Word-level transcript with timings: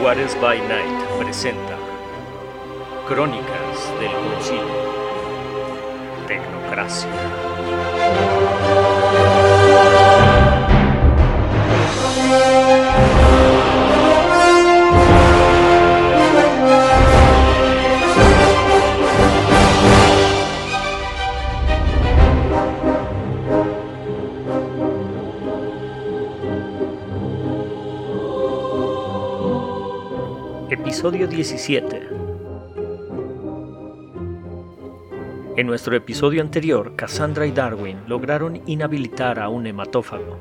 Juárez 0.00 0.34
by 0.40 0.58
Night 0.60 1.04
presenta 1.18 1.76
Crónicas 3.06 3.92
del 4.00 4.10
Concilio 4.12 4.64
Tecnocracia. 6.26 7.10
Episodio 31.00 31.28
17 31.28 32.08
En 35.56 35.66
nuestro 35.66 35.96
episodio 35.96 36.42
anterior, 36.42 36.94
Cassandra 36.94 37.46
y 37.46 37.52
Darwin 37.52 38.06
lograron 38.06 38.60
inhabilitar 38.66 39.40
a 39.40 39.48
un 39.48 39.66
hematófago. 39.66 40.38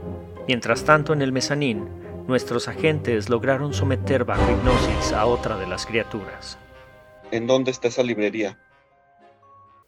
Mientras 0.49 0.83
tanto, 0.83 1.13
en 1.13 1.21
el 1.21 1.31
mezanín, 1.31 1.87
nuestros 2.27 2.67
agentes 2.67 3.29
lograron 3.29 3.73
someter 3.73 4.25
bajo 4.25 4.51
hipnosis 4.51 5.13
a 5.13 5.27
otra 5.27 5.55
de 5.55 5.65
las 5.65 5.85
criaturas. 5.85 6.59
¿En 7.31 7.47
dónde 7.47 7.71
está 7.71 7.87
esa 7.87 8.03
librería? 8.03 8.59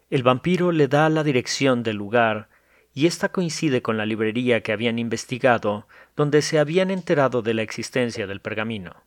El 0.09 0.23
vampiro 0.23 0.71
le 0.71 0.87
da 0.87 1.09
la 1.09 1.25
dirección 1.25 1.83
del 1.83 1.97
lugar 1.97 2.47
y 2.93 3.07
esta 3.07 3.27
coincide 3.27 3.81
con 3.81 3.97
la 3.97 4.05
librería 4.05 4.63
que 4.63 4.71
habían 4.71 4.99
investigado, 4.99 5.85
donde 6.15 6.41
se 6.41 6.59
habían 6.59 6.91
enterado 6.91 7.41
de 7.41 7.55
la 7.55 7.61
existencia 7.61 8.25
del 8.25 8.39
pergamino. 8.39 9.03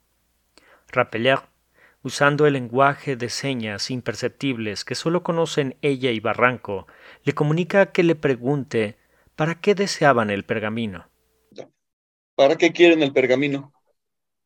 Rappeler, 0.92 1.38
usando 2.04 2.46
el 2.46 2.52
lenguaje 2.52 3.16
de 3.16 3.30
señas 3.30 3.90
imperceptibles 3.90 4.84
que 4.84 4.94
solo 4.94 5.22
conocen 5.22 5.76
ella 5.80 6.10
y 6.10 6.20
Barranco, 6.20 6.86
le 7.24 7.32
comunica 7.32 7.92
que 7.92 8.02
le 8.02 8.14
pregunte 8.14 8.98
para 9.34 9.60
qué 9.60 9.74
deseaban 9.74 10.30
el 10.30 10.44
pergamino. 10.44 11.08
¿Para 12.36 12.56
qué 12.56 12.72
quieren 12.72 13.02
el 13.02 13.12
pergamino? 13.12 13.72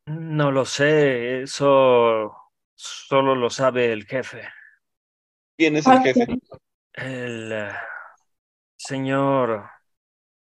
No 0.05 0.51
lo 0.51 0.63
sé, 0.63 1.41
eso 1.41 2.33
solo 2.75 3.35
lo 3.35 3.49
sabe 3.49 3.91
el 3.91 4.05
jefe. 4.05 4.47
¿Quién 5.57 5.75
es 5.75 5.85
el 5.85 5.99
jefe? 5.99 6.27
El 6.93 7.51
eh, 7.51 7.71
señor 8.77 9.69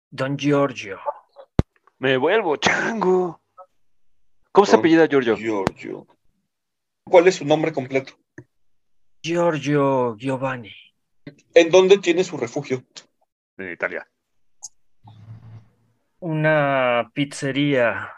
Don 0.09 0.38
Giorgio. 0.38 1.00
Me 2.00 2.17
vuelvo 2.17 2.58
chango. 2.58 3.42
¿Cómo 4.52 4.66
se 4.66 4.75
apellida 4.75 5.08
Giorgio? 5.08 5.38
Giorgio. 5.38 6.05
¿Cuál 7.09 7.27
es 7.27 7.35
su 7.35 7.45
nombre 7.45 7.73
completo? 7.73 8.13
Giorgio 9.21 10.15
Giovanni. 10.17 10.73
¿En 11.53 11.69
dónde 11.69 11.97
tiene 11.97 12.23
su 12.23 12.38
refugio? 12.38 12.83
En 13.57 13.71
Italia. 13.71 14.07
Una 16.19 17.09
pizzería 17.13 18.11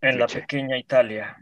en 0.00 0.18
la 0.18 0.26
Leche. 0.26 0.40
pequeña 0.40 0.78
Italia. 0.78 1.36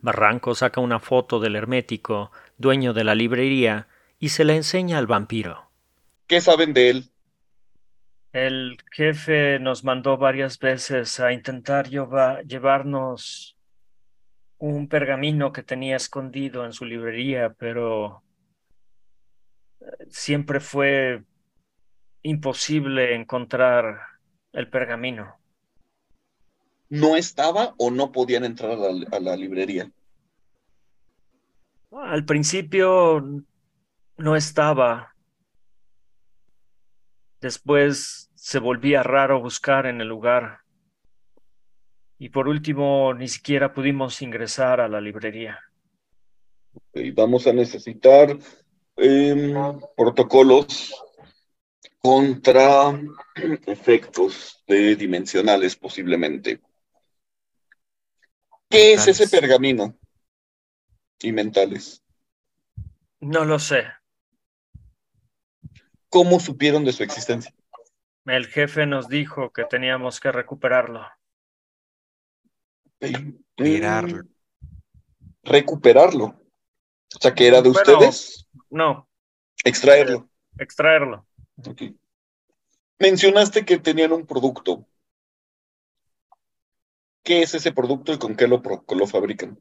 Barranco 0.00 0.54
saca 0.54 0.80
una 0.80 0.98
foto 0.98 1.40
del 1.40 1.56
hermético, 1.56 2.30
dueño 2.58 2.92
de 2.92 3.04
la 3.04 3.14
librería, 3.14 3.88
y 4.18 4.30
se 4.30 4.44
la 4.44 4.54
enseña 4.54 4.98
al 4.98 5.06
vampiro. 5.06 5.70
¿Qué 6.26 6.40
saben 6.40 6.74
de 6.74 6.90
él? 6.90 7.10
El 8.32 8.76
jefe 8.90 9.58
nos 9.60 9.84
mandó 9.84 10.16
varias 10.18 10.58
veces 10.58 11.20
a 11.20 11.32
intentar 11.32 11.88
lleva- 11.88 12.42
llevarnos 12.42 13.56
un 14.58 14.88
pergamino 14.88 15.52
que 15.52 15.62
tenía 15.62 15.96
escondido 15.96 16.64
en 16.64 16.72
su 16.72 16.84
librería, 16.84 17.54
pero 17.58 18.22
eh, 19.80 20.06
siempre 20.10 20.60
fue 20.60 21.24
imposible 22.22 23.14
encontrar 23.14 24.00
el 24.52 24.68
pergamino. 24.68 25.36
¿No 26.88 27.16
estaba 27.16 27.74
o 27.78 27.90
no 27.90 28.12
podían 28.12 28.44
entrar 28.44 28.72
a 28.72 28.76
la, 28.76 29.06
a 29.10 29.20
la 29.20 29.36
librería? 29.36 29.90
Al 31.90 32.24
principio 32.24 33.44
no 34.16 34.36
estaba. 34.36 35.14
Después 37.40 38.30
se 38.34 38.58
volvía 38.58 39.02
raro 39.02 39.40
buscar 39.40 39.86
en 39.86 40.00
el 40.00 40.08
lugar. 40.08 40.63
Y 42.24 42.30
por 42.30 42.48
último, 42.48 43.12
ni 43.12 43.28
siquiera 43.28 43.74
pudimos 43.74 44.22
ingresar 44.22 44.80
a 44.80 44.88
la 44.88 44.98
librería. 44.98 45.60
Vamos 47.12 47.46
a 47.46 47.52
necesitar 47.52 48.34
em, 48.96 49.54
protocolos 49.94 50.94
contra 51.98 52.98
efectos 53.66 54.64
de 54.66 54.96
dimensionales 54.96 55.76
posiblemente. 55.76 56.62
¿Qué 58.70 58.94
es 58.94 59.06
ese 59.06 59.28
pergamino? 59.28 59.94
Y 61.20 61.30
mentales. 61.30 62.02
No 63.20 63.44
lo 63.44 63.58
sé. 63.58 63.84
¿Cómo 66.08 66.40
supieron 66.40 66.86
de 66.86 66.92
su 66.94 67.02
existencia? 67.02 67.54
El 68.24 68.46
jefe 68.46 68.86
nos 68.86 69.10
dijo 69.10 69.52
que 69.52 69.64
teníamos 69.66 70.20
que 70.20 70.32
recuperarlo. 70.32 71.06
Mirarlo. 73.58 74.24
Recuperarlo. 75.42 76.24
O 76.26 77.20
sea, 77.20 77.34
que 77.34 77.46
era 77.46 77.62
de 77.62 77.68
ustedes. 77.68 78.48
No, 78.70 79.08
Extraerlo. 79.64 80.28
extraerlo. 80.58 81.26
Ok. 81.66 81.82
Mencionaste 82.98 83.64
que 83.64 83.78
tenían 83.78 84.12
un 84.12 84.26
producto. 84.26 84.86
¿Qué 87.22 87.42
es 87.42 87.54
ese 87.54 87.72
producto 87.72 88.12
y 88.12 88.18
con 88.18 88.36
qué 88.36 88.46
lo, 88.46 88.60
lo 88.60 89.06
fabrican? 89.06 89.60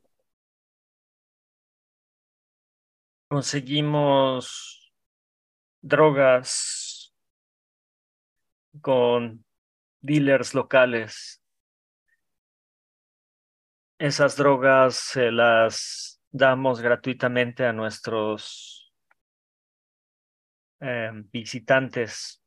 Conseguimos 3.28 4.94
drogas 5.82 7.14
con 8.82 9.46
dealers 10.02 10.54
locales. 10.54 11.43
Esas 14.04 14.36
drogas 14.36 14.96
se 14.96 15.32
las 15.32 16.22
damos 16.30 16.82
gratuitamente 16.82 17.66
a 17.66 17.72
nuestros 17.72 18.94
eh, 20.82 21.10
visitantes 21.32 22.44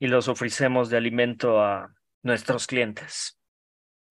y 0.00 0.08
los 0.08 0.26
ofrecemos 0.26 0.90
de 0.90 0.96
alimento 0.96 1.62
a 1.62 1.94
nuestros 2.24 2.66
clientes. 2.66 3.38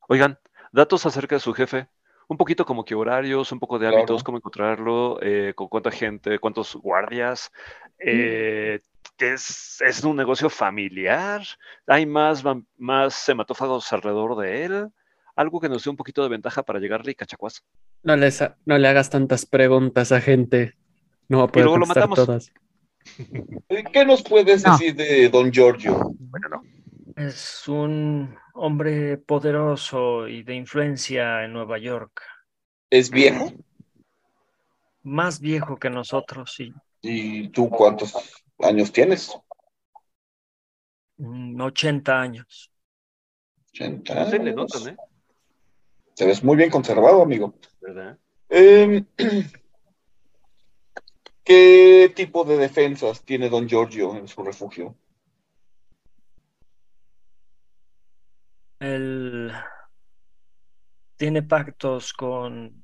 Oigan, 0.08 0.40
datos 0.72 1.06
acerca 1.06 1.36
de 1.36 1.42
su 1.42 1.54
jefe. 1.54 1.90
Un 2.30 2.38
poquito 2.38 2.64
como 2.64 2.86
que 2.86 2.96
horarios, 2.96 3.52
un 3.52 3.60
poco 3.60 3.78
de 3.78 3.88
Claro. 3.88 3.98
hábitos, 3.98 4.24
cómo 4.24 4.38
encontrarlo, 4.38 5.20
eh, 5.22 5.52
con 5.58 5.68
cuánta 5.68 5.92
gente, 5.92 6.40
cuántos 6.40 6.78
guardias. 6.78 7.52
Eh, 7.98 8.80
es, 9.18 9.82
es 9.82 10.02
un 10.06 10.16
negocio 10.16 10.50
familiar. 10.50 11.42
Hay 11.88 12.06
más, 12.06 12.42
más 12.78 13.28
hematófagos 13.28 13.92
alrededor 13.92 14.38
de 14.38 14.64
él. 14.64 14.90
Algo 15.40 15.62
que 15.62 15.70
nos 15.70 15.86
dé 15.86 15.90
un 15.90 15.96
poquito 15.96 16.22
de 16.22 16.28
ventaja 16.28 16.64
para 16.64 16.80
llegarle 16.80 17.14
y 17.14 17.16
cachacuazo. 17.16 17.62
No, 18.04 18.18
les 18.18 18.42
ha- 18.42 18.58
no 18.66 18.78
le 18.78 18.88
hagas 18.90 19.10
tantas 19.10 19.46
preguntas 19.46 20.12
a 20.12 20.20
gente. 20.20 20.76
No 21.30 21.38
va 21.38 21.44
a 21.46 21.48
poder 21.48 21.64
luego 21.66 21.78
lo 21.78 21.86
matamos. 21.86 22.18
todas. 22.18 22.52
¿Qué 23.94 24.04
nos 24.06 24.22
puedes 24.22 24.66
No. 24.66 24.74
decir 24.74 24.96
de 24.96 25.30
Don 25.30 25.50
Giorgio? 25.50 26.12
Bueno, 26.20 26.50
no. 26.50 26.62
Es 27.16 27.68
un 27.70 28.36
hombre 28.54 29.18
poderoso 29.18 30.28
y 30.28 30.44
de 30.44 30.56
influencia 30.56 31.46
en 31.46 31.54
Nueva 31.54 31.78
York, 31.78 32.22
¿Es 32.90 33.10
viejo? 33.10 33.54
más 35.04 35.40
viejo 35.40 35.78
que 35.78 35.90
nosotros, 35.90 36.54
sí. 36.54 36.74
¿Y 37.02 37.48
tú 37.50 37.70
cuántos 37.70 38.14
años 38.60 38.92
tienes? 38.92 39.32
Mm, 41.18 41.62
80 41.62 42.20
años. 42.22 42.72
80 43.74 44.26
Se 44.30 44.40
le 44.40 44.52
años. 44.52 44.56
notan, 44.56 44.90
¿eh? 44.94 44.98
Te 46.20 46.26
ves 46.26 46.44
muy 46.44 46.58
bien 46.58 46.70
conservado, 46.70 47.22
amigo. 47.22 47.54
¿Verdad? 47.80 48.20
Em, 48.50 49.06
¿Qué 51.46 52.12
tipo 52.14 52.44
de 52.44 52.58
defensas 52.58 53.24
tiene 53.24 53.48
Don 53.48 53.70
Giorgio 53.70 54.18
en 54.18 54.28
su 54.28 54.44
refugio? 54.44 54.98
Él 58.82 59.54
tiene 61.16 61.42
pactos 61.42 62.12
con 62.12 62.84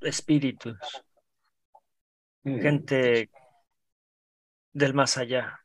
espíritus, 0.00 0.76
Mm. 2.42 2.60
gente 2.60 3.30
del 4.72 4.94
más 4.94 5.16
allá. 5.16 5.60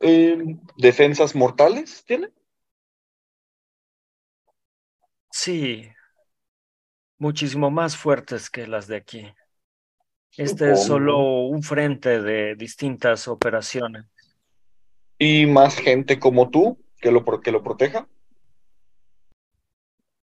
Em, 0.00 0.60
¿defensas 0.76 1.36
mortales 1.36 2.04
tiene? 2.04 2.32
Sí, 5.36 5.90
muchísimo 7.18 7.68
más 7.68 7.96
fuertes 7.96 8.48
que 8.48 8.68
las 8.68 8.86
de 8.86 8.94
aquí. 8.94 9.34
Este 10.36 10.70
es 10.70 10.84
solo 10.84 11.46
un 11.46 11.64
frente 11.64 12.22
de 12.22 12.54
distintas 12.54 13.26
operaciones. 13.26 14.04
¿Y 15.18 15.46
más 15.46 15.76
gente 15.76 16.20
como 16.20 16.50
tú 16.50 16.80
que 16.98 17.10
lo, 17.10 17.24
que 17.40 17.50
lo 17.50 17.64
proteja? 17.64 18.08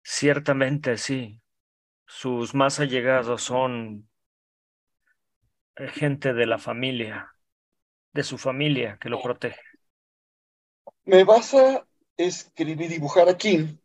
Ciertamente 0.02 0.99
sí. 0.99 1.41
Sus 2.06 2.55
más 2.55 2.79
allegados 2.79 3.43
son 3.43 4.06
eh, 5.76 5.88
gente 5.88 6.35
de 6.35 6.44
la 6.44 6.58
familia, 6.58 7.35
de 8.12 8.23
su 8.23 8.37
familia 8.37 8.99
que 9.00 9.08
lo 9.08 9.23
protege. 9.23 9.62
Me 11.06 11.25
vas 11.25 11.55
a 11.55 11.87
escribir, 12.19 12.91
dibujar 12.91 13.31
aquí 13.31 13.81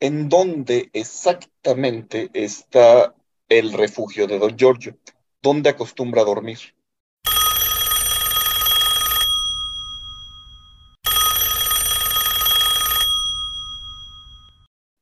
en 0.00 0.28
dónde 0.28 0.90
exactamente 0.92 2.30
está 2.32 3.14
el 3.48 3.72
refugio 3.72 4.26
de 4.26 4.38
Don 4.38 4.56
Giorgio, 4.56 4.96
dónde 5.42 5.70
acostumbra 5.70 6.24
dormir. 6.24 6.58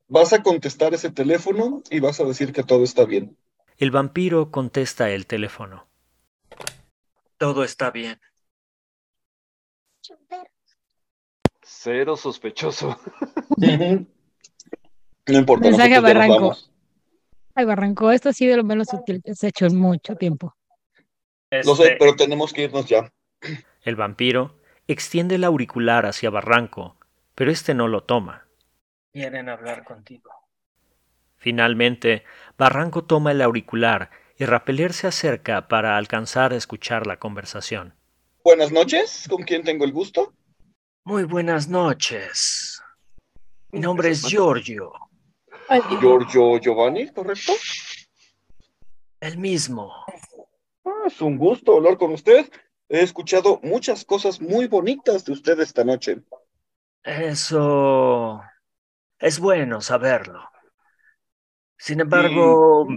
Vas 0.09 0.31
a 0.31 0.41
contestar 0.41 0.93
ese 0.93 1.11
teléfono 1.11 1.83
y 1.89 1.99
vas 1.99 2.19
a 2.21 2.23
decir 2.23 2.53
que 2.53 2.63
todo 2.63 2.83
está 2.83 3.03
bien. 3.03 3.37
El 3.77 3.91
vampiro 3.91 4.51
contesta 4.51 5.11
el 5.11 5.27
teléfono. 5.27 5.85
Todo 7.37 7.63
está 7.63 7.91
bien. 7.91 8.19
Cero 11.61 12.15
sospechoso. 12.15 12.97
No 15.27 15.37
importa, 15.37 15.67
Mensaje 15.69 15.95
a 15.95 16.01
Barranco. 16.01 16.55
Ay, 17.55 17.65
Barranco, 17.65 18.11
esto 18.11 18.29
ha 18.29 18.33
sido 18.33 18.55
lo 18.55 18.63
menos 18.63 18.93
útil 18.93 19.21
que 19.23 19.31
has 19.31 19.43
hecho 19.43 19.65
en 19.65 19.77
mucho 19.77 20.15
tiempo. 20.15 20.55
Lo 21.51 21.75
sé, 21.75 21.83
Este, 21.83 21.95
pero 21.97 22.15
tenemos 22.15 22.53
que 22.53 22.63
irnos 22.63 22.85
ya. 22.85 23.11
El 23.81 23.95
vampiro 23.95 24.59
extiende 24.87 25.35
el 25.35 25.43
auricular 25.43 26.05
hacia 26.05 26.29
Barranco, 26.29 26.97
pero 27.35 27.51
este 27.51 27.73
no 27.73 27.87
lo 27.87 28.03
toma. 28.03 28.47
Quieren 29.11 29.49
hablar 29.49 29.83
contigo. 29.83 30.29
Finalmente, 31.37 32.23
Barranco 32.57 33.03
toma 33.03 33.31
el 33.31 33.41
auricular 33.41 34.09
y 34.37 34.45
Rapeler 34.45 34.93
se 34.93 35.07
acerca 35.07 35.67
para 35.67 35.97
alcanzar 35.97 36.53
a 36.53 36.57
escuchar 36.57 37.07
la 37.07 37.17
conversación. 37.17 37.95
Buenas 38.43 38.71
noches, 38.71 39.25
¿con 39.29 39.43
quién 39.43 39.63
tengo 39.63 39.83
el 39.85 39.91
gusto? 39.91 40.33
Muy 41.03 41.23
buenas 41.23 41.67
noches. 41.67 42.81
Mi 43.71 43.79
nombre 43.79 44.09
es 44.09 44.23
Giorgio, 44.23 44.91
Giorgio 45.99 46.59
Giovanni, 46.59 47.11
¿correcto? 47.11 47.53
el 49.19 49.37
mismo. 49.37 49.93
Ah, 50.85 51.03
es 51.07 51.21
un 51.21 51.37
gusto 51.37 51.75
hablar 51.75 51.97
con 51.97 52.11
usted. 52.11 52.49
He 52.89 53.01
escuchado 53.01 53.59
muchas 53.63 54.05
cosas 54.05 54.39
muy 54.39 54.67
bonitas 54.67 55.25
de 55.25 55.33
usted 55.33 55.59
esta 55.59 55.83
noche. 55.83 56.21
Eso 57.03 58.41
es 59.19 59.39
bueno 59.39 59.81
saberlo. 59.81 60.49
Sin 61.77 61.99
embargo, 61.99 62.87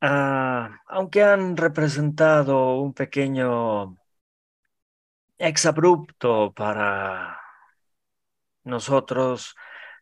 ah, 0.00 0.80
aunque 0.86 1.22
han 1.22 1.56
representado 1.56 2.80
un 2.80 2.92
pequeño 2.92 3.96
exabrupto 5.38 6.52
para 6.52 7.40
nosotros, 8.64 9.54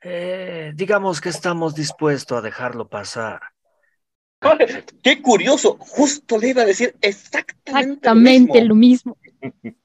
eh, 0.02 0.72
digamos 0.74 1.20
que 1.20 1.28
estamos 1.28 1.74
dispuestos 1.74 2.38
a 2.38 2.42
dejarlo 2.42 2.88
pasar. 2.88 3.40
Qué 5.02 5.22
curioso, 5.22 5.76
justo 5.78 6.38
le 6.38 6.48
iba 6.50 6.62
a 6.62 6.66
decir 6.66 6.94
exactamente, 7.00 7.70
Exactamente 7.70 8.60
lo 8.60 8.68
lo 8.68 8.74
mismo. 8.74 9.16
mismo. 9.62 9.76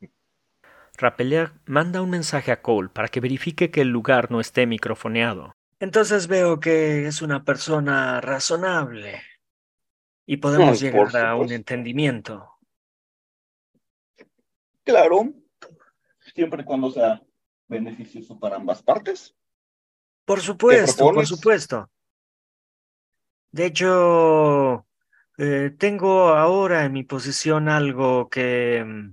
Rappeler 0.97 1.53
manda 1.65 2.01
un 2.01 2.11
mensaje 2.11 2.51
a 2.51 2.61
Cole 2.61 2.89
para 2.89 3.07
que 3.07 3.19
verifique 3.19 3.71
que 3.71 3.81
el 3.81 3.87
lugar 3.87 4.29
no 4.29 4.39
esté 4.39 4.67
microfoneado. 4.67 5.55
Entonces 5.79 6.27
veo 6.27 6.59
que 6.59 7.07
es 7.07 7.23
una 7.23 7.43
persona 7.43 8.21
razonable 8.21 9.21
y 10.27 10.37
podemos 10.37 10.79
llegar 10.79 11.15
a 11.17 11.35
un 11.35 11.51
entendimiento. 11.51 12.47
Claro, 14.83 15.33
siempre 16.35 16.61
y 16.61 16.65
cuando 16.65 16.91
sea 16.91 17.21
beneficioso 17.67 18.39
para 18.39 18.57
ambas 18.57 18.83
partes. 18.83 19.35
Por 20.31 20.39
supuesto, 20.39 21.11
por 21.11 21.27
supuesto. 21.27 21.91
De 23.51 23.65
hecho, 23.65 24.87
eh, 25.37 25.75
tengo 25.77 26.29
ahora 26.29 26.85
en 26.85 26.93
mi 26.93 27.03
posición 27.03 27.67
algo 27.67 28.29
que 28.29 29.11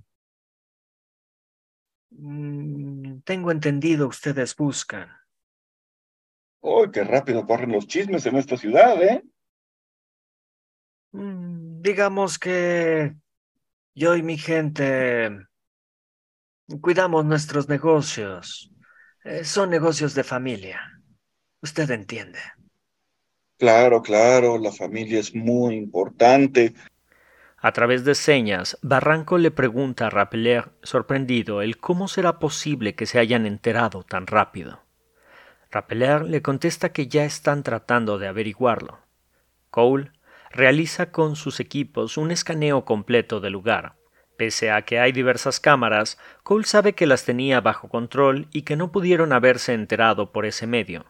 mm, 2.10 3.18
tengo 3.24 3.50
entendido 3.50 4.06
ustedes 4.06 4.54
buscan. 4.54 5.08
¡Ay, 6.62 6.92
qué 6.92 7.02
rápido 7.02 7.44
corren 7.44 7.72
los 7.72 7.88
chismes 7.88 8.24
en 8.26 8.36
esta 8.36 8.56
ciudad, 8.56 9.02
eh! 9.02 9.24
Mm, 11.10 11.82
Digamos 11.82 12.38
que 12.38 13.16
yo 13.96 14.14
y 14.14 14.22
mi 14.22 14.38
gente 14.38 15.48
cuidamos 16.80 17.24
nuestros 17.24 17.68
negocios. 17.68 18.70
Eh, 19.24 19.42
son 19.42 19.70
negocios 19.70 20.14
de 20.14 20.22
familia. 20.22 20.97
Usted 21.60 21.90
entiende. 21.90 22.38
Claro, 23.58 24.02
claro, 24.02 24.58
la 24.58 24.70
familia 24.70 25.18
es 25.18 25.34
muy 25.34 25.74
importante. 25.74 26.74
A 27.56 27.72
través 27.72 28.04
de 28.04 28.14
señas, 28.14 28.78
Barranco 28.82 29.36
le 29.36 29.50
pregunta 29.50 30.06
a 30.06 30.10
Rappeler, 30.10 30.70
sorprendido, 30.84 31.60
el 31.60 31.78
cómo 31.78 32.06
será 32.06 32.38
posible 32.38 32.94
que 32.94 33.06
se 33.06 33.18
hayan 33.18 33.46
enterado 33.46 34.04
tan 34.04 34.28
rápido. 34.28 34.80
Rappeler 35.72 36.22
le 36.22 36.40
contesta 36.40 36.92
que 36.92 37.08
ya 37.08 37.24
están 37.24 37.64
tratando 37.64 38.18
de 38.18 38.28
averiguarlo. 38.28 39.00
Cole 39.70 40.12
realiza 40.50 41.10
con 41.10 41.34
sus 41.34 41.58
equipos 41.58 42.16
un 42.16 42.30
escaneo 42.30 42.84
completo 42.84 43.40
del 43.40 43.54
lugar. 43.54 43.96
Pese 44.36 44.70
a 44.70 44.82
que 44.82 45.00
hay 45.00 45.10
diversas 45.10 45.58
cámaras, 45.58 46.16
Cole 46.44 46.64
sabe 46.64 46.94
que 46.94 47.08
las 47.08 47.24
tenía 47.24 47.60
bajo 47.60 47.88
control 47.88 48.46
y 48.52 48.62
que 48.62 48.76
no 48.76 48.92
pudieron 48.92 49.32
haberse 49.32 49.74
enterado 49.74 50.30
por 50.30 50.46
ese 50.46 50.68
medio. 50.68 51.06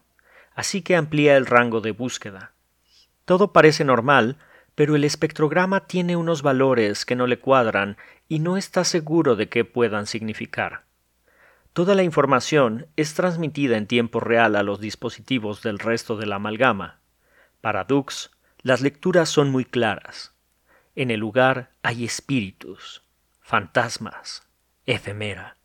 Así 0.59 0.81
que 0.81 0.97
amplía 0.97 1.37
el 1.37 1.45
rango 1.45 1.79
de 1.79 1.91
búsqueda. 1.91 2.51
Todo 3.23 3.53
parece 3.53 3.85
normal, 3.85 4.35
pero 4.75 4.97
el 4.97 5.05
espectrograma 5.05 5.87
tiene 5.87 6.17
unos 6.17 6.41
valores 6.41 7.05
que 7.05 7.15
no 7.15 7.27
le 7.27 7.39
cuadran 7.39 7.95
y 8.27 8.39
no 8.39 8.57
está 8.57 8.83
seguro 8.83 9.37
de 9.37 9.47
qué 9.47 9.63
puedan 9.63 10.05
significar. 10.05 10.83
Toda 11.71 11.95
la 11.95 12.03
información 12.03 12.87
es 12.97 13.13
transmitida 13.13 13.77
en 13.77 13.87
tiempo 13.87 14.19
real 14.19 14.57
a 14.57 14.63
los 14.63 14.81
dispositivos 14.81 15.63
del 15.63 15.79
resto 15.79 16.17
de 16.17 16.25
la 16.25 16.35
amalgama. 16.35 16.99
Para 17.61 17.85
Dux, 17.85 18.29
las 18.61 18.81
lecturas 18.81 19.29
son 19.29 19.51
muy 19.51 19.63
claras. 19.63 20.35
En 20.93 21.09
el 21.09 21.21
lugar 21.21 21.71
hay 21.83 22.03
espíritus, 22.03 23.01
fantasmas, 23.39 24.43
efemera. 24.85 25.55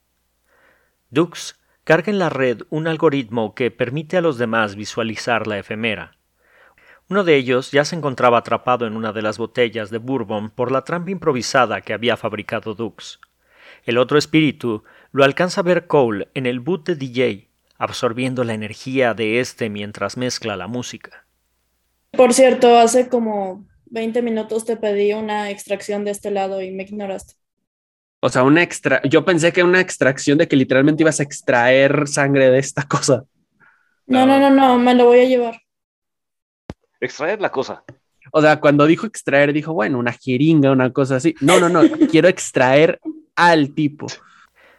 Dux 1.10 1.58
carga 1.85 2.11
en 2.11 2.19
la 2.19 2.31
red 2.31 2.62
un 2.71 2.87
algoritmo 2.87 3.55
que 3.55 3.71
permite 3.71 4.17
a 4.17 4.23
los 4.23 4.38
demás 4.38 4.75
visualizar 4.75 5.47
la 5.47 5.59
efemera. 5.59 6.17
Uno 7.11 7.23
de 7.23 7.37
ellos 7.37 7.71
ya 7.71 7.85
se 7.85 7.95
encontraba 7.95 8.38
atrapado 8.38 8.87
en 8.87 8.97
una 8.97 9.12
de 9.12 9.21
las 9.21 9.37
botellas 9.37 9.91
de 9.91 9.99
bourbon 9.99 10.49
por 10.49 10.73
la 10.73 10.83
trampa 10.83 11.11
improvisada 11.11 11.83
que 11.83 11.93
había 11.93 12.17
fabricado 12.17 12.75
Dux. 12.75 13.21
El 13.85 13.99
otro 13.99 14.17
espíritu 14.17 14.85
lo 15.12 15.25
alcanza 15.25 15.61
a 15.61 15.64
ver 15.64 15.87
Cole 15.87 16.29
en 16.33 16.47
el 16.47 16.61
boot 16.61 16.87
de 16.87 16.97
DJ, 16.97 17.50
absorbiendo 17.76 18.43
la 18.45 18.55
energía 18.55 19.12
de 19.12 19.41
este 19.41 19.69
mientras 19.69 20.17
mezcla 20.17 20.57
la 20.57 20.67
música. 20.67 21.26
Por 22.12 22.33
cierto, 22.33 22.79
hace 22.79 23.09
como 23.11 23.67
20 23.87 24.23
minutos 24.23 24.64
te 24.64 24.79
pedí 24.79 25.12
una 25.12 25.50
extracción 25.50 26.05
de 26.05 26.12
este 26.12 26.31
lado 26.31 26.62
y 26.62 26.71
me 26.71 26.85
ignoraste. 26.85 27.35
O 28.26 28.31
sea, 28.31 28.43
una 28.43 28.62
extra. 28.62 29.02
Yo 29.02 29.23
pensé 29.23 29.52
que 29.52 29.62
una 29.62 29.83
extracción 29.83 30.38
de 30.38 30.49
que 30.49 30.57
literalmente 30.57 31.02
ibas 31.02 31.21
a 31.21 31.25
extraer 31.25 32.09
sangre 32.09 32.49
de 32.49 32.59
esta 32.59 32.85
cosa. 32.88 33.25
No, 34.07 34.25
no, 34.25 34.40
no, 34.40 34.49
no, 34.49 34.78
me 34.78 34.95
lo 34.95 35.04
voy 35.04 35.21
a 35.21 35.25
llevar. 35.26 35.61
Extraer 36.99 37.43
la 37.43 37.50
cosa. 37.50 37.85
O 38.33 38.40
sea, 38.40 38.61
cuando 38.61 38.87
dijo 38.87 39.07
extraer, 39.07 39.52
dijo, 39.52 39.75
bueno, 39.75 39.99
una 39.99 40.12
jeringa, 40.12 40.73
una 40.73 40.90
cosa 40.90 41.16
así. 41.16 41.35
No, 41.43 41.61
no, 41.61 41.69
no. 41.69 41.83
quiero 42.11 42.28
extraer 42.28 42.99
al 43.37 43.75
tipo. 43.75 44.07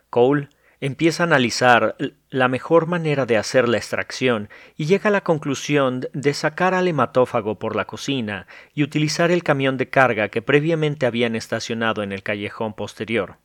Cole 0.09 0.49
empieza 0.79 1.21
a 1.21 1.27
analizar 1.27 1.95
la 2.35 2.49
mejor 2.49 2.85
manera 2.85 3.25
de 3.25 3.37
hacer 3.37 3.69
la 3.69 3.77
extracción 3.77 4.49
y 4.75 4.87
llega 4.87 5.07
a 5.07 5.11
la 5.11 5.21
conclusión 5.21 6.01
de 6.11 6.33
sacar 6.33 6.73
al 6.73 6.89
hematófago 6.89 7.57
por 7.57 7.77
la 7.77 7.85
cocina 7.85 8.45
y 8.73 8.83
utilizar 8.83 9.31
el 9.31 9.41
camión 9.41 9.77
de 9.77 9.89
carga 9.89 10.27
que 10.27 10.41
previamente 10.41 11.05
habían 11.05 11.37
estacionado 11.37 12.03
en 12.03 12.11
el 12.11 12.23
callejón 12.23 12.73
posterior. 12.73 13.37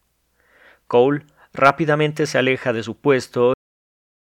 Cole 0.88 1.24
rápidamente 1.52 2.26
se 2.26 2.38
aleja 2.38 2.72
de 2.72 2.82
su 2.82 3.00
puesto 3.00 3.52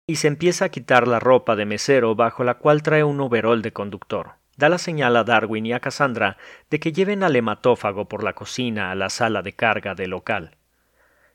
y 0.06 0.18
se 0.18 0.28
empieza 0.28 0.66
a 0.66 0.70
quitar 0.70 1.08
la 1.08 1.20
ropa 1.20 1.56
de 1.56 1.66
mesero 1.66 2.14
bajo 2.14 2.44
la 2.44 2.60
cual 2.60 2.84
trae 2.84 3.04
un 3.04 3.20
overol 3.22 3.64
de 3.64 3.74
conductor. 3.74 4.34
Da 4.56 4.70
la 4.70 4.78
señal 4.78 5.16
a 5.16 5.24
Darwin 5.24 5.66
y 5.66 5.74
a 5.74 5.80
Cassandra 5.80 6.38
de 6.70 6.80
que 6.80 6.94
lleven 6.94 7.24
al 7.24 7.36
hematófago 7.36 8.08
por 8.08 8.24
la 8.24 8.34
cocina 8.34 8.92
a 8.92 8.96
la 8.96 9.10
sala 9.10 9.42
de 9.42 9.54
carga 9.54 9.96
del 9.96 10.12
local. 10.12 10.58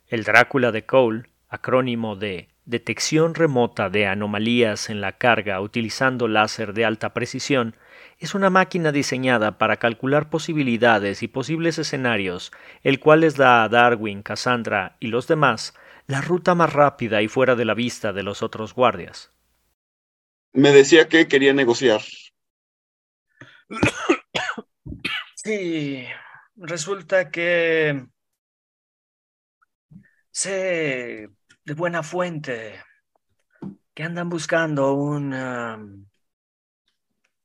El 0.07 0.23
Drácula 0.23 0.71
de 0.71 0.87
Cole, 0.87 1.25
acrónimo 1.49 2.14
de 2.14 2.54
Detección 2.66 3.35
remota 3.35 3.88
de 3.90 4.06
anomalías 4.06 4.90
en 4.90 5.00
la 5.00 5.12
carga 5.12 5.61
utilizando 5.61 6.28
láser 6.28 6.75
de 6.75 6.85
alta 6.85 7.14
precisión, 7.14 7.76
es 8.18 8.35
una 8.35 8.50
máquina 8.50 8.92
diseñada 8.92 9.59
para 9.59 9.76
calcular 9.76 10.30
posibilidades 10.30 11.23
y 11.23 11.28
posibles 11.28 11.78
escenarios, 11.78 12.52
el 12.83 13.00
cual 13.00 13.21
les 13.21 13.37
da 13.37 13.64
a 13.64 13.68
Darwin, 13.68 14.23
Cassandra 14.23 14.97
y 15.00 15.09
los 15.09 15.26
demás 15.26 15.75
la 16.06 16.21
ruta 16.21 16.54
más 16.54 16.73
rápida 16.73 17.23
y 17.23 17.28
fuera 17.28 17.54
de 17.54 17.64
la 17.64 17.75
vista 17.75 18.12
de 18.12 18.23
los 18.23 18.42
otros 18.42 18.75
guardias. 18.75 19.33
Me 20.54 20.71
decía 20.73 21.09
que 21.09 21.28
quería 21.28 21.52
negociar. 21.52 22.00
Sí, 25.35 26.06
resulta 26.56 27.30
que 27.30 28.06
sé 30.30 31.28
de 31.64 31.75
buena 31.75 32.02
fuente 32.02 32.83
que 33.94 34.02
andan 34.02 34.28
buscando 34.28 34.94
un 34.94 35.33
um, 35.33 36.06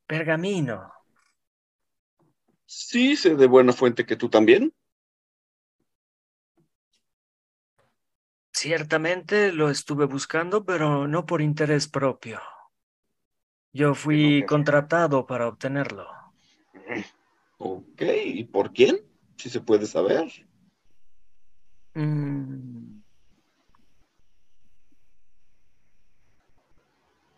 pergamino. 0.06 0.92
Sí, 2.66 3.16
sé 3.16 3.36
de 3.36 3.46
buena 3.46 3.72
fuente 3.72 4.04
que 4.04 4.16
tú 4.16 4.28
también. 4.28 4.72
Ciertamente 8.52 9.52
lo 9.52 9.70
estuve 9.70 10.06
buscando, 10.06 10.64
pero 10.64 11.06
no 11.06 11.24
por 11.24 11.40
interés 11.40 11.88
propio. 11.88 12.40
Yo 13.72 13.94
fui 13.94 14.44
contratado 14.46 15.24
para 15.26 15.48
obtenerlo. 15.48 16.06
Ok, 17.58 18.02
¿y 18.24 18.44
por 18.44 18.72
quién? 18.72 18.98
Si 19.36 19.48
se 19.48 19.60
puede 19.60 19.86
saber. 19.86 20.28
Mm. 21.94 22.99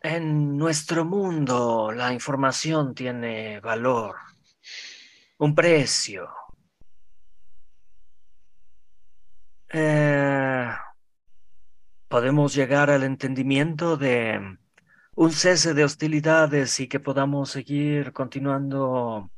En 0.04 0.59
nuestro 0.59 1.04
mundo 1.04 1.92
la 1.92 2.12
información 2.12 2.92
tiene 2.92 3.61
valor, 3.61 4.16
un 5.38 5.54
precio. 5.54 6.28
Eh, 9.68 10.68
podemos 12.09 12.52
llegar 12.52 12.90
al 12.90 13.04
entendimiento 13.04 13.97
de 13.97 14.59
un 15.14 15.30
cese 15.30 15.73
de 15.73 15.85
hostilidades 15.85 16.80
y 16.80 16.88
que 16.88 16.99
podamos 16.99 17.50
seguir 17.50 18.12
continuando 18.12 19.30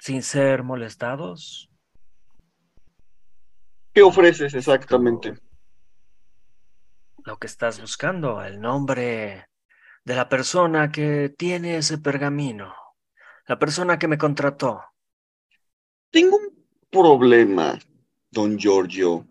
sin 0.00 0.24
ser 0.24 0.64
molestados. 0.64 1.70
¿Qué 3.94 4.02
ofreces 4.02 4.52
exactamente? 4.54 5.34
Lo 7.28 7.38
que 7.38 7.46
estás 7.46 7.78
buscando, 7.78 8.42
el 8.42 8.58
nombre 8.58 9.50
de 10.02 10.14
la 10.16 10.30
persona 10.30 10.90
que 10.90 11.28
tiene 11.28 11.76
ese 11.76 11.98
pergamino, 11.98 12.74
la 13.46 13.58
persona 13.58 13.98
que 13.98 14.08
me 14.08 14.16
contrató. 14.16 14.80
Tengo 16.10 16.38
un 16.38 16.48
problema, 16.90 17.78
don 18.30 18.56
Giorgio. 18.58 19.26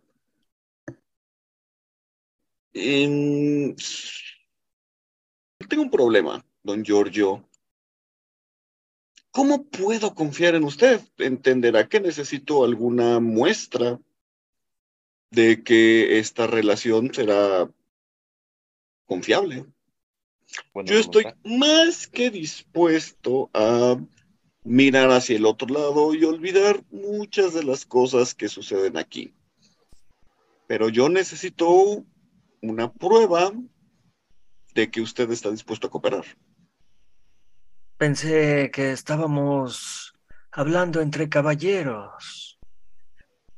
En- 2.73 3.75
Tengo 5.67 5.81
un 5.81 5.89
problema, 5.89 6.45
don 6.61 6.83
Giorgio. 6.83 7.49
¿Cómo 9.31 9.65
puedo 9.65 10.13
confiar 10.13 10.53
en 10.53 10.65
usted? 10.65 11.01
Entenderá 11.17 11.89
que 11.89 11.99
necesito 11.99 12.63
alguna 12.63 13.19
muestra 13.19 13.99
de 15.31 15.63
que 15.63 16.19
esta 16.19 16.47
relación 16.47 17.13
será 17.13 17.69
confiable. 19.07 19.65
Yo 20.85 20.99
estoy 20.99 21.25
más 21.43 22.07
que 22.07 22.29
dispuesto 22.29 23.49
a 23.53 23.97
mirar 24.63 25.09
hacia 25.11 25.35
el 25.35 25.45
otro 25.45 25.67
lado 25.67 26.13
y 26.13 26.23
olvidar 26.23 26.83
muchas 26.91 27.53
de 27.53 27.63
las 27.63 27.85
cosas 27.85 28.35
que 28.35 28.47
suceden 28.47 28.97
aquí. 28.97 29.33
Pero 30.67 30.89
yo 30.89 31.09
necesito 31.09 32.05
una 32.61 32.91
prueba 32.91 33.51
de 34.73 34.91
que 34.91 35.01
usted 35.01 35.31
está 35.31 35.49
dispuesto 35.49 35.87
a 35.87 35.89
cooperar. 35.89 36.25
Pensé 37.97 38.69
que 38.71 38.91
estábamos 38.91 40.13
hablando 40.51 41.01
entre 41.01 41.29
caballeros. 41.29 42.59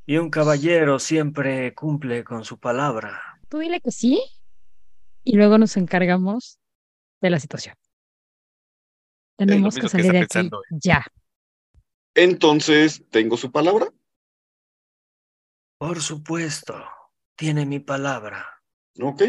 Y 0.06 0.16
un 0.16 0.30
caballero 0.30 0.98
siempre 0.98 1.74
cumple 1.74 2.24
con 2.24 2.44
su 2.44 2.58
palabra. 2.58 3.40
Tú 3.48 3.58
dile 3.58 3.80
que 3.80 3.90
sí 3.90 4.20
y 5.24 5.36
luego 5.36 5.58
nos 5.58 5.76
encargamos 5.76 6.58
de 7.20 7.30
la 7.30 7.40
situación. 7.40 7.76
Tenemos 9.36 9.76
que 9.76 9.88
salir 9.88 10.12
de 10.12 10.18
aquí 10.18 10.26
pensando. 10.28 10.62
ya. 10.70 11.04
Entonces, 12.14 13.04
¿tengo 13.10 13.36
su 13.36 13.50
palabra? 13.50 13.88
Por 15.78 16.00
supuesto, 16.00 16.74
tiene 17.36 17.64
mi 17.64 17.80
palabra. 17.80 18.46
Ok. 19.00 19.22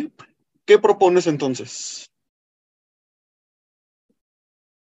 ¿Qué 0.65 0.79
propones 0.79 1.27
entonces? 1.27 2.09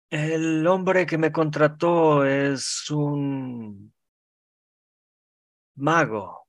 El 0.10 0.66
hombre 0.68 1.06
que 1.06 1.18
me 1.18 1.32
contrató 1.34 2.26
es 2.26 2.90
un 2.90 3.94
mago. 5.76 6.48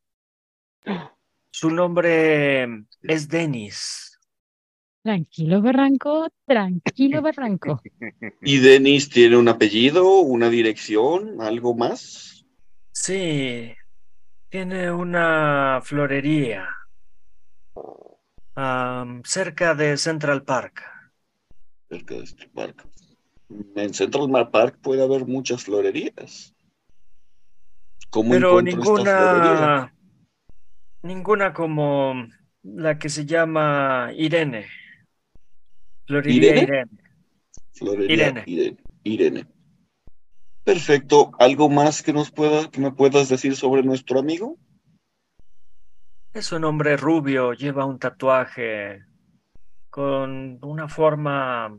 Su 1.51 1.71
nombre 1.71 2.87
es 3.03 3.29
Denis. 3.29 4.18
Tranquilo, 5.03 5.63
Barranco, 5.63 6.29
tranquilo, 6.45 7.23
Barranco. 7.23 7.81
¿Y 8.43 8.59
Denis 8.59 9.09
tiene 9.09 9.37
un 9.37 9.49
apellido, 9.49 10.21
una 10.21 10.51
dirección, 10.51 11.41
algo 11.41 11.75
más? 11.75 12.45
Sí, 12.93 13.73
tiene 14.49 14.91
una 14.91 15.81
florería 15.83 16.69
am, 18.55 19.23
cerca 19.25 19.75
de 19.75 19.97
Central 19.97 20.43
Park. 20.43 20.83
Cerca 21.89 22.15
de 22.15 22.25
este 22.25 22.49
parque. 22.49 22.85
En 23.77 23.95
Central 23.95 24.51
Park 24.51 24.79
puede 24.83 25.03
haber 25.03 25.27
muchas 25.27 25.65
florerías. 25.65 26.55
¿Cómo 28.11 28.31
Pero 28.31 28.61
ninguna, 28.61 29.95
ninguna 31.03 31.53
como 31.53 32.27
la 32.63 32.99
que 32.99 33.09
se 33.09 33.25
llama 33.25 34.11
Irene. 34.17 34.67
Florería 36.09 36.37
¿Irene? 36.37 36.63
Irene. 36.63 36.91
Florería 37.73 38.15
Irene. 38.15 38.45
Irene. 38.47 38.77
Irene. 39.05 39.47
Perfecto. 40.65 41.33
¿Algo 41.39 41.69
más 41.69 42.03
que 42.03 42.15
nos 42.15 42.31
pueda, 42.31 42.71
que 42.71 42.81
me 42.81 42.93
puedas 42.93 43.29
decir 43.29 43.55
sobre 43.57 43.83
nuestro 43.83 44.19
amigo? 44.19 44.57
Es 46.33 46.51
un 46.53 46.65
hombre 46.65 46.97
rubio, 46.97 47.53
lleva 47.53 47.85
un 47.85 47.99
tatuaje 47.99 49.05
con 49.91 50.59
una 50.63 50.89
forma 50.89 51.79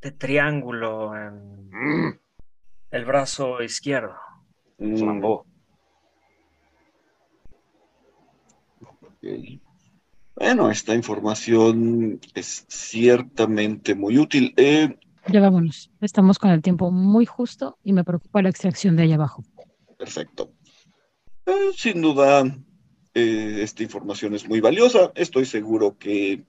de 0.00 0.12
triángulo 0.12 1.14
en 1.14 1.68
Mm, 1.70 2.18
el 2.92 3.04
brazo 3.04 3.62
izquierdo. 3.62 4.16
Mm. 4.78 5.40
Bueno, 10.36 10.70
esta 10.70 10.94
información 10.94 12.20
es 12.34 12.64
ciertamente 12.68 13.94
muy 13.94 14.18
útil. 14.18 14.52
Eh, 14.56 14.96
Ya 15.28 15.40
vámonos. 15.40 15.90
Estamos 16.00 16.38
con 16.38 16.50
el 16.50 16.60
tiempo 16.60 16.90
muy 16.90 17.24
justo 17.24 17.78
y 17.84 17.92
me 17.92 18.04
preocupa 18.04 18.42
la 18.42 18.48
extracción 18.48 18.96
de 18.96 19.04
allá 19.04 19.14
abajo. 19.14 19.44
Perfecto. 19.96 20.52
Eh, 21.46 21.70
sin 21.76 22.02
duda, 22.02 22.44
eh, 23.14 23.60
esta 23.62 23.82
información 23.82 24.34
es 24.34 24.48
muy 24.48 24.60
valiosa. 24.60 25.12
Estoy 25.14 25.44
seguro 25.44 25.96
que 25.98 26.44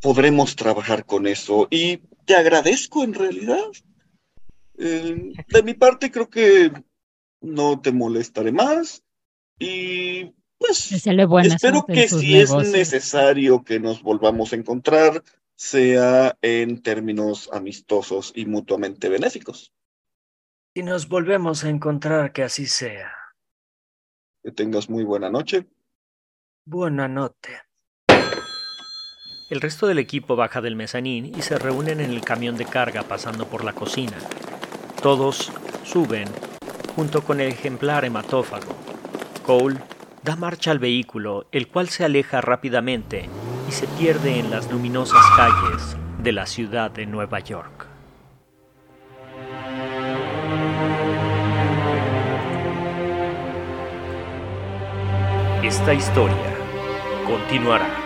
podremos 0.00 0.54
trabajar 0.54 1.04
con 1.04 1.26
eso 1.26 1.66
y 1.70 1.98
te 2.24 2.36
agradezco 2.36 3.02
en 3.02 3.14
realidad. 3.14 3.64
Eh, 4.78 5.32
de 5.48 5.62
mi 5.62 5.74
parte, 5.74 6.10
creo 6.12 6.30
que 6.30 6.70
no 7.40 7.80
te 7.80 7.90
molestaré 7.90 8.52
más 8.52 9.02
y 9.58 10.34
pues 10.58 10.92
espero 10.92 11.84
que 11.86 12.08
sus 12.08 12.20
si 12.20 12.38
es 12.38 12.52
necesario 12.52 13.62
que 13.62 13.78
nos 13.78 14.02
volvamos 14.02 14.52
a 14.52 14.56
encontrar, 14.56 15.22
sea 15.54 16.36
en 16.42 16.82
términos 16.82 17.48
amistosos 17.52 18.32
y 18.34 18.46
mutuamente 18.46 19.08
benéficos. 19.08 19.72
Y 20.74 20.82
nos 20.82 21.08
volvemos 21.08 21.64
a 21.64 21.70
encontrar, 21.70 22.32
que 22.32 22.42
así 22.42 22.66
sea. 22.66 23.12
Que 24.42 24.52
tengas 24.52 24.90
muy 24.90 25.04
buena 25.04 25.30
noche. 25.30 25.66
Buena 26.64 27.08
noche. 27.08 27.62
El 29.48 29.60
resto 29.60 29.86
del 29.86 29.98
equipo 29.98 30.36
baja 30.36 30.60
del 30.60 30.76
mezanín 30.76 31.32
y 31.34 31.42
se 31.42 31.56
reúnen 31.56 32.00
en 32.00 32.10
el 32.10 32.20
camión 32.20 32.56
de 32.56 32.64
carga 32.64 33.04
pasando 33.04 33.46
por 33.46 33.64
la 33.64 33.72
cocina. 33.72 34.18
Todos 35.00 35.52
suben, 35.84 36.28
junto 36.96 37.22
con 37.22 37.40
el 37.40 37.48
ejemplar 37.48 38.04
hematófago. 38.04 38.74
Cole 39.44 39.78
da 40.26 40.34
marcha 40.34 40.72
al 40.72 40.80
vehículo, 40.80 41.46
el 41.52 41.68
cual 41.68 41.88
se 41.88 42.04
aleja 42.04 42.40
rápidamente 42.40 43.28
y 43.68 43.72
se 43.72 43.86
pierde 43.86 44.40
en 44.40 44.50
las 44.50 44.68
luminosas 44.72 45.22
calles 45.36 45.96
de 46.20 46.32
la 46.32 46.46
ciudad 46.46 46.90
de 46.90 47.06
Nueva 47.06 47.38
York. 47.38 47.86
Esta 55.62 55.94
historia 55.94 56.56
continuará. 57.24 58.05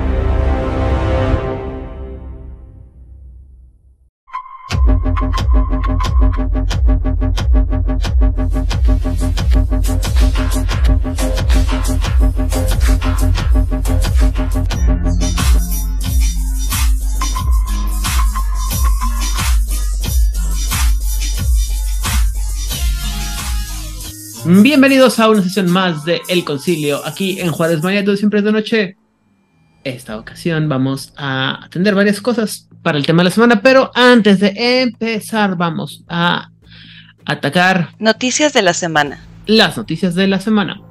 Bienvenidos 24.81 25.19
a 25.19 25.29
una 25.29 25.43
sesión 25.43 25.69
más 25.69 26.05
de 26.05 26.21
El 26.27 26.43
Concilio, 26.43 27.05
aquí 27.05 27.39
en 27.39 27.51
Juárez 27.51 27.83
Maya, 27.83 28.03
todo 28.03 28.17
siempre 28.17 28.39
es 28.39 28.45
de 28.45 28.51
noche. 28.51 28.97
Esta 29.83 30.17
ocasión 30.17 30.67
vamos 30.69 31.13
a 31.17 31.65
atender 31.65 31.93
varias 31.93 32.19
cosas 32.19 32.67
para 32.81 32.97
el 32.97 33.05
tema 33.05 33.19
de 33.19 33.25
la 33.25 33.29
semana, 33.29 33.61
pero 33.61 33.91
antes 33.93 34.39
de 34.39 34.81
empezar 34.81 35.55
vamos 35.55 36.03
a 36.07 36.49
atacar 37.25 37.89
Noticias 37.99 38.53
de 38.53 38.63
la 38.63 38.73
semana. 38.73 39.23
las 39.45 39.77
noticias 39.77 40.15
de 40.15 40.25
la 40.25 40.39
semana. 40.39 40.81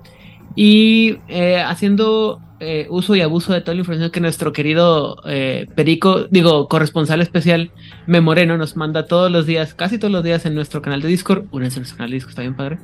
Y 0.55 1.17
eh, 1.27 1.61
haciendo 1.61 2.41
eh, 2.61 2.87
uso 2.91 3.17
y 3.17 3.23
abuso 3.23 3.53
de 3.53 3.61
toda 3.61 3.75
la 3.75 3.81
información 3.81 4.13
que 4.13 4.21
nuestro 4.21 4.53
querido 4.53 5.21
eh, 5.27 5.67
Perico, 5.75 6.29
digo, 6.31 6.69
corresponsal 6.69 7.23
especial, 7.23 7.73
Memoreno, 8.07 8.57
nos 8.57 8.77
manda 8.77 9.07
todos 9.07 9.33
los 9.33 9.47
días, 9.47 9.75
casi 9.75 9.99
todos 9.99 10.13
los 10.13 10.23
días 10.23 10.47
en 10.47 10.55
nuestro 10.55 10.81
canal 10.81 11.03
de 11.03 11.09
Discord. 11.09 11.47
Únense 11.51 11.79
a 11.79 11.81
nuestro 11.81 11.97
canal 11.97 12.11
de 12.11 12.15
Discord, 12.15 12.31
está 12.31 12.43
bien 12.43 12.55
padre. 12.55 12.79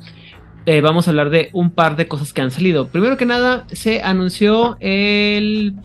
Eh, 0.69 0.81
vamos 0.81 1.07
a 1.07 1.11
hablar 1.11 1.29
de 1.29 1.49
un 1.53 1.71
par 1.71 1.95
de 1.95 2.09
cosas 2.09 2.33
que 2.33 2.41
han 2.41 2.51
salido. 2.51 2.89
Primero 2.89 3.15
que 3.15 3.25
nada, 3.25 3.65
se 3.71 4.01
anunció 4.01 4.75
el. 4.81 5.75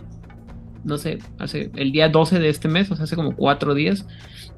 No 0.83 0.99
sé, 0.99 1.21
hace 1.39 1.71
el 1.77 1.93
día 1.93 2.09
12 2.09 2.41
de 2.41 2.49
este 2.49 2.67
mes, 2.67 2.91
o 2.91 2.97
sea, 2.97 3.05
hace 3.05 3.15
como 3.15 3.37
cuatro 3.37 3.75
días 3.75 4.05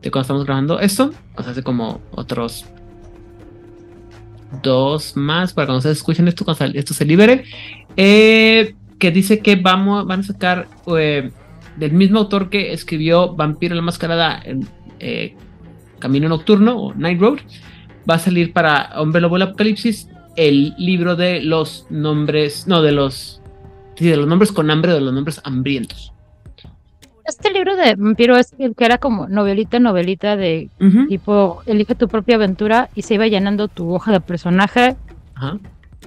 de 0.00 0.11
cuando 0.11 0.23
estamos 0.23 0.45
grabando 0.47 0.81
esto. 0.81 1.12
O 1.37 1.43
sea, 1.43 1.52
hace 1.52 1.62
como 1.62 2.00
otros 2.11 2.64
dos 4.62 5.14
más 5.14 5.53
para 5.53 5.66
cuando 5.66 5.81
ustedes 5.81 5.99
escuchen 5.99 6.27
esto, 6.27 6.46
cuando 6.46 6.64
esto 6.72 6.94
se 6.94 7.05
libere. 7.05 7.44
eh, 7.94 8.75
que 8.99 9.11
dice 9.11 9.40
que 9.40 9.57
vamos, 9.57 10.07
van 10.07 10.20
a 10.20 10.22
sacar 10.22 10.68
eh, 10.96 11.33
del 11.77 11.92
mismo 11.92 12.20
autor 12.20 12.49
que 12.49 12.72
escribió 12.72 13.35
Vampiro 13.35 13.75
la 13.75 13.83
Mascarada 13.83 14.40
en 14.42 14.66
Camino 15.99 16.31
Nocturno 16.31 16.79
o 16.79 16.94
Night 16.94 17.20
Road. 17.20 17.40
Va 18.09 18.14
a 18.14 18.18
salir 18.18 18.55
para 18.55 18.90
Hombre 18.96 19.20
Lobo 19.20 19.35
del 19.35 19.49
Apocalipsis 19.49 20.09
el 20.37 20.75
libro 20.79 21.16
de 21.16 21.40
los 21.42 21.87
nombres, 21.90 22.66
no, 22.66 22.83
de 22.83 22.92
los, 22.92 23.40
sí, 23.97 24.07
de 24.07 24.16
los 24.16 24.27
nombres 24.27 24.53
con 24.53 24.70
hambre, 24.70 24.92
de 24.92 25.01
los 25.01 25.12
nombres 25.12 25.40
hambrientos. 25.44 26.12
Este 27.27 27.51
libro 27.53 27.75
de 27.77 27.94
vampiro 27.94 28.37
es 28.37 28.53
el 28.59 28.75
que 28.75 28.85
era 28.85 28.99
como 28.99 29.29
novelita, 29.29 29.79
novelita 29.79 30.37
de 30.37 30.68
tipo, 31.09 31.62
elige 31.64 31.94
tu 31.94 32.07
propia 32.07 32.37
aventura 32.37 32.90
y 32.94 33.01
se 33.03 33.14
iba 33.14 33.27
llenando 33.27 33.68
tu 33.68 33.94
hoja 33.94 34.12
de 34.12 34.20
personaje, 34.20 34.94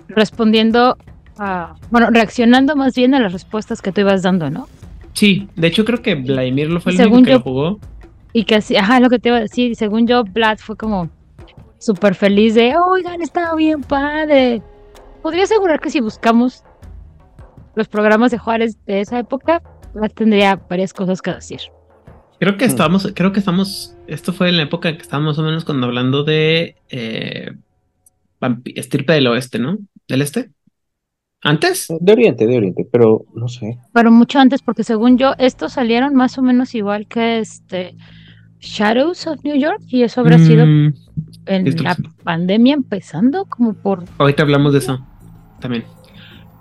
respondiendo 0.08 0.98
a, 1.40 1.76
bueno, 1.92 2.10
reaccionando 2.12 2.76
más 2.76 2.96
bien 2.96 3.14
a 3.16 3.20
las 3.20 3.34
respuestas 3.34 3.82
que 3.82 3.92
tú 3.92 4.02
ibas 4.02 4.22
dando, 4.24 4.50
¿no? 4.50 4.68
Sí, 5.14 5.48
de 5.56 5.68
hecho 5.68 5.86
creo 5.86 6.02
que 6.02 6.16
Vladimir 6.16 6.70
lo 6.70 6.80
fue 6.80 6.92
el 6.92 6.98
Según 6.98 7.18
único 7.20 7.26
que 7.26 7.32
yo- 7.32 7.38
lo 7.40 7.44
jugó. 7.44 7.80
Y 8.34 8.44
que 8.44 8.56
así, 8.56 8.76
ajá, 8.76 9.00
lo 9.00 9.10
que 9.10 9.18
te 9.18 9.30
iba 9.30 9.38
a 9.38 9.42
decir, 9.42 9.76
según 9.76 10.06
yo, 10.06 10.24
Vlad 10.24 10.58
fue 10.60 10.76
como 10.76 11.10
súper 11.80 12.16
feliz 12.16 12.56
de, 12.56 12.76
oigan, 12.78 13.22
estaba 13.22 13.56
bien 13.56 13.82
padre. 13.82 14.62
Podría 15.22 15.44
asegurar 15.44 15.80
que 15.80 15.90
si 15.90 16.00
buscamos 16.00 16.64
los 17.76 17.88
programas 17.88 18.32
de 18.32 18.38
Juárez 18.38 18.78
de 18.86 19.02
esa 19.02 19.20
época, 19.20 19.62
tendría 20.16 20.56
varias 20.56 20.94
cosas 20.94 21.22
que 21.22 21.34
decir. 21.34 21.60
Creo 22.40 22.58
que 22.58 22.66
estábamos, 22.66 23.12
creo 23.16 23.32
que 23.32 23.40
estamos, 23.40 23.96
esto 24.06 24.32
fue 24.32 24.50
en 24.50 24.58
la 24.58 24.64
época 24.64 24.96
que 24.96 25.02
estábamos 25.02 25.38
más 25.38 25.44
o 25.44 25.48
menos 25.48 25.66
cuando 25.66 25.88
hablando 25.88 26.24
de 26.24 26.76
eh, 26.90 27.52
vampi- 28.40 28.74
estirpe 28.76 29.14
del 29.14 29.28
oeste, 29.28 29.58
¿no? 29.58 29.80
¿Del 30.08 30.22
este? 30.22 30.52
¿Antes? 31.42 31.88
De 32.00 32.12
Oriente, 32.12 32.46
de 32.46 32.58
Oriente, 32.58 32.88
pero 32.92 33.26
no 33.34 33.48
sé. 33.48 33.78
Pero 33.94 34.12
mucho 34.12 34.40
antes, 34.40 34.62
porque 34.62 34.84
según 34.84 35.18
yo, 35.18 35.34
estos 35.38 35.74
salieron 35.74 36.14
más 36.16 36.38
o 36.38 36.42
menos 36.42 36.76
igual 36.76 37.08
que 37.08 37.40
este 37.40 37.96
Shadows 38.60 39.28
of 39.28 39.44
New 39.44 39.56
York, 39.56 39.82
y 39.88 40.04
eso 40.04 40.22
habrá 40.22 40.40
sido 40.40 40.66
Mm, 40.66 40.94
en 41.48 41.84
la 41.84 41.96
pandemia 42.24 42.74
empezando, 42.74 43.46
como 43.46 43.74
por 43.74 44.04
ahorita 44.18 44.44
hablamos 44.44 44.74
de 44.74 44.80
eso 44.80 45.06
también. 45.60 45.84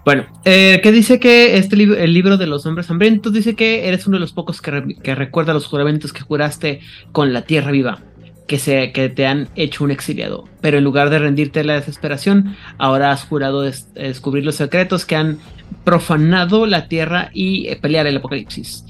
Bueno, 0.04 0.24
eh, 0.44 0.80
que 0.82 0.92
dice 0.92 1.18
que 1.18 1.56
este 1.56 1.74
libro, 1.76 1.96
el 1.96 2.12
libro 2.14 2.36
de 2.36 2.46
los 2.46 2.64
hombres 2.64 2.88
hambrientos, 2.90 3.32
dice 3.32 3.56
que 3.56 3.88
eres 3.88 4.06
uno 4.06 4.16
de 4.16 4.20
los 4.20 4.32
pocos 4.32 4.62
que, 4.62 4.70
re- 4.70 4.94
que 5.02 5.14
recuerda 5.16 5.52
los 5.52 5.66
juramentos 5.66 6.12
que 6.12 6.20
juraste 6.20 6.78
con 7.10 7.32
la 7.32 7.42
tierra 7.42 7.72
viva, 7.72 7.98
que, 8.46 8.58
se, 8.60 8.92
que 8.92 9.08
te 9.08 9.26
han 9.26 9.48
hecho 9.56 9.82
un 9.82 9.90
exiliado. 9.90 10.44
Pero 10.60 10.78
en 10.78 10.84
lugar 10.84 11.10
de 11.10 11.18
rendirte 11.18 11.58
a 11.60 11.64
la 11.64 11.74
desesperación, 11.74 12.54
ahora 12.78 13.10
has 13.10 13.24
jurado 13.24 13.62
des- 13.62 13.92
descubrir 13.94 14.44
los 14.44 14.54
secretos 14.54 15.04
que 15.06 15.16
han 15.16 15.38
profanado 15.82 16.66
la 16.66 16.86
tierra 16.86 17.30
y 17.32 17.66
eh, 17.66 17.76
pelear 17.76 18.06
el 18.06 18.18
apocalipsis. 18.18 18.84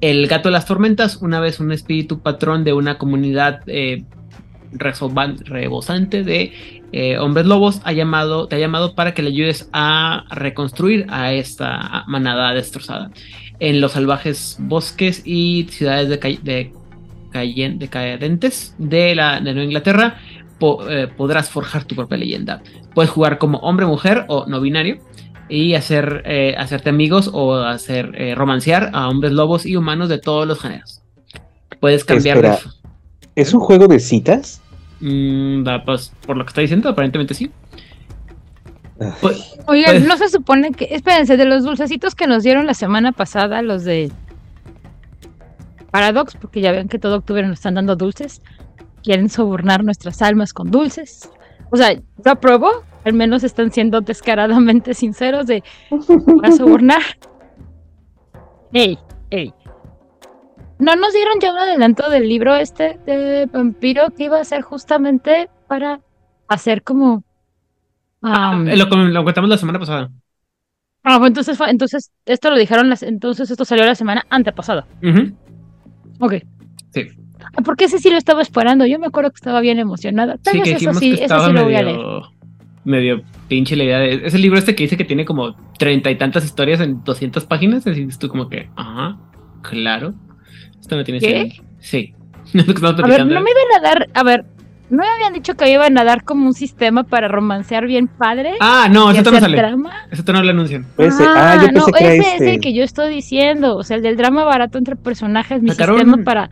El 0.00 0.28
gato 0.28 0.48
de 0.50 0.52
las 0.52 0.66
tormentas, 0.66 1.16
una 1.16 1.40
vez 1.40 1.58
un 1.58 1.72
espíritu 1.72 2.20
patrón 2.20 2.62
de 2.62 2.72
una 2.74 2.96
comunidad 2.96 3.60
eh, 3.66 4.04
rebosante 4.72 6.22
de 6.22 6.52
eh, 6.92 7.18
hombres 7.18 7.46
lobos, 7.46 7.80
ha 7.84 7.92
llamado, 7.92 8.46
te 8.46 8.56
ha 8.56 8.58
llamado 8.58 8.94
para 8.94 9.14
que 9.14 9.22
le 9.22 9.28
ayudes 9.30 9.68
a 9.72 10.24
reconstruir 10.30 11.06
a 11.08 11.32
esta 11.32 12.04
manada 12.06 12.52
destrozada 12.54 13.10
en 13.58 13.80
los 13.80 13.92
salvajes 13.92 14.56
bosques 14.60 15.22
y 15.24 15.66
ciudades 15.70 16.08
de, 16.08 16.38
de, 16.42 16.72
decadentes 17.78 18.74
de, 18.78 19.14
la, 19.14 19.36
de 19.40 19.52
Nueva 19.52 19.64
Inglaterra. 19.64 20.18
po- 20.58 20.88
eh, 20.88 21.08
podrás 21.08 21.48
forjar 21.50 21.84
tu 21.84 21.94
propia 21.94 22.18
leyenda. 22.18 22.62
Puedes 22.94 23.10
jugar 23.10 23.38
como 23.38 23.58
hombre, 23.58 23.86
mujer 23.86 24.24
o 24.28 24.46
no 24.46 24.60
binario 24.60 24.98
y 25.48 25.74
hacer, 25.74 26.22
eh, 26.26 26.54
hacerte 26.58 26.90
amigos 26.90 27.30
o 27.32 27.54
hacer 27.56 28.12
romancear 28.36 28.90
a 28.92 29.08
hombres 29.08 29.32
lobos 29.32 29.64
y 29.66 29.76
humanos 29.76 30.08
de 30.08 30.18
todos 30.18 30.46
los 30.46 30.60
géneros. 30.60 31.02
Puedes 31.80 32.04
cambiar 32.04 32.36
de. 32.42 32.79
¿Es 33.40 33.54
un 33.54 33.60
juego 33.60 33.88
de 33.88 33.98
citas? 34.00 34.60
Mm, 35.00 35.64
da, 35.64 35.82
pues, 35.84 36.12
por 36.26 36.36
lo 36.36 36.44
que 36.44 36.48
está 36.48 36.60
diciendo, 36.60 36.88
aparentemente 36.90 37.32
sí. 37.34 37.50
Pues, 39.22 39.58
Oigan, 39.66 39.92
Pues- 39.96 40.06
no 40.06 40.16
se 40.18 40.28
supone 40.28 40.72
que. 40.72 40.88
Espérense, 40.90 41.36
de 41.38 41.46
los 41.46 41.64
dulcecitos 41.64 42.14
que 42.14 42.26
nos 42.26 42.42
dieron 42.42 42.66
la 42.66 42.74
semana 42.74 43.12
pasada, 43.12 43.62
los 43.62 43.84
de 43.84 44.12
Paradox, 45.90 46.36
porque 46.38 46.60
ya 46.60 46.70
ven 46.72 46.88
que 46.88 46.98
todo 46.98 47.16
octubre 47.16 47.42
nos 47.46 47.54
están 47.58 47.74
dando 47.74 47.96
dulces. 47.96 48.42
Quieren 49.02 49.30
sobornar 49.30 49.82
nuestras 49.84 50.20
almas 50.20 50.52
con 50.52 50.70
dulces. 50.70 51.30
O 51.70 51.76
sea, 51.76 51.94
yo 51.94 52.02
apruebo. 52.30 52.68
Al 53.02 53.14
menos 53.14 53.44
están 53.44 53.72
siendo 53.72 54.02
descaradamente 54.02 54.92
sinceros 54.92 55.46
de. 55.46 55.64
Para 56.42 56.52
sobornar. 56.54 57.00
Ey, 58.74 58.98
ey. 59.30 59.52
¿No 60.80 60.96
nos 60.96 61.12
dieron 61.12 61.34
ya 61.40 61.52
un 61.52 61.58
adelanto 61.58 62.08
del 62.10 62.28
libro 62.28 62.54
este 62.56 62.98
de 63.06 63.46
vampiro 63.46 64.10
que 64.16 64.24
iba 64.24 64.40
a 64.40 64.44
ser 64.44 64.62
justamente 64.62 65.48
para 65.68 66.00
hacer 66.48 66.82
como. 66.82 67.22
am, 68.22 68.68
eh, 68.68 68.76
lo, 68.76 68.86
lo 68.86 69.24
contamos 69.24 69.50
la 69.50 69.58
semana 69.58 69.78
pasada. 69.78 70.10
Ah, 71.02 71.18
bueno, 71.18 71.28
entonces, 71.28 71.56
fue- 71.56 71.70
entonces 71.70 72.10
esto 72.26 72.50
lo 72.50 72.56
dijeron, 72.58 72.90
las, 72.90 73.02
entonces 73.02 73.50
esto 73.50 73.64
salió 73.64 73.84
la 73.84 73.94
semana 73.94 74.26
antepasada. 74.30 74.86
Ujú. 75.02 75.32
Ok. 76.20 76.34
Ah, 77.56 77.62
Porque 77.64 77.86
ese 77.86 77.98
sí 77.98 78.10
lo 78.10 78.16
estaba 78.18 78.42
esperando. 78.42 78.86
Yo 78.86 78.98
me 78.98 79.06
acuerdo 79.06 79.30
que 79.30 79.36
estaba 79.36 79.60
bien 79.60 79.78
emocionada. 79.78 80.36
Tal 80.38 80.52
Sí, 80.54 80.58
vez 80.60 80.68
que 80.68 80.74
eso 80.76 80.92
sí, 80.94 81.08
que 81.10 81.14
eso 81.14 81.22
estaba 81.24 81.46
sí 81.46 81.52
lo 81.52 81.64
voy 81.64 81.74
a 81.74 81.82
leer. 81.82 81.96
medio, 81.96 82.22
medio 82.84 83.22
pinche 83.48 83.76
la 83.76 83.84
idea 83.84 83.98
de... 83.98 84.26
Es 84.26 84.34
el 84.34 84.42
libro 84.42 84.58
este 84.58 84.74
que 84.74 84.84
dice 84.84 84.96
que 84.96 85.04
tiene 85.04 85.24
como 85.24 85.54
treinta 85.78 86.10
y 86.10 86.16
tantas 86.16 86.44
historias 86.44 86.80
en 86.80 87.02
200 87.02 87.44
páginas. 87.46 87.86
Así 87.86 88.06
que 88.06 88.14
tú 88.16 88.28
como 88.28 88.48
que, 88.48 88.68
ajá, 88.76 89.18
claro. 89.62 90.14
Esto 90.90 90.96
no 90.96 91.04
tiene 91.04 91.20
¿Qué? 91.20 91.38
sentido. 91.40 91.64
Sí. 91.78 92.14
Es 92.52 92.64
que 92.64 92.72
estamos 92.72 92.98
A 93.04 93.06
ver, 93.06 93.26
no 93.26 93.40
me 93.40 93.50
iban 93.50 93.78
a 93.78 93.80
dar. 93.88 94.08
A 94.12 94.24
ver, 94.24 94.44
¿no 94.90 94.98
me 95.04 95.08
habían 95.08 95.32
dicho 95.32 95.54
que 95.54 95.70
iban 95.70 95.96
a 95.98 96.02
dar 96.02 96.24
como 96.24 96.46
un 96.46 96.52
sistema 96.52 97.04
para 97.04 97.28
romancear 97.28 97.86
bien 97.86 98.08
padre? 98.08 98.54
Ah, 98.58 98.88
no, 98.90 99.12
eso 99.12 99.30
no 99.30 99.38
sale. 99.38 99.56
drama? 99.56 99.92
Eso 100.10 100.24
no 100.32 100.42
lo 100.42 100.50
anuncian. 100.50 100.84
Ese- 100.98 101.22
ah, 101.28 101.58
yo 101.62 101.68
no, 101.68 101.84
pensé 101.86 101.92
que 101.92 102.04
era 102.04 102.14
ese 102.14 102.20
es 102.26 102.32
este. 102.40 102.54
el 102.54 102.60
que 102.60 102.74
yo 102.74 102.82
estoy 102.82 103.14
diciendo. 103.14 103.76
O 103.76 103.84
sea, 103.84 103.98
el 103.98 104.02
del 104.02 104.16
drama 104.16 104.42
barato 104.42 104.78
entre 104.78 104.96
personajes, 104.96 105.62
mi 105.62 105.70
Sacaron- 105.70 105.98
sistema 106.00 106.24
para 106.24 106.50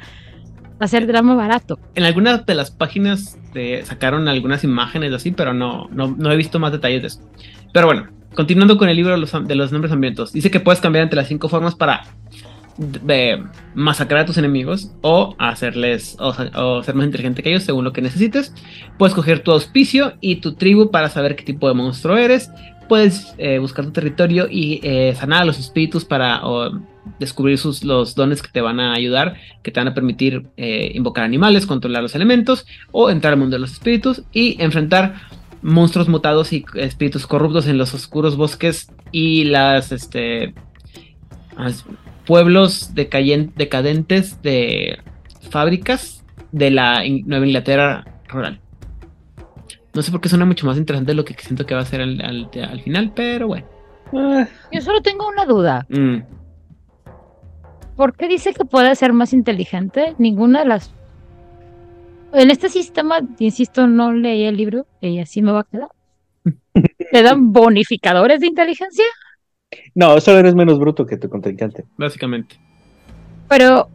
hacer 0.79 1.09
drama 1.09 1.35
barato. 1.35 1.81
En 1.97 2.05
algunas 2.05 2.47
de 2.47 2.55
las 2.55 2.71
páginas 2.71 3.37
de- 3.53 3.83
sacaron 3.85 4.29
algunas 4.29 4.63
imágenes 4.63 5.13
así, 5.13 5.33
pero 5.33 5.53
no, 5.53 5.89
no, 5.91 6.15
no 6.17 6.31
he 6.31 6.37
visto 6.37 6.61
más 6.61 6.71
detalles 6.71 7.01
de 7.03 7.09
eso. 7.09 7.21
Pero 7.73 7.87
bueno, 7.87 8.07
continuando 8.37 8.79
con 8.79 8.89
el 8.89 8.95
libro 8.95 9.11
de 9.15 9.19
los, 9.19 9.33
de 9.49 9.55
los 9.57 9.73
nombres 9.73 9.93
hambrientos, 9.93 10.33
dice 10.33 10.49
que 10.49 10.61
puedes 10.61 10.81
cambiar 10.81 11.03
entre 11.03 11.17
las 11.17 11.27
cinco 11.27 11.49
formas 11.49 11.75
para 11.75 12.03
de 12.79 13.43
masacrar 13.75 14.21
a 14.23 14.27
tus 14.27 14.39
enemigos 14.39 14.93
o 15.03 15.35
hacerles 15.39 16.17
o, 16.21 16.83
ser 16.83 16.95
más 16.95 17.07
inteligente 17.07 17.43
que 17.43 17.51
ellos 17.51 17.65
según 17.65 17.85
lo 17.85 17.93
que 17.93 18.01
necesites. 18.01 18.55
Puedes 18.99 19.15
coger 19.15 19.41
tu 19.41 19.51
auspicio 19.51 20.15
y 20.21 20.37
tu 20.37 20.55
tribu 20.55 20.91
para 20.91 21.11
saber 21.11 21.37
qué 21.37 21.45
tipo 21.45 21.69
de 21.69 21.75
monstruo 21.75 22.17
eres. 22.17 22.51
Puedes 22.89 23.35
eh, 23.37 23.59
buscar 23.59 23.85
tu 23.85 23.91
territorio 23.91 24.47
y 24.49 24.81
eh, 24.83 25.15
sanar 25.15 25.43
a 25.43 25.45
los 25.45 25.59
espíritus 25.59 26.05
para 26.05 26.47
o, 26.47 26.71
descubrir 27.19 27.59
sus, 27.59 27.85
los 27.85 28.15
dones 28.15 28.43
que 28.43 28.51
te 28.51 28.61
van 28.61 28.81
a 28.81 28.95
ayudar, 28.95 29.37
que 29.63 29.71
te 29.71 29.81
van 29.81 29.89
a 29.89 29.95
permitir 29.95 30.47
eh, 30.57 30.93
invocar 30.95 31.25
animales, 31.25 31.67
controlar 31.67 32.03
los 32.03 32.15
elementos 32.15 32.67
o 32.93 33.11
entrar 33.11 33.35
al 33.35 33.41
mundo 33.41 33.57
de 33.57 33.61
los 33.61 33.73
espíritus 33.73 34.23
y 34.33 34.57
enfrentar 34.63 35.15
monstruos 35.61 36.09
mutados 36.09 36.53
y 36.53 36.65
espíritus 36.75 37.27
corruptos 37.27 37.67
en 37.67 37.77
los 37.77 37.93
oscuros 37.93 38.37
bosques 38.37 38.93
y 39.11 39.45
las 39.45 39.91
este 39.91 40.55
pueblos 42.29 42.95
decadentes 42.95 44.41
de 44.43 44.99
fábricas 45.51 46.23
de 46.53 46.71
la 46.71 47.05
In- 47.05 47.25
Nueva 47.27 47.47
Inglaterra 47.47 48.05
rural. 48.29 48.61
No 49.95 50.03
sé 50.03 50.13
por 50.13 50.21
qué 50.21 50.29
suena 50.29 50.45
mucho 50.45 50.67
más 50.67 50.77
interesante 50.77 51.11
de 51.13 51.17
lo 51.17 51.25
que 51.25 51.35
siento 51.35 51.67
que 51.67 51.75
va 51.75 51.81
a 51.81 51.85
ser 51.87 52.03
al, 52.03 52.21
al- 52.21 52.51
al 52.71 52.81
final, 52.83 53.13
pero 53.17 53.49
bueno. 53.49 53.67
Ah, 54.15 54.47
Yo 54.71 54.81
solo 54.83 55.01
tengo 55.01 55.27
una 55.27 55.45
duda. 55.47 55.87
Mm. 55.89 56.19
¿Por 57.97 58.15
qué 58.15 58.29
dice 58.29 58.53
que 58.55 58.65
puede 58.65 58.95
ser 58.95 59.13
más 59.13 59.33
inteligente? 59.33 60.15
Ninguna 60.19 60.61
de 60.61 60.67
las. 60.67 60.93
En 62.33 62.51
este 62.51 62.69
sistema, 62.69 63.21
insisto, 63.39 63.87
no 63.87 64.13
leí 64.13 64.45
el 64.45 64.57
libro 64.57 64.87
y 65.01 65.19
así 65.19 65.41
me 65.43 65.51
va 65.53 65.61
a 65.61 65.65
quedar. 65.65 65.89
¿Te 67.11 67.23
dan 67.23 67.53
bonificadores 67.53 68.41
de 68.41 68.47
inteligencia? 68.49 69.05
No, 69.95 70.21
solo 70.21 70.39
eres 70.39 70.55
menos 70.55 70.79
bruto 70.79 71.07
que 71.07 71.17
tu 71.17 71.29
contrincante. 71.29 71.85
Básicamente. 71.97 72.57
Pero. 73.49 73.89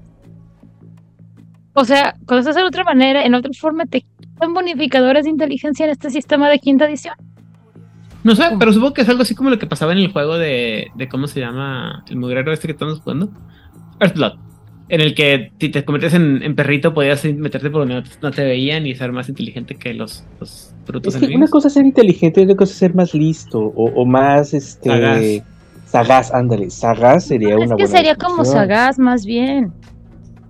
O 1.73 1.85
sea, 1.85 2.13
cuando 2.27 2.41
estás 2.41 2.57
en 2.57 2.67
otra 2.67 2.83
manera, 2.83 3.25
en 3.25 3.33
otra 3.33 3.51
forma, 3.59 3.85
te 3.85 4.05
dan 4.39 4.53
bonificadores 4.53 5.23
de 5.23 5.31
inteligencia 5.31 5.85
en 5.85 5.91
este 5.91 6.09
sistema 6.11 6.49
de 6.49 6.59
quinta 6.59 6.85
edición. 6.85 7.15
No 8.23 8.35
sé, 8.35 8.43
pero 8.59 8.71
supongo 8.71 8.93
que 8.93 9.01
es 9.01 9.09
algo 9.09 9.23
así 9.23 9.35
como 9.35 9.49
lo 9.49 9.59
que 9.59 9.65
pasaba 9.65 9.91
en 9.91 9.97
el 9.97 10.11
juego 10.11 10.37
de, 10.37 10.87
de 10.95 11.09
¿cómo 11.09 11.27
se 11.27 11.39
llama? 11.39 12.05
El 12.09 12.17
mugrero 12.17 12.53
este 12.53 12.67
que 12.67 12.73
estamos 12.73 13.01
jugando. 13.01 13.29
Earthblood. 13.99 14.33
En 14.89 15.01
el 15.01 15.15
que 15.15 15.51
si 15.59 15.69
te 15.69 15.83
conviertes 15.83 16.13
en, 16.13 16.43
en 16.43 16.55
perrito 16.55 16.93
podías 16.93 17.25
meterte 17.25 17.69
por 17.69 17.87
donde 17.87 18.03
no 18.21 18.31
te, 18.31 18.43
veían 18.43 18.85
y 18.85 18.95
ser 18.95 19.11
más 19.11 19.27
inteligente 19.29 19.75
que 19.75 19.93
los, 19.93 20.23
los 20.39 20.73
brutos 20.85 21.15
Es 21.15 21.19
que 21.25 21.35
una 21.35 21.47
enemigos. 21.47 21.49
cosa 21.49 21.67
es 21.69 21.73
ser 21.73 21.85
inteligente 21.85 22.41
y 22.41 22.43
otra 22.43 22.55
cosa 22.55 22.71
es 22.71 22.77
ser 22.77 22.93
más 22.93 23.13
listo 23.13 23.59
o, 23.59 23.85
o 23.85 24.05
más 24.05 24.53
este 24.53 24.89
Sagaz. 24.89 25.43
Sagaz, 25.93 26.33
ándale, 26.33 26.69
sagaz 26.69 27.25
sería 27.25 27.49
es 27.49 27.55
una 27.67 27.75
que 27.75 27.83
buena 27.83 27.87
sería 27.97 28.15
como 28.15 28.43
sagaz, 28.43 28.97
más 28.99 29.25
bien. 29.25 29.71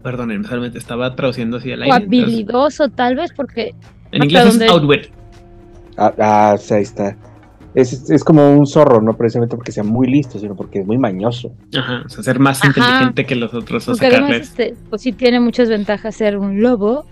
Perdónenme, 0.01 0.47
solamente 0.47 0.77
estaba 0.77 1.15
traduciendo 1.15 1.57
así 1.57 1.71
al 1.71 1.81
O 1.81 1.83
aire. 1.83 1.95
entonces, 1.97 2.23
habilidoso, 2.23 2.89
tal 2.89 3.15
vez, 3.15 3.31
porque. 3.35 3.75
en 4.11 4.23
inglés 4.23 4.45
es 4.45 4.59
donde- 4.59 4.67
outwit. 4.73 5.01
Ah, 5.97 6.13
ah, 6.19 6.51
o 6.55 6.57
sea, 6.57 6.77
ahí 6.77 6.83
está. 6.83 7.15
Es, 7.75 8.09
es 8.09 8.23
como 8.23 8.51
un 8.55 8.67
zorro, 8.67 9.01
no 9.01 9.13
precisamente 9.17 9.55
porque 9.55 9.71
sea 9.71 9.83
muy 9.83 10.07
listo, 10.07 10.37
sino 10.39 10.55
porque 10.55 10.79
es 10.79 10.85
muy 10.85 10.97
mañoso. 10.97 11.51
Ajá, 11.75 12.03
o 12.05 12.09
sea, 12.09 12.23
ser 12.23 12.39
más 12.39 12.59
Ajá. 12.59 12.67
inteligente 12.67 13.25
que 13.25 13.35
los 13.35 13.53
otros 13.53 13.87
o 13.87 13.91
Porque 13.91 14.07
además, 14.07 14.31
este, 14.31 14.75
pues 14.89 15.01
sí 15.01 15.11
tiene 15.11 15.39
muchas 15.39 15.69
ventajas 15.69 16.15
ser 16.15 16.37
un 16.37 16.61
lobo, 16.61 17.05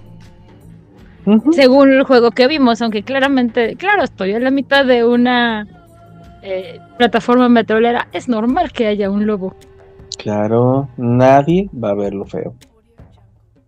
Ujú. 1.25 1.51
según 1.53 1.91
el 1.93 2.03
juego 2.03 2.31
que 2.31 2.47
vimos, 2.47 2.81
aunque 2.81 3.03
claramente, 3.03 3.75
claro, 3.75 4.03
estoy 4.03 4.31
en 4.31 4.43
la 4.43 4.51
mitad 4.51 4.85
de 4.85 5.03
una 5.05 5.67
eh, 6.41 6.79
plataforma 6.97 7.53
petrolera, 7.53 8.07
es 8.13 8.27
normal 8.27 8.71
que 8.71 8.87
haya 8.87 9.09
un 9.09 9.25
lobo. 9.27 9.55
Claro, 10.17 10.89
nadie 10.97 11.69
va 11.73 11.91
a 11.91 11.95
ver 11.95 12.13
lo 12.13 12.25
feo. 12.25 12.55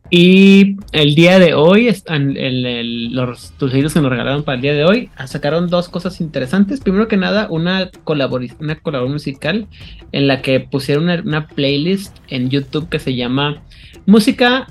Y 0.10 0.78
el 0.92 1.16
día 1.16 1.40
de 1.40 1.56
hoy, 1.56 1.88
están 1.88 2.38
el, 2.38 2.66
el- 2.66 3.16
los 3.16 3.58
dulceitos 3.58 3.94
que 3.94 4.02
nos 4.02 4.12
regalaron 4.12 4.44
para 4.44 4.58
el 4.58 4.62
día 4.62 4.74
de 4.74 4.84
hoy, 4.84 5.10
ah, 5.16 5.26
sacaron 5.26 5.70
dos 5.70 5.90
cosas 5.90 6.22
interesantes. 6.22 6.82
Primero 6.82 7.08
que 7.08 7.18
nada, 7.18 7.48
una, 7.50 7.90
colabori- 8.04 8.56
una 8.60 8.76
colaboración 8.76 9.14
musical 9.14 9.68
en 10.12 10.28
la 10.28 10.42
que 10.44 10.60
pusieron 10.60 11.06
una, 11.06 11.22
una 11.22 11.48
playlist 11.48 12.16
en 12.28 12.50
YouTube 12.50 12.90
que 12.90 13.00
se 13.00 13.16
llama 13.16 13.64
Música 14.06 14.68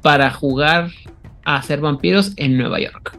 para 0.00 0.30
jugar 0.32 0.88
a 1.44 1.62
ser 1.62 1.80
vampiros 1.80 2.32
en 2.36 2.56
Nueva 2.56 2.80
York. 2.80 3.18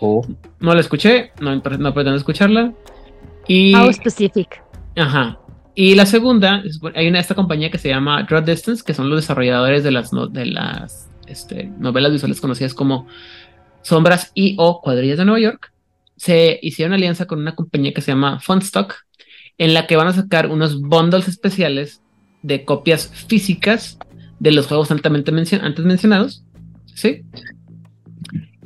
Oh, 0.00 0.26
No 0.60 0.74
la 0.74 0.80
escuché, 0.80 1.32
no, 1.40 1.54
no 1.54 1.62
pretendo 1.94 2.16
escucharla. 2.16 2.72
Y, 3.48 3.74
How 3.74 3.92
specific. 3.92 4.62
Ajá. 4.96 5.38
Y 5.74 5.94
la 5.94 6.06
segunda, 6.06 6.62
es- 6.64 6.80
hay 6.94 7.08
una 7.08 7.20
esta 7.20 7.34
compañía 7.34 7.70
que 7.70 7.78
se 7.78 7.88
llama 7.88 8.22
Draw 8.22 8.44
Distance, 8.44 8.82
que 8.84 8.94
son 8.94 9.08
los 9.10 9.20
desarrolladores 9.20 9.84
de 9.84 9.90
las, 9.90 10.12
no- 10.12 10.26
de 10.26 10.46
las 10.46 11.08
este, 11.26 11.64
novelas 11.78 12.12
visuales 12.12 12.40
conocidas 12.40 12.74
como 12.74 13.06
Sombras 13.82 14.32
y 14.34 14.56
o 14.58 14.80
Cuadrillas 14.80 15.18
de 15.18 15.24
Nueva 15.24 15.40
York. 15.40 15.72
Se 16.16 16.58
hicieron 16.62 16.94
alianza 16.94 17.26
con 17.26 17.40
una 17.40 17.54
compañía 17.54 17.92
que 17.92 18.00
se 18.00 18.12
llama 18.12 18.40
Funstock, 18.40 18.94
en 19.58 19.74
la 19.74 19.86
que 19.86 19.96
van 19.96 20.08
a 20.08 20.12
sacar 20.12 20.48
unos 20.50 20.80
bundles 20.80 21.28
especiales 21.28 22.02
de 22.42 22.64
copias 22.64 23.08
físicas 23.28 23.98
de 24.38 24.52
los 24.52 24.66
juegos 24.66 24.90
altamente 24.90 25.32
mencio- 25.32 25.60
antes 25.62 25.84
mencionados. 25.84 26.42
¿Sí? 26.94 27.22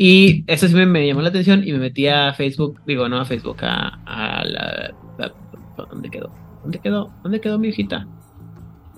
Y 0.02 0.44
eso 0.46 0.66
sí 0.66 0.74
me, 0.74 1.06
llamó 1.06 1.20
la 1.20 1.28
atención 1.28 1.62
y 1.62 1.72
me 1.72 1.78
metí 1.78 2.06
a 2.06 2.32
Facebook, 2.32 2.80
digo, 2.86 3.06
no 3.10 3.18
a 3.20 3.26
Facebook, 3.26 3.58
a, 3.60 4.42
la, 4.46 4.94
¿Dónde 5.76 6.08
quedó? 6.08 6.32
¿Dónde 6.62 6.78
quedó? 6.78 7.12
¿Dónde 7.22 7.38
quedó 7.42 7.58
mi 7.58 7.68
hijita? 7.68 8.08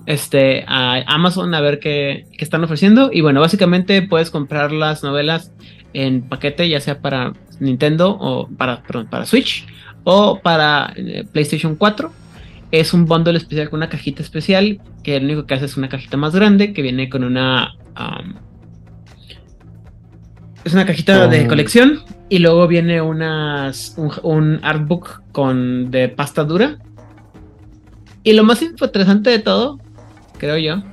Este, 0.05 0.63
a 0.65 1.03
Amazon 1.07 1.53
a 1.55 1.59
ver 1.59 1.79
qué, 1.79 2.27
qué 2.37 2.45
están 2.45 2.63
ofreciendo. 2.63 3.09
Y 3.11 3.19
bueno, 3.19 3.41
básicamente 3.41 4.01
puedes 4.03 4.31
comprar 4.31 4.71
las 4.71 5.03
novelas 5.03 5.51
en 5.91 6.21
paquete, 6.21 6.69
ya 6.69 6.79
sea 6.79 7.01
para 7.01 7.33
Nintendo 7.59 8.11
o 8.17 8.47
para, 8.47 8.81
perdón, 8.83 9.07
para 9.07 9.25
Switch 9.25 9.67
o 10.05 10.39
para 10.39 10.93
eh, 10.95 11.25
PlayStation 11.29 11.75
4. 11.75 12.13
Es 12.71 12.93
un 12.93 13.07
bundle 13.07 13.35
especial 13.35 13.69
con 13.69 13.79
una 13.79 13.89
cajita 13.89 14.21
especial 14.21 14.79
que 15.03 15.19
lo 15.19 15.25
único 15.25 15.47
que 15.47 15.55
hace 15.55 15.65
es 15.65 15.75
una 15.75 15.89
cajita 15.89 16.15
más 16.15 16.33
grande 16.33 16.71
que 16.71 16.81
viene 16.81 17.09
con 17.09 17.25
una... 17.25 17.73
um, 17.99 18.52
es 20.63 20.73
una 20.73 20.85
cajita 20.85 21.27
de 21.27 21.47
colección 21.47 22.01
y 22.29 22.39
luego 22.39 22.67
viene 22.67 23.01
unas, 23.01 23.95
un, 23.97 24.11
un 24.23 24.59
artbook 24.63 25.21
con, 25.31 25.91
de 25.91 26.09
pasta 26.09 26.43
dura. 26.43 26.77
Y 28.23 28.33
lo 28.33 28.43
más 28.43 28.61
interesante 28.61 29.29
de 29.29 29.39
todo, 29.39 29.79
creo 30.37 30.57
yo, 30.57 30.83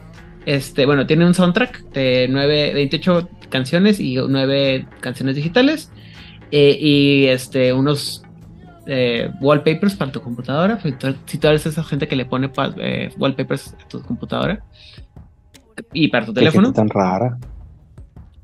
este, 0.46 0.86
bueno, 0.86 1.06
tiene 1.06 1.26
un 1.26 1.34
soundtrack 1.34 1.90
de 1.92 2.26
9, 2.28 2.74
28 2.74 3.28
canciones 3.48 4.00
y 4.00 4.16
9 4.16 4.86
canciones 5.00 5.36
digitales. 5.36 5.90
eh, 6.50 6.76
y 6.80 7.26
este, 7.26 7.72
unos 7.72 8.24
eh, 8.86 9.30
wallpapers 9.40 9.94
para 9.94 10.10
tu 10.10 10.20
computadora. 10.20 10.80
Si 10.80 11.38
tú, 11.38 11.46
eres 11.46 11.66
esa 11.66 11.84
gente 11.84 12.08
que 12.08 12.16
le 12.16 12.24
pone 12.24 12.50
eh, 12.78 13.10
wallpapers 13.16 13.74
a 13.74 13.88
tu 13.88 14.02
computadora 14.02 14.64
y 15.92 16.08
para 16.08 16.26
tu 16.26 16.34
qué 16.34 16.40
teléfono. 16.40 16.72
tan 16.72 16.88
rara. 16.88 17.38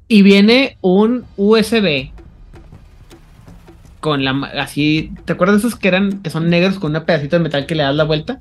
Y 0.08 0.22
viene 0.22 0.76
un 0.80 1.24
USB 1.36 2.10
con 4.00 4.24
la 4.24 4.32
ma- 4.32 4.48
así, 4.60 5.12
¿te 5.24 5.32
acuerdas 5.32 5.60
de 5.62 5.66
esos 5.68 5.78
que 5.78 5.88
eran 5.88 6.22
que 6.22 6.30
son 6.30 6.48
negros 6.48 6.78
con 6.78 6.94
un 6.94 7.04
pedacito 7.04 7.36
de 7.36 7.42
metal 7.42 7.66
que 7.66 7.74
le 7.74 7.82
das 7.82 7.94
la 7.96 8.04
vuelta? 8.04 8.40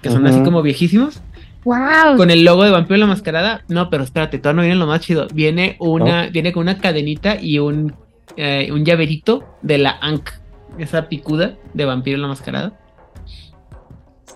Que 0.00 0.10
son 0.10 0.26
así 0.26 0.42
como 0.42 0.62
viejísimos. 0.62 1.20
¡Wow! 1.64 2.16
Con 2.16 2.30
el 2.30 2.44
logo 2.44 2.64
de 2.64 2.70
Vampiro 2.70 2.96
la 2.98 3.06
Mascarada. 3.06 3.62
No, 3.68 3.88
pero 3.90 4.02
espérate, 4.04 4.38
todavía 4.38 4.56
no 4.56 4.62
viene 4.62 4.76
lo 4.78 4.86
más 4.86 5.00
chido. 5.00 5.26
Viene 5.32 5.76
una, 5.78 6.26
viene 6.28 6.52
con 6.52 6.62
una 6.62 6.78
cadenita 6.78 7.36
y 7.40 7.58
un, 7.58 7.94
eh, 8.36 8.68
un 8.72 8.84
llaverito 8.84 9.44
de 9.62 9.78
la 9.78 9.98
Ankh. 10.00 10.30
Esa 10.78 11.08
picuda 11.08 11.54
de 11.72 11.84
Vampiro 11.84 12.18
la 12.18 12.28
Mascarada. 12.28 12.72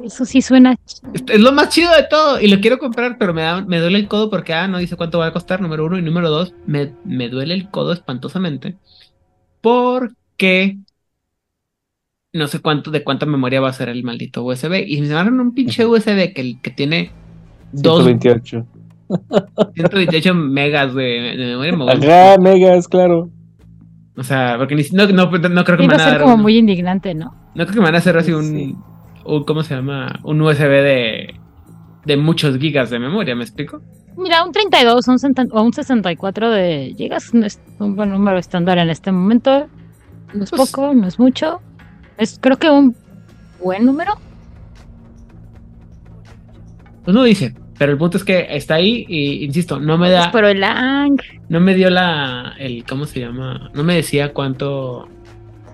Eso 0.02 0.24
sí 0.24 0.42
suena. 0.42 0.76
Es 1.12 1.22
es 1.28 1.40
lo 1.40 1.52
más 1.52 1.70
chido 1.70 1.90
de 1.94 2.04
todo 2.08 2.40
y 2.40 2.48
lo 2.48 2.60
quiero 2.60 2.78
comprar, 2.78 3.18
pero 3.18 3.34
me, 3.34 3.42
da, 3.42 3.62
me 3.62 3.80
duele 3.80 3.98
el 3.98 4.08
codo 4.08 4.30
porque, 4.30 4.54
ah, 4.54 4.68
no 4.68 4.78
dice 4.78 4.96
cuánto 4.96 5.18
va 5.18 5.26
a 5.26 5.32
costar, 5.32 5.60
número 5.60 5.84
uno. 5.86 5.98
Y 5.98 6.02
número 6.02 6.30
dos, 6.30 6.54
me, 6.66 6.92
me 7.04 7.28
duele 7.28 7.54
el 7.54 7.68
codo 7.70 7.92
espantosamente 7.92 8.76
porque 9.60 10.78
no 12.32 12.46
sé 12.46 12.60
cuánto 12.60 12.90
de 12.90 13.02
cuánta 13.02 13.26
memoria 13.26 13.60
va 13.60 13.70
a 13.70 13.72
ser 13.72 13.88
el 13.88 14.04
maldito 14.04 14.44
USB. 14.44 14.84
Y 14.86 15.00
me 15.00 15.08
mandaron 15.08 15.40
un 15.40 15.54
pinche 15.54 15.84
USB 15.86 16.32
que, 16.34 16.58
que 16.62 16.70
tiene 16.70 17.10
dos, 17.72 18.04
128. 18.04 18.66
128 19.74 20.34
megas 20.34 20.94
de, 20.94 21.02
de 21.02 21.46
memoria. 21.46 21.72
me 21.76 21.84
voy- 21.84 22.06
Ajá, 22.08 22.38
megas, 22.38 22.86
claro. 22.86 23.30
O 24.16 24.22
sea, 24.22 24.56
porque 24.58 24.74
ni, 24.74 24.82
no, 24.92 25.06
no, 25.08 25.30
no 25.30 25.64
creo 25.64 25.76
que 25.78 25.82
me 25.82 25.84
Iba 25.84 25.94
a 25.94 25.98
van 25.98 26.00
a 26.00 26.04
ser 26.04 26.12
dar 26.14 26.22
como 26.22 26.36
muy 26.36 26.56
indignante, 26.58 27.14
¿no? 27.14 27.34
No 27.54 27.64
creo 27.64 27.74
que 27.74 27.80
me 27.80 27.86
van 27.86 27.94
a 27.94 27.98
hacer 27.98 28.16
así 28.16 28.32
un, 28.32 28.44
Sí. 28.44 28.62
un- 28.74 28.97
¿cómo 29.46 29.62
se 29.62 29.74
llama? 29.74 30.20
Un 30.24 30.40
USB 30.40 30.58
de, 30.58 31.34
de 32.04 32.16
muchos 32.16 32.58
gigas 32.58 32.90
de 32.90 32.98
memoria, 32.98 33.34
¿me 33.34 33.44
explico? 33.44 33.82
Mira, 34.16 34.44
un 34.44 34.52
32 34.52 35.06
un 35.08 35.18
o 35.52 35.62
un 35.62 35.72
64 35.72 36.50
de 36.50 36.94
gigas 36.96 37.32
no 37.34 37.46
es 37.46 37.60
un 37.78 37.94
buen 37.94 38.10
número 38.10 38.38
estándar 38.38 38.78
en 38.78 38.90
este 38.90 39.12
momento. 39.12 39.68
No 40.34 40.44
es 40.44 40.50
Pues- 40.50 40.70
poco, 40.72 40.92
no 40.94 41.06
es 41.06 41.18
mucho. 41.18 41.60
Es 42.16 42.38
creo 42.40 42.56
que 42.58 42.68
un 42.70 42.96
buen 43.62 43.84
número. 43.86 44.14
Pues 47.04 47.14
no 47.14 47.22
dice, 47.24 47.54
pero 47.78 47.92
el 47.92 47.98
punto 47.98 48.18
es 48.18 48.24
que 48.24 48.46
está 48.50 48.74
ahí 48.74 49.06
y 49.08 49.44
insisto, 49.44 49.78
no 49.80 49.96
me 49.96 50.10
da, 50.10 50.30
Pero 50.32 50.48
el 50.48 50.62
ANG, 50.62 51.20
no 51.48 51.60
me 51.60 51.74
dio 51.74 51.88
la, 51.90 52.54
el, 52.58 52.84
¿cómo 52.84 53.06
se 53.06 53.20
llama? 53.20 53.70
No 53.72 53.82
me 53.84 53.94
decía 53.94 54.32
cuánto, 54.34 55.08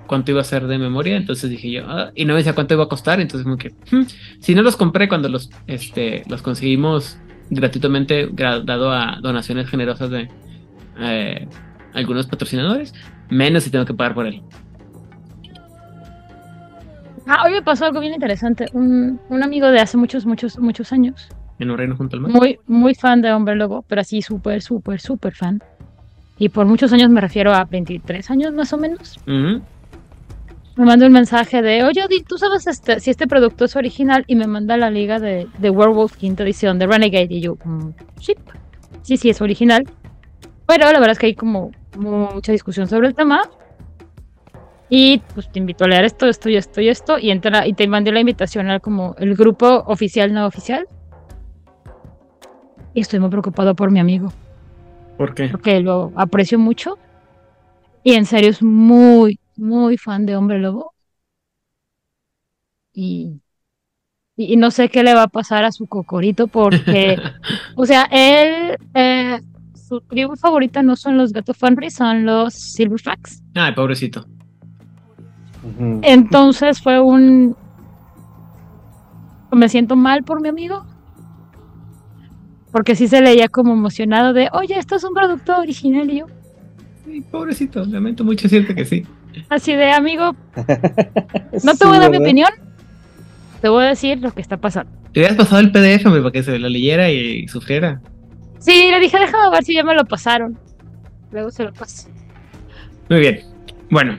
cuánto 0.07 0.31
iba 0.33 0.41
a 0.41 0.45
ser 0.45 0.67
de 0.67 0.79
memoria, 0.79 1.17
entonces 1.17 1.51
dije 1.51 1.71
yo, 1.71 1.85
ah, 1.87 2.11
y 2.15 2.25
no 2.25 2.35
me 2.35 2.39
decía 2.39 2.55
cuánto 2.55 2.75
iba 2.75 2.85
a 2.85 2.89
costar, 2.89 3.21
entonces 3.21 3.45
como 3.45 3.57
que, 3.57 3.71
hmm, 3.91 4.03
si 4.41 4.55
no 4.55 4.63
los 4.63 4.77
compré 4.77 5.09
cuando 5.09 5.29
los, 5.29 5.51
este, 5.67 6.23
los 6.29 6.43
conseguimos 6.43 7.17
gratuitamente, 7.51 8.29
gra- 8.31 8.63
dado 8.65 8.91
a 8.93 9.19
donaciones 9.23 9.69
generosas 9.69 10.11
de 10.11 10.29
eh, 11.01 11.47
algunos 11.93 12.27
patrocinadores, 12.27 12.93
menos 13.31 13.63
si 13.65 13.71
tengo 13.71 13.85
que 13.85 13.95
pagar 13.95 14.15
por 14.15 14.27
él. 14.27 14.43
Ah, 17.27 17.43
hoy 17.47 17.53
me 17.53 17.63
pasó 17.63 17.87
algo 17.87 18.01
bien 18.01 18.13
interesante. 18.13 18.67
Un, 18.73 19.19
un 19.31 19.43
amigo 19.43 19.69
de 19.71 19.81
hace 19.81 19.97
muchos, 19.97 20.27
muchos, 20.27 20.59
muchos 20.59 20.93
años, 20.93 21.29
En 21.59 21.71
un 21.71 21.79
reino 21.79 21.97
junto 21.97 22.17
al 22.17 22.23
mar. 22.23 22.31
muy, 22.33 22.59
muy 22.67 22.95
fan 22.95 23.23
de 23.23 23.33
Hombre 23.33 23.57
Lobo, 23.57 23.83
pero 23.89 24.03
así 24.03 24.21
súper, 24.21 24.61
súper, 24.61 25.01
súper 25.01 25.35
fan. 25.35 25.61
Y 26.39 26.49
por 26.51 26.67
muchos 26.67 26.93
años 26.93 27.09
me 27.11 27.21
refiero 27.21 27.55
a 27.55 27.65
23 27.65 28.31
años 28.31 28.53
más 28.53 28.73
o 28.73 28.77
menos. 28.79 29.19
Me 30.77 30.85
mandó 30.85 31.07
un 31.07 31.13
mensaje 31.13 31.63
de, 31.63 31.85
oye, 31.85 32.03
¿tú 32.27 32.37
sabes 32.37 32.67
este, 32.67 32.99
si 32.99 33.11
este 33.11 33.27
producto 33.29 33.65
es 33.65 33.77
original? 33.77 34.25
Y 34.27 34.35
me 34.35 34.47
manda 34.49 34.77
la 34.77 34.91
liga 34.91 35.21
de, 35.21 35.47
de 35.59 35.71
Werewolf 35.71 36.17
quinta 36.17 36.43
edición 36.43 36.79
de 36.81 36.87
Renegade. 36.87 37.29
Y 37.31 37.41
yo, 37.41 37.57
"Mm, 37.65 37.91
sí, 38.21 38.35
sí, 39.03 39.17
sí, 39.17 39.31
es 39.31 39.41
original. 39.41 39.85
Pero 40.67 40.87
la 40.87 40.99
verdad 40.99 41.13
es 41.13 41.19
que 41.19 41.27
hay 41.27 41.35
como 41.35 41.71
mucha 41.97 42.51
discusión 42.51 42.89
sobre 42.89 43.07
el 43.07 43.15
tema. 43.15 43.43
Y 44.89 45.19
pues 45.33 45.51
te 45.51 45.61
invito 45.61 45.85
a 45.85 45.89
leer 45.89 46.05
esto, 46.05 46.27
esto 46.27 46.49
y 46.51 46.57
esto 46.57 46.81
y 46.81 46.89
esto. 46.89 47.19
Y, 47.21 47.31
entra, 47.31 47.67
y 47.69 47.75
te 47.75 47.87
mandé 47.87 48.11
la 48.11 48.21
invitación 48.21 48.69
al 48.69 48.81
como 48.81 49.15
el 49.19 49.35
grupo 49.37 49.85
oficial, 49.87 50.33
no 50.33 50.45
oficial. 50.47 50.89
Y 52.95 53.01
estoy 53.01 53.21
muy 53.21 53.29
preocupado 53.31 53.75
por 53.75 53.91
mi 53.91 53.99
amigo 53.99 54.33
¿Por 55.19 55.35
qué? 55.35 55.49
porque 55.49 55.81
lo 55.81 56.13
aprecio 56.17 56.59
mucho. 56.59 56.99
Y 58.03 58.15
en 58.15 58.27
serio 58.27 58.51
es 58.51 58.63
muy, 58.63 59.39
muy 59.57 59.97
fan 59.99 60.27
de 60.27 60.37
Hombre 60.37 60.59
Lobo. 60.59 60.95
Y, 62.93 63.41
y, 64.37 64.53
y 64.53 64.57
no 64.57 64.71
sé 64.71 64.89
qué 64.89 65.03
le 65.03 65.15
va 65.15 65.25
a 65.25 65.29
pasar 65.29 65.65
a 65.65 65.73
su 65.73 65.87
cocorito 65.87 66.47
porque, 66.47 67.17
o 67.77 67.87
sea, 67.87 68.05
él, 68.11 68.77
eh, 68.95 69.41
su 69.75 70.01
tribu 70.01 70.37
favorita 70.37 70.83
no 70.83 70.97
son 70.97 71.17
los 71.17 71.33
Gato 71.33 71.55
Fanry, 71.55 71.91
son 71.91 72.25
los 72.25 72.55
Silverfax. 72.55 73.43
Ay, 73.55 73.75
pobrecito. 73.75 74.27
Entonces 76.03 76.81
fue 76.81 77.01
un... 77.01 77.57
Me 79.51 79.69
siento 79.69 79.97
mal 79.97 80.25
por 80.25 80.41
mi 80.41 80.49
amigo. 80.49 80.85
Porque 82.71 82.97
sí 82.97 83.07
se 83.07 83.21
leía 83.21 83.49
como 83.49 83.73
emocionado 83.73 84.33
de, 84.33 84.49
oye, 84.53 84.77
esto 84.79 84.97
es 84.97 85.05
un 85.05 85.15
producto 85.15 85.57
original 85.59 86.11
y 86.11 86.19
yo. 86.19 86.27
Ay, 87.07 87.21
pobrecito, 87.21 87.85
lamento 87.85 88.25
mucho 88.25 88.49
decirte 88.49 88.75
que 88.75 88.85
sí. 88.85 89.07
Así 89.49 89.75
de 89.75 89.91
amigo, 89.91 90.37
no 90.57 91.73
te 91.73 91.79
Sí, 91.79 91.85
voy 91.85 91.97
a 91.97 92.01
dar 92.01 92.11
mi 92.11 92.19
opinión. 92.19 92.51
Te 93.61 93.69
voy 93.69 93.85
a 93.85 93.89
decir 93.89 94.19
lo 94.21 94.33
que 94.33 94.41
está 94.41 94.57
pasando. 94.59 94.93
Te 95.13 95.21
hubieras 95.21 95.37
pasado 95.37 95.61
el 95.61 95.73
PDF, 95.73 96.05
hombre, 96.07 96.21
para 96.21 96.33
que 96.33 96.43
se 96.43 96.59
lo 96.59 96.69
leyera 96.69 97.11
y 97.11 97.49
sufriera. 97.49 98.01
Sí, 98.59 98.91
le 98.91 99.01
dije, 99.01 99.19
déjame 99.19 99.51
ver 99.51 99.65
si 99.65 99.75
ya 99.75 99.85
me 99.85 99.95
lo 99.95 100.05
pasaron. 100.05 100.59
Luego 101.33 101.51
se 101.51 101.65
lo 101.65 101.73
paso. 101.73 102.09
Muy 103.09 103.21
bien. 103.21 103.41
Bueno, 103.91 104.19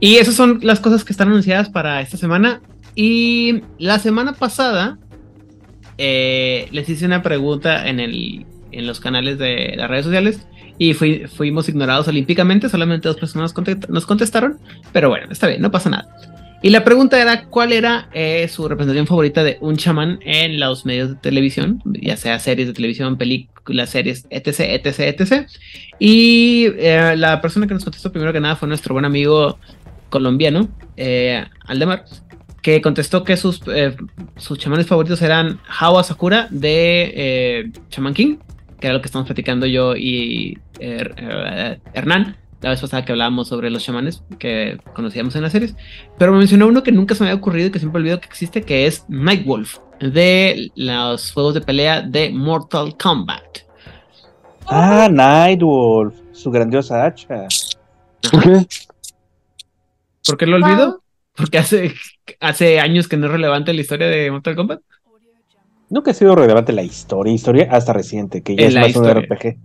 y 0.00 0.16
esas 0.16 0.34
son 0.34 0.60
las 0.62 0.80
cosas 0.80 1.04
que 1.04 1.12
están 1.12 1.28
anunciadas 1.28 1.68
para 1.70 2.00
esta 2.00 2.16
semana. 2.16 2.60
Y 2.94 3.62
la 3.78 3.98
semana 3.98 4.34
pasada 4.34 4.98
eh, 5.98 6.68
les 6.70 6.88
hice 6.88 7.06
una 7.06 7.22
pregunta 7.22 7.88
en, 7.88 8.00
el, 8.00 8.46
en 8.70 8.86
los 8.86 9.00
canales 9.00 9.38
de 9.38 9.74
las 9.76 9.88
redes 9.88 10.04
sociales 10.04 10.46
y 10.82 10.94
fui- 10.94 11.26
fuimos 11.28 11.68
ignorados 11.68 12.08
olímpicamente. 12.08 12.68
Solamente 12.68 13.06
dos 13.08 13.16
personas 13.16 13.54
nos 13.88 14.06
contestaron, 14.06 14.58
pero 14.92 15.08
bueno, 15.10 15.26
está 15.30 15.46
bien, 15.46 15.60
no 15.62 15.70
pasa 15.70 15.90
nada. 15.90 16.08
Y 16.64 16.70
la 16.70 16.82
pregunta 16.84 17.20
era 17.20 17.44
cuál 17.46 17.72
era 17.72 18.08
eh, 18.12 18.46
su 18.48 18.68
representación 18.68 19.06
favorita 19.06 19.42
de 19.44 19.58
un 19.60 19.76
chamán 19.76 20.18
en 20.22 20.58
los 20.60 20.84
medios 20.86 21.08
de 21.10 21.14
televisión, 21.16 21.82
ya 21.84 22.16
sea 22.16 22.38
series 22.38 22.68
de 22.68 22.74
televisión, 22.74 23.16
películas, 23.16 23.90
series, 23.90 24.26
etc, 24.30 24.60
etc, 24.86 24.98
etc. 25.20 25.46
Y 25.98 26.66
eh, 26.78 27.14
la 27.16 27.40
persona 27.40 27.66
que 27.66 27.74
nos 27.74 27.84
contestó 27.84 28.10
primero 28.12 28.32
que 28.32 28.40
nada 28.40 28.56
fue 28.56 28.68
nuestro 28.68 28.92
buen 28.94 29.04
amigo 29.04 29.58
colombiano, 30.08 30.68
eh, 30.96 31.44
Aldemar, 31.66 32.04
que 32.60 32.80
contestó 32.80 33.24
que 33.24 33.36
sus, 33.36 33.60
eh, 33.72 33.96
sus 34.36 34.56
chamanes 34.58 34.86
favoritos 34.86 35.20
eran 35.22 35.58
Hawa 35.80 36.04
Sakura 36.04 36.46
de 36.50 37.12
eh, 37.14 37.70
Shaman 37.90 38.14
King, 38.14 38.36
que 38.82 38.88
era 38.88 38.94
lo 38.94 39.00
que 39.00 39.06
estamos 39.06 39.26
platicando 39.26 39.64
yo 39.64 39.94
y 39.94 40.58
eh, 40.80 41.08
eh, 41.16 41.78
Hernán 41.94 42.36
la 42.60 42.70
vez 42.70 42.80
pasada 42.80 43.04
que 43.04 43.12
hablábamos 43.12 43.46
sobre 43.48 43.70
los 43.70 43.84
chamanes 43.84 44.24
que 44.38 44.78
conocíamos 44.92 45.34
en 45.36 45.42
las 45.42 45.52
series. 45.52 45.74
Pero 46.18 46.32
me 46.32 46.38
mencionó 46.38 46.66
uno 46.66 46.82
que 46.82 46.92
nunca 46.92 47.14
se 47.14 47.22
me 47.22 47.30
había 47.30 47.40
ocurrido 47.40 47.68
y 47.68 47.70
que 47.70 47.78
siempre 47.78 48.00
olvido 48.00 48.20
que 48.20 48.26
existe, 48.26 48.62
que 48.62 48.86
es 48.86 49.04
Nightwolf, 49.08 49.78
de 50.00 50.70
los 50.76 51.32
juegos 51.32 51.54
de 51.54 51.60
pelea 51.60 52.02
de 52.02 52.30
Mortal 52.30 52.96
Kombat. 52.96 53.58
Ah, 54.66 55.08
Nightwolf, 55.10 56.14
su 56.32 56.50
grandiosa 56.50 57.04
hacha. 57.04 57.48
¿Por 58.30 58.42
qué? 58.42 58.66
¿Por 60.26 60.36
qué 60.36 60.46
lo 60.46 60.56
olvido? 60.56 61.02
Porque 61.34 61.58
hace, 61.58 61.94
hace 62.40 62.78
años 62.78 63.08
que 63.08 63.16
no 63.16 63.26
es 63.26 63.32
relevante 63.32 63.72
la 63.72 63.80
historia 63.80 64.06
de 64.06 64.30
Mortal 64.30 64.54
Kombat. 64.54 64.80
Nunca 65.92 66.12
ha 66.12 66.14
sido 66.14 66.34
relevante 66.34 66.72
la 66.72 66.82
historia, 66.82 67.34
historia 67.34 67.68
hasta 67.70 67.92
reciente, 67.92 68.40
que 68.40 68.56
ya 68.56 68.62
En 68.62 68.68
es 68.68 68.74
más 68.76 68.96
un 68.96 69.04
historia. 69.04 69.26
RPG. 69.28 69.58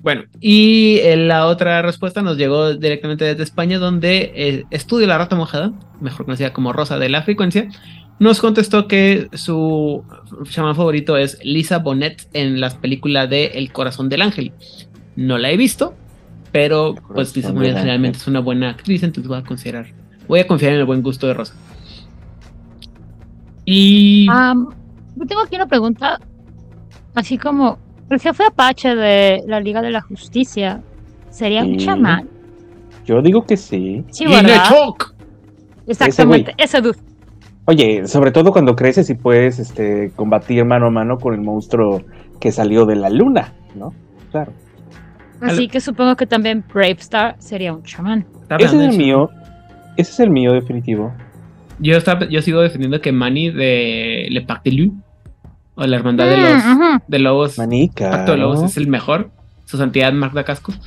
Bueno, 0.00 0.22
y 0.40 1.00
eh, 1.02 1.14
la 1.18 1.44
otra 1.44 1.82
respuesta 1.82 2.22
nos 2.22 2.38
llegó 2.38 2.72
directamente 2.72 3.26
desde 3.26 3.42
España, 3.42 3.78
donde 3.78 4.32
eh, 4.34 4.64
Estudio 4.70 5.06
La 5.06 5.18
Rata 5.18 5.36
Mojada, 5.36 5.74
mejor 6.00 6.24
conocida 6.24 6.54
como 6.54 6.72
Rosa 6.72 6.98
de 6.98 7.10
la 7.10 7.22
Frecuencia, 7.22 7.68
nos 8.18 8.40
contestó 8.40 8.88
que 8.88 9.28
su 9.34 10.02
chamán 10.48 10.74
favorito 10.74 11.18
es 11.18 11.38
Lisa 11.44 11.78
Bonet 11.78 12.30
en 12.32 12.62
las 12.62 12.76
películas 12.76 13.28
de 13.28 13.44
El 13.46 13.72
Corazón 13.72 14.08
del 14.08 14.22
Ángel. 14.22 14.52
No 15.16 15.36
la 15.36 15.50
he 15.50 15.58
visto, 15.58 15.92
pero 16.50 16.94
pues 17.12 17.36
Lisa 17.36 17.52
Bonet 17.52 17.76
generalmente 17.76 18.16
es 18.16 18.26
una 18.26 18.40
buena 18.40 18.70
actriz, 18.70 19.02
entonces 19.02 19.28
voy 19.28 19.36
a 19.36 19.42
considerar, 19.42 19.88
voy 20.28 20.40
a 20.40 20.46
confiar 20.46 20.72
en 20.72 20.78
el 20.78 20.86
buen 20.86 21.02
gusto 21.02 21.26
de 21.26 21.34
Rosa. 21.34 21.54
Y 23.66 24.26
tengo 24.26 25.42
aquí 25.42 25.56
una 25.56 25.66
pregunta. 25.66 26.18
Así 27.14 27.36
como, 27.36 27.78
el 28.08 28.20
jefe 28.20 28.44
Apache 28.44 28.94
de 28.94 29.42
la 29.46 29.60
Liga 29.60 29.82
de 29.82 29.90
la 29.90 30.00
Justicia 30.00 30.82
sería 31.30 31.64
un 31.64 31.76
chamán. 31.76 32.28
Yo 33.04 33.20
digo 33.22 33.44
que 33.44 33.56
sí. 33.56 34.04
Sí, 34.10 34.24
Y 34.24 34.28
¿verdad? 34.28 34.70
Nechok. 34.70 35.14
Exactamente, 35.86 36.54
ese 36.58 36.80
dude. 36.80 36.98
Oye, 37.66 38.06
sobre 38.06 38.30
todo 38.30 38.52
cuando 38.52 38.76
creces 38.76 39.10
y 39.10 39.14
puedes 39.14 39.58
este, 39.58 40.12
combatir 40.14 40.64
mano 40.64 40.86
a 40.86 40.90
mano 40.90 41.18
con 41.18 41.34
el 41.34 41.40
monstruo 41.40 42.02
que 42.40 42.52
salió 42.52 42.86
de 42.86 42.96
la 42.96 43.10
luna, 43.10 43.54
¿no? 43.74 43.92
Claro. 44.30 44.52
Así 45.40 45.68
que 45.68 45.80
supongo 45.80 46.16
que 46.16 46.26
también 46.26 46.64
Bravestar 46.72 47.36
sería 47.38 47.72
un 47.72 47.82
chamán. 47.82 48.26
Ese 48.58 48.76
es 48.76 48.90
el 48.92 48.96
mío. 48.96 49.30
Ese 49.96 50.12
es 50.12 50.20
el 50.20 50.30
mío 50.30 50.52
definitivo. 50.52 51.12
Yo, 51.78 51.96
estaba- 51.96 52.28
yo 52.28 52.40
sigo 52.42 52.60
defendiendo 52.60 53.00
que 53.00 53.12
Manny 53.12 53.50
de 53.50 54.26
Le 54.30 54.40
Pacte 54.42 54.72
Loup, 54.72 54.94
o 55.74 55.86
la 55.86 55.96
hermandad 55.96 56.24
de 56.26 56.36
Mm, 56.36 56.40
los 56.42 57.02
de 57.06 57.18
lobos, 57.18 57.58
Manica. 57.58 58.10
Pacto 58.10 58.32
de 58.32 58.38
Lobos 58.38 58.62
es 58.62 58.76
el 58.78 58.86
mejor. 58.88 59.30
Su 59.66 59.76
santidad 59.76 60.12
Magda 60.12 60.44
Cascos. 60.44 60.80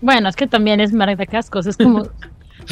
Bueno, 0.00 0.28
es 0.28 0.36
que 0.36 0.46
también 0.46 0.80
es 0.80 0.92
Marta 0.92 1.26
Cascos. 1.26 1.66
Es 1.66 1.76
como, 1.76 2.04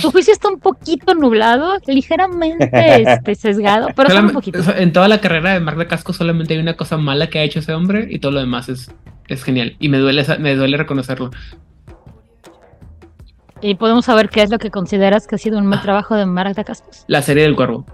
tu 0.00 0.10
juicio 0.10 0.32
está 0.32 0.48
un 0.48 0.58
poquito 0.58 1.14
nublado, 1.14 1.74
ligeramente 1.86 2.70
este, 3.02 3.34
sesgado, 3.34 3.88
pero 3.94 4.08
solo 4.10 4.28
un 4.28 4.32
poquito. 4.32 4.58
en 4.76 4.92
toda 4.92 5.06
la 5.06 5.20
carrera 5.20 5.52
de 5.52 5.60
Mark 5.60 5.76
de 5.78 5.86
Casco 5.86 6.12
solamente 6.12 6.54
hay 6.54 6.60
una 6.60 6.74
cosa 6.74 6.96
mala 6.96 7.28
que 7.28 7.38
ha 7.38 7.42
hecho 7.44 7.58
ese 7.60 7.72
hombre 7.74 8.08
y 8.10 8.18
todo 8.18 8.32
lo 8.32 8.40
demás 8.40 8.68
es, 8.68 8.90
es 9.28 9.44
genial. 9.44 9.76
Y 9.78 9.88
me 9.90 9.98
duele, 9.98 10.24
me 10.40 10.56
duele 10.56 10.76
reconocerlo. 10.78 11.30
Y 13.60 13.74
podemos 13.74 14.04
saber 14.04 14.28
qué 14.28 14.42
es 14.42 14.50
lo 14.50 14.58
que 14.58 14.70
consideras 14.70 15.26
que 15.26 15.34
ha 15.34 15.38
sido 15.38 15.58
un 15.58 15.66
mal 15.66 15.82
trabajo 15.82 16.14
de 16.14 16.26
Mark 16.26 16.54
Dacascos. 16.54 17.04
La 17.08 17.22
serie 17.22 17.42
del 17.42 17.56
cuervo. 17.56 17.84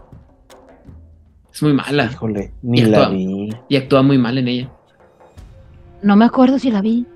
Es 1.53 1.63
muy 1.63 1.73
mala 1.73 2.09
Híjole, 2.13 2.53
ni 2.63 2.81
Y 2.81 2.85
la 2.85 2.99
actúa. 2.99 3.15
vi. 3.15 3.51
y 3.69 3.77
actúa 3.77 4.03
muy 4.03 4.19
mal 4.19 4.37
en 4.39 4.49
ella. 4.49 4.69
No 6.03 6.17
me 6.17 6.25
acuerdo 6.25 6.59
si 6.59 6.71
la 6.71 6.83
vi. 6.83 7.07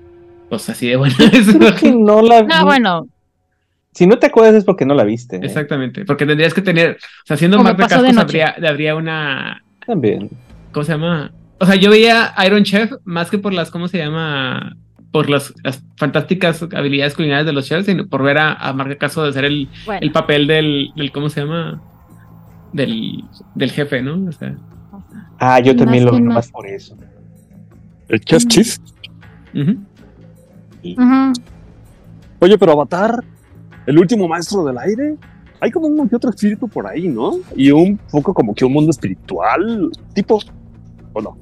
Pues 0.49 0.67
así 0.69 0.87
de 0.87 0.95
buena 0.95 1.15
es. 1.33 1.55
Creo 1.55 1.75
que 1.75 1.91
no 1.91 2.21
la 2.21 2.41
vi. 2.41 2.47
No, 2.47 2.65
bueno, 2.65 3.07
Si 3.93 4.07
no 4.07 4.17
te 4.17 4.27
acuerdas 4.27 4.55
es 4.55 4.63
porque 4.65 4.85
no 4.85 4.95
la 4.95 5.03
viste. 5.03 5.35
¿eh? 5.35 5.41
Exactamente. 5.43 6.05
Porque 6.05 6.25
tendrías 6.25 6.53
que 6.53 6.61
tener. 6.61 6.91
O 7.23 7.25
sea, 7.27 7.37
siendo 7.37 7.61
de 7.61 7.75
Cascos 7.75 8.17
habría, 8.17 8.55
habría 8.67 8.95
una. 8.95 9.61
También. 9.85 10.29
¿Cómo 10.71 10.83
se 10.83 10.93
llama? 10.93 11.31
O 11.59 11.65
sea, 11.65 11.75
yo 11.75 11.91
veía 11.91 12.33
Iron 12.45 12.63
Chef 12.63 12.93
más 13.03 13.29
que 13.29 13.37
por 13.37 13.53
las, 13.53 13.69
¿cómo 13.69 13.87
se 13.89 13.97
llama? 13.97 14.75
Por 15.11 15.29
las, 15.29 15.53
las 15.63 15.83
fantásticas 15.97 16.61
habilidades 16.61 17.15
culinarias 17.15 17.45
de 17.47 17.53
los 17.53 17.65
chefs, 17.65 17.85
sino 17.87 18.07
por 18.07 18.21
ver 18.23 18.37
a, 18.37 18.53
a 18.53 18.73
Mark 18.73 18.97
Caso 18.99 19.23
de 19.23 19.33
ser 19.33 19.45
el, 19.45 19.67
bueno. 19.85 20.01
el 20.03 20.11
papel 20.11 20.45
del, 20.47 20.91
del, 20.95 21.11
¿cómo 21.11 21.29
se 21.29 21.41
llama? 21.41 21.81
Del, 22.73 23.23
del 23.55 23.71
jefe, 23.71 24.01
¿no? 24.01 24.27
O 24.27 24.31
sea, 24.31 24.55
Ah, 25.39 25.59
yo 25.61 25.75
también 25.75 26.05
lo 26.05 26.11
vi 26.11 26.21
más. 26.21 26.35
más 26.35 26.51
por 26.51 26.67
eso. 26.67 26.95
El 28.09 28.19
Chef. 28.21 28.77
Ujú. 29.55 31.33
Oye, 32.39 32.57
pero 32.57 32.71
Avatar, 32.73 33.23
el 33.85 33.97
último 33.97 34.27
maestro 34.27 34.63
del 34.65 34.77
aire, 34.77 35.15
hay 35.59 35.71
como 35.71 35.87
un 35.87 36.07
que 36.07 36.15
otro 36.15 36.29
espíritu 36.29 36.67
por 36.67 36.87
ahí, 36.87 37.07
¿no? 37.07 37.33
Y 37.55 37.71
un 37.71 37.97
poco 38.11 38.33
como 38.33 38.53
que 38.53 38.63
un 38.65 38.73
mundo 38.73 38.91
espiritual, 38.91 39.89
tipo, 40.13 40.39
¿o 41.13 41.21
no? 41.21 41.37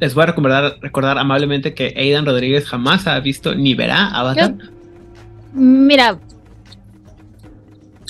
Les 0.00 0.14
voy 0.14 0.24
a 0.24 0.26
recordar, 0.26 0.76
recordar 0.80 1.18
amablemente 1.18 1.74
que 1.74 1.94
Aidan 1.96 2.26
Rodríguez 2.26 2.66
jamás 2.66 3.06
ha 3.06 3.18
visto 3.20 3.54
ni 3.54 3.74
verá 3.74 4.08
Avatar. 4.08 4.54
Mira, 5.52 6.18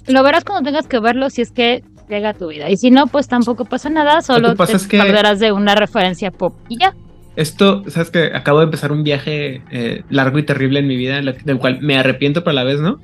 lo 0.06 0.22
verás 0.22 0.44
cuando 0.44 0.68
tengas 0.68 0.86
que 0.86 0.98
verlo 1.00 1.30
si 1.30 1.42
es 1.42 1.50
que 1.50 1.82
llega 2.08 2.30
a 2.30 2.34
tu 2.34 2.48
vida. 2.48 2.70
Y 2.70 2.76
si 2.76 2.90
no, 2.90 3.06
pues 3.06 3.28
tampoco 3.28 3.64
pasa 3.64 3.88
nada, 3.90 4.20
solo 4.22 4.54
pasa 4.54 4.72
te 4.72 4.76
es 4.78 4.86
que- 4.86 4.98
perderás 4.98 5.40
de 5.40 5.52
una 5.52 5.74
referencia 5.74 6.30
pop. 6.30 6.54
Y 6.68 6.78
ya. 6.78 6.94
Esto, 7.34 7.82
sabes 7.90 8.10
que 8.10 8.30
acabo 8.34 8.60
de 8.60 8.64
empezar 8.64 8.92
un 8.92 9.02
viaje 9.02 9.62
eh, 9.70 10.02
largo 10.08 10.38
y 10.38 10.42
terrible 10.44 10.78
en 10.78 10.86
mi 10.86 10.96
vida, 10.96 11.18
en 11.18 11.26
la- 11.26 11.32
del 11.32 11.58
cual 11.58 11.80
me 11.82 11.98
arrepiento, 11.98 12.40
pero 12.42 12.52
a 12.52 12.54
la 12.54 12.64
vez 12.64 12.80
no. 12.80 12.98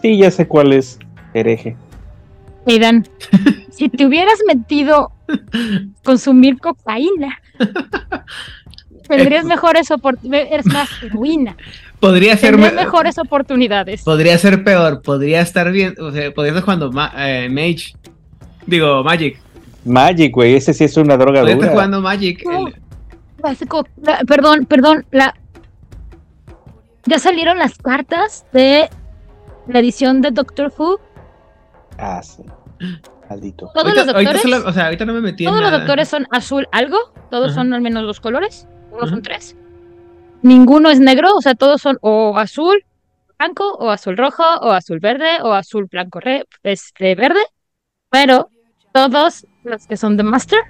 Sí, 0.00 0.16
ya 0.18 0.30
sé 0.30 0.46
cuál 0.48 0.72
es 0.72 0.98
hereje. 1.34 1.76
Aidan, 2.66 3.06
si 3.70 3.88
te 3.90 4.06
hubieras 4.06 4.38
metido 4.46 5.12
consumir 6.04 6.58
cocaína, 6.58 7.38
tendrías 9.08 9.44
mejores 9.44 9.90
oportunidades, 9.90 10.52
eres 10.52 10.66
más 10.66 10.88
heroína, 11.02 11.56
Podría 12.00 12.36
ser 12.36 12.58
me- 12.58 12.70
mejores 12.70 13.16
oportunidades. 13.18 14.02
Podría 14.02 14.36
ser 14.38 14.62
peor, 14.64 15.00
podría 15.02 15.40
estar 15.40 15.70
bien, 15.72 15.94
o 16.00 16.10
sea, 16.10 16.32
podría 16.34 16.52
estar 16.52 16.64
jugando 16.64 16.92
Ma- 16.92 17.12
eh, 17.16 17.48
Mage. 17.48 17.94
Digo, 18.66 19.02
Magic. 19.04 19.38
Magic, 19.84 20.32
güey, 20.34 20.54
ese 20.54 20.72
sí 20.74 20.84
es 20.84 20.96
una 20.96 21.16
droga 21.16 21.40
Podría 21.40 21.54
estar 21.54 21.68
dura. 21.68 21.72
jugando 21.72 22.00
Magic. 22.00 22.42
No. 22.44 22.68
el- 22.68 22.74
Las 23.42 23.58
co- 23.68 23.86
la- 24.02 24.18
perdón, 24.26 24.66
perdón, 24.66 25.06
la 25.10 25.34
ya 27.06 27.18
salieron 27.18 27.58
las 27.58 27.76
cartas 27.76 28.46
de 28.52 28.88
la 29.68 29.78
edición 29.78 30.22
de 30.22 30.30
Doctor 30.30 30.72
Who. 30.76 30.98
Ah, 31.98 32.22
sí. 32.22 32.42
Maldito. 33.34 33.70
Todos 33.74 33.84
ahorita, 33.86 34.04
los 34.04 34.14
doctores, 34.14 34.42
solo- 34.42 34.62
o 34.68 34.72
sea, 34.72 34.84
ahorita 34.86 35.04
no 35.04 35.12
me 35.14 35.20
metí 35.20 35.44
en 35.44 35.50
todos 35.50 35.60
los 35.62 35.70
nada. 35.70 35.78
doctores 35.82 36.08
son 36.08 36.26
azul 36.30 36.66
algo, 36.72 36.98
todos 37.30 37.46
Ajá. 37.52 37.54
son 37.56 37.72
al 37.74 37.80
menos 37.80 38.04
dos 38.04 38.20
colores, 38.20 38.66
unos 38.92 39.10
son 39.10 39.22
tres. 39.22 39.56
Ninguno 40.42 40.90
es 40.90 41.00
negro, 41.00 41.34
o 41.34 41.40
sea, 41.42 41.54
todos 41.54 41.80
son 41.82 41.98
o 42.00 42.36
azul 42.38 42.84
blanco 43.38 43.72
o 43.74 43.90
azul 43.90 44.16
rojo 44.16 44.42
o 44.60 44.70
azul 44.70 45.00
verde 45.00 45.40
o 45.42 45.52
azul 45.52 45.86
blanco 45.90 46.20
re- 46.20 46.44
este 46.62 47.14
verde, 47.14 47.40
pero 48.10 48.48
todos 48.92 49.46
los 49.64 49.86
que 49.86 49.96
son 49.96 50.16
de 50.16 50.22
Master 50.22 50.60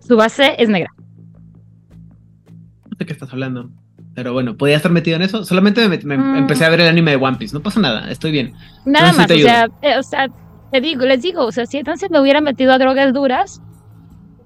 su 0.00 0.16
base 0.16 0.54
es 0.58 0.68
negra. 0.68 0.90
No 0.96 2.90
sé 2.90 2.96
de 2.98 3.06
qué 3.06 3.12
estás 3.12 3.32
hablando. 3.32 3.70
Pero 4.14 4.34
bueno, 4.34 4.56
podía 4.58 4.76
estar 4.76 4.92
metido 4.92 5.16
en 5.16 5.22
eso. 5.22 5.42
Solamente 5.44 5.88
me, 5.88 5.96
me 5.98 6.18
Mm. 6.18 6.36
empecé 6.36 6.64
a 6.66 6.68
ver 6.68 6.80
el 6.82 6.88
anime 6.88 7.12
de 7.12 7.16
One 7.16 7.38
Piece. 7.38 7.54
No 7.54 7.62
pasa 7.62 7.80
nada, 7.80 8.10
estoy 8.10 8.30
bien. 8.30 8.52
Nada 8.84 9.08
Entonces, 9.10 9.16
más, 9.16 9.30
o 9.30 9.42
sea, 9.42 9.68
eh, 9.90 9.98
o 9.98 10.02
sea, 10.02 10.28
te 10.72 10.80
digo, 10.80 11.04
les 11.04 11.22
digo, 11.22 11.44
o 11.44 11.52
sea, 11.52 11.66
si 11.66 11.78
entonces 11.78 12.10
me 12.10 12.20
hubiera 12.20 12.40
metido 12.40 12.72
a 12.72 12.78
drogas 12.78 13.12
duras, 13.12 13.60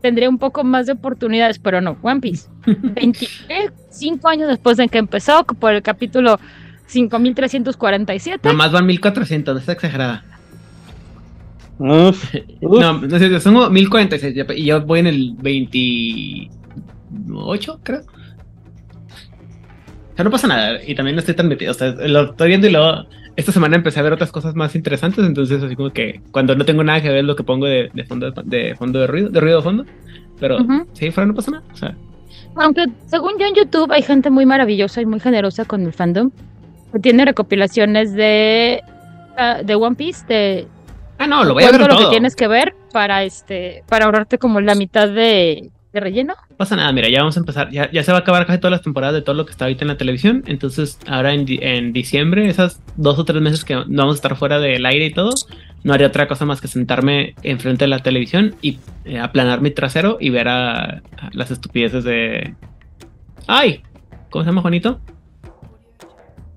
tendría 0.02 0.28
un 0.28 0.38
poco 0.38 0.62
más 0.64 0.86
de 0.86 0.92
oportunidades, 0.92 1.58
pero 1.58 1.80
no, 1.80 1.96
One 2.02 2.20
Piece. 2.20 2.48
25 2.66 4.28
años 4.28 4.48
después 4.48 4.76
de 4.76 4.88
que 4.88 4.98
empezó, 4.98 5.44
por 5.44 5.72
el 5.72 5.82
capítulo 5.82 6.38
5347. 6.86 8.48
Nomás 8.48 8.72
van 8.72 8.86
1400, 8.86 9.54
no 9.54 9.60
está 9.60 9.72
exagerada. 9.72 10.24
Uf, 11.78 12.34
uf. 12.60 12.80
No, 12.80 13.00
no 13.00 13.18
sé, 13.18 13.40
son 13.40 13.54
como 13.54 13.70
1046 13.70 14.34
ya- 14.34 14.46
y 14.54 14.64
yo 14.64 14.80
voy 14.84 15.00
en 15.00 15.06
el 15.08 15.34
28, 15.38 17.80
creo. 17.82 18.00
O 20.12 20.16
sea, 20.16 20.24
no 20.24 20.30
pasa 20.30 20.46
nada 20.48 20.78
y 20.86 20.94
también 20.94 21.14
no 21.16 21.20
estoy 21.20 21.34
tan 21.34 21.48
metido. 21.48 21.72
O 21.72 21.74
sea, 21.74 21.88
lo 21.90 22.30
estoy 22.30 22.48
viendo 22.48 22.66
y 22.66 22.70
luego 22.70 23.04
esta 23.36 23.52
semana 23.52 23.76
empecé 23.76 24.00
a 24.00 24.02
ver 24.02 24.12
otras 24.12 24.32
cosas 24.32 24.54
más 24.54 24.74
interesantes, 24.74 25.24
entonces 25.24 25.62
así 25.62 25.76
como 25.76 25.90
que 25.90 26.20
cuando 26.32 26.54
no 26.56 26.64
tengo 26.64 26.82
nada 26.82 27.00
que 27.02 27.10
ver 27.10 27.24
lo 27.24 27.36
que 27.36 27.44
pongo 27.44 27.66
de, 27.66 27.90
de 27.92 28.04
fondo 28.04 28.30
de 28.30 28.74
fondo 28.74 29.00
de 29.00 29.06
ruido, 29.06 29.28
de 29.28 29.40
ruido 29.40 29.58
de 29.58 29.62
fondo. 29.62 29.84
Pero 30.40 30.58
Ujú. 30.60 30.86
si 30.92 31.04
ahí 31.06 31.10
fuera 31.10 31.26
no 31.26 31.34
pasa 31.34 31.50
nada. 31.50 31.64
O 31.72 31.76
sea, 31.76 31.94
Aunque 32.56 32.86
según 33.06 33.32
yo 33.38 33.46
en 33.46 33.54
YouTube 33.54 33.92
hay 33.92 34.02
gente 34.02 34.30
muy 34.30 34.46
maravillosa 34.46 35.00
y 35.00 35.06
muy 35.06 35.20
generosa 35.20 35.64
con 35.64 35.82
el 35.84 35.92
fandom, 35.92 36.30
que 36.92 36.98
tiene 36.98 37.24
recopilaciones 37.24 38.12
de, 38.14 38.82
ah, 39.36 39.60
de 39.64 39.74
One 39.74 39.96
Piece, 39.96 40.26
de 40.26 40.66
ah, 41.18 41.26
no, 41.26 41.44
lo 41.44 41.54
voy 41.54 41.64
a 41.64 41.70
ver 41.70 41.80
lo 41.80 41.88
todo. 41.88 41.98
que 41.98 42.06
tienes 42.10 42.34
que 42.36 42.48
ver 42.48 42.74
para 42.92 43.24
este 43.24 43.82
para 43.88 44.06
ahorrarte 44.06 44.38
como 44.38 44.60
la 44.60 44.74
mitad 44.74 45.08
de, 45.08 45.70
de 45.96 46.00
relleno. 46.00 46.34
No 46.50 46.56
pasa 46.56 46.76
nada, 46.76 46.92
mira, 46.92 47.08
ya 47.08 47.18
vamos 47.20 47.36
a 47.36 47.40
empezar. 47.40 47.70
Ya, 47.70 47.90
ya 47.90 48.02
se 48.04 48.12
va 48.12 48.18
a 48.18 48.20
acabar 48.20 48.46
casi 48.46 48.58
todas 48.58 48.72
las 48.72 48.82
temporadas 48.82 49.14
de 49.14 49.22
todo 49.22 49.34
lo 49.34 49.44
que 49.46 49.50
está 49.52 49.64
ahorita 49.64 49.84
en 49.84 49.88
la 49.88 49.96
televisión. 49.96 50.44
Entonces, 50.46 50.98
ahora 51.06 51.34
en, 51.34 51.46
en 51.48 51.92
diciembre, 51.92 52.48
esas 52.48 52.80
dos 52.96 53.18
o 53.18 53.24
tres 53.24 53.42
meses 53.42 53.64
que 53.64 53.74
no 53.74 53.84
vamos 53.88 54.14
a 54.14 54.16
estar 54.16 54.36
fuera 54.36 54.58
del 54.60 54.84
aire 54.86 55.06
y 55.06 55.12
todo, 55.12 55.34
no 55.84 55.92
haré 55.94 56.04
otra 56.06 56.28
cosa 56.28 56.44
más 56.44 56.60
que 56.60 56.68
sentarme 56.68 57.34
enfrente 57.42 57.84
de 57.84 57.88
la 57.88 58.00
televisión 58.00 58.54
y 58.62 58.78
eh, 59.04 59.18
aplanar 59.18 59.60
mi 59.60 59.70
trasero 59.70 60.18
y 60.20 60.30
ver 60.30 60.48
a, 60.48 60.84
a 60.84 61.02
las 61.32 61.50
estupideces 61.50 62.04
de. 62.04 62.54
¡Ay! 63.46 63.82
¿Cómo 64.30 64.44
se 64.44 64.50
llama 64.50 64.62
Juanito? 64.62 65.00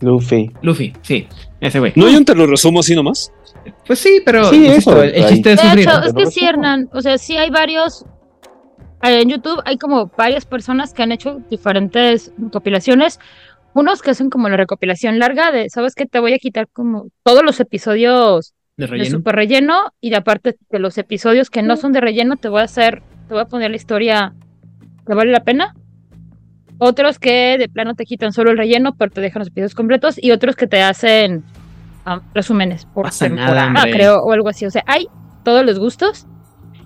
Luffy. 0.02 0.52
Luffy, 0.62 0.94
sí, 1.02 1.28
ese 1.60 1.80
güey. 1.80 1.92
¿No 1.96 2.06
hay 2.08 2.16
un 2.16 2.26
te 2.26 2.34
lo 2.34 2.48
resumo 2.48 2.80
así 2.80 2.96
nomás? 2.96 3.32
Pues 3.86 4.00
sí, 4.00 4.22
pero 4.26 4.50
Sí, 4.50 4.66
eso, 4.66 5.04
el, 5.04 5.26
chiste 5.28 5.52
es 5.54 5.58
De 5.62 5.68
sufrir. 5.68 5.88
hecho, 5.90 6.04
es 6.04 6.14
que 6.14 6.26
sí, 6.28 6.46
Hernán. 6.46 6.90
O 6.94 7.02
sea, 7.02 7.18
sí 7.18 7.36
hay 7.38 7.50
varios. 7.50 8.06
Eh, 9.04 9.22
En 9.22 9.30
YouTube 9.30 9.62
hay 9.66 9.78
como 9.78 10.12
varias 10.18 10.46
personas 10.46 10.94
que 10.94 11.04
han 11.04 11.12
hecho 11.12 11.42
diferentes 11.50 12.32
recopilaciones. 12.38 13.20
Unos 13.74 14.02
que 14.02 14.12
hacen 14.12 14.30
como 14.30 14.50
la 14.50 14.58
recopilación 14.58 15.20
larga 15.20 15.52
de, 15.52 15.70
¿sabes 15.70 15.96
qué? 15.96 16.06
Te 16.06 16.20
voy 16.20 16.34
a 16.34 16.40
quitar 16.40 16.68
como 16.68 17.08
todos 17.24 17.44
los 17.44 17.60
episodios 17.60 18.54
de 18.78 18.86
de 18.86 18.92
relleno. 18.92 19.18
super 19.18 19.36
relleno 19.36 19.94
y 20.02 20.10
de 20.10 20.16
aparte 20.16 20.58
de 20.70 20.80
los 20.80 20.98
episodios 20.98 21.50
que 21.50 21.62
no 21.62 21.76
son 21.78 21.92
de 21.92 22.02
relleno, 22.02 22.38
te 22.38 22.48
voy 22.50 22.62
a 22.62 22.64
hacer, 22.64 23.04
te 23.28 23.34
voy 23.34 23.42
a 23.42 23.46
poner 23.46 23.70
la 23.70 23.76
historia 23.76 24.34
que 25.06 25.14
vale 25.14 25.32
la 25.32 25.44
pena. 25.44 25.76
Otros 26.80 27.20
que 27.20 27.58
de 27.58 27.68
plano 27.68 27.94
te 27.94 28.06
quitan 28.06 28.32
solo 28.32 28.52
el 28.52 28.58
relleno, 28.58 28.96
pero 28.96 29.12
te 29.12 29.20
dejan 29.22 29.42
los 29.42 29.50
episodios 29.50 29.76
completos. 29.76 30.16
Y 30.22 30.32
otros 30.32 30.56
que 30.56 30.66
te 30.66 30.82
hacen 30.82 31.44
ah, 32.06 32.22
resúmenes 32.34 32.86
por 32.86 33.04
Pasa 33.04 33.28
nada, 33.28 33.48
temporada, 33.48 33.68
hombre. 33.68 33.92
creo, 33.92 34.24
o 34.24 34.32
algo 34.32 34.48
así. 34.48 34.66
O 34.66 34.72
sea, 34.72 34.84
hay 34.88 35.08
todos 35.44 35.66
los 35.66 35.78
gustos. 35.78 36.26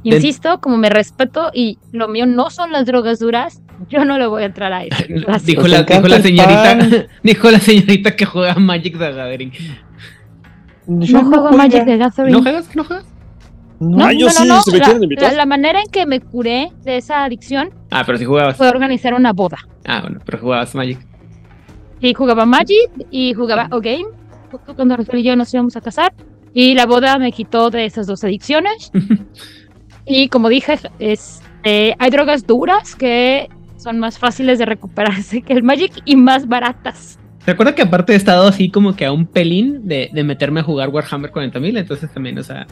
Insisto, 0.03 0.59
como 0.59 0.77
me 0.77 0.89
respeto 0.89 1.49
y 1.53 1.77
lo 1.91 2.07
mío 2.07 2.25
no 2.25 2.49
son 2.49 2.71
las 2.71 2.85
drogas 2.85 3.19
duras, 3.19 3.61
yo 3.89 4.03
no 4.05 4.17
le 4.17 4.27
voy 4.27 4.43
a 4.43 4.45
entrar 4.47 4.71
a 4.73 4.83
eso. 4.83 4.95
Gracias. 5.09 5.45
Dijo 5.45 5.67
la, 5.67 5.83
dijo 5.83 6.07
la 6.07 6.21
señorita, 6.21 6.77
dijo 7.23 7.51
la 7.51 7.59
señorita 7.59 8.15
que 8.15 8.25
juega 8.25 8.55
Magic 8.55 8.97
the 8.97 9.11
Gathering. 9.13 9.51
Yo 10.87 11.21
no 11.21 11.27
juego 11.29 11.41
juega. 11.49 11.57
Magic 11.57 11.85
the 11.85 11.97
Gathering. 11.97 12.33
¿No 12.33 12.41
juegas? 12.41 12.75
¿No 12.75 12.83
juegas? 12.83 13.05
No. 13.79 14.05
Ah, 14.05 14.13
yo 14.13 14.29
sí, 14.29 14.43
si 14.65 14.71
me 14.71 14.77
la, 14.79 14.85
quieren 14.85 15.03
invitar. 15.03 15.31
la- 15.31 15.37
la 15.39 15.45
manera 15.45 15.81
en 15.81 15.89
que 15.89 16.05
me 16.05 16.21
curé 16.21 16.71
de 16.83 16.97
esa 16.97 17.23
adicción 17.25 17.71
Ah, 17.91 18.03
pero 18.05 18.17
si 18.17 18.23
jugabas. 18.25 18.55
fue 18.55 18.69
organizar 18.69 19.13
una 19.13 19.33
boda. 19.33 19.57
Ah, 19.85 20.01
bueno, 20.01 20.21
pero 20.25 20.37
jugabas 20.39 20.73
Magic. 20.75 20.99
Y 21.99 22.13
jugaba 22.13 22.45
Magic 22.45 22.89
y 23.11 23.33
jugaba 23.33 23.67
O-Game, 23.71 24.05
justo 24.51 24.75
cuando 24.75 24.95
Raquel 24.95 25.19
y 25.19 25.23
yo 25.23 25.35
nos 25.35 25.53
íbamos 25.53 25.75
a 25.75 25.81
casar. 25.81 26.13
Y 26.53 26.75
la 26.75 26.85
boda 26.85 27.17
me 27.17 27.31
quitó 27.31 27.69
de 27.71 27.85
esas 27.85 28.05
dos 28.07 28.23
adicciones. 28.23 28.91
y 30.05 30.29
como 30.29 30.49
dije, 30.49 30.77
es, 30.99 31.41
eh, 31.63 31.95
hay 31.99 32.09
drogas 32.09 32.45
duras 32.45 32.95
que 32.95 33.49
son 33.77 33.99
más 33.99 34.17
fáciles 34.17 34.59
de 34.59 34.65
recuperarse 34.65 35.41
que 35.41 35.53
el 35.53 35.63
Magic 35.63 35.91
y 36.05 36.15
más 36.15 36.47
baratas. 36.47 37.19
Recuerda 37.45 37.75
que 37.75 37.81
aparte 37.81 38.13
he 38.13 38.15
estado 38.15 38.47
así 38.47 38.69
como 38.69 38.95
que 38.95 39.05
a 39.05 39.11
un 39.11 39.25
pelín 39.25 39.87
de, 39.87 40.09
de 40.13 40.23
meterme 40.23 40.61
a 40.61 40.63
jugar 40.63 40.89
Warhammer 40.89 41.31
40.000, 41.31 41.77
entonces 41.77 42.09
también, 42.13 42.37
o 42.39 42.43
sea, 42.43 42.65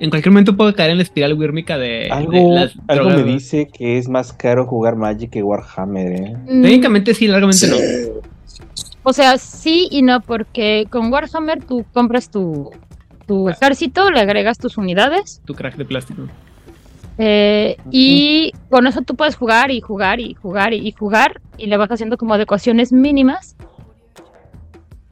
en 0.00 0.10
cualquier 0.10 0.32
momento 0.32 0.56
puedo 0.56 0.74
caer 0.74 0.90
en 0.90 0.96
la 0.98 1.02
espiral 1.04 1.34
wírmica 1.34 1.78
de, 1.78 1.86
de 1.86 2.08
Algo, 2.10 2.54
las 2.54 2.72
algo 2.88 3.08
drogas, 3.08 3.24
me 3.24 3.32
dice 3.32 3.68
que 3.72 3.98
es 3.98 4.08
más 4.08 4.32
caro 4.32 4.66
jugar 4.66 4.96
Magic 4.96 5.30
que 5.30 5.42
Warhammer, 5.42 6.12
¿eh? 6.12 6.36
Mm, 6.48 6.62
Técnicamente 6.62 7.14
sí, 7.14 7.28
largamente 7.28 7.66
no. 7.68 7.76
O 9.04 9.12
sea, 9.12 9.38
sí 9.38 9.88
y 9.90 10.02
no, 10.02 10.20
porque 10.20 10.86
con 10.90 11.12
Warhammer 11.12 11.64
tú 11.64 11.84
compras 11.92 12.30
tu, 12.30 12.70
tu 13.28 13.48
ejército, 13.48 14.10
le 14.10 14.20
agregas 14.20 14.58
tus 14.58 14.76
unidades 14.76 15.40
Tu 15.44 15.54
crack 15.54 15.76
de 15.76 15.84
plástico. 15.84 16.22
eh, 17.18 17.76
y 17.92 18.52
con 18.70 18.86
eso 18.88 19.02
tú 19.02 19.14
puedes 19.14 19.36
jugar 19.36 19.70
y 19.70 19.80
jugar 19.80 20.18
y 20.18 20.34
jugar 20.34 20.72
y, 20.72 20.90
jugar 20.90 21.40
y 21.56 21.66
le 21.66 21.76
vas 21.76 21.90
haciendo 21.90 22.16
como 22.16 22.34
adecuaciones 22.34 22.92
mínimas 22.92 23.54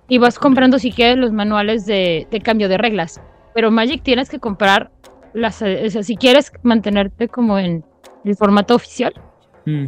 y 0.09 0.19
vas 0.19 0.39
comprando 0.39 0.79
si 0.79 0.91
quieres 0.91 1.19
los 1.19 1.33
manuales 1.33 1.87
de, 1.87 2.27
de 2.31 2.41
cambio 2.41 2.69
de 2.69 2.79
reglas. 2.79 3.21
Pero 3.55 3.71
Magic 3.71 4.03
tienes 4.03 4.29
que 4.29 4.39
comprar 4.39 4.91
las, 5.35 5.63
eh, 5.63 5.85
o 5.87 5.91
sea, 5.91 6.03
si 6.03 6.17
quieres 6.17 6.53
mantenerte 6.63 7.29
como 7.29 7.59
en 7.59 7.85
el 8.25 8.37
formato 8.37 8.75
oficial, 8.75 9.13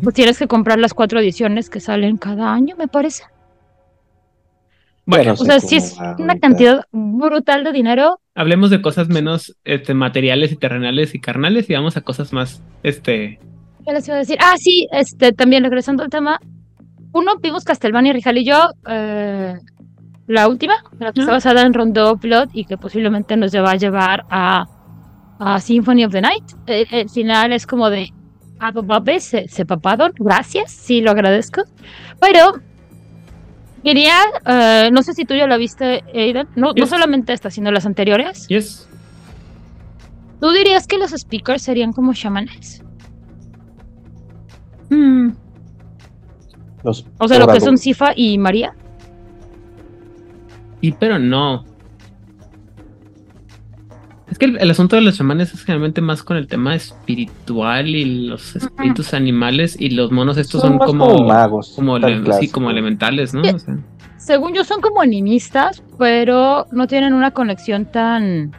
pues 0.02 0.14
tienes 0.14 0.38
que 0.38 0.48
comprar 0.48 0.78
las 0.78 0.92
cuatro 0.92 1.20
ediciones 1.20 1.70
que 1.70 1.78
salen 1.78 2.16
cada 2.16 2.52
año, 2.52 2.74
me 2.76 2.88
parece. 2.88 3.24
Bueno, 5.10 5.32
O 5.32 5.36
sea, 5.36 5.58
sí 5.58 5.76
es 5.76 5.96
una 6.18 6.38
cantidad 6.38 6.84
brutal 6.92 7.64
de 7.64 7.72
dinero. 7.72 8.20
hablemos 8.34 8.68
de 8.70 8.82
cosas 8.82 9.08
menos 9.08 9.56
este, 9.64 9.94
materiales 9.94 10.52
y 10.52 10.56
terrenales 10.56 11.14
y 11.14 11.18
carnales 11.20 11.68
y 11.70 11.74
vamos 11.74 11.96
a 11.96 12.02
cosas 12.02 12.32
más, 12.32 12.62
este, 12.82 13.38
¿Qué 13.86 13.92
les 13.94 14.06
iba 14.06 14.16
a 14.16 14.20
decir? 14.20 14.36
Ah, 14.40 14.54
sí, 14.58 14.86
este, 14.92 15.32
también 15.32 15.64
regresando 15.64 16.02
al 16.02 16.10
tema. 16.10 16.38
Uno, 17.14 17.36
vimos 17.42 17.64
Castlevania 17.64 18.12
Rijal 18.12 18.36
y 18.36 18.44
yo, 18.44 18.68
eh, 18.86 19.54
la 20.26 20.46
última, 20.46 20.74
la 20.98 21.10
que 21.12 21.20
está 21.20 21.32
Ah. 21.32 21.36
basada 21.36 21.62
en 21.62 21.72
Rondo 21.72 22.16
Blood 22.16 22.50
y 22.52 22.66
que 22.66 22.76
posiblemente 22.76 23.34
nos 23.38 23.54
va 23.54 23.70
a 23.70 23.76
llevar 23.76 24.26
a, 24.28 24.66
a 25.38 25.58
Symphony 25.58 26.04
of 26.04 26.12
the 26.12 26.20
Night. 26.20 26.44
El, 26.66 26.86
el 26.90 27.08
final 27.08 27.54
es 27.54 27.66
como 27.66 27.88
de, 27.88 28.10
ah, 28.60 28.72
papá, 28.72 29.18
se, 29.20 29.48
se 29.48 29.64
paparon, 29.64 30.12
gracias, 30.18 30.70
sí, 30.70 31.00
lo 31.00 31.12
agradezco. 31.12 31.62
Pero 32.20 32.60
quería, 33.82 34.14
eh, 34.46 34.90
no 34.92 35.02
sé 35.02 35.12
si 35.14 35.24
tú 35.24 35.34
ya 35.34 35.46
la 35.46 35.56
viste, 35.56 36.02
Aidan, 36.14 36.48
no, 36.56 36.72
no 36.76 36.86
solamente 36.86 37.32
esta, 37.32 37.50
sino 37.50 37.70
las 37.70 37.86
anteriores. 37.86 38.46
yes. 38.48 38.88
¿Tú 40.40 40.50
dirías 40.52 40.86
que 40.86 40.98
los 40.98 41.10
speakers 41.10 41.62
serían 41.62 41.92
como 41.92 42.12
chamanes? 42.14 42.82
Mm, 44.90 45.30
Los 46.84 47.04
O 47.18 47.26
sea, 47.28 47.38
lo 47.40 47.48
que 47.48 47.60
son 47.60 47.76
Sifa 47.76 48.12
y 48.14 48.38
María. 48.38 48.72
Sí, 50.80 50.94
pero 50.98 51.18
no. 51.18 51.64
Es 54.30 54.38
que 54.38 54.44
el, 54.46 54.58
el 54.58 54.70
asunto 54.70 54.96
de 54.96 55.02
los 55.02 55.16
chamanes 55.16 55.54
es 55.54 55.62
generalmente 55.64 56.00
más 56.02 56.22
con 56.22 56.36
el 56.36 56.46
tema 56.46 56.74
espiritual 56.74 57.88
y 57.88 58.26
los 58.28 58.56
espíritus 58.56 59.14
animales 59.14 59.74
y 59.80 59.90
los 59.90 60.12
monos 60.12 60.36
estos 60.36 60.60
son, 60.60 60.76
más 60.76 60.86
como, 60.86 61.24
magos. 61.24 61.72
como, 61.74 61.96
ele- 61.96 62.32
sí, 62.34 62.48
como 62.48 62.70
elementales, 62.70 63.32
¿no? 63.32 63.42
Sí. 63.42 63.50
O 63.50 63.58
sea, 63.58 63.76
Según 64.18 64.52
yo 64.52 64.64
son 64.64 64.82
como 64.82 65.00
animistas, 65.00 65.82
pero 65.98 66.66
no 66.72 66.86
tienen 66.86 67.14
una 67.14 67.30
conexión 67.30 67.86
tan 67.86 68.52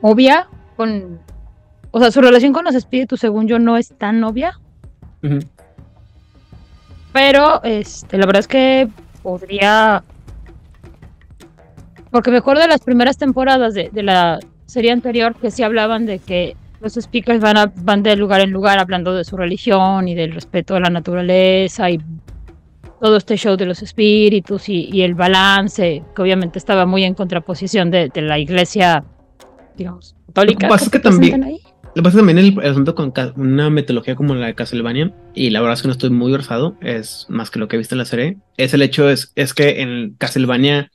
obvia 0.00 0.46
con... 0.76 1.18
O 1.90 1.98
sea, 2.00 2.10
su 2.10 2.20
relación 2.20 2.52
con 2.52 2.64
los 2.64 2.74
espíritus, 2.74 3.20
según 3.20 3.46
yo, 3.48 3.58
no 3.58 3.76
es 3.76 3.88
tan 3.96 4.22
obvia. 4.24 4.58
Pero, 7.12 7.62
este, 7.64 8.16
la 8.18 8.26
verdad 8.26 8.40
es 8.40 8.48
que 8.48 8.88
podría... 9.22 10.02
Porque 12.10 12.30
me 12.30 12.38
acuerdo 12.38 12.62
de 12.62 12.68
las 12.68 12.80
primeras 12.80 13.18
temporadas 13.18 13.74
de, 13.74 13.90
de 13.92 14.02
la 14.02 14.38
serie 14.66 14.90
anterior 14.92 15.34
que 15.34 15.50
sí 15.50 15.62
hablaban 15.62 16.06
de 16.06 16.18
que 16.18 16.56
los 16.80 16.94
speakers 16.94 17.40
van, 17.40 17.56
a- 17.56 17.72
van 17.76 18.02
de 18.02 18.16
lugar 18.16 18.40
en 18.40 18.50
lugar 18.50 18.78
hablando 18.78 19.14
de 19.14 19.24
su 19.24 19.36
religión 19.36 20.06
y 20.08 20.14
del 20.14 20.32
respeto 20.32 20.76
a 20.76 20.80
la 20.80 20.90
naturaleza 20.90 21.90
y 21.90 21.98
todo 23.00 23.16
este 23.16 23.36
show 23.36 23.56
de 23.56 23.66
los 23.66 23.82
espíritus 23.82 24.68
y, 24.68 24.88
y 24.92 25.02
el 25.02 25.14
balance, 25.14 26.02
que 26.14 26.22
obviamente 26.22 26.58
estaba 26.58 26.84
muy 26.86 27.04
en 27.04 27.14
contraposición 27.14 27.90
de, 27.90 28.08
de 28.08 28.22
la 28.22 28.38
iglesia, 28.38 29.04
digamos, 29.76 30.14
católica. 30.26 30.66
Lo 30.66 30.68
que 30.68 30.74
pasa 30.74 30.84
es 30.86 30.90
que 30.90 30.98
también- 31.00 31.44
ahí. 31.44 31.60
Lo 31.94 32.02
que 32.02 32.02
pasa 32.02 32.18
también 32.18 32.38
el, 32.38 32.54
el 32.62 32.70
asunto 32.70 32.94
con 32.94 33.12
una 33.36 33.70
metodología 33.70 34.14
como 34.14 34.34
la 34.34 34.46
de 34.46 34.54
Castlevania, 34.54 35.12
y 35.34 35.50
la 35.50 35.60
verdad 35.60 35.74
es 35.74 35.82
que 35.82 35.88
no 35.88 35.92
estoy 35.92 36.10
muy 36.10 36.30
versado, 36.30 36.76
es 36.80 37.26
más 37.28 37.50
que 37.50 37.58
lo 37.58 37.66
que 37.66 37.74
he 37.76 37.78
visto 37.78 37.94
en 37.94 37.98
la 37.98 38.04
serie, 38.04 38.36
es 38.56 38.72
el 38.74 38.82
hecho 38.82 39.08
es, 39.08 39.32
es 39.36 39.52
que 39.54 39.80
en 39.80 40.14
Castlevania, 40.18 40.90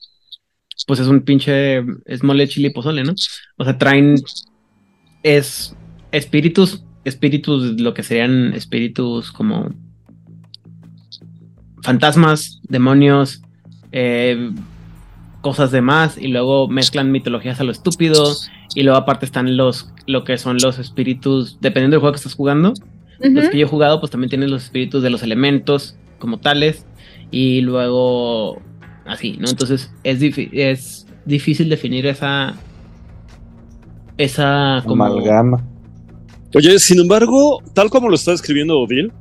pues 0.88 0.99
es 0.99 1.07
un 1.07 1.21
pinche, 1.21 1.84
es 2.05 2.24
mole, 2.24 2.47
chile 2.47 2.69
y 2.69 2.74
pozole, 2.74 3.03
¿no? 3.03 3.13
O 3.57 3.63
sea, 3.63 3.78
traen, 3.78 4.15
es 5.24 5.76
espíritus, 6.11 6.84
espíritus, 7.05 7.80
lo 7.80 7.93
que 7.93 8.03
serían 8.03 8.53
espíritus 8.53 9.32
como 9.32 9.69
fantasmas, 11.82 12.61
demonios, 12.63 13.41
eh, 13.91 14.51
cosas 15.41 15.71
de 15.71 15.82
más, 15.82 16.17
y 16.17 16.28
luego 16.28 16.67
mezclan 16.67 17.11
mitologías 17.11 17.59
a 17.59 17.63
lo 17.63 17.71
estúpido, 17.71 18.34
y 18.76 18.84
luego 18.84 18.97
aparte 18.97 19.26
están 19.26 19.57
los, 19.57 19.91
lo 20.07 20.24
que 20.24 20.38
son 20.38 20.57
los 20.61 20.80
espíritus, 20.80 21.57
dependiendo 21.61 21.95
del 21.95 22.01
juego 22.01 22.13
que 22.13 22.17
estás 22.17 22.36
jugando. 22.36 22.74
Los 23.19 23.49
que 23.49 23.57
yo 23.57 23.67
he 23.67 23.69
jugado, 23.69 23.99
pues 23.99 24.11
también 24.11 24.30
tienen 24.30 24.51
los 24.51 24.63
espíritus 24.63 25.01
de 25.01 25.09
los 25.09 25.24
elementos 25.24 25.95
como 26.19 26.39
tales. 26.39 26.86
Y 27.32 27.61
luego 27.61 28.61
así, 29.06 29.38
¿no? 29.38 29.49
Entonces 29.49 29.91
es, 30.04 30.22
es 30.51 31.08
difícil 31.26 31.70
definir 31.70 32.06
esa. 32.06 32.56
Esa 34.18 34.84
como. 34.86 35.06
Amalgama. 35.06 35.66
Oye, 36.56 36.78
sin 36.78 36.99
embargo, 36.99 37.64
tal 37.74 37.89
como 37.89 38.10
lo 38.10 38.16
está 38.16 38.32
describiendo 38.32 38.80
Odil, 38.80 39.12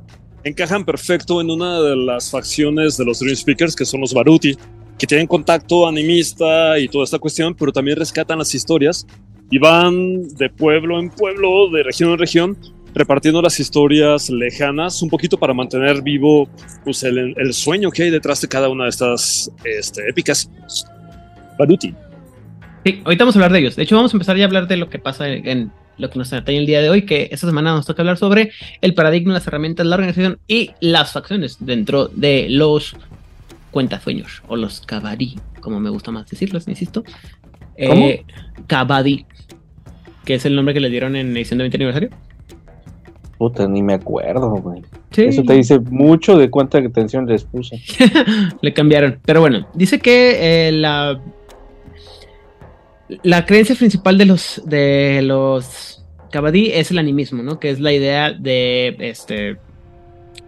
encajan 0.43 0.85
perfecto 0.85 1.41
en 1.41 1.49
una 1.49 1.81
de 1.81 1.95
las 1.95 2.29
facciones 2.29 2.95
de 2.97 3.05
los 3.05 3.19
Dream 3.19 3.35
Speakers, 3.35 3.75
que 3.75 3.85
son 3.85 4.01
los 4.01 4.13
Baruti, 4.13 4.55
que 4.99 5.07
tienen 5.07 5.25
contacto 5.25 5.87
animista 5.87 6.77
y 6.77 6.87
toda 6.87 7.05
esta 7.05 7.17
cuestión, 7.17 7.55
pero 7.55 7.71
también 7.71 7.97
rescatan 7.97 8.37
las 8.37 8.53
historias 8.53 9.07
y 9.49 9.57
van 9.57 10.27
de 10.35 10.49
pueblo 10.49 10.99
en 10.99 11.09
pueblo, 11.09 11.69
de 11.71 11.83
región 11.83 12.11
en 12.11 12.19
región, 12.19 12.57
repartiendo 12.93 13.41
las 13.41 13.59
historias 13.59 14.29
lejanas, 14.29 15.01
un 15.01 15.09
poquito 15.09 15.37
para 15.37 15.53
mantener 15.53 16.01
vivo 16.01 16.49
pues, 16.83 17.03
el, 17.03 17.33
el 17.37 17.53
sueño 17.53 17.91
que 17.91 18.03
hay 18.03 18.09
detrás 18.09 18.41
de 18.41 18.47
cada 18.47 18.69
una 18.69 18.85
de 18.85 18.89
estas 18.89 19.51
este, 19.63 20.07
épicas. 20.09 20.49
Baruti. 21.57 21.93
Sí, 22.85 23.01
ahorita 23.05 23.23
vamos 23.23 23.35
a 23.35 23.39
hablar 23.39 23.53
de 23.53 23.59
ellos. 23.59 23.75
De 23.75 23.83
hecho, 23.83 23.95
vamos 23.95 24.13
a 24.13 24.17
empezar 24.17 24.35
ya 24.35 24.43
a 24.43 24.47
hablar 24.47 24.67
de 24.67 24.77
lo 24.77 24.89
que 24.89 24.99
pasa 24.99 25.29
en, 25.29 25.47
en 25.47 25.71
lo 25.97 26.09
que 26.09 26.19
nos 26.19 26.33
atañe 26.33 26.57
el 26.57 26.65
día 26.65 26.81
de 26.81 26.89
hoy, 26.89 27.03
que 27.03 27.29
esta 27.31 27.47
semana 27.47 27.71
nos 27.71 27.85
toca 27.85 28.01
hablar 28.01 28.17
sobre 28.17 28.51
el 28.81 28.93
paradigma, 28.93 29.33
las 29.33 29.47
herramientas, 29.47 29.85
la 29.85 29.95
organización 29.95 30.39
y 30.47 30.71
las 30.79 31.13
facciones 31.13 31.57
dentro 31.59 32.07
de 32.07 32.47
los 32.49 32.95
cuentasueños 33.71 34.43
o 34.47 34.55
los 34.55 34.81
cabadí, 34.81 35.35
como 35.59 35.79
me 35.79 35.89
gusta 35.89 36.11
más 36.11 36.29
decirlos, 36.29 36.67
insisto. 36.67 37.03
¿Cómo? 37.87 38.07
Eh, 38.07 38.25
cabadí, 38.67 39.25
que 40.25 40.35
es 40.35 40.45
el 40.45 40.55
nombre 40.55 40.73
que 40.73 40.79
le 40.79 40.89
dieron 40.89 41.15
en 41.15 41.35
edición 41.35 41.57
de 41.57 41.63
20 41.63 41.77
aniversario. 41.77 42.09
Puta, 43.43 43.67
ni 43.67 43.83
me 43.83 43.95
acuerdo, 43.95 44.51
güey. 44.51 44.83
Sí. 45.11 45.23
Eso 45.23 45.43
te 45.43 45.51
dice 45.51 45.77
mucho 45.77 46.37
de 46.37 46.49
cuánta 46.49 46.77
atención 46.77 47.25
les 47.25 47.43
puse. 47.43 47.81
Le 48.61 48.73
cambiaron. 48.73 49.19
Pero 49.25 49.41
bueno, 49.41 49.67
dice 49.73 49.99
que 49.99 50.67
eh, 50.69 50.71
la. 50.71 51.21
La 53.21 53.45
creencia 53.45 53.75
principal 53.75 54.17
de 54.17 54.25
los 54.27 54.61
de 54.65 55.19
los 55.23 56.05
Kabaddi 56.31 56.71
es 56.71 56.91
el 56.91 56.99
animismo, 56.99 57.43
¿no? 57.43 57.59
Que 57.59 57.69
es 57.69 57.81
la 57.81 57.91
idea 57.91 58.31
de 58.31 58.95
este. 58.99 59.57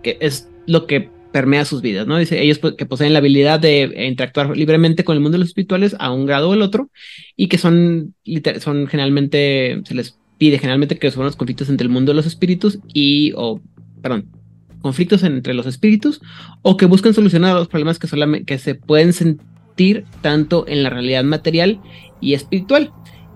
que 0.02 0.18
es 0.22 0.48
lo 0.66 0.88
que 0.88 1.10
permea 1.34 1.66
sus 1.66 1.82
vidas, 1.82 2.08
¿no? 2.08 2.18
Dice 2.18 2.42
ellos 2.42 2.60
pues, 2.60 2.76
que 2.76 2.86
poseen 2.86 3.12
la 3.12 3.20
habilidad 3.20 3.60
de 3.60 4.06
interactuar 4.08 4.56
libremente 4.56 5.04
con 5.04 5.18
el 5.18 5.22
mundo 5.22 5.36
de 5.36 5.40
los 5.40 5.50
espirituales 5.50 5.98
a 6.00 6.14
un 6.14 6.26
grado 6.26 6.50
o 6.50 6.54
el 6.54 6.62
otro, 6.62 6.90
y 7.36 7.50
que 7.50 7.58
son, 7.58 8.16
son 8.62 8.88
generalmente, 8.88 9.82
se 9.84 9.96
les 9.96 10.18
pide 10.38 10.60
generalmente 10.60 10.98
que 10.98 11.08
resuelvan 11.08 11.28
los 11.28 11.36
conflictos 11.36 11.70
entre 11.70 11.86
el 11.86 11.92
mundo 11.92 12.12
de 12.12 12.16
los 12.16 12.26
espíritus 12.26 12.80
y, 12.94 13.34
o, 13.36 13.62
perdón, 14.02 14.28
conflictos 14.82 15.24
entre 15.24 15.54
los 15.54 15.66
espíritus 15.66 16.22
o 16.62 16.78
que 16.78 16.86
busquen 16.86 17.14
solucionar 17.14 17.56
los 17.56 17.68
problemas 17.68 18.00
que, 18.00 18.08
solamente, 18.08 18.46
que 18.46 18.60
se 18.60 18.76
pueden 18.76 19.14
sentir 19.14 20.06
tanto 20.22 20.66
en 20.68 20.84
la 20.84 20.90
realidad 20.90 21.24
material 21.24 21.80
y 22.22 22.34
espiritual. 22.34 22.92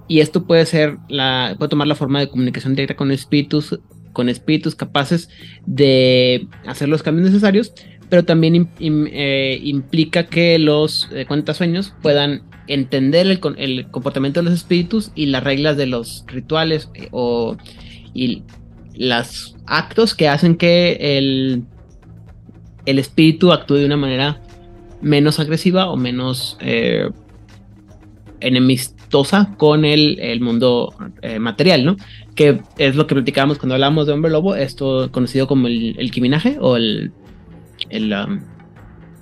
Y 0.08 0.20
esto 0.22 0.46
puede 0.46 0.66
ser 0.66 0.98
la, 1.08 1.56
puede 1.58 1.70
tomar 1.70 1.88
la 1.88 1.96
forma 1.96 2.20
de 2.20 2.30
comunicación 2.30 2.76
directa 2.76 2.96
con 2.96 3.12
espíritus, 3.12 3.80
con 4.14 4.28
espíritus 4.28 4.76
capaces 4.76 5.30
de 5.66 6.48
hacer 6.66 6.90
los 6.90 7.04
cambios 7.04 7.28
necesarios, 7.28 7.74
pero 8.10 8.26
también 8.26 8.70
eh, 8.80 9.60
implica 9.64 10.26
que 10.26 10.58
los 10.58 11.08
eh, 11.12 11.26
cuentasueños 11.28 11.94
puedan 12.02 12.44
entender 12.70 13.28
el, 13.28 13.90
comportamiento 13.92 14.40
de 14.40 14.46
los 14.46 14.54
espíritus 14.54 15.12
y 15.16 15.26
las 15.26 15.44
reglas 15.44 15.76
de 15.76 15.88
los 15.88 16.24
rituales 16.28 16.90
eh, 16.94 17.10
o 17.12 17.58
y 18.14 18.44
los 18.96 19.56
actos 19.66 20.16
que 20.16 20.30
hacen 20.30 20.56
que 20.56 21.18
el 21.18 21.66
el 22.86 23.00
espíritu 23.00 23.52
actúe 23.52 23.76
de 23.76 23.86
una 23.86 23.98
manera 23.98 24.42
menos 25.02 25.40
agresiva 25.40 25.90
o 25.90 25.98
menos 25.98 26.58
eh, 26.60 27.10
enemistosa 28.40 29.54
con 29.58 29.86
el, 29.86 30.20
el 30.20 30.42
mundo 30.42 30.94
eh, 31.22 31.40
material, 31.40 31.86
¿no? 31.86 31.98
Que 32.36 32.62
es 32.78 32.96
lo 32.96 33.06
que 33.06 33.16
platicábamos 33.16 33.58
cuando 33.58 33.76
hablábamos 33.76 34.08
de 34.08 34.14
hombre 34.14 34.32
lobo, 34.32 34.56
esto 34.56 35.12
conocido 35.12 35.48
como 35.48 35.68
el, 35.68 36.12
kiminaje 36.12 36.58
o 36.60 36.78
el... 36.78 37.12
el 37.90 38.14
um, 38.14 38.42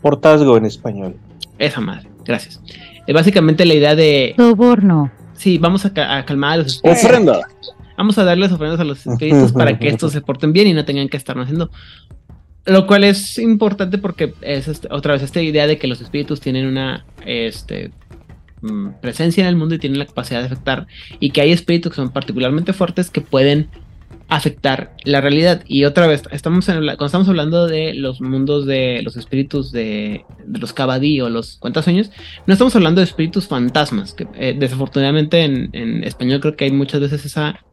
Portazgo 0.01 0.57
en 0.57 0.65
español. 0.65 1.15
esa 1.57 1.81
madre, 1.81 2.07
gracias. 2.23 2.61
Es 3.07 3.13
básicamente 3.13 3.65
la 3.65 3.73
idea 3.73 3.95
de, 3.95 4.33
Soborno. 4.37 5.11
sí, 5.33 5.57
vamos 5.57 5.85
a, 5.85 5.93
ca- 5.93 6.17
a 6.17 6.25
calmar 6.25 6.51
a 6.53 6.57
los 6.57 6.67
espíritus. 6.75 7.03
Ofrenda. 7.05 7.39
Vamos 7.97 8.17
a 8.17 8.23
darles 8.23 8.51
ofrendas 8.51 8.79
a 8.79 8.83
los 8.83 9.05
espíritus 9.07 9.51
para 9.53 9.79
que 9.79 9.87
estos 9.89 10.11
se 10.11 10.21
porten 10.21 10.53
bien 10.53 10.67
y 10.67 10.73
no 10.73 10.85
tengan 10.85 11.09
que 11.09 11.17
estarnos 11.17 11.45
haciendo. 11.45 11.71
Lo 12.65 12.85
cual 12.85 13.05
es 13.05 13.39
importante 13.39 13.97
porque 13.97 14.33
es 14.41 14.67
este- 14.67 14.89
otra 14.91 15.13
vez 15.13 15.23
esta 15.23 15.41
idea 15.41 15.67
de 15.67 15.77
que 15.77 15.87
los 15.87 16.01
espíritus 16.01 16.41
tienen 16.41 16.67
una 16.67 17.05
este, 17.25 17.91
mm, 18.61 18.89
presencia 19.01 19.41
en 19.43 19.47
el 19.47 19.55
mundo 19.55 19.75
y 19.75 19.79
tienen 19.79 19.99
la 19.99 20.05
capacidad 20.05 20.41
de 20.41 20.47
afectar. 20.47 20.85
Y 21.21 21.29
que 21.31 21.39
hay 21.41 21.51
espíritus 21.53 21.91
que 21.93 21.95
son 21.95 22.09
particularmente 22.11 22.73
fuertes 22.73 23.09
que 23.09 23.21
pueden 23.21 23.69
afectar 24.29 24.95
la 25.05 25.21
realidad. 25.21 25.63
Y 25.67 25.85
otra 25.85 26.07
vez, 26.07 26.23
estamos 26.31 26.65
cuando 26.65 27.05
estamos 27.05 27.29
hablando 27.29 27.67
de 27.67 27.93
los 27.93 28.21
mundos 28.21 28.65
de 28.65 29.01
los 29.03 29.15
espíritus 29.15 29.71
de, 29.71 30.25
los 30.45 30.73
Kabadí 30.73 31.21
o 31.21 31.29
los 31.29 31.57
cuentasueños, 31.57 32.11
no 32.45 32.53
estamos 32.53 32.75
hablando 32.75 32.99
de 32.99 33.05
espíritus 33.05 33.47
fantasmas. 33.47 34.13
Que, 34.13 34.27
eh, 34.35 34.55
desafortunadamente 34.57 35.43
en, 35.43 36.03
español 36.03 36.41
creo 36.41 36.55
que 36.55 36.65
hay 36.65 36.71
muchas 36.71 37.01
veces 37.01 37.25
esa, 37.25 37.63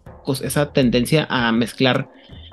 esa 0.43 0.73
tendencia 0.73 1.27
a 1.29 1.51
mezclar, 1.53 2.09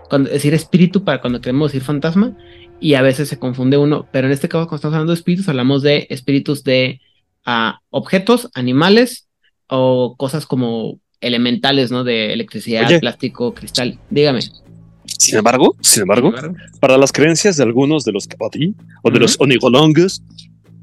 cuando, 0.10 0.30
decir 0.30 0.54
espíritu 0.54 1.04
para 1.04 1.22
cuando 1.22 1.41
queremos 1.41 1.72
decir 1.72 1.86
fantasma, 1.86 2.36
y 2.80 2.95
a 2.95 3.04
veces 3.04 3.30
se 3.30 3.38
confunde 3.38 3.78
uno. 3.78 4.08
Pero 4.12 4.28
en 4.28 4.34
este 4.34 4.49
caso, 4.49 4.66
cuando 4.66 4.78
estamos 4.78 4.95
hablando 4.95 5.12
de 5.12 5.18
espíritus, 5.20 5.47
hablamos 5.47 5.84
de 5.84 6.08
espíritus 6.10 6.64
de 6.64 6.99
ah, 7.45 7.80
objetos, 7.91 8.49
animales 8.56 9.28
o 9.68 10.16
cosas 10.18 10.47
como 10.47 10.99
elementales, 11.22 11.91
¿no? 11.91 12.03
De 12.03 12.34
electricidad, 12.34 12.88
Oye. 12.88 12.99
plástico, 12.99 13.53
cristal. 13.53 13.97
Dígame. 14.09 14.41
Sin 15.05 15.38
embargo, 15.38 15.76
sin 15.82 16.01
embargo, 16.01 16.34
para 16.80 16.97
las 16.97 17.11
creencias 17.11 17.57
de 17.57 17.63
algunos 17.63 18.03
de 18.03 18.11
los 18.11 18.28
Kabadí 18.28 18.74
o 19.03 19.11
de 19.11 19.19
los 19.19 19.39
Onigolongus, 19.39 20.22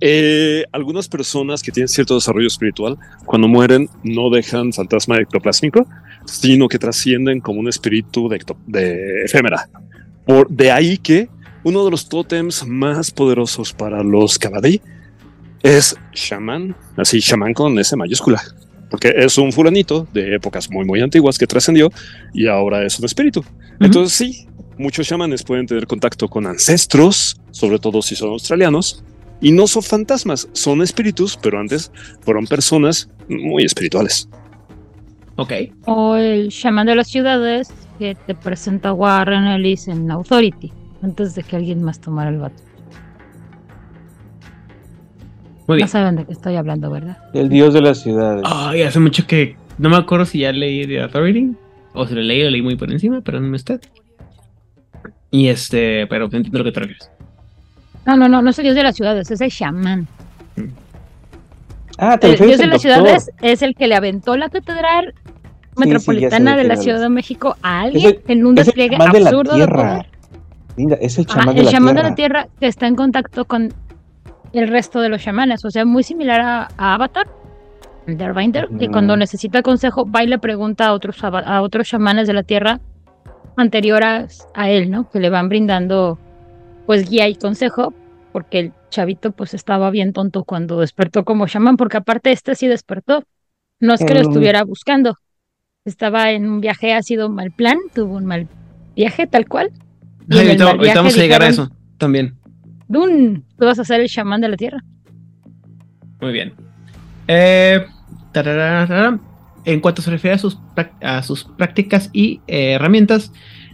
eh, 0.00 0.64
algunas 0.70 1.08
personas 1.08 1.62
que 1.62 1.72
tienen 1.72 1.88
cierto 1.88 2.14
desarrollo 2.14 2.46
espiritual, 2.46 2.96
cuando 3.24 3.48
mueren, 3.48 3.88
no 4.04 4.30
dejan 4.30 4.72
fantasma 4.72 5.18
ectoplásmico, 5.18 5.86
sino 6.24 6.68
que 6.68 6.78
trascienden 6.78 7.40
como 7.40 7.60
un 7.60 7.68
espíritu 7.68 8.28
de, 8.28 8.40
de 8.66 9.24
efémera. 9.24 9.68
Por, 10.24 10.48
de 10.48 10.70
ahí 10.70 10.98
que 10.98 11.28
uno 11.64 11.84
de 11.84 11.90
los 11.90 12.08
tótems 12.08 12.66
más 12.66 13.10
poderosos 13.10 13.72
para 13.72 14.02
los 14.04 14.38
Kabadí 14.38 14.80
es 15.62 15.96
Shaman, 16.14 16.76
así 16.96 17.18
Shaman 17.18 17.54
con 17.54 17.78
S 17.78 17.96
mayúscula, 17.96 18.40
porque 18.90 19.12
es 19.16 19.38
un 19.38 19.52
fulanito 19.52 20.06
de 20.12 20.36
épocas 20.36 20.70
muy, 20.70 20.84
muy 20.84 21.00
antiguas 21.00 21.38
que 21.38 21.46
trascendió 21.46 21.90
y 22.32 22.46
ahora 22.46 22.84
es 22.84 22.98
un 22.98 23.04
espíritu. 23.04 23.44
Entonces 23.80 24.16
sí, 24.16 24.48
muchos 24.78 25.06
chamanes 25.06 25.42
pueden 25.42 25.66
tener 25.66 25.86
contacto 25.86 26.28
con 26.28 26.46
ancestros, 26.46 27.40
sobre 27.50 27.78
todo 27.78 28.02
si 28.02 28.16
son 28.16 28.30
australianos, 28.30 29.04
y 29.40 29.52
no 29.52 29.66
son 29.66 29.82
fantasmas, 29.82 30.48
son 30.52 30.82
espíritus, 30.82 31.38
pero 31.40 31.60
antes 31.60 31.92
fueron 32.20 32.46
personas 32.46 33.08
muy 33.28 33.64
espirituales. 33.64 34.28
Ok. 35.36 35.52
O 35.86 36.16
el 36.16 36.48
chamán 36.48 36.86
de 36.86 36.96
las 36.96 37.08
ciudades 37.08 37.68
que 37.98 38.16
te 38.16 38.34
presenta 38.34 38.88
a 38.88 38.92
Warren 38.92 39.46
Ellis 39.46 39.86
en 39.86 40.10
Authority 40.10 40.72
antes 41.02 41.34
de 41.34 41.44
que 41.44 41.56
alguien 41.56 41.82
más 41.82 42.00
tomara 42.00 42.30
el 42.30 42.38
vato. 42.38 42.67
Muy 45.68 45.76
bien. 45.76 45.86
No 45.86 45.88
saben 45.92 46.16
de 46.16 46.24
qué 46.24 46.32
estoy 46.32 46.56
hablando, 46.56 46.90
¿verdad? 46.90 47.18
El 47.34 47.48
dios 47.48 47.72
de 47.74 47.80
las 47.82 47.98
ciudades. 48.02 48.42
Ay, 48.46 48.82
hace 48.82 48.98
mucho 49.00 49.26
que 49.26 49.56
no 49.78 49.88
me 49.90 49.96
acuerdo 49.96 50.24
si 50.24 50.40
ya 50.40 50.50
leí 50.52 50.86
The 50.86 51.02
Authority 51.02 51.52
o 51.94 52.06
si 52.06 52.14
lo 52.14 52.22
leí, 52.22 52.42
lo 52.42 52.50
leí 52.50 52.62
muy 52.62 52.76
por 52.76 52.90
encima, 52.90 53.20
perdónme 53.20 53.54
usted. 53.56 53.80
Y 55.30 55.48
este, 55.48 56.06
pero 56.08 56.24
entiendo 56.24 56.58
lo 56.58 56.64
que 56.64 56.72
te 56.72 56.80
refieres. 56.80 57.10
No, 58.06 58.16
no, 58.16 58.28
no, 58.28 58.40
no 58.40 58.50
es 58.50 58.58
el 58.58 58.64
dios 58.64 58.74
de 58.76 58.82
las 58.82 58.96
ciudades, 58.96 59.30
es 59.30 59.40
el 59.42 59.50
chamán. 59.50 60.08
Ah, 61.98 62.16
te 62.18 62.30
El 62.30 62.38
dios 62.38 62.58
de 62.58 62.66
las 62.66 62.80
ciudades 62.80 63.30
es 63.42 63.60
el 63.62 63.74
que 63.74 63.88
le 63.88 63.94
aventó 63.94 64.36
la 64.36 64.48
catedral 64.48 65.12
metropolitana 65.76 66.52
de 66.56 66.64
la 66.64 66.72
hablas. 66.74 66.82
Ciudad 66.84 67.00
de 67.00 67.08
México 67.08 67.56
a 67.62 67.80
alguien 67.80 68.06
el- 68.06 68.22
en 68.32 68.46
un 68.46 68.54
despliegue 68.54 68.96
chamán 68.96 69.12
de 69.12 69.20
la 69.20 69.28
absurdo 69.30 69.52
de 69.52 69.58
tierra. 69.58 69.88
poder. 69.90 70.06
Linda, 70.76 70.96
es 71.00 71.18
el 71.18 71.26
chamán 71.26 71.54
de 71.54 71.60
el 71.60 71.66
la 71.66 71.72
chamán 71.72 71.94
tierra. 71.94 72.02
de 72.04 72.10
la 72.10 72.14
tierra 72.14 72.48
que 72.58 72.66
está 72.68 72.86
en 72.86 72.94
contacto 72.96 73.44
con 73.44 73.72
el 74.52 74.68
resto 74.68 75.00
de 75.00 75.08
los 75.08 75.22
chamanes, 75.22 75.64
o 75.64 75.70
sea, 75.70 75.84
muy 75.84 76.02
similar 76.02 76.40
a, 76.40 76.68
a 76.76 76.94
Avatar, 76.94 77.26
el 78.06 78.16
de 78.16 78.24
Arbinder, 78.24 78.68
que 78.78 78.88
cuando 78.88 79.16
necesita 79.16 79.62
consejo 79.62 80.10
va 80.10 80.24
y 80.24 80.26
le 80.26 80.38
pregunta 80.38 80.86
a 80.86 80.92
otros, 80.94 81.22
a 81.22 81.60
otros 81.60 81.86
chamanes 81.86 82.26
de 82.26 82.32
la 82.32 82.42
tierra 82.42 82.80
anteriores 83.56 84.46
a 84.54 84.70
él, 84.70 84.90
¿no? 84.90 85.10
Que 85.10 85.20
le 85.20 85.30
van 85.30 85.48
brindando 85.48 86.18
pues 86.86 87.10
guía 87.10 87.28
y 87.28 87.34
consejo, 87.34 87.92
porque 88.32 88.58
el 88.60 88.72
chavito 88.88 89.32
pues 89.32 89.52
estaba 89.52 89.90
bien 89.90 90.12
tonto 90.12 90.44
cuando 90.44 90.80
despertó 90.80 91.24
como 91.24 91.46
chamán, 91.46 91.76
porque 91.76 91.98
aparte 91.98 92.32
este 92.32 92.54
sí 92.54 92.66
despertó, 92.66 93.24
no 93.80 93.92
es 93.92 94.04
que 94.04 94.14
lo 94.14 94.20
estuviera 94.20 94.64
buscando, 94.64 95.16
estaba 95.84 96.30
en 96.30 96.48
un 96.48 96.60
viaje, 96.60 96.94
ha 96.94 97.02
sido 97.02 97.26
un 97.26 97.34
mal 97.34 97.50
plan, 97.50 97.76
tuvo 97.94 98.16
un 98.16 98.24
mal 98.24 98.48
viaje 98.96 99.26
tal 99.26 99.46
cual. 99.46 99.70
y 100.30 100.38
Ay, 100.38 100.46
en 100.46 100.50
el 100.52 100.62
ahorita, 100.62 100.94
vamos 100.94 101.16
a 101.16 101.20
llegar 101.20 101.42
a 101.42 101.48
eso 101.48 101.70
también. 101.98 102.36
Dun, 102.88 103.44
tú 103.58 103.64
vas 103.66 103.78
a 103.78 103.84
ser 103.84 104.00
el 104.00 104.08
chamán 104.08 104.40
de 104.40 104.48
la 104.48 104.56
tierra. 104.56 104.82
Muy 106.20 106.32
bien. 106.32 106.54
Eh, 107.28 107.84
en 109.64 109.80
cuanto 109.80 110.02
se 110.02 110.10
refiere 110.10 110.34
a 110.34 110.38
sus, 110.38 110.58
a 111.02 111.22
sus 111.22 111.44
prácticas 111.44 112.10
y 112.12 112.40
eh, 112.46 112.72
herramientas, 112.72 113.32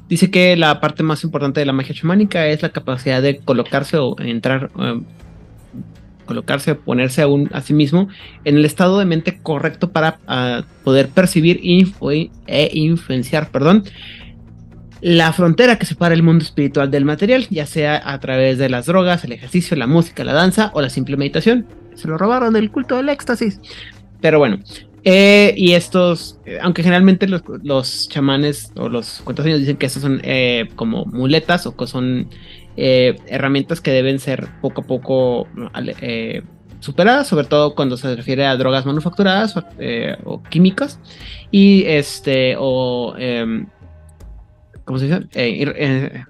dice 0.08 0.30
que 0.30 0.56
la 0.56 0.80
parte 0.80 1.02
más 1.02 1.22
importante 1.24 1.60
de 1.60 1.66
la 1.66 1.72
magia 1.72 1.94
chamánica 1.94 2.46
es 2.48 2.62
la 2.62 2.70
capacidad 2.70 3.22
de 3.22 3.38
colocarse 3.38 3.96
o 3.98 4.16
entrar, 4.18 4.70
eh, 4.78 5.00
colocarse, 6.26 6.74
ponerse 6.74 7.22
a, 7.22 7.26
un, 7.28 7.48
a 7.52 7.60
sí 7.60 7.72
mismo 7.72 8.08
en 8.44 8.56
el 8.56 8.64
estado 8.64 8.98
de 8.98 9.04
mente 9.04 9.38
correcto 9.42 9.92
para 9.92 10.18
ah, 10.26 10.64
poder 10.82 11.08
percibir 11.08 11.60
info- 11.62 12.10
e 12.10 12.70
influenciar, 12.72 13.50
perdón, 13.50 13.84
la 15.04 15.34
frontera 15.34 15.78
que 15.78 15.84
separa 15.84 16.14
el 16.14 16.22
mundo 16.22 16.42
espiritual 16.42 16.90
del 16.90 17.04
material, 17.04 17.46
ya 17.50 17.66
sea 17.66 18.00
a 18.10 18.18
través 18.20 18.56
de 18.56 18.70
las 18.70 18.86
drogas, 18.86 19.22
el 19.22 19.32
ejercicio, 19.32 19.76
la 19.76 19.86
música, 19.86 20.24
la 20.24 20.32
danza 20.32 20.70
o 20.72 20.80
la 20.80 20.88
simple 20.88 21.18
meditación. 21.18 21.66
Se 21.94 22.08
lo 22.08 22.16
robaron 22.16 22.54
del 22.54 22.70
culto 22.70 22.96
del 22.96 23.10
éxtasis. 23.10 23.60
Pero 24.22 24.38
bueno, 24.38 24.60
eh, 25.02 25.52
y 25.58 25.72
estos, 25.72 26.40
eh, 26.46 26.56
aunque 26.62 26.82
generalmente 26.82 27.28
los, 27.28 27.42
los 27.62 28.08
chamanes 28.08 28.72
o 28.76 28.88
los 28.88 29.20
cuentaseños 29.20 29.58
dicen 29.60 29.76
que 29.76 29.84
estos 29.84 30.00
son 30.00 30.22
eh, 30.24 30.70
como 30.74 31.04
muletas 31.04 31.66
o 31.66 31.76
que 31.76 31.86
son 31.86 32.30
herramientas 32.74 33.82
que 33.82 33.90
deben 33.90 34.18
ser 34.18 34.48
poco 34.62 34.80
a 34.80 34.86
poco 34.86 35.46
superadas, 36.80 37.28
sobre 37.28 37.46
todo 37.46 37.74
cuando 37.74 37.98
se 37.98 38.16
refiere 38.16 38.46
a 38.46 38.56
drogas 38.56 38.86
manufacturadas 38.86 39.54
o, 39.56 39.62
o 40.24 40.42
químicas 40.42 40.98
y 41.52 41.84
este 41.86 42.56
o 42.58 43.14
em, 43.16 43.66
¿cómo 44.84 44.98
se 44.98 45.06
dice? 45.06 45.20
Eh, 45.34 45.72
eh, 45.76 46.24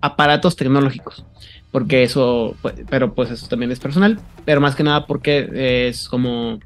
aparatos 0.00 0.56
tecnológicos. 0.56 1.24
Porque 1.70 2.02
eso, 2.02 2.54
pues, 2.60 2.74
pero 2.90 3.14
pues 3.14 3.30
eso 3.30 3.48
también 3.48 3.72
es 3.72 3.80
personal, 3.80 4.20
pero 4.44 4.60
más 4.60 4.74
que 4.74 4.82
nada 4.82 5.06
porque 5.06 5.88
es 5.88 6.06
como 6.08 6.58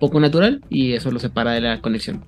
poco 0.00 0.20
natural 0.20 0.62
y 0.68 0.92
eso 0.92 1.10
lo 1.10 1.18
separa 1.18 1.52
de 1.52 1.60
la 1.60 1.80
conexión. 1.80 2.24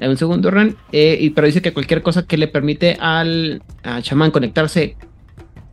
Dame 0.00 0.12
un 0.12 0.18
segundo, 0.18 0.50
Ran. 0.50 0.76
Eh, 0.92 1.18
y, 1.20 1.30
pero 1.30 1.46
dice 1.46 1.62
que 1.62 1.72
cualquier 1.72 2.02
cosa 2.02 2.26
que 2.26 2.36
le 2.36 2.48
permite 2.48 2.96
al, 3.00 3.62
chamán 4.02 4.30
conectarse, 4.30 4.96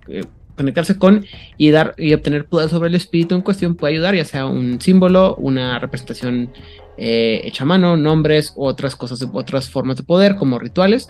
eh, 0.08 0.24
conectarse 0.56 0.98
con 0.98 1.26
y 1.58 1.72
dar 1.72 1.94
y 1.98 2.14
obtener 2.14 2.46
poder 2.46 2.70
sobre 2.70 2.90
el 2.90 2.96
espíritu 2.96 3.36
en 3.36 3.42
cuestión 3.42 3.76
puede 3.76 3.94
ayudar, 3.94 4.16
ya 4.16 4.26
sea 4.26 4.46
un 4.46 4.80
símbolo, 4.80 5.36
una 5.36 5.80
representación 5.80 6.52
eh, 6.98 7.42
hecha 7.44 7.64
a 7.64 7.68
mano, 7.68 7.98
nombres 7.98 8.54
u 8.56 8.66
otras 8.66 8.96
cosas, 8.96 9.26
otras 9.34 9.70
formas 9.70 9.98
de 9.98 10.04
poder 10.04 10.36
como 10.36 10.60
rituales. 10.60 11.10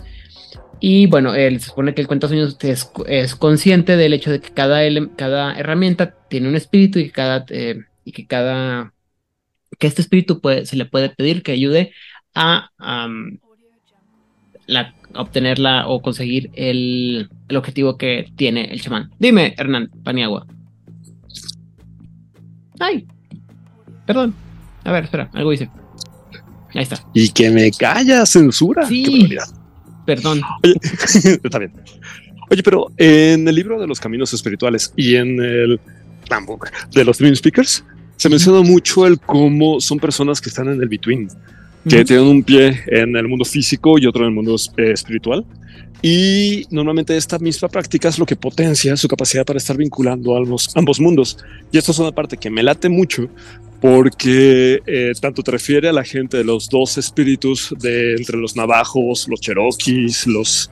Y 0.86 1.06
bueno, 1.06 1.34
él 1.34 1.62
se 1.62 1.68
supone 1.68 1.96
que 1.96 2.02
el 2.02 2.08
cuentasueños 2.08 2.58
es, 2.60 2.92
es 3.08 3.36
consciente 3.36 3.96
del 3.96 4.12
hecho 4.12 4.32
de 4.32 4.42
que 4.42 4.50
cada, 4.50 4.82
cada 5.16 5.58
herramienta 5.58 6.14
tiene 6.28 6.50
un 6.50 6.58
espíritu 6.58 7.00
y 7.00 7.06
que 7.06 7.12
cada, 7.12 7.46
eh, 7.52 7.86
y 8.04 8.12
que 8.12 8.28
cada 8.28 8.94
que 9.80 9.88
este 9.88 10.02
espíritu 10.02 10.42
puede, 10.42 10.66
se 10.66 10.76
le 10.76 10.84
puede 10.84 11.08
pedir 11.08 11.42
que 11.42 11.54
ayude 11.54 11.94
a 12.36 12.70
la, 14.68 14.94
a 15.14 15.22
obtenerla 15.22 15.88
o 15.88 16.02
conseguir 16.02 16.52
el, 16.54 17.30
el 17.48 17.56
objetivo 17.56 17.98
que 17.98 18.26
tiene 18.36 18.66
el 18.66 18.82
chamán. 18.82 19.10
Dime, 19.18 19.56
Hernán 19.58 19.90
Paniagua. 20.04 20.46
Ay, 22.78 23.08
perdón. 24.06 24.36
A 24.84 24.92
ver, 24.92 25.06
espera, 25.06 25.30
algo 25.32 25.54
hice. 25.54 25.70
Ahí 26.74 26.84
está. 26.84 26.98
Y 27.14 27.30
que 27.30 27.50
me 27.52 27.72
calla, 27.72 28.26
censura. 28.26 28.86
Sí. 28.86 29.30
Qué. 29.30 29.63
Perdón. 30.06 30.42
Oye, 30.64 30.76
está 31.44 31.60
bien. 31.60 31.72
Oye, 32.50 32.64
pero 32.64 32.92
en 32.98 33.48
el 33.48 33.56
libro 33.56 33.80
de 33.80 33.88
los 33.88 34.00
caminos 34.00 34.34
espirituales 34.34 34.94
y 34.96 35.16
en 35.16 35.42
el 35.42 35.80
Handbook 36.30 36.70
de 36.92 37.06
los 37.06 37.18
Dream 37.18 37.36
Speakers, 37.36 37.84
se 38.18 38.30
menciona 38.30 38.62
mucho 38.62 39.06
el 39.06 39.20
cómo 39.20 39.82
son 39.82 40.00
personas 40.00 40.40
que 40.40 40.50
están 40.50 40.68
en 40.70 40.82
el 40.82 40.88
between, 40.88 41.28
que 41.88 42.06
tienen 42.06 42.26
un 42.26 42.44
pie 42.44 42.82
en 42.88 43.16
el 43.16 43.28
mundo 43.28 43.44
físico 43.44 43.98
y 43.98 44.06
otro 44.06 44.24
en 44.24 44.30
el 44.30 44.36
mundo 44.36 44.56
eh, 44.78 44.92
espiritual. 44.92 45.46
Y 46.02 46.66
normalmente 46.70 47.16
esta 47.16 47.40
misma 47.40 47.70
práctica 47.70 48.10
es 48.10 48.20
lo 48.20 48.26
que 48.26 48.36
potencia 48.36 48.98
su 48.98 49.08
capacidad 49.08 49.46
para 49.46 49.58
estar 49.58 49.78
vinculando 49.78 50.36
ambos, 50.36 50.70
ambos 50.76 51.00
mundos. 51.00 51.38
Y 51.72 51.78
esto 51.78 51.92
es 51.92 52.00
una 52.00 52.12
parte 52.12 52.38
que 52.38 52.50
me 52.50 52.64
late 52.64 52.90
mucho 52.90 53.30
porque 53.80 54.82
eh, 54.86 55.12
tanto 55.20 55.44
te 55.44 55.52
refiere 55.52 55.90
a 55.90 55.94
la 55.94 56.04
gente 56.04 56.38
de 56.38 56.44
los 56.44 56.70
dos 56.70 56.98
espíritus 56.98 57.74
de 57.80 58.16
entre 58.16 58.38
los 58.38 58.56
navajos, 58.56 59.28
los 59.28 59.42
cherokees, 59.42 60.26
los 60.28 60.72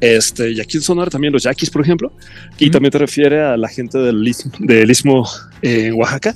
este, 0.00 0.50
y 0.52 0.60
aquí 0.60 0.78
en 0.78 0.82
Sonora 0.82 1.10
también 1.10 1.32
los 1.32 1.42
yaquis, 1.42 1.70
por 1.70 1.82
ejemplo, 1.82 2.12
y 2.58 2.70
también 2.70 2.90
te 2.90 2.98
refiere 2.98 3.42
a 3.42 3.56
la 3.56 3.68
gente 3.68 3.98
del 3.98 4.26
istmo, 4.26 4.52
del 4.58 4.90
istmo 4.90 5.28
eh, 5.60 5.88
en 5.88 5.94
Oaxaca, 5.94 6.34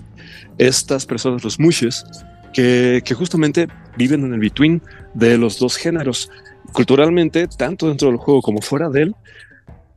estas 0.59 1.07
personas, 1.07 1.43
los 1.43 1.59
mushes, 1.59 2.05
que, 2.53 3.03
que 3.05 3.15
justamente 3.15 3.67
viven 3.97 4.25
en 4.25 4.35
el 4.35 4.41
between 4.41 4.83
de 5.15 5.39
los 5.39 5.59
dos 5.59 5.77
géneros. 5.77 6.31
Culturalmente, 6.75 7.47
tanto 7.47 7.87
dentro 7.89 8.09
del 8.09 8.17
juego 8.19 8.43
como 8.43 8.61
fuera 8.61 8.91
de 8.91 9.03
él, 9.03 9.15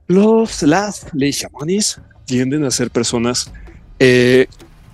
los 0.08 0.62
las 0.62 1.08
leishamanis 1.14 2.00
tienden 2.26 2.64
a 2.64 2.72
ser 2.72 2.92
personas 2.92 3.52
eh, 4.00 4.46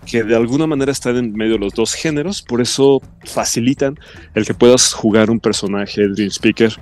que 0.05 0.23
de 0.23 0.35
alguna 0.35 0.65
manera 0.65 0.91
están 0.93 1.17
en 1.17 1.33
medio 1.33 1.53
de 1.53 1.59
los 1.59 1.73
dos 1.73 1.93
géneros, 1.93 2.41
por 2.41 2.61
eso 2.61 3.01
facilitan 3.25 3.99
el 4.33 4.45
que 4.45 4.53
puedas 4.53 4.93
jugar 4.93 5.29
un 5.29 5.39
personaje 5.41 6.07
Dream 6.07 6.29
Speaker 6.31 6.73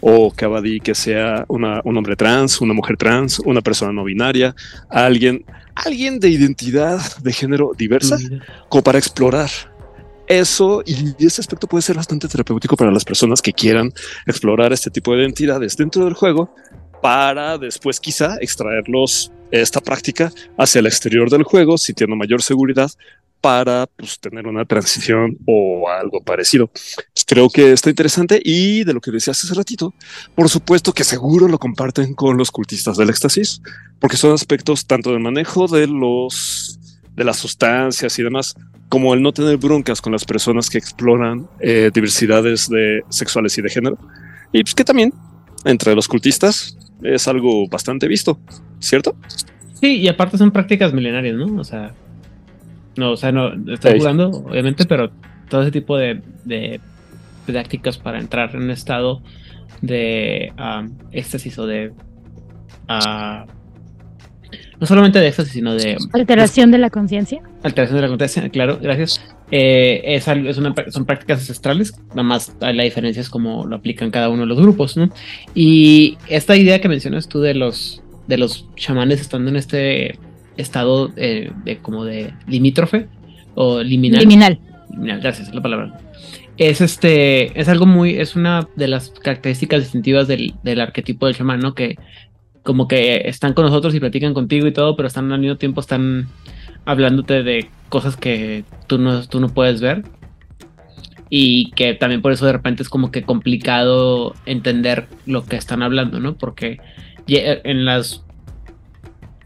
o 0.00 0.30
Kabaddi 0.30 0.78
que 0.80 0.94
sea 0.94 1.44
una- 1.48 1.80
un 1.84 1.96
hombre 1.96 2.14
trans, 2.14 2.60
una 2.60 2.74
mujer 2.74 2.96
trans, 2.96 3.40
una 3.40 3.60
persona 3.60 3.92
no 3.92 4.04
binaria, 4.04 4.54
alguien, 4.88 5.44
alguien 5.74 6.20
de 6.20 6.28
identidad 6.28 7.00
de 7.22 7.32
género 7.32 7.72
diversa, 7.76 8.16
como 8.68 8.84
para 8.84 8.98
explorar 8.98 9.50
eso 10.26 10.82
y 10.86 11.14
ese 11.24 11.40
aspecto 11.40 11.66
puede 11.66 11.82
ser 11.82 11.96
bastante 11.96 12.28
terapéutico 12.28 12.76
para 12.76 12.90
las 12.90 13.04
personas 13.04 13.42
que 13.42 13.52
quieran 13.52 13.92
explorar 14.26 14.72
este 14.72 14.90
tipo 14.90 15.12
de 15.12 15.22
identidades 15.22 15.76
dentro 15.76 16.04
del 16.04 16.14
juego 16.14 16.54
para 17.02 17.58
después 17.58 18.00
quizá 18.00 18.36
extraerlos 18.40 19.30
esta 19.50 19.80
práctica 19.80 20.32
hacia 20.58 20.78
el 20.78 20.86
exterior 20.86 21.30
del 21.30 21.42
juego 21.42 21.76
si 21.76 21.92
tiene 21.92 22.16
mayor 22.16 22.42
seguridad 22.42 22.90
para 23.44 23.86
pues, 23.86 24.18
tener 24.20 24.46
una 24.46 24.64
transición 24.64 25.36
o 25.44 25.90
algo 25.90 26.22
parecido. 26.22 26.68
Pues, 26.68 27.26
creo 27.26 27.50
que 27.50 27.72
está 27.72 27.90
interesante 27.90 28.40
y 28.42 28.84
de 28.84 28.94
lo 28.94 29.02
que 29.02 29.10
decías 29.10 29.44
hace 29.44 29.52
ratito, 29.52 29.92
por 30.34 30.48
supuesto 30.48 30.94
que 30.94 31.04
seguro 31.04 31.46
lo 31.46 31.58
comparten 31.58 32.14
con 32.14 32.38
los 32.38 32.50
cultistas 32.50 32.96
del 32.96 33.10
éxtasis, 33.10 33.60
porque 34.00 34.16
son 34.16 34.32
aspectos 34.32 34.86
tanto 34.86 35.10
del 35.10 35.20
manejo 35.20 35.68
de 35.68 35.86
los 35.86 36.80
de 37.14 37.24
las 37.24 37.38
sustancias 37.38 38.18
y 38.18 38.22
demás, 38.22 38.54
como 38.88 39.14
el 39.14 39.22
no 39.22 39.32
tener 39.32 39.56
broncas 39.56 40.00
con 40.00 40.12
las 40.12 40.24
personas 40.24 40.68
que 40.68 40.78
exploran 40.78 41.46
eh, 41.60 41.90
diversidades 41.92 42.68
de 42.68 43.02
sexuales 43.08 43.56
y 43.58 43.62
de 43.62 43.68
género. 43.68 43.98
Y 44.52 44.62
pues 44.62 44.74
que 44.74 44.84
también 44.84 45.12
entre 45.64 45.94
los 45.94 46.08
cultistas 46.08 46.76
es 47.02 47.26
algo 47.28 47.68
bastante 47.68 48.08
visto, 48.08 48.38
¿cierto? 48.78 49.16
Sí, 49.80 49.96
y 49.98 50.08
aparte 50.08 50.38
son 50.38 50.50
prácticas 50.50 50.92
milenarias, 50.92 51.36
¿no? 51.36 51.60
O 51.60 51.64
sea, 51.64 51.92
no, 52.96 53.12
o 53.12 53.16
sea, 53.16 53.32
no 53.32 53.52
estoy 53.72 53.98
jugando, 53.98 54.30
obviamente, 54.30 54.84
pero 54.86 55.10
todo 55.48 55.62
ese 55.62 55.72
tipo 55.72 55.96
de, 55.96 56.22
de 56.44 56.80
prácticas 57.46 57.98
para 57.98 58.18
entrar 58.18 58.54
en 58.54 58.62
un 58.62 58.70
estado 58.70 59.22
de 59.82 60.52
ah, 60.56 60.86
éxtasis 61.12 61.58
o 61.58 61.66
de 61.66 61.92
ah, 62.88 63.46
no 64.80 64.86
solamente 64.86 65.18
de 65.18 65.28
éxtasis, 65.28 65.52
sino 65.52 65.74
de 65.74 65.96
Alteración 66.12 66.70
de 66.70 66.78
la 66.78 66.90
conciencia. 66.90 67.40
alteración 67.62 67.96
de 67.96 68.02
la 68.02 68.08
conciencia, 68.08 68.48
claro, 68.50 68.78
gracias. 68.80 69.20
Eh, 69.50 70.02
es 70.04 70.26
algo, 70.28 70.48
es 70.48 70.58
una, 70.58 70.74
son 70.88 71.04
prácticas 71.04 71.40
ancestrales, 71.40 71.94
nada 72.10 72.22
más 72.22 72.56
la 72.60 72.82
diferencia 72.82 73.20
es 73.20 73.28
cómo 73.28 73.66
lo 73.66 73.76
aplican 73.76 74.10
cada 74.10 74.28
uno 74.28 74.42
de 74.42 74.46
los 74.48 74.60
grupos, 74.60 74.96
¿no? 74.96 75.10
Y 75.54 76.16
esta 76.28 76.56
idea 76.56 76.80
que 76.80 76.88
mencionas 76.88 77.28
tú 77.28 77.40
de 77.40 77.54
los, 77.54 78.02
de 78.26 78.38
los 78.38 78.66
chamanes 78.74 79.20
estando 79.20 79.50
en 79.50 79.56
este 79.56 80.18
estado 80.56 81.12
eh, 81.16 81.52
de 81.64 81.78
como 81.78 82.04
de 82.04 82.32
limítrofe 82.46 83.06
o 83.54 83.82
liminal. 83.82 84.20
Liminal. 84.20 84.58
Liminal, 84.90 85.20
gracias, 85.20 85.48
es 85.48 85.54
la 85.54 85.62
palabra. 85.62 86.00
Es 86.56 86.80
este, 86.80 87.58
es 87.60 87.68
algo 87.68 87.84
muy, 87.84 88.18
es 88.18 88.36
una 88.36 88.68
de 88.76 88.88
las 88.88 89.10
características 89.10 89.80
distintivas 89.80 90.28
del, 90.28 90.54
del 90.62 90.80
arquetipo 90.80 91.26
del 91.26 91.34
chamán, 91.34 91.60
¿no? 91.60 91.74
Que 91.74 91.96
como 92.64 92.88
que 92.88 93.28
están 93.28 93.52
con 93.52 93.66
nosotros 93.66 93.94
y 93.94 94.00
platican 94.00 94.34
contigo 94.34 94.66
y 94.66 94.72
todo, 94.72 94.96
pero 94.96 95.06
están 95.06 95.30
al 95.30 95.38
mismo 95.38 95.56
tiempo 95.56 95.80
están 95.80 96.26
hablándote 96.86 97.42
de 97.42 97.68
cosas 97.90 98.16
que 98.16 98.64
tú 98.88 98.98
no, 98.98 99.22
tú 99.28 99.38
no 99.38 99.50
puedes 99.50 99.80
ver. 99.80 100.02
Y 101.30 101.70
que 101.72 101.94
también 101.94 102.22
por 102.22 102.32
eso 102.32 102.46
de 102.46 102.52
repente 102.52 102.82
es 102.82 102.88
como 102.88 103.10
que 103.10 103.22
complicado 103.22 104.34
entender 104.46 105.06
lo 105.26 105.44
que 105.44 105.56
están 105.56 105.82
hablando, 105.82 106.20
¿no? 106.20 106.36
Porque 106.36 106.80
en 107.26 107.84
las 107.84 108.24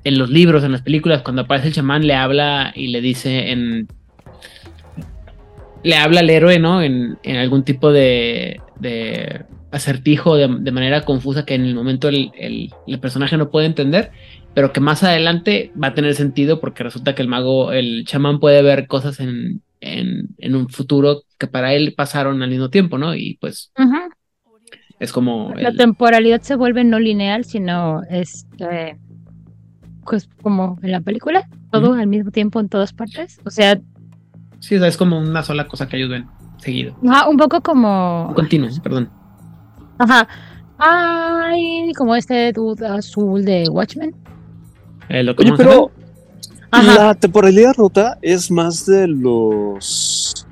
en 0.04 0.18
los 0.18 0.30
libros, 0.30 0.64
en 0.64 0.72
las 0.72 0.82
películas, 0.82 1.22
cuando 1.22 1.42
aparece 1.42 1.68
el 1.68 1.74
chamán, 1.74 2.06
le 2.06 2.14
habla 2.14 2.72
y 2.74 2.88
le 2.88 3.00
dice 3.00 3.50
en. 3.50 3.88
Le 5.82 5.96
habla 5.96 6.20
al 6.20 6.30
héroe, 6.30 6.58
¿no? 6.58 6.82
En, 6.82 7.18
en 7.22 7.36
algún 7.36 7.62
tipo 7.62 7.92
de, 7.92 8.60
de 8.80 9.44
acertijo 9.70 10.36
de, 10.36 10.48
de 10.60 10.72
manera 10.72 11.04
confusa 11.04 11.44
que 11.44 11.54
en 11.54 11.64
el 11.64 11.74
momento 11.74 12.08
el, 12.08 12.30
el- 12.38 12.72
el 12.86 13.00
personaje 13.00 13.36
no 13.36 13.50
puede 13.50 13.66
entender, 13.66 14.10
pero 14.54 14.72
que 14.72 14.80
más 14.80 15.02
adelante 15.04 15.72
va 15.80 15.88
a 15.88 15.94
tener 15.94 16.14
sentido 16.14 16.60
porque 16.60 16.82
resulta 16.82 17.14
que 17.14 17.22
el 17.22 17.28
mago, 17.28 17.72
el 17.72 18.04
chamán 18.06 18.40
puede 18.40 18.62
ver 18.62 18.86
cosas 18.86 19.20
en, 19.20 19.62
en, 19.80 20.28
en 20.38 20.54
un 20.56 20.68
futuro 20.68 21.22
que 21.38 21.46
para 21.46 21.74
él 21.74 21.94
pasaron 21.96 22.42
al 22.42 22.50
mismo 22.50 22.70
tiempo, 22.70 22.98
¿no? 22.98 23.14
Y 23.14 23.36
pues 23.40 23.70
Ujú. 23.78 23.94
es 24.98 25.12
como. 25.12 25.52
La 25.54 25.68
el- 25.68 25.76
temporalidad 25.76 26.40
se 26.40 26.56
vuelve 26.56 26.82
no 26.84 26.98
lineal, 26.98 27.44
sino 27.44 28.02
este, 28.10 28.96
pues 30.04 30.28
como 30.42 30.78
en 30.82 30.92
la 30.92 31.00
película, 31.02 31.46
todo 31.70 31.90
Ujú. 31.90 32.00
al 32.00 32.06
mismo 32.06 32.30
tiempo 32.30 32.58
en 32.60 32.68
todas 32.68 32.92
partes. 32.94 33.38
O 33.44 33.50
sea, 33.50 33.78
sí, 34.60 34.76
es 34.76 34.96
como 34.96 35.18
una 35.18 35.42
sola 35.42 35.68
cosa 35.68 35.88
que 35.88 35.98
ellos 35.98 36.08
ven 36.10 36.26
seguido. 36.56 36.96
ajá, 37.06 37.28
un 37.28 37.36
poco 37.36 37.60
como, 37.60 38.32
Continuo, 38.34 38.70
perdón. 38.82 39.10
Ajá, 39.98 40.28
ay, 40.78 41.92
como 41.96 42.14
este 42.16 42.52
dude 42.52 42.86
azul 42.86 43.44
de 43.44 43.68
Watchmen. 43.68 44.14
Eh, 45.08 45.22
lo 45.22 45.32
Oye, 45.38 45.52
pero 45.56 45.90
Ajá. 46.70 46.94
la 47.06 47.14
temporalidad 47.14 47.74
rota 47.76 48.18
es 48.22 48.50
más 48.50 48.84
de 48.86 49.08
los 49.08 50.46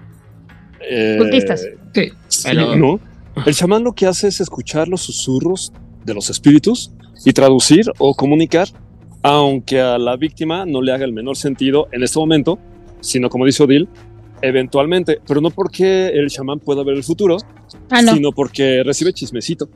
eh, 0.88 1.16
Cultistas. 1.18 1.66
Sí, 1.94 2.10
Sí, 2.28 2.48
pero- 2.50 2.76
¿no? 2.76 3.00
El 3.44 3.54
chamán 3.54 3.84
lo 3.84 3.92
que 3.92 4.06
hace 4.06 4.28
es 4.28 4.40
escuchar 4.40 4.88
los 4.88 5.02
susurros 5.02 5.70
de 6.06 6.14
los 6.14 6.30
espíritus 6.30 6.90
y 7.24 7.32
traducir 7.34 7.84
o 7.98 8.14
comunicar, 8.14 8.66
aunque 9.22 9.78
a 9.80 9.98
la 9.98 10.16
víctima 10.16 10.64
no 10.64 10.80
le 10.80 10.92
haga 10.92 11.04
el 11.04 11.12
menor 11.12 11.36
sentido 11.36 11.88
en 11.92 12.02
este 12.02 12.18
momento, 12.18 12.58
sino 13.00 13.28
como 13.28 13.44
dice 13.44 13.62
Odil, 13.62 13.88
eventualmente, 14.42 15.20
pero 15.26 15.40
no 15.40 15.50
porque 15.50 16.08
el 16.08 16.28
chamán 16.28 16.60
pueda 16.60 16.82
ver 16.84 16.96
el 16.96 17.04
futuro, 17.04 17.38
Ah, 17.90 18.02
no. 18.02 18.12
sino 18.14 18.32
porque 18.32 18.82
recibe 18.84 19.12
chismecito. 19.12 19.68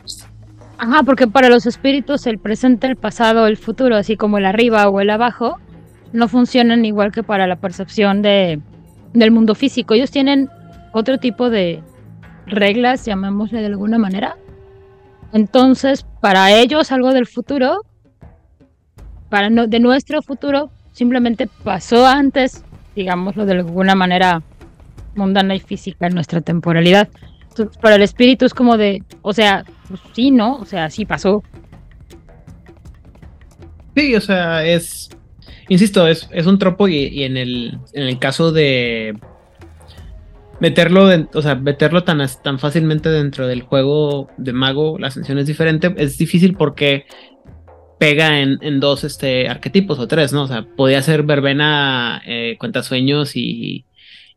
Ajá, 0.79 1.03
porque 1.03 1.27
para 1.27 1.49
los 1.49 1.67
espíritus 1.67 2.27
el 2.27 2.39
presente, 2.39 2.87
el 2.87 2.97
pasado, 2.97 3.47
el 3.47 3.57
futuro, 3.57 3.97
así 3.97 4.17
como 4.17 4.39
el 4.39 4.47
arriba 4.47 4.89
o 4.89 5.01
el 5.01 5.11
abajo, 5.11 5.59
no 6.13 6.27
funcionan 6.29 6.85
igual 6.85 7.13
que 7.13 7.23
para 7.23 7.47
la 7.47 7.57
percepción 7.57 8.23
de, 8.23 8.61
del 9.13 9.31
mundo 9.31 9.55
físico. 9.55 9.95
Ellos 9.95 10.11
tienen 10.11 10.49
otro 10.93 11.19
tipo 11.19 11.51
de 11.51 11.83
reglas, 12.47 13.05
llamémosle 13.05 13.61
de 13.61 13.67
alguna 13.67 13.99
manera. 13.99 14.37
Entonces, 15.33 16.05
para 16.21 16.53
ellos 16.53 16.91
algo 16.91 17.13
del 17.13 17.27
futuro, 17.27 17.83
para 19.29 19.51
no, 19.51 19.67
de 19.67 19.79
nuestro 19.81 20.23
futuro, 20.23 20.71
simplemente 20.93 21.49
pasó 21.63 22.07
antes, 22.07 22.65
digámoslo 22.97 23.47
de 23.47 23.53
alguna 23.53 23.95
manera 23.95 24.43
mundana 25.15 25.55
y 25.55 25.61
física 25.61 26.07
en 26.07 26.15
nuestra 26.15 26.41
temporalidad. 26.41 27.09
Para 27.81 27.97
el 27.97 28.03
espíritu 28.03 28.45
es 28.45 28.55
como 28.55 28.77
de, 28.77 29.03
o 29.23 29.33
sea, 29.33 29.65
pues 29.89 30.01
sí, 30.15 30.31
¿no? 30.31 30.57
O 30.57 30.65
sea, 30.65 30.89
sí 30.91 31.05
pasó. 31.05 31.43
Sí, 33.97 34.15
o 34.15 34.21
sea, 34.21 34.65
es. 34.65 35.11
Insisto, 35.69 36.07
es, 36.07 36.29
es 36.33 36.47
un 36.47 36.59
tropo 36.59 36.89
y, 36.89 37.23
en, 37.23 37.37
el, 37.37 37.79
en 37.93 38.03
el 38.05 38.19
caso 38.19 38.51
de 38.51 39.17
meterlo, 40.59 41.09
o 41.33 41.43
sea, 41.43 41.55
meterlo 41.55 42.05
tan, 42.05 42.21
tan 42.43 42.59
fácilmente 42.59 43.09
dentro 43.09 43.47
del 43.47 43.63
juego 43.63 44.29
de 44.37 44.53
mago, 44.53 44.99
la 44.99 45.09
ascensión 45.09 45.39
es 45.39 45.47
diferente, 45.47 45.95
es 45.97 46.19
difícil 46.19 46.55
porque 46.55 47.07
pega 47.99 48.41
en, 48.41 48.59
en 48.63 48.81
dos 48.81 49.05
este, 49.05 49.49
arquetipos 49.49 49.99
o 49.99 50.09
tres, 50.09 50.33
¿no? 50.33 50.43
O 50.43 50.47
sea, 50.49 50.67
podía 50.77 51.03
ser 51.03 51.23
verbena, 51.23 52.23
eh, 52.27 52.57
cuentasueños 52.59 53.37
y, 53.37 53.85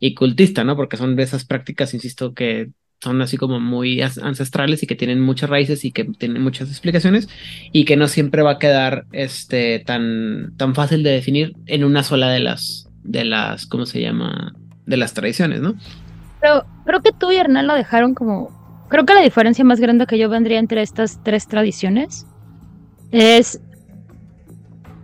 y 0.05 0.15
cultista, 0.15 0.65
¿no? 0.65 0.75
Porque 0.75 0.97
son 0.97 1.15
de 1.15 1.23
esas 1.23 1.45
prácticas, 1.45 1.93
insisto, 1.93 2.33
que 2.33 2.71
son 3.01 3.21
así 3.21 3.37
como 3.37 3.61
muy 3.61 4.01
ancestrales 4.01 4.83
y 4.83 4.87
que 4.87 4.95
tienen 4.95 5.21
muchas 5.21 5.49
raíces 5.49 5.85
y 5.85 5.93
que 5.93 6.03
tienen 6.03 6.43
muchas 6.43 6.67
explicaciones 6.67 7.29
y 7.71 7.85
que 7.85 7.95
no 7.95 8.09
siempre 8.09 8.41
va 8.41 8.51
a 8.51 8.59
quedar 8.59 9.05
este 9.13 9.79
tan, 9.79 10.57
tan 10.57 10.75
fácil 10.75 11.03
de 11.03 11.11
definir 11.11 11.53
en 11.67 11.85
una 11.85 12.03
sola 12.03 12.29
de 12.29 12.41
las 12.41 12.89
de 13.01 13.23
las 13.23 13.65
¿cómo 13.65 13.85
se 13.85 14.01
llama? 14.01 14.53
de 14.85 14.97
las 14.97 15.13
tradiciones, 15.13 15.61
¿no? 15.61 15.75
Pero 16.41 16.65
creo 16.85 17.01
que 17.01 17.13
tú 17.17 17.31
y 17.31 17.37
Hernán 17.37 17.67
lo 17.67 17.73
dejaron 17.73 18.13
como. 18.13 18.85
Creo 18.89 19.05
que 19.05 19.13
la 19.13 19.21
diferencia 19.21 19.63
más 19.63 19.79
grande 19.79 20.05
que 20.05 20.17
yo 20.17 20.27
vendría 20.27 20.59
entre 20.59 20.81
estas 20.81 21.23
tres 21.23 21.47
tradiciones 21.47 22.27
es 23.11 23.61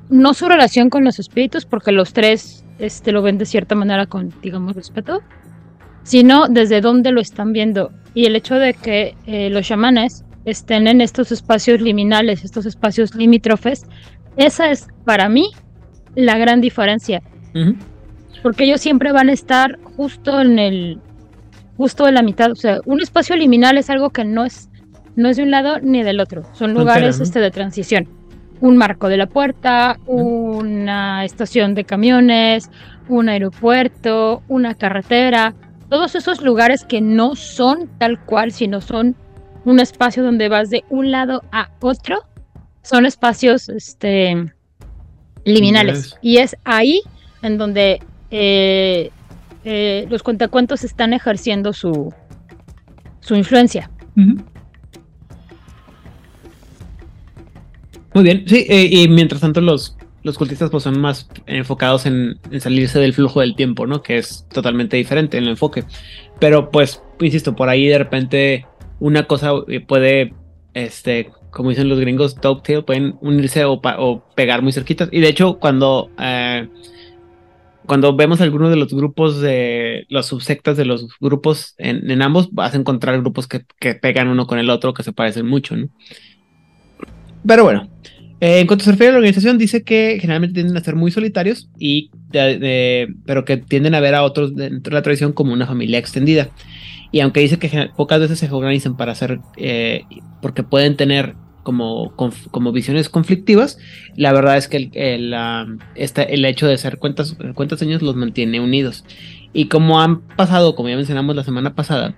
no 0.10 0.34
su 0.34 0.50
relación 0.50 0.90
con 0.90 1.06
los 1.06 1.20
espíritus, 1.20 1.66
porque 1.66 1.94
los 1.94 2.12
tres 2.12 2.66
este, 2.80 3.12
lo 3.12 3.22
ven 3.22 3.38
de 3.38 3.46
cierta 3.46 3.76
manera 3.76 4.06
con, 4.06 4.34
digamos, 4.42 4.76
respeto, 4.76 5.22
sino 6.04 6.48
desde 6.48 6.82
dónde 6.82 7.12
lo 7.12 7.22
están 7.22 7.54
viendo. 7.54 7.92
Y 8.14 8.26
el 8.26 8.36
hecho 8.36 8.56
de 8.56 8.74
que 8.74 9.16
eh, 9.26 9.50
los 9.50 9.68
chamanes 9.68 10.26
estén 10.46 10.88
en 10.88 11.02
estos 11.02 11.32
espacios 11.32 11.82
liminales, 11.82 12.44
estos 12.44 12.66
espacios 12.66 13.14
limítrofes, 13.14 13.86
esa 14.38 14.72
es 14.72 14.88
para 15.06 15.30
mí 15.30 15.52
la 16.16 16.38
gran 16.38 16.62
diferencia 16.62 17.22
porque 18.42 18.64
ellos 18.64 18.82
siempre 18.82 19.12
van 19.12 19.30
a 19.30 19.34
estar 19.34 19.80
justo 19.98 20.42
en 20.42 20.60
el 20.60 21.00
justo 21.78 22.08
en 22.08 22.16
la 22.16 22.22
mitad, 22.22 22.52
o 22.52 22.56
sea, 22.56 22.80
un 22.86 23.02
espacio 23.02 23.36
liminal 23.38 23.78
es 23.78 23.90
algo 23.90 24.10
que 24.10 24.26
no 24.26 24.44
es 24.46 24.70
no 25.16 25.30
es 25.30 25.38
de 25.38 25.44
un 25.44 25.52
lado 25.52 25.80
ni 25.82 26.04
del 26.04 26.20
otro, 26.20 26.44
son 26.54 26.74
lugares 26.74 27.18
¿no? 27.18 27.24
este 27.24 27.40
de 27.40 27.52
transición. 27.52 28.08
Un 28.62 28.78
marco 28.78 29.08
de 29.08 29.18
la 29.18 29.28
puerta, 29.28 29.98
una 30.06 31.24
estación 31.24 31.76
de 31.76 31.86
camiones, 31.86 32.70
un 33.08 33.30
aeropuerto, 33.30 34.44
una 34.48 34.76
carretera, 34.76 35.54
todos 35.90 36.16
esos 36.16 36.42
lugares 36.42 36.86
que 36.86 37.02
no 37.02 37.36
son 37.36 37.90
tal 37.98 38.20
cual, 38.24 38.52
sino 38.52 38.80
son 38.82 39.16
un 39.66 39.80
espacio 39.80 40.24
donde 40.24 40.48
vas 40.48 40.70
de 40.70 40.84
un 40.90 41.12
lado 41.12 41.44
a 41.52 41.70
otro, 41.82 42.24
son 42.84 43.06
espacios 43.06 43.70
este 43.70 44.54
liminales. 45.46 46.18
Y 46.22 46.38
es 46.38 46.56
ahí 46.64 47.02
en 47.42 47.58
donde 47.58 48.02
eh, 48.32 49.10
eh, 49.64 50.06
los 50.10 50.24
cuentacuentos 50.24 50.84
están 50.84 51.14
ejerciendo 51.14 51.74
su, 51.74 52.14
su 53.20 53.36
influencia. 53.36 53.90
Muy 58.20 58.26
bien, 58.26 58.44
sí, 58.48 58.66
eh, 58.68 58.90
y 58.92 59.08
mientras 59.08 59.40
tanto 59.40 59.62
los, 59.62 59.96
los 60.24 60.38
cultistas 60.38 60.70
pues 60.70 60.84
son 60.84 61.00
más 61.00 61.30
enfocados 61.46 62.06
en, 62.06 62.38
en 62.52 62.60
salirse 62.60 63.00
del 63.00 63.14
flujo 63.14 63.40
del 63.40 63.56
tiempo, 63.56 63.88
¿no? 63.88 64.02
Que 64.02 64.18
es 64.18 64.46
totalmente 64.52 64.98
diferente 64.98 65.38
en 65.38 65.46
el 65.46 65.52
enfoque. 65.52 65.86
Pero 66.38 66.70
pues, 66.70 67.02
insisto, 67.22 67.56
por 67.56 67.70
ahí 67.70 67.88
de 67.88 67.98
repente 67.98 68.66
una 69.00 69.24
cosa 69.26 69.54
eh, 69.70 69.80
puede, 69.80 70.34
este, 70.74 71.32
como 71.50 71.70
dicen 71.70 71.88
los 71.88 71.98
gringos, 71.98 72.36
dovetail, 72.42 72.84
pueden 72.84 73.16
unirse 73.22 73.64
o, 73.64 73.80
pegar 74.36 74.64
muy 74.64 74.74
cerquitas. 74.74 75.08
Y 75.14 75.22
de 75.22 75.30
hecho, 75.30 75.58
cuando... 75.58 76.12
eh, 76.20 76.68
cuando 77.86 78.16
vemos 78.16 78.40
algunos 78.40 78.70
de 78.70 78.76
los 78.76 78.94
grupos 78.94 79.42
de 79.42 80.06
los 80.10 80.28
subsectas 80.28 80.78
de 80.78 80.86
los 80.86 81.08
grupos 81.20 81.74
en, 81.80 82.12
en 82.12 82.22
ambos, 82.22 82.52
vas 82.52 82.76
a 82.76 82.78
encontrar 82.78 83.20
grupos 83.20 83.48
que, 83.48 83.66
que 83.80 83.96
pegan 83.96 84.28
uno 84.28 84.46
con 84.46 84.60
el 84.60 84.70
otro, 84.70 84.94
que 84.94 85.02
se 85.02 85.12
parecen 85.12 85.48
mucho, 85.48 85.76
¿no? 85.76 85.88
Pero 87.46 87.64
bueno, 87.64 87.90
eh, 88.42 88.60
en 88.60 88.68
cuanto 88.68 88.86
se 88.86 88.92
refiere 88.92 89.10
a 89.10 89.14
la 89.14 89.18
organización, 89.20 89.58
dice 89.58 89.84
que 89.84 90.18
generalmente 90.20 90.54
tienden 90.56 90.78
a 90.78 90.84
ser 90.84 90.96
muy 90.96 91.12
solitarios, 91.12 91.70
y 91.78 92.10
pero 93.26 93.44
que 93.46 93.58
tienden 93.58 93.96
a 93.96 94.00
ver 94.00 94.16
a 94.16 94.24
otros 94.24 94.56
dentro 94.56 94.92
de 94.92 94.96
la 94.96 95.02
tradición 95.02 95.34
como 95.34 95.54
una 95.54 95.66
familia 95.66 95.98
extendida. 96.00 96.50
Y 97.12 97.22
aunque 97.22 97.40
dice 97.40 97.58
que 97.58 97.90
pocas 97.98 98.20
veces 98.20 98.38
se 98.40 98.52
organizan 98.52 98.96
para 98.96 99.14
hacer, 99.14 99.40
eh, 99.58 100.04
porque 100.42 100.62
pueden 100.64 100.96
tener 100.96 101.34
como, 101.64 102.14
como 102.52 102.72
visiones 102.72 103.10
conflictivas, 103.10 103.78
la 104.16 104.32
verdad 104.32 104.58
es 104.58 104.68
que 104.68 104.78
el, 104.78 104.90
el, 104.94 105.36
esta- 105.96 106.24
el 106.24 106.46
hecho 106.46 106.68
de 106.68 106.78
ser 106.78 106.98
cuentas, 107.00 107.36
cuentas 107.56 107.82
años 107.82 108.02
los 108.02 108.16
mantiene 108.16 108.60
unidos. 108.60 109.06
Y 109.54 109.66
como 109.66 110.00
han 110.02 110.22
pasado, 110.36 110.76
como 110.76 110.90
ya 110.90 110.96
mencionamos 110.96 111.36
la 111.36 111.44
semana 111.44 111.74
pasada, 111.74 112.16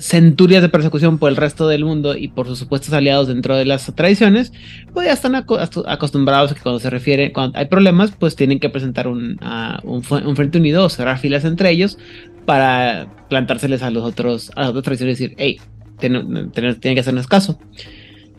centurias 0.00 0.62
de 0.62 0.68
persecución 0.68 1.18
por 1.18 1.30
el 1.30 1.36
resto 1.36 1.68
del 1.68 1.84
mundo 1.84 2.16
y 2.16 2.28
por 2.28 2.46
sus 2.46 2.58
supuestos 2.58 2.92
aliados 2.92 3.28
dentro 3.28 3.56
de 3.56 3.64
las 3.64 3.94
tradiciones, 3.94 4.52
pues 4.92 5.06
ya 5.06 5.12
están 5.12 5.34
acostumbrados 5.34 6.50
a 6.50 6.54
que 6.54 6.60
cuando 6.60 6.80
se 6.80 6.90
refiere, 6.90 7.32
cuando 7.32 7.58
hay 7.58 7.66
problemas, 7.66 8.12
pues 8.18 8.34
tienen 8.34 8.58
que 8.58 8.70
presentar 8.70 9.06
un, 9.06 9.38
ah, 9.42 9.80
un, 9.84 10.02
un 10.10 10.36
frente 10.36 10.58
unido 10.58 10.84
o 10.84 10.88
cerrar 10.88 11.18
filas 11.18 11.44
entre 11.44 11.70
ellos 11.70 11.98
para 12.46 13.06
plantárseles 13.28 13.82
a 13.82 13.90
los 13.90 14.02
otros, 14.02 14.50
a 14.56 14.62
las 14.62 14.70
otras 14.70 14.84
tradiciones 14.84 15.20
y 15.20 15.24
decir, 15.24 15.36
hey, 15.38 15.60
tienen, 15.98 16.50
tienen 16.50 16.78
que 16.80 17.00
hacernos 17.00 17.26
caso. 17.26 17.58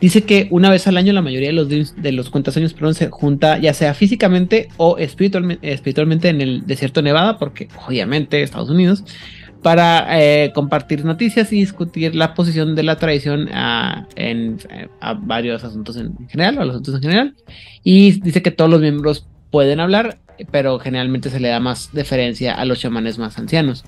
Dice 0.02 0.22
que 0.24 0.48
una 0.50 0.68
vez 0.68 0.88
al 0.88 0.96
año 0.96 1.12
la 1.12 1.22
mayoría 1.22 1.50
de 1.50 1.52
los, 1.52 1.68
de 1.68 2.10
los 2.12 2.28
cuentasaños 2.28 2.74
perdón, 2.74 2.94
se 2.94 3.08
junta 3.08 3.58
ya 3.58 3.72
sea 3.72 3.94
físicamente 3.94 4.68
o 4.76 4.98
espiritualmente, 4.98 5.72
espiritualmente 5.72 6.28
en 6.28 6.40
el 6.40 6.66
desierto 6.66 6.98
de 7.00 7.04
Nevada, 7.04 7.38
porque 7.38 7.68
obviamente 7.86 8.42
Estados 8.42 8.68
Unidos, 8.68 9.04
para 9.62 10.20
eh, 10.20 10.52
compartir 10.54 11.04
noticias 11.04 11.52
y 11.52 11.56
discutir 11.56 12.14
la 12.14 12.34
posición 12.34 12.74
de 12.74 12.82
la 12.82 12.96
tradición 12.96 13.48
a, 13.52 14.08
en, 14.16 14.58
eh, 14.70 14.88
a 15.00 15.14
varios 15.14 15.62
asuntos 15.62 15.96
en 15.96 16.28
general, 16.28 16.58
a 16.58 16.64
los 16.64 16.74
asuntos 16.74 16.96
en 16.96 17.02
general. 17.02 17.34
Y 17.84 18.20
dice 18.20 18.42
que 18.42 18.50
todos 18.50 18.70
los 18.70 18.80
miembros 18.80 19.26
pueden 19.50 19.78
hablar, 19.78 20.18
pero 20.50 20.78
generalmente 20.80 21.30
se 21.30 21.38
le 21.38 21.48
da 21.48 21.60
más 21.60 21.90
deferencia 21.92 22.54
a 22.54 22.64
los 22.64 22.80
chamanes 22.80 23.18
más 23.18 23.38
ancianos. 23.38 23.84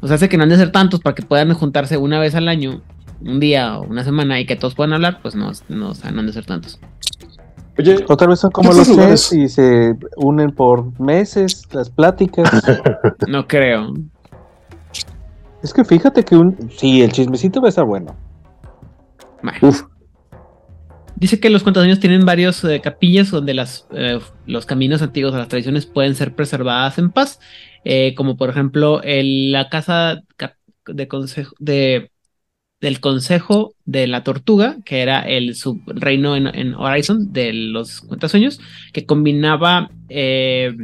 O 0.00 0.06
sea, 0.06 0.16
hace 0.16 0.28
que 0.28 0.36
no 0.36 0.44
han 0.44 0.48
de 0.48 0.56
ser 0.56 0.72
tantos 0.72 1.00
para 1.00 1.14
que 1.14 1.22
puedan 1.22 1.52
juntarse 1.52 1.98
una 1.98 2.18
vez 2.18 2.34
al 2.34 2.48
año, 2.48 2.82
un 3.20 3.40
día 3.40 3.78
o 3.78 3.84
una 3.84 4.04
semana 4.04 4.40
y 4.40 4.46
que 4.46 4.56
todos 4.56 4.74
puedan 4.74 4.94
hablar, 4.94 5.20
pues 5.20 5.34
no, 5.34 5.52
no, 5.68 5.90
o 5.90 5.94
sea, 5.94 6.10
no 6.10 6.20
han 6.20 6.26
de 6.26 6.32
ser 6.32 6.46
tantos. 6.46 6.80
Oye, 7.78 8.04
O 8.08 8.16
tal 8.16 8.28
vez 8.28 8.40
son 8.40 8.50
como 8.50 8.72
los 8.72 8.94
chefs 8.94 9.32
y 9.32 9.48
se 9.48 9.94
unen 10.16 10.50
por 10.50 10.98
meses 11.00 11.62
las 11.72 11.90
pláticas. 11.90 12.50
No 13.28 13.46
creo. 13.46 13.94
Es 15.62 15.72
que 15.72 15.84
fíjate 15.84 16.24
que 16.24 16.36
un. 16.36 16.70
Sí, 16.76 17.02
el 17.02 17.12
chismecito 17.12 17.60
va 17.60 17.68
a 17.68 17.70
estar 17.70 17.84
bueno. 17.84 18.16
Bueno. 19.42 19.58
Uf. 19.62 19.82
Dice 21.16 21.38
que 21.38 21.50
los 21.50 21.62
cuentasaños 21.62 22.00
tienen 22.00 22.24
varios 22.24 22.64
eh, 22.64 22.80
capillas 22.80 23.30
donde 23.30 23.54
las, 23.54 23.86
eh, 23.92 24.18
los 24.46 24.66
caminos 24.66 25.02
antiguos 25.02 25.34
a 25.34 25.38
las 25.38 25.48
tradiciones 25.48 25.86
pueden 25.86 26.16
ser 26.16 26.34
preservadas 26.34 26.98
en 26.98 27.12
paz, 27.12 27.38
eh, 27.84 28.14
como 28.16 28.36
por 28.36 28.50
ejemplo 28.50 29.02
el- 29.02 29.52
la 29.52 29.68
casa 29.68 30.22
de 30.86 31.06
consejo, 31.06 31.54
de, 31.60 32.10
del 32.80 32.98
Consejo 32.98 33.74
de 33.84 34.08
la 34.08 34.24
Tortuga, 34.24 34.78
que 34.84 35.00
era 35.00 35.20
el 35.20 35.54
subreino 35.54 36.34
en, 36.34 36.48
en 36.48 36.74
Horizon 36.74 37.32
de 37.32 37.52
los 37.52 38.00
cuentasueños, 38.00 38.60
que 38.92 39.06
combinaba 39.06 39.90
eh, 40.08 40.74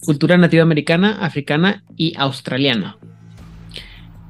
cultura 0.00 0.38
nativa 0.38 0.62
americana, 0.62 1.18
africana 1.20 1.84
y 1.96 2.14
australiana. 2.16 2.96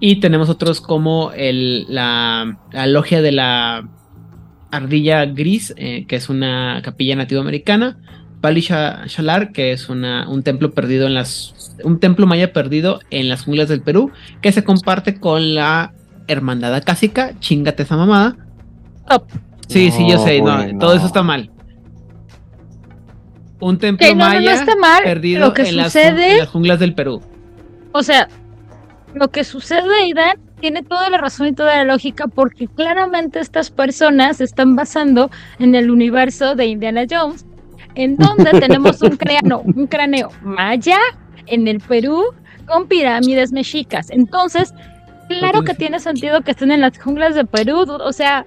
Y 0.00 0.16
tenemos 0.20 0.48
otros 0.48 0.80
como 0.80 1.32
el, 1.32 1.86
la, 1.88 2.58
la 2.72 2.86
logia 2.86 3.20
de 3.20 3.32
la 3.32 3.88
ardilla 4.70 5.24
gris, 5.26 5.74
eh, 5.76 6.04
que 6.06 6.16
es 6.16 6.28
una 6.28 6.80
capilla 6.84 7.16
nativa 7.16 7.40
americana. 7.40 7.98
Pali 8.40 8.60
Sha- 8.60 9.06
Shalar, 9.06 9.50
que 9.50 9.72
es 9.72 9.88
una, 9.88 10.28
un 10.28 10.44
templo 10.44 10.70
perdido 10.72 11.06
en 11.08 11.14
las. 11.14 11.74
un 11.82 11.98
templo 11.98 12.26
maya 12.26 12.52
perdido 12.52 13.00
en 13.10 13.28
las 13.28 13.44
junglas 13.44 13.68
del 13.68 13.82
Perú, 13.82 14.12
que 14.40 14.52
se 14.52 14.62
comparte 14.62 15.18
con 15.18 15.54
la 15.56 15.92
hermandad 16.28 16.74
acásica, 16.74 17.32
chingate 17.40 17.82
esa 17.82 17.96
mamada. 17.96 18.36
Sí, 19.66 19.90
sí, 19.90 20.08
yo 20.08 20.18
sé, 20.24 20.40
no, 20.40 20.78
todo 20.78 20.94
eso 20.94 21.06
está 21.06 21.22
mal. 21.24 21.50
Un 23.60 23.78
templo 23.78 24.06
Que 24.06 24.14
no, 24.14 24.24
no, 24.24 24.34
no 24.34 24.34
maya 24.36 24.54
está 24.54 24.76
mal. 24.76 25.02
perdido 25.02 25.40
Lo 25.46 25.52
que 25.54 25.62
en, 25.62 25.76
las, 25.76 25.86
sucede, 25.92 26.32
en 26.32 26.38
las 26.38 26.48
junglas 26.48 26.78
del 26.78 26.94
Perú. 26.94 27.20
o 27.92 28.02
sea, 28.04 28.28
lo 29.14 29.28
que 29.28 29.44
sucede, 29.44 29.88
Aidan, 30.02 30.38
tiene 30.60 30.82
toda 30.82 31.08
la 31.10 31.18
razón 31.18 31.48
y 31.48 31.52
toda 31.52 31.76
la 31.76 31.84
lógica, 31.84 32.26
porque 32.26 32.66
claramente 32.68 33.38
estas 33.40 33.70
personas 33.70 34.38
se 34.38 34.44
están 34.44 34.74
basando 34.76 35.30
en 35.58 35.74
el 35.74 35.90
universo 35.90 36.54
de 36.54 36.66
Indiana 36.66 37.04
Jones, 37.08 37.46
en 37.94 38.16
donde 38.16 38.50
tenemos 38.60 39.00
un 39.02 39.16
cráneo, 39.16 39.60
un 39.60 39.86
cráneo 39.86 40.30
maya 40.42 40.98
en 41.46 41.68
el 41.68 41.80
Perú 41.80 42.22
con 42.66 42.86
pirámides 42.86 43.52
mexicas. 43.52 44.10
Entonces, 44.10 44.74
claro 45.28 45.62
que 45.62 45.74
tiene 45.74 46.00
sentido 46.00 46.42
que 46.42 46.50
estén 46.50 46.70
en 46.70 46.80
las 46.80 46.98
junglas 46.98 47.34
de 47.34 47.44
Perú, 47.44 47.84
o 47.88 48.12
sea, 48.12 48.44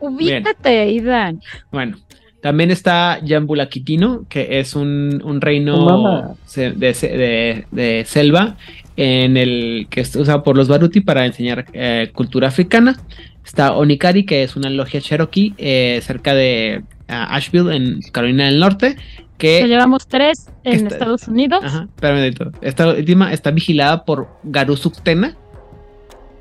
ubícate, 0.00 0.80
Aidan. 0.80 1.40
Bueno, 1.72 1.96
también 2.40 2.70
está 2.70 3.18
Yambulaquitino, 3.22 4.26
que 4.28 4.60
es 4.60 4.76
un, 4.76 5.20
un 5.24 5.40
reino 5.40 6.36
de, 6.54 6.94
se- 6.94 7.08
de- 7.08 7.66
de 7.72 8.04
selva 8.06 8.56
en 9.00 9.36
el 9.36 9.86
que 9.90 10.00
es 10.00 10.16
usado 10.16 10.42
por 10.42 10.56
los 10.56 10.66
Baruti 10.66 11.00
para 11.00 11.24
enseñar 11.24 11.66
eh, 11.72 12.10
cultura 12.12 12.48
africana. 12.48 12.96
Está 13.44 13.72
Onikari, 13.74 14.26
que 14.26 14.42
es 14.42 14.56
una 14.56 14.68
logia 14.70 15.00
Cherokee 15.00 15.54
eh, 15.56 16.00
cerca 16.02 16.34
de 16.34 16.82
ah, 17.06 17.34
Asheville, 17.36 17.74
en 17.76 18.00
Carolina 18.10 18.46
del 18.46 18.58
Norte, 18.58 18.96
que 19.38 19.60
Ya 19.60 19.66
llevamos 19.68 20.08
tres 20.08 20.50
en 20.64 20.72
Está- 20.74 20.88
Estados 20.96 21.28
Unidos. 21.28 21.60
Ajá, 21.62 21.86
espérame. 21.94 22.34
Esta 22.60 22.88
última 22.88 23.32
está 23.32 23.52
vigilada 23.52 24.04
por 24.04 24.28
Garu 24.42 24.76
Suktena, 24.76 25.36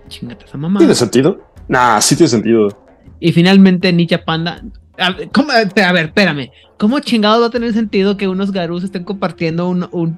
Chingate 0.09 0.45
esa 0.45 0.57
mamá. 0.57 0.79
¿Tiene 0.79 0.95
sentido? 0.95 1.39
Nah, 1.67 1.99
sí 2.01 2.15
tiene 2.15 2.29
sentido. 2.29 2.69
Y 3.19 3.33
finalmente 3.33 3.93
Ninja 3.93 4.23
Panda. 4.25 4.63
A 4.97 5.11
ver, 5.11 5.29
¿cómo? 5.31 5.51
a 5.51 5.91
ver, 5.91 6.05
espérame. 6.07 6.49
¿Cómo 6.79 6.99
chingados 7.01 7.41
va 7.43 7.47
a 7.47 7.51
tener 7.51 7.71
sentido 7.73 8.17
que 8.17 8.27
unos 8.27 8.51
garús 8.51 8.83
estén 8.83 9.03
compartiendo 9.03 9.69
un, 9.69 9.87
un, 9.91 10.17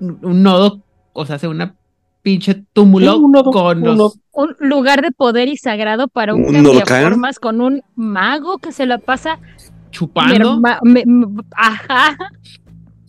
un 0.00 0.42
nodo? 0.42 0.82
O 1.16 1.26
sea, 1.26 1.36
hace 1.36 1.48
una 1.48 1.74
pinche 2.22 2.64
túmulo 2.72 3.12
Sí, 3.14 3.18
un 3.20 3.32
nodo, 3.32 3.50
con 3.50 3.86
un 3.88 3.96
los. 3.98 4.18
Un 4.32 4.54
lugar 4.60 5.00
de 5.02 5.12
poder 5.12 5.48
y 5.48 5.56
sagrado 5.56 6.08
para 6.08 6.34
un 6.34 6.44
¿Un 6.44 6.62
de 6.62 6.84
formas 6.84 7.38
con 7.38 7.60
un 7.60 7.82
mago 7.94 8.58
que 8.58 8.70
se 8.72 8.84
la 8.86 8.98
pasa 8.98 9.38
chupando. 9.90 10.60
me- 10.82 11.04
me- 11.06 11.42
ajá. 11.56 12.16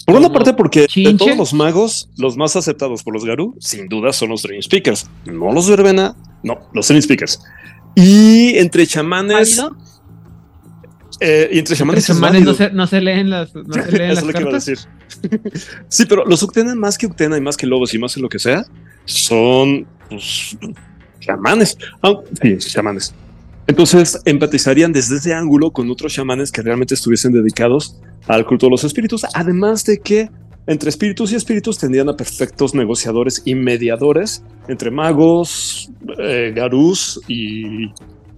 Por 0.05 0.16
una 0.16 0.30
parte, 0.32 0.53
porque 0.53 0.82
de 0.82 0.88
chinches. 0.88 1.18
todos 1.18 1.38
los 1.38 1.53
magos, 1.53 2.10
los 2.18 2.38
más 2.38 2.55
aceptados 2.55 3.03
por 3.03 3.14
los 3.14 3.26
Garú, 3.26 3.55
sin 3.60 3.89
duda 3.89 4.14
son 4.14 4.30
los 4.30 4.41
Dream 4.41 4.62
Speakers. 4.62 5.10
No 5.26 5.51
los 5.51 5.70
verbena, 5.70 6.16
no, 6.43 6.60
los 6.74 6.88
Dream 6.88 7.01
Speakers. 7.01 7.41
Y 7.95 8.58
entre 8.58 8.88
chamanes. 8.88 9.62
Eh, 11.20 11.49
y 11.51 11.59
entre 11.59 11.76
chamanes. 11.76 12.09
Es 12.09 12.15
chamanes 12.15 12.43
no 12.43 12.53
se, 12.53 12.72
no 12.72 12.88
se 12.88 13.01
leen 13.01 13.30
las, 13.30 13.53
no 13.55 13.74
se 13.74 13.91
leen 13.97 14.11
Eso 14.11 14.26
las 14.26 14.26
lo 14.26 14.34
cartas. 14.34 14.65
decir. 14.65 14.80
sí, 15.88 16.05
pero 16.05 16.26
los 16.26 16.41
Uctena, 16.43 16.76
más 16.76 16.97
que 16.97 17.07
Uctena 17.07 17.38
y 17.38 17.41
más 17.41 17.57
que 17.57 17.68
lobos 17.68 17.93
y 17.93 17.99
más 17.99 18.15
que 18.15 18.22
lo 18.22 18.30
que 18.30 18.39
sea, 18.39 18.65
son 19.05 19.88
pues, 20.09 20.57
chamanes. 21.20 21.78
Ah, 22.01 22.15
sí, 22.41 22.57
chamanes. 22.57 23.13
Entonces 23.68 24.22
empatizarían 24.24 24.93
desde 24.93 25.18
ese 25.18 25.34
ángulo 25.34 25.72
con 25.72 25.89
otros 25.89 26.13
chamanes 26.13 26.51
que 26.51 26.61
realmente 26.61 26.93
estuviesen 26.93 27.34
dedicados 27.34 27.99
al 28.28 28.45
culto 28.45 28.68
de 28.68 28.72
los 28.72 28.84
espíritus, 28.84 29.26
además 29.34 29.84
de 29.84 29.99
que 29.99 30.30
entre 30.68 30.89
espíritus 30.89 31.32
y 31.32 31.36
espíritus 31.36 31.78
tendrían 31.78 32.09
a 32.09 32.15
perfectos 32.15 32.74
negociadores 32.74 33.41
y 33.45 33.55
mediadores 33.55 34.43
entre 34.68 34.91
magos, 34.91 35.89
eh, 36.20 36.53
garús 36.55 37.22
y 37.28 37.89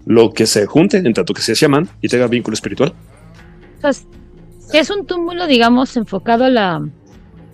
lo 0.05 0.31
que 0.31 0.45
se 0.45 0.65
junte, 0.65 0.97
en 0.97 1.13
tanto 1.13 1.33
que 1.33 1.41
sea 1.41 1.55
chamán 1.55 1.87
y 2.01 2.07
tenga 2.07 2.27
vínculo 2.27 2.53
espiritual. 2.55 2.93
O 3.77 3.81
sea, 3.81 3.93
si 3.93 4.77
es 4.77 4.89
un 4.89 5.05
túmulo, 5.05 5.47
digamos, 5.47 5.95
enfocado 5.97 6.45
a 6.45 6.49
la, 6.49 6.81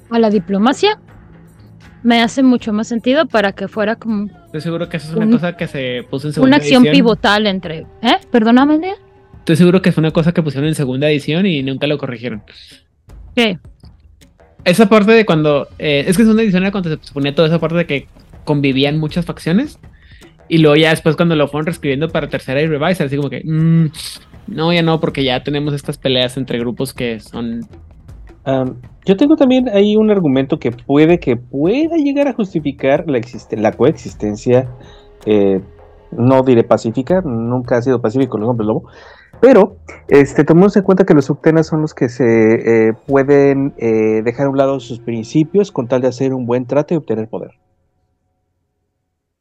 a 0.09 0.19
la 0.19 0.29
diplomacia, 0.29 0.99
me 2.03 2.21
hace 2.21 2.43
mucho 2.43 2.71
más 2.73 2.87
sentido 2.87 3.25
para 3.27 3.51
que 3.53 3.67
fuera 3.67 3.95
como 3.95 4.29
Estoy 4.45 4.61
seguro 4.61 4.87
que 4.87 4.97
eso 4.97 5.09
es 5.09 5.15
una 5.15 5.25
Un- 5.25 5.31
cosa 5.33 5.57
que 5.57 5.67
se 5.67 6.05
puso 6.09 6.27
en 6.27 6.33
segunda 6.33 6.47
una 6.55 6.57
acción 6.57 6.83
edición. 6.85 6.93
pivotal 6.95 7.47
entre. 7.47 7.79
¿Eh? 8.01 8.17
Perdóname, 8.31 8.77
Nea? 8.77 8.95
Estoy 9.39 9.55
seguro 9.57 9.81
que 9.81 9.91
fue 9.91 10.01
una 10.01 10.11
cosa 10.11 10.31
que 10.31 10.41
pusieron 10.41 10.67
en 10.67 10.75
segunda 10.75 11.09
edición 11.09 11.45
y 11.45 11.61
nunca 11.61 11.87
lo 11.87 11.97
corrigieron. 11.97 12.41
¿Qué? 13.35 13.59
Esa 14.63 14.87
parte 14.89 15.11
de 15.11 15.25
cuando. 15.25 15.67
eh, 15.77 16.05
es 16.07 16.15
que 16.17 16.23
segunda 16.23 16.41
edición 16.41 16.63
era 16.63 16.71
cuando 16.71 16.89
se 16.89 17.13
ponía 17.13 17.35
toda 17.35 17.47
esa 17.49 17.59
parte 17.59 17.75
de 17.77 17.85
que 17.85 18.07
convivían 18.45 18.97
muchas 18.97 19.25
facciones. 19.25 19.77
Y 20.47 20.59
luego 20.59 20.75
ya 20.75 20.91
después 20.91 21.15
cuando 21.15 21.35
lo 21.35 21.47
fueron 21.47 21.65
reescribiendo 21.65 22.09
para 22.09 22.27
tercera 22.27 22.61
y 22.61 22.67
revise, 22.67 23.03
así 23.03 23.15
como 23.17 23.29
que. 23.29 23.41
mm, 23.43 23.87
no, 24.47 24.71
ya 24.71 24.83
no, 24.83 24.99
porque 24.99 25.23
ya 25.23 25.43
tenemos 25.43 25.73
estas 25.73 25.97
peleas 25.97 26.37
entre 26.37 26.59
grupos 26.59 26.93
que 26.93 27.19
son. 27.19 27.61
Yo 29.05 29.17
tengo 29.17 29.35
también 29.35 29.69
ahí 29.69 29.95
un 29.95 30.11
argumento 30.11 30.59
que 30.59 30.71
puede 30.71 31.19
que 31.19 31.35
pueda 31.35 31.95
llegar 31.97 32.27
a 32.27 32.33
justificar 32.33 33.05
la, 33.07 33.19
la 33.51 33.71
coexistencia, 33.71 34.69
eh, 35.25 35.61
no 36.11 36.43
diré 36.43 36.63
pacífica, 36.63 37.21
nunca 37.21 37.77
ha 37.77 37.81
sido 37.81 38.01
pacífico 38.01 38.37
los 38.37 38.49
hombres 38.49 38.67
lobo, 38.67 38.83
pero 39.41 39.77
este, 40.07 40.43
tomemos 40.43 40.75
en 40.77 40.83
cuenta 40.83 41.05
que 41.05 41.13
los 41.13 41.25
subtenas 41.25 41.67
son 41.67 41.81
los 41.81 41.93
que 41.93 42.09
se 42.09 42.25
eh, 42.87 42.93
pueden 43.07 43.73
eh, 43.77 44.21
dejar 44.23 44.47
a 44.47 44.49
un 44.49 44.57
lado 44.57 44.79
sus 44.79 44.99
principios 44.99 45.71
con 45.71 45.87
tal 45.87 46.01
de 46.01 46.07
hacer 46.07 46.33
un 46.33 46.45
buen 46.45 46.65
trato 46.65 46.93
y 46.93 46.97
obtener 46.97 47.27
poder. 47.27 47.51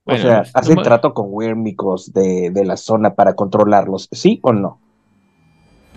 Bueno, 0.04 0.20
o 0.20 0.26
sea, 0.26 0.38
pues, 0.42 0.50
hacen 0.54 0.74
no- 0.76 0.82
trato 0.82 1.14
con 1.14 1.26
wérmicos 1.30 2.12
de, 2.12 2.50
de 2.50 2.64
la 2.64 2.76
zona 2.76 3.14
para 3.14 3.34
controlarlos, 3.34 4.08
¿sí 4.12 4.38
o 4.42 4.52
no? 4.52 4.78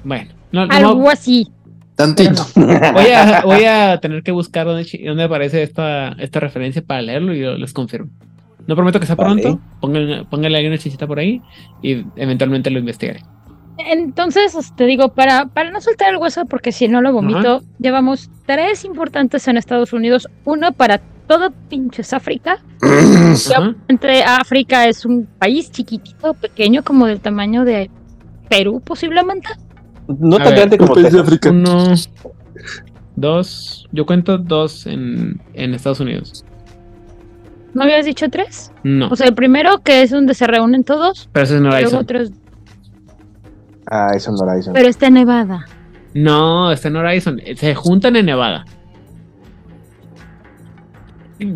Bueno, 0.04 0.32
no, 0.52 0.66
no- 0.66 0.74
Algo 0.74 1.10
así. 1.10 1.48
Tantito. 1.96 2.44
voy, 2.56 3.08
a, 3.08 3.42
voy 3.44 3.66
a 3.66 4.00
tener 4.00 4.22
que 4.24 4.32
buscar 4.32 4.66
dónde, 4.68 4.88
dónde 5.06 5.24
aparece 5.24 5.64
esta, 5.64 6.10
esta 6.20 6.40
referencia 6.40 6.82
para 6.82 7.02
leerlo 7.02 7.34
y 7.34 7.40
yo 7.42 7.56
les 7.58 7.74
confirmo. 7.74 8.10
No 8.68 8.76
prometo 8.76 9.00
que 9.00 9.06
sea 9.06 9.16
Vale. 9.16 9.42
pronto. 9.42 9.62
Pónganle, 9.82 10.26
pónganle 10.26 10.58
ahí 10.60 10.68
una 10.68 10.78
chisita 10.78 11.08
por 11.08 11.20
ahí 11.20 11.42
y 11.82 12.06
eventualmente 12.16 12.70
lo 12.70 12.80
investigaré. 12.80 13.22
Entonces, 13.80 14.56
te 14.76 14.86
digo, 14.86 15.10
para, 15.10 15.46
para 15.48 15.72
no 15.72 15.82
soltar 15.82 16.12
el 16.14 16.18
hueso, 16.18 16.46
porque 16.46 16.72
si 16.72 16.88
no 16.88 17.02
lo 17.02 17.14
vomito, 17.14 17.62
llevamos 17.80 18.30
tres 18.46 18.86
importantes 18.86 19.48
en 19.48 19.58
Estados 19.58 19.94
Unidos. 19.94 20.28
Uno 20.46 20.72
para 20.74 21.00
todo 21.28 21.52
pinches 21.70 22.14
África. 22.14 22.58
Entre 23.88 24.24
África 24.24 24.88
es 24.88 25.06
un 25.06 25.28
país 25.38 25.72
chiquitito, 25.72 26.34
pequeño, 26.34 26.84
como 26.84 27.06
del 27.06 27.20
tamaño 27.20 27.66
de 27.66 27.90
Perú, 28.50 28.82
posiblemente. 28.84 29.50
No 30.08 30.38
A 30.38 30.40
tan 30.40 30.48
ver, 30.50 30.56
grande 30.56 30.78
como 30.78 30.94
Texas. 30.94 31.40
Uno, 31.50 31.94
dos. 33.16 33.88
Yo 33.92 34.06
cuento 34.06 34.38
dos 34.38 34.88
en, 34.88 35.42
en 35.54 35.74
Estados 35.74 36.00
Unidos. 36.00 36.46
¿No 37.74 37.84
habías 37.84 38.06
dicho 38.06 38.30
tres? 38.30 38.72
No, 38.84 39.10
O 39.10 39.16
sea, 39.16 39.28
el 39.28 39.36
primero, 39.36 39.80
que 39.84 40.02
es 40.02 40.10
donde 40.12 40.34
se 40.34 40.48
reúnen 40.48 40.84
todos. 40.84 41.30
pero 41.32 41.44
eso 41.44 41.56
es 41.56 41.62
en 41.62 41.68
Luego 41.68 41.98
otros. 42.00 42.32
Ah, 43.90 44.12
eso 44.16 44.32
no 44.32 44.38
Horizon. 44.40 44.74
Pero 44.74 44.88
está 44.90 45.08
en 45.08 45.14
Nevada. 45.14 45.66
No, 46.14 46.72
está 46.72 46.88
en 46.88 46.96
Horizon. 46.96 47.40
Se 47.56 47.76
juntan 47.76 48.16
en 48.16 48.26
Nevada. 48.26 48.66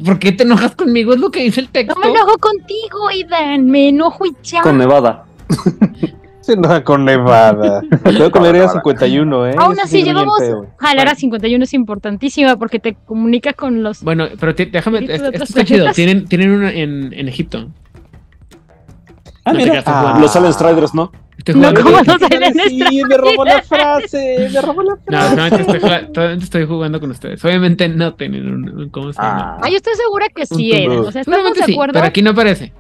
¿Por 0.06 0.20
qué 0.20 0.32
te 0.32 0.44
enojas 0.44 0.76
conmigo? 0.76 1.14
Es 1.14 1.20
lo 1.20 1.32
que 1.32 1.42
dice 1.42 1.62
el 1.62 1.70
texto. 1.70 1.96
No 1.96 2.02
me 2.02 2.12
enojo 2.12 2.38
contigo, 2.38 3.12
Idan. 3.14 3.66
Me 3.66 3.90
enojo 3.90 4.26
y 4.26 4.36
ya. 4.44 4.62
Con 4.62 4.78
Nevada. 4.78 5.26
Se 6.42 6.54
enoja 6.54 6.84
con 6.84 7.06
Nevada. 7.06 7.82
Creo 8.04 8.32
que 8.32 8.40
le 8.40 8.50
haría 8.50 8.62
Nevada. 8.62 8.80
51, 8.80 9.48
¿eh? 9.48 9.56
Aún 9.58 9.80
así, 9.80 10.04
llevamos. 10.04 10.40
Jalar 10.78 11.08
a 11.08 11.12
Bueno. 11.12 11.20
51 11.20 11.64
es 11.64 11.74
importantísima 11.74 12.58
porque 12.58 12.80
te 12.80 12.96
comunica 12.96 13.54
con 13.54 13.84
los. 13.84 14.04
Bueno, 14.04 14.28
pero 14.40 14.54
déjame. 14.54 15.06
Esto 15.08 15.30
está 15.44 15.64
chido. 15.64 15.92
Tienen, 15.94 16.26
tienen 16.26 16.52
una 16.52 16.72
en, 16.72 17.14
en 17.14 17.28
Egipto. 17.28 17.70
Ah, 19.46 19.54
mira. 19.54 19.82
jugando. 19.82 20.20
Los 20.20 20.36
Allen 20.36 20.54
Striders, 20.54 20.94
¿no? 20.94 21.12
Estoy 21.46 21.56
No. 21.56 21.74
¿cómo 21.74 21.98
con- 21.98 22.06
no 22.06 22.20
salen 22.20 22.54
Sí, 22.70 23.02
me 23.08 23.18
robó 23.18 23.46
la 23.46 23.62
frase, 23.64 24.50
me 24.54 24.62
robó 24.62 24.84
la 24.84 24.94
No, 24.96 25.02
frase. 25.06 25.30
solamente 25.30 25.62
estoy, 25.62 25.80
jugando- 25.80 26.12
solamente 26.14 26.44
estoy 26.46 26.66
jugando 26.68 27.00
con 27.00 27.12
ustedes. 27.12 27.44
Obviamente 27.46 27.90
no 27.90 28.14
tienen 28.14 28.48
un, 28.48 28.70
un- 28.70 28.90
¿cómo 28.90 29.12
se 29.12 29.22
llama? 29.22 29.58
Ah. 29.62 29.70
Yo 29.70 29.78
estoy 29.78 29.96
segura 29.96 30.28
que 30.30 30.46
sí, 30.46 30.72
Eden. 30.72 30.98
tubo. 30.98 31.08
O 31.08 31.12
sea, 31.12 31.22
estamos 31.22 31.54
de 31.56 31.64
sí, 31.64 31.74
acuerdo. 31.74 31.94
pero 31.94 32.06
aquí 32.06 32.22
no 32.22 32.30
aparece. 32.32 32.74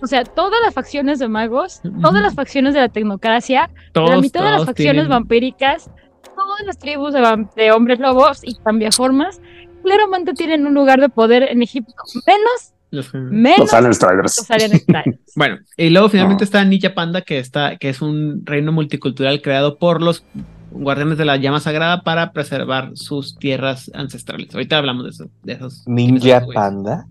O 0.00 0.06
sea, 0.06 0.22
todas 0.22 0.60
las 0.62 0.74
facciones 0.74 1.18
de 1.18 1.28
magos, 1.28 1.80
todas 2.02 2.22
las 2.22 2.34
facciones 2.34 2.74
de 2.74 2.80
la 2.80 2.88
tecnocracia, 2.90 3.70
Todos, 3.92 4.10
la 4.10 4.20
mitad 4.20 4.44
de 4.44 4.50
las 4.50 4.64
facciones 4.66 4.92
tienen- 5.04 5.08
vampíricas, 5.08 5.90
todas 6.36 6.60
las 6.66 6.78
tribus 6.78 7.14
de, 7.14 7.20
vam- 7.20 7.52
de 7.54 7.72
hombres 7.72 7.98
lobos 8.00 8.40
y 8.44 8.54
cambiaformas, 8.56 9.40
claramente 9.82 10.34
tienen 10.34 10.66
un 10.66 10.74
lugar 10.74 11.00
de 11.00 11.08
poder 11.08 11.44
en 11.44 11.62
Egipto. 11.62 11.94
Menos, 12.26 12.73
los- 12.94 13.12
menos 13.14 13.58
Los 13.72 13.96
Striders. 13.96 14.36
los 14.38 14.50
Alien 14.50 14.78
Striders. 14.78 15.18
Bueno, 15.36 15.58
y 15.76 15.90
luego 15.90 16.08
finalmente 16.08 16.44
Ah. 16.44 16.46
está 16.46 16.64
Ninja 16.64 16.94
Panda, 16.94 17.22
que 17.22 17.38
está, 17.38 17.76
que 17.76 17.88
es 17.88 18.00
un 18.02 18.42
reino 18.44 18.72
multicultural 18.72 19.42
creado 19.42 19.78
por 19.78 20.00
los 20.02 20.24
guardianes 20.70 21.18
de 21.18 21.24
la 21.24 21.36
llama 21.36 21.60
sagrada 21.60 22.02
para 22.02 22.32
preservar 22.32 22.90
sus 22.94 23.36
tierras 23.38 23.90
ancestrales. 23.94 24.52
Ahorita 24.54 24.78
hablamos 24.78 25.04
de 25.04 25.10
eso, 25.10 25.26
de 25.42 25.52
esos 25.54 25.82
Ninja 25.86 26.38
esos. 26.38 26.54
Panda. 26.54 27.06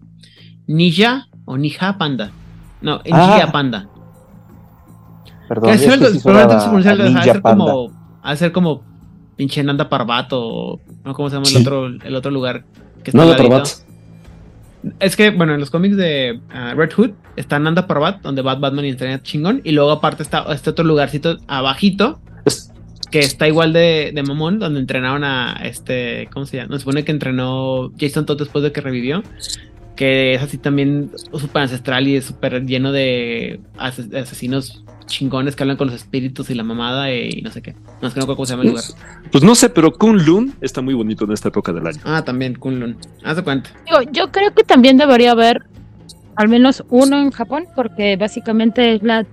Ninja 0.68 1.28
o 1.46 1.58
Nija 1.58 1.98
Panda. 1.98 2.32
No, 2.82 2.96
Ah. 3.12 3.28
Ninja 3.36 3.52
Panda. 3.52 3.88
Perdón, 5.48 5.70
Que 5.70 5.76
es 5.76 5.82
que 5.82 5.88
probablemente 5.88 6.20
se 6.64 6.70
pronuncia- 6.70 6.92
a 8.24 8.36
ser 8.36 8.52
como, 8.52 8.82
como 8.82 8.84
pinche 9.36 9.64
Nanda 9.64 9.90
Parbat 9.90 10.30
o 10.32 10.80
no 11.04 11.14
cómo 11.14 11.30
se 11.30 11.36
llama 11.36 11.46
Sí. 11.46 11.56
el 11.58 11.62
otro, 11.62 11.88
el 11.88 12.16
otro 12.16 12.32
lugar 12.32 12.64
que 13.04 13.12
está 13.12 13.26
No. 13.26 13.36
Parbat. 13.36 13.68
Es 15.00 15.16
que, 15.16 15.30
bueno, 15.30 15.54
en 15.54 15.60
los 15.60 15.70
cómics 15.70 15.96
de 15.96 16.40
ah, 16.50 16.74
Red 16.76 16.92
Hood 16.94 17.12
está 17.36 17.60
Nanda 17.60 17.88
Parbat, 17.88 18.22
donde 18.22 18.42
Bat 18.42 18.60
Batman 18.60 18.86
y 18.86 18.90
entrena 18.90 19.22
chingón, 19.22 19.62
y 19.64 19.72
luego 19.72 19.92
aparte 19.92 20.24
está 20.24 20.46
este 20.54 20.72
otro 20.72 20.84
lugarcito 20.84 21.38
abajito, 21.48 22.20
que 23.12 23.20
está 23.20 23.48
igual 23.48 23.74
de, 23.74 24.12
de 24.14 24.24
mamón, 24.24 24.60
donde 24.60 24.80
entrenaron 24.80 25.24
a 25.24 25.60
este, 25.64 26.28
¿cómo 26.34 26.46
se 26.46 26.58
llama? 26.58 26.70
Nos 26.70 26.82
supone 26.82 27.06
que 27.06 27.12
entrenó 27.12 27.92
Jason 28.00 28.26
Todd 28.26 28.40
después 28.40 28.64
de 28.64 28.72
que 28.72 28.82
revivió, 28.82 29.24
que 29.96 30.34
es 30.34 30.42
así 30.42 30.58
también 30.58 31.12
súper 31.32 31.64
ancestral 31.64 32.08
y 32.08 32.16
es 32.16 32.26
súper 32.26 32.66
lleno 32.66 32.92
de 32.92 33.60
ases- 33.78 34.10
de 34.10 34.20
asesinos 34.20 34.84
chingones 35.06 35.56
que 35.56 35.64
hablan 35.64 35.78
con 35.78 35.88
los 35.88 35.96
espíritus 35.96 36.50
y 36.50 36.56
la 36.56 36.64
mamada 36.64 37.14
y 37.14 37.42
no 37.42 37.52
sé 37.52 37.62
qué. 37.62 37.76
No 38.02 38.08
es 38.08 38.14
que 38.14 38.20
no 38.20 38.26
cómo 38.28 38.46
se 38.46 38.54
llama 38.54 38.64
el 38.64 38.70
lugar. 38.70 38.84
Pues 39.32 39.44
no 39.44 39.54
sé, 39.54 39.70
pero 39.70 39.92
Kunlun 39.92 40.54
está 40.62 40.82
muy 40.82 40.94
bonito 40.94 41.26
en 41.26 41.34
esta 41.34 41.50
época 41.50 41.72
del 41.74 41.86
año. 41.86 42.00
Ah, 42.06 42.24
también, 42.24 42.56
Kunlun. 42.56 42.98
Haz 43.24 43.36
de 43.36 43.44
cuenta. 43.44 43.70
Digo, 43.86 44.02
yo 44.12 44.32
creo 44.32 44.54
que 44.56 44.64
también 44.64 44.98
debería 44.98 45.32
haber 45.32 45.64
al 46.36 46.48
menos 46.48 46.84
uno 46.90 47.20
en 47.22 47.30
Japón, 47.32 47.66
porque 47.76 48.16
básicamente 48.18 48.96
es 48.96 49.04
la 49.04 49.24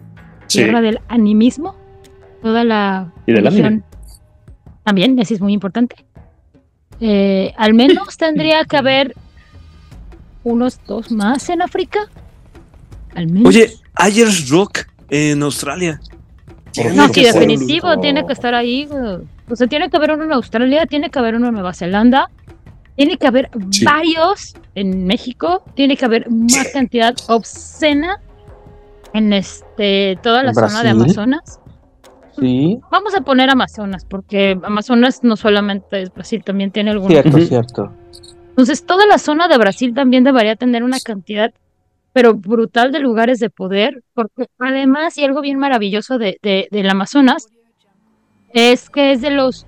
Sí. 0.48 0.58
tierra 0.58 0.80
del 0.82 0.98
animismo. 1.08 1.76
Toda 2.42 2.64
la 2.64 3.12
Y 3.26 3.32
del 3.32 3.46
anime. 3.46 3.82
También, 4.82 5.18
eso 5.18 5.32
es 5.34 5.40
muy 5.40 5.52
importante. 5.54 6.04
Eh, 7.00 7.54
al 7.56 7.72
menos 7.74 8.16
tendría 8.18 8.64
que 8.64 8.76
haber 8.76 9.14
unos 10.44 10.80
dos 10.86 11.10
más 11.10 11.48
en 11.48 11.62
África. 11.62 12.00
Al 13.14 13.26
menos. 13.28 13.48
Oye, 13.48 13.72
Ayers 13.94 14.48
Rock 14.48 14.86
en 15.10 15.42
Australia. 15.42 16.00
No, 16.94 17.08
sí, 17.08 17.24
definitivo, 17.24 17.98
tiene 18.00 18.24
que 18.24 18.32
estar 18.32 18.54
ahí. 18.54 18.88
O 19.48 19.56
sea, 19.56 19.66
tiene 19.66 19.90
que 19.90 19.96
haber 19.96 20.12
uno 20.12 20.24
en 20.24 20.32
Australia, 20.32 20.86
tiene 20.86 21.10
que 21.10 21.18
haber 21.18 21.34
uno 21.34 21.48
en 21.48 21.54
Nueva 21.54 21.74
Zelanda, 21.74 22.30
tiene 22.96 23.16
que 23.18 23.26
haber 23.26 23.50
Sí. 23.70 23.84
varios 23.84 24.54
en 24.76 25.04
México, 25.06 25.64
tiene 25.74 25.96
que 25.96 26.04
haber 26.04 26.28
una 26.28 26.64
cantidad 26.72 27.14
obscena 27.28 28.20
en 29.12 29.32
este 29.32 30.16
toda 30.22 30.44
la 30.44 30.50
¿En 30.50 30.54
zona 30.54 30.82
de? 30.84 30.90
Amazonas. 30.90 31.58
Sí, 32.38 32.78
Vamos 32.92 33.14
a 33.16 33.22
poner 33.22 33.50
Amazonas, 33.50 34.04
porque 34.04 34.56
Amazonas 34.62 35.24
no 35.24 35.36
solamente 35.36 36.00
es 36.02 36.14
Brasil, 36.14 36.42
también 36.44 36.70
tiene 36.70 36.92
algunos. 36.92 37.12
cierto, 37.12 37.38
cierto. 37.40 37.92
Entonces, 38.60 38.84
toda 38.84 39.06
la 39.06 39.16
zona 39.16 39.48
de 39.48 39.56
Brasil 39.56 39.94
también 39.94 40.22
debería 40.22 40.54
tener 40.54 40.82
una 40.84 41.00
cantidad, 41.00 41.50
pero 42.12 42.34
brutal 42.34 42.92
de 42.92 42.98
lugares 42.98 43.38
de 43.38 43.48
poder, 43.48 44.02
porque 44.12 44.48
además, 44.58 45.16
y 45.16 45.24
algo 45.24 45.40
bien 45.40 45.58
maravilloso 45.58 46.18
de, 46.18 46.38
de- 46.42 46.68
del 46.70 46.90
Amazonas, 46.90 47.48
es 48.52 48.90
que 48.90 49.12
es 49.12 49.22
de 49.22 49.30
los 49.30 49.66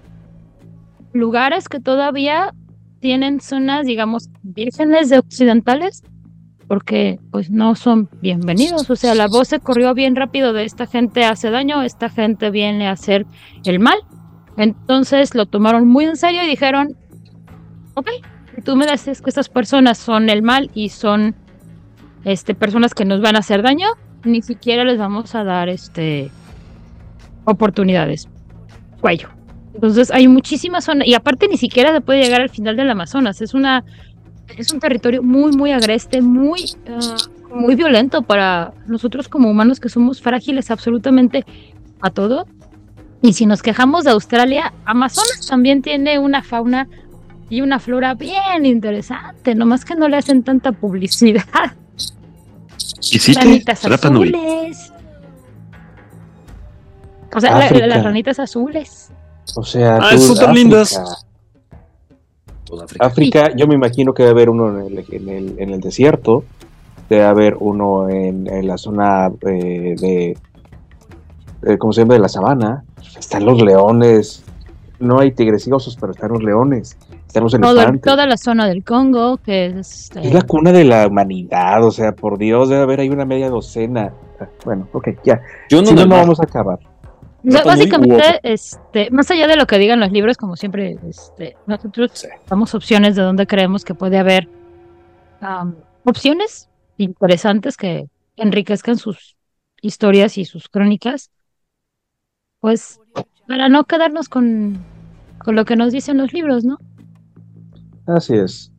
lugares 1.14 1.70
que 1.70 1.80
todavía 1.80 2.52
tienen 3.00 3.40
zonas, 3.40 3.86
digamos, 3.86 4.28
vírgenes 4.42 5.08
de 5.08 5.20
occidentales, 5.20 6.02
porque 6.68 7.18
pues 7.30 7.50
no 7.50 7.74
son 7.76 8.10
bienvenidos. 8.20 8.90
O 8.90 8.96
sea, 8.96 9.14
la 9.14 9.26
voz 9.26 9.48
se 9.48 9.60
corrió 9.60 9.94
bien 9.94 10.16
rápido 10.16 10.52
de 10.52 10.64
esta 10.64 10.86
gente 10.86 11.24
hace 11.24 11.48
daño, 11.48 11.80
esta 11.80 12.10
gente 12.10 12.50
viene 12.50 12.88
a 12.88 12.92
hacer 12.92 13.24
el 13.64 13.78
mal. 13.80 13.96
Entonces 14.58 15.34
lo 15.34 15.46
tomaron 15.46 15.88
muy 15.88 16.04
en 16.04 16.16
serio 16.16 16.42
y 16.44 16.46
dijeron, 16.46 16.94
ok, 17.94 18.08
tú 18.62 18.76
me 18.76 18.86
dices 18.86 19.22
que 19.22 19.30
estas 19.30 19.48
personas 19.48 19.98
son 19.98 20.30
el 20.30 20.42
mal 20.42 20.70
y 20.74 20.88
son 20.88 21.34
este, 22.24 22.54
personas 22.54 22.94
que 22.94 23.04
nos 23.04 23.20
van 23.20 23.36
a 23.36 23.40
hacer 23.40 23.62
daño, 23.62 23.88
ni 24.24 24.42
siquiera 24.42 24.84
les 24.84 24.98
vamos 24.98 25.34
a 25.34 25.44
dar 25.44 25.68
este 25.68 26.30
oportunidades. 27.44 28.28
Cuello. 29.00 29.28
Entonces 29.74 30.10
hay 30.10 30.28
muchísimas 30.28 30.84
zonas, 30.84 31.08
y 31.08 31.14
aparte 31.14 31.48
ni 31.48 31.56
siquiera 31.56 31.92
se 31.92 32.00
puede 32.00 32.22
llegar 32.22 32.40
al 32.40 32.50
final 32.50 32.76
del 32.76 32.90
Amazonas. 32.90 33.40
Es 33.40 33.54
una 33.54 33.84
es 34.56 34.72
un 34.72 34.80
territorio 34.80 35.22
muy, 35.22 35.52
muy 35.52 35.72
agreste, 35.72 36.20
muy, 36.20 36.64
ah, 36.88 37.16
muy 37.54 37.74
violento 37.74 38.22
para 38.22 38.72
nosotros 38.86 39.28
como 39.28 39.50
humanos 39.50 39.80
que 39.80 39.88
somos 39.88 40.20
frágiles 40.20 40.70
absolutamente 40.70 41.44
a 42.00 42.10
todo. 42.10 42.46
Y 43.22 43.34
si 43.34 43.46
nos 43.46 43.62
quejamos 43.62 44.04
de 44.04 44.10
Australia, 44.10 44.72
Amazonas 44.84 45.46
también 45.48 45.80
tiene 45.80 46.18
una 46.18 46.42
fauna 46.42 46.88
y 47.52 47.60
una 47.60 47.78
flora 47.78 48.14
bien 48.14 48.64
interesante, 48.64 49.54
nomás 49.54 49.84
que 49.84 49.94
no 49.94 50.08
le 50.08 50.16
hacen 50.16 50.42
tanta 50.42 50.72
publicidad. 50.72 51.44
Visite 53.12 53.38
Ranitas 53.38 53.84
azules. 53.84 54.90
O 57.34 57.40
sea, 57.40 57.58
la- 57.58 57.86
las 57.88 58.04
ranitas 58.04 58.38
azules. 58.38 59.10
O 59.54 59.62
sea, 59.64 59.96
Ah, 60.00 60.10
tú- 60.12 60.18
son 60.18 60.36
tan 60.36 60.44
África. 60.50 60.52
lindas. 60.54 61.24
Toda 62.64 62.84
África. 62.86 63.04
África, 63.06 63.50
yo 63.54 63.66
me 63.66 63.74
imagino 63.74 64.14
que 64.14 64.22
debe 64.22 64.32
haber 64.32 64.48
uno 64.48 64.80
en 64.80 64.86
el, 64.98 65.04
en 65.10 65.28
el, 65.28 65.54
en 65.58 65.70
el 65.74 65.80
desierto, 65.82 66.44
debe 67.10 67.24
haber 67.24 67.56
uno 67.60 68.08
en, 68.08 68.46
en 68.46 68.66
la 68.66 68.78
zona 68.78 69.30
eh, 69.46 69.94
de, 70.00 70.38
eh, 71.66 71.76
¿cómo 71.78 71.92
se 71.92 72.00
llama? 72.00 72.14
De 72.14 72.20
la 72.20 72.30
sabana. 72.30 72.82
Están 73.18 73.44
los 73.44 73.60
leones. 73.60 74.42
No 74.98 75.18
hay 75.18 75.32
tigres 75.32 75.66
y 75.66 75.72
osos, 75.72 75.98
pero 76.00 76.12
están 76.12 76.30
los 76.32 76.42
leones. 76.42 76.96
Están 77.32 77.44
los 77.44 77.52
Todo- 77.52 77.72
elefantes. 77.72 78.02
toda 78.02 78.26
la 78.26 78.36
zona 78.36 78.66
del 78.66 78.84
Congo, 78.84 79.38
que 79.38 79.64
es... 79.66 80.10
eh, 80.16 80.20
Es 80.24 80.34
la 80.34 80.42
cuna 80.42 80.70
de 80.70 80.84
la 80.84 81.06
humanidad, 81.06 81.82
o 81.82 81.90
sea, 81.90 82.12
por 82.12 82.36
Dios, 82.36 82.68
debe 82.68 82.82
haber 82.82 83.00
ahí 83.00 83.08
una 83.08 83.24
media 83.24 83.48
docena. 83.48 84.12
Ah, 84.38 84.46
Bueno, 84.66 84.86
ok, 84.92 85.08
ya. 85.24 85.40
Yo 85.70 85.80
no 85.80 85.86
Si 85.86 85.94
no, 85.94 86.06
vamos 86.06 86.38
a 86.40 86.42
acabar. 86.44 86.78
Básicamente, 87.42 88.38
este, 88.42 89.10
más 89.10 89.30
allá 89.30 89.46
de 89.48 89.56
lo 89.56 89.66
que 89.66 89.78
digan 89.78 89.98
los 89.98 90.12
libros, 90.12 90.36
como 90.36 90.56
siempre, 90.56 90.98
este, 91.08 91.56
nosotros 91.66 92.10
Sí. 92.12 92.28
damos 92.48 92.74
opciones 92.74 93.16
de 93.16 93.22
donde 93.22 93.46
creemos 93.46 93.84
que 93.84 93.94
puede 93.94 94.18
haber 94.18 94.46
opciones 96.04 96.68
interesantes 96.98 97.76
que 97.76 98.08
enriquezcan 98.36 98.96
sus 98.96 99.36
historias 99.80 100.38
y 100.38 100.44
sus 100.44 100.68
crónicas. 100.68 101.30
Pues 102.60 103.00
para 103.48 103.68
no 103.68 103.84
quedarnos 103.84 104.28
con, 104.28 104.78
con 105.42 105.56
lo 105.56 105.64
que 105.64 105.76
nos 105.76 105.92
dicen 105.92 106.18
los 106.18 106.32
libros, 106.32 106.64
¿no? 106.64 106.78
Así 108.06 108.34
es. 108.34 108.70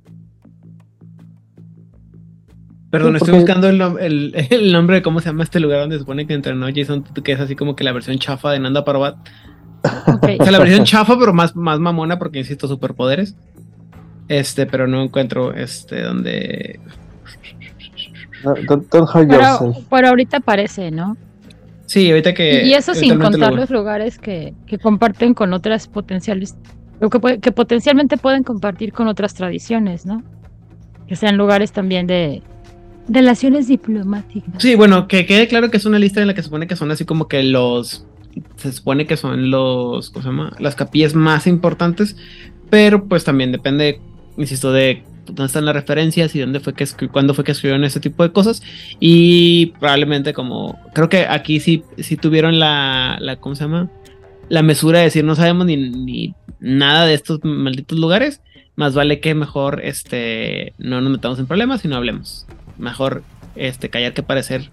Perdón, 2.90 3.14
Sí, 3.14 3.18
estoy 3.24 3.36
buscando 3.40 3.70
el, 3.70 3.80
nom- 3.82 3.98
el- 4.00 4.34
el 4.52 4.72
nombre 4.72 4.98
de 4.98 5.02
cómo 5.02 5.20
se 5.20 5.28
llama 5.30 5.44
este 5.44 5.60
lugar 5.60 5.80
donde 5.80 5.96
se 5.96 6.02
supone 6.02 6.28
que 6.28 6.34
entrenó 6.34 6.68
Jason, 6.74 7.04
que 7.04 7.32
es 7.32 7.40
así 7.40 7.56
como 7.56 7.76
que 7.76 7.84
la 7.84 7.92
versión 7.92 8.18
chafa 8.20 8.52
de 8.52 8.60
Nanda 8.60 8.86
Parbat. 8.86 9.16
O 9.84 10.26
sea, 10.44 10.52
la 10.52 10.60
versión 10.60 10.86
chafa, 10.86 11.18
pero 11.20 11.34
más, 11.34 11.56
más 11.56 11.80
mamona, 11.80 12.18
porque 12.20 12.40
insisto, 12.40 12.68
superpoderes. 12.68 13.36
Este, 14.30 14.66
pero 14.66 14.88
no 14.88 15.02
encuentro 15.04 15.54
este 15.54 16.02
donde. 16.02 16.80
No, 18.46 18.54
don't, 18.68 18.90
don't 18.92 19.10
hurt 19.14 19.30
Pero, 19.90 20.08
ahorita 20.08 20.40
parece, 20.40 20.92
¿no? 20.92 21.18
Sí, 21.86 22.10
ahorita 22.10 22.34
que. 22.34 22.66
Y 22.66 22.74
eso 22.74 22.94
sin 22.94 23.20
contar 23.20 23.52
lo- 23.52 23.58
los 23.62 23.70
lugares 23.72 24.20
que, 24.20 24.54
que 24.68 24.78
comparten 24.78 25.34
con 25.34 25.52
otras 25.54 25.88
potenciales, 25.88 26.56
o 27.02 27.10
que, 27.10 27.40
que 27.40 27.52
potencialmente 27.52 28.18
pueden 28.18 28.44
compartir 28.44 28.94
con 28.94 29.08
otras 29.08 29.34
tradiciones, 29.34 30.06
¿no? 30.06 30.24
Que 31.08 31.16
sean 31.16 31.38
lugares 31.38 31.72
también 31.72 32.08
de 32.08 32.42
relaciones 33.08 33.68
diplomáticas. 33.68 34.56
Sí, 34.62 34.76
bueno, 34.76 35.08
que 35.08 35.26
quede 35.26 35.48
claro 35.48 35.70
que 35.70 35.78
es 35.78 35.86
una 35.86 36.00
lista 36.00 36.22
en 36.22 36.28
la 36.28 36.34
que 36.34 36.42
se 36.42 36.46
supone 36.46 36.68
que 36.68 36.76
son 36.76 36.92
así 36.92 37.06
como 37.06 37.28
que 37.28 37.44
los. 37.44 38.06
Se 38.56 38.72
supone 38.72 39.06
que 39.06 39.18
son 39.18 39.52
los. 39.52 40.10
¿Cómo 40.10 40.24
se 40.24 40.30
llama? 40.30 40.54
Las 40.60 40.76
capillas 40.76 41.16
más 41.16 41.48
importantes. 41.48 42.16
Pero 42.70 43.06
pues 43.06 43.24
también 43.24 43.52
depende, 43.52 44.00
insisto, 44.38 44.72
de 44.72 45.04
dónde 45.28 45.46
están 45.46 45.66
las 45.66 45.76
referencias 45.76 46.36
y 46.36 46.40
dónde 46.40 46.60
fue 46.60 46.74
que 46.74 46.86
cuándo 47.10 47.34
fue 47.34 47.44
que 47.44 47.52
escribieron 47.52 47.84
ese 47.84 48.00
tipo 48.00 48.24
de 48.24 48.32
cosas. 48.32 48.64
Y 49.00 49.68
probablemente 49.80 50.34
como. 50.34 50.80
Creo 50.94 51.10
que 51.10 51.28
aquí 51.28 51.60
sí, 51.60 51.84
sí 51.98 52.18
tuvieron 52.18 52.60
la, 52.60 53.18
la. 53.20 53.36
¿Cómo 53.36 53.56
se 53.56 53.66
llama? 53.66 53.90
La 54.50 54.62
mesura 54.62 55.00
de 55.00 55.06
decir 55.06 55.24
no 55.24 55.36
sabemos 55.36 55.66
ni, 55.66 55.78
ni 55.78 56.36
nada 56.64 57.06
de 57.06 57.14
estos 57.14 57.40
malditos 57.44 58.00
lugares. 58.00 58.42
Más 58.76 58.96
vale 58.96 59.20
que 59.20 59.36
mejor 59.36 59.82
este 59.84 60.74
no 60.80 61.00
nos 61.02 61.12
metamos 61.12 61.38
en 61.38 61.46
problemas 61.46 61.86
y 61.86 61.88
no 61.88 61.98
hablemos. 61.98 62.48
Mejor 62.80 63.24
este 63.56 63.90
callar 63.90 64.14
que 64.14 64.24
parecer 64.24 64.72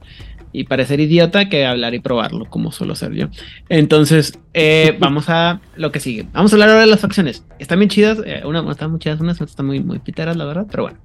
y 0.53 0.65
parecer 0.65 1.01
idiota 1.01 1.49
que 1.49 1.67
hablar 1.67 1.95
y 1.95 2.01
probarlo, 2.01 2.47
como 2.47 2.73
suelo 2.73 2.95
ser 2.95 3.13
yo. 3.13 3.29
Entonces, 3.69 4.39
eh, 4.55 4.97
vamos 5.01 5.29
a 5.29 5.61
lo 5.77 5.93
que 5.93 6.01
sigue. 6.01 6.27
Vamos 6.33 6.53
a 6.53 6.57
hablar 6.57 6.71
ahora 6.71 6.81
de 6.81 6.87
las 6.87 7.01
facciones. 7.01 7.45
Están 7.59 7.79
bien 7.79 7.91
chidas, 7.91 8.19
eh, 8.25 8.43
una 8.45 8.69
están 8.71 8.91
muy 8.91 9.01
chidas, 9.01 9.21
unas 9.21 9.41
están 9.41 9.67
muy, 9.67 9.81
muy 9.81 9.99
piteras, 9.99 10.37
la 10.37 10.47
verdad, 10.47 10.67
pero 10.71 10.85
bueno. 10.85 10.99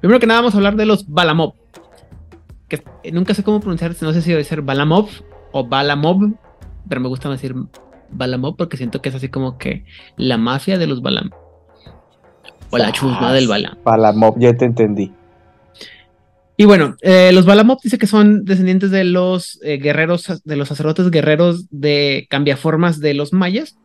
Primero 0.00 0.18
que 0.18 0.26
nada, 0.26 0.40
vamos 0.40 0.54
a 0.54 0.56
hablar 0.56 0.76
de 0.76 0.86
los 0.86 1.08
Balamov. 1.08 1.54
Que 2.68 2.82
nunca 3.12 3.34
sé 3.34 3.42
cómo 3.42 3.60
pronunciar, 3.60 3.94
no 4.00 4.12
sé 4.12 4.22
si 4.22 4.30
debe 4.30 4.44
ser 4.44 4.62
Balamov 4.62 5.08
o 5.52 5.66
Balamov, 5.66 6.32
pero 6.88 7.00
me 7.00 7.08
gusta 7.08 7.30
decir 7.30 7.54
Balamov 8.12 8.56
porque 8.56 8.76
siento 8.76 9.02
que 9.02 9.08
es 9.08 9.14
así 9.14 9.28
como 9.28 9.58
que 9.58 9.84
la 10.16 10.38
mafia 10.38 10.78
de 10.78 10.86
los 10.86 11.02
Balam. 11.02 11.30
O 12.70 12.78
la 12.78 12.92
chusma 12.92 13.32
del 13.32 13.48
Balam. 13.48 13.76
Para 13.82 13.98
la 13.98 14.12
mob, 14.12 14.38
ya 14.38 14.54
te 14.54 14.64
entendí. 14.64 15.12
Y 16.56 16.64
bueno, 16.64 16.96
eh, 17.02 17.30
los 17.32 17.44
Balamov 17.44 17.78
dice 17.82 17.98
que 17.98 18.06
son 18.06 18.44
descendientes 18.44 18.90
de 18.90 19.04
los 19.04 19.58
eh, 19.62 19.78
guerreros, 19.78 20.42
de 20.44 20.56
los 20.56 20.68
sacerdotes 20.68 21.10
guerreros 21.10 21.66
de 21.70 22.26
cambiaformas 22.30 23.00
de 23.00 23.14
los 23.14 23.32
mayas 23.32 23.76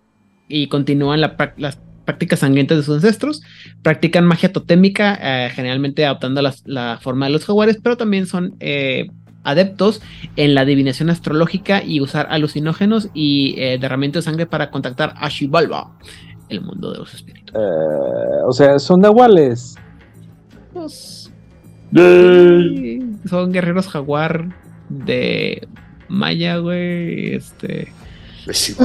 y 0.48 0.68
continúan 0.68 1.22
la 1.22 1.36
las 1.58 1.80
prácticas 2.06 2.40
sangrientas 2.40 2.78
de 2.78 2.84
sus 2.84 2.96
ancestros. 2.96 3.42
Practican 3.82 4.26
magia 4.26 4.54
totémica, 4.54 5.18
eh, 5.22 5.50
generalmente 5.54 6.06
adoptando 6.06 6.42
la 6.42 7.00
forma 7.02 7.26
de 7.26 7.34
los 7.34 7.46
jaguares, 7.46 7.80
pero 7.82 7.98
también 7.98 8.26
son 8.28 8.56
adeptos 9.50 10.02
en 10.36 10.54
la 10.54 10.62
adivinación 10.62 11.10
astrológica 11.10 11.84
y 11.84 12.02
usar 12.02 12.28
alucinógenos 12.30 13.10
y 13.14 13.56
eh, 13.58 13.78
derramamiento 13.80 14.20
de 14.20 14.24
sangre 14.24 14.46
para 14.46 14.70
contactar 14.70 15.14
a 15.18 15.30
Xibalba, 15.30 15.98
el 16.50 16.62
mundo 16.62 16.92
de 16.92 17.00
los 17.00 17.14
espíritus. 17.14 17.56
Eh, 17.56 18.44
o 18.48 18.52
sea, 18.52 18.78
son 18.80 19.00
nahuales. 19.02 19.76
Pues, 20.74 21.28
Sí, 21.94 23.00
Son 23.30 23.52
guerreros 23.52 23.88
jaguar 23.88 24.50
de 24.90 25.68
Maya, 26.10 26.58
güey. 26.58 27.36
Este, 27.36 27.94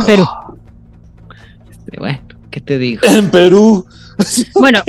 Perú. 0.07 0.25
este, 1.71 1.99
bueno, 1.99 2.21
¿qué 2.51 2.61
te 2.61 2.79
digo? 2.79 3.03
En 3.05 3.31
Perú. 3.31 3.85
Bueno, 4.55 4.83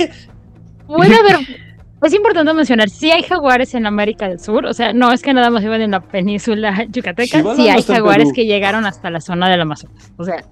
puede 0.86 1.16
haber. 1.16 1.63
Es 2.04 2.14
importante 2.14 2.52
mencionar, 2.52 2.90
sí 2.90 3.10
hay 3.10 3.22
jaguares 3.22 3.74
en 3.74 3.86
América 3.86 4.28
del 4.28 4.38
Sur, 4.38 4.66
o 4.66 4.74
sea, 4.74 4.92
no 4.92 5.12
es 5.12 5.22
que 5.22 5.32
nada 5.32 5.50
más 5.50 5.62
vivan 5.62 5.80
en 5.80 5.92
la 5.92 6.00
península 6.00 6.84
yucateca, 6.90 7.38
Chihuahua 7.38 7.56
sí 7.56 7.68
no 7.68 7.74
hay 7.74 7.82
jaguares 7.82 8.32
que 8.32 8.46
llegaron 8.46 8.84
hasta 8.84 9.10
la 9.10 9.20
zona 9.20 9.48
del 9.48 9.60
Amazonas, 9.60 10.12
o 10.16 10.24
sea, 10.24 10.44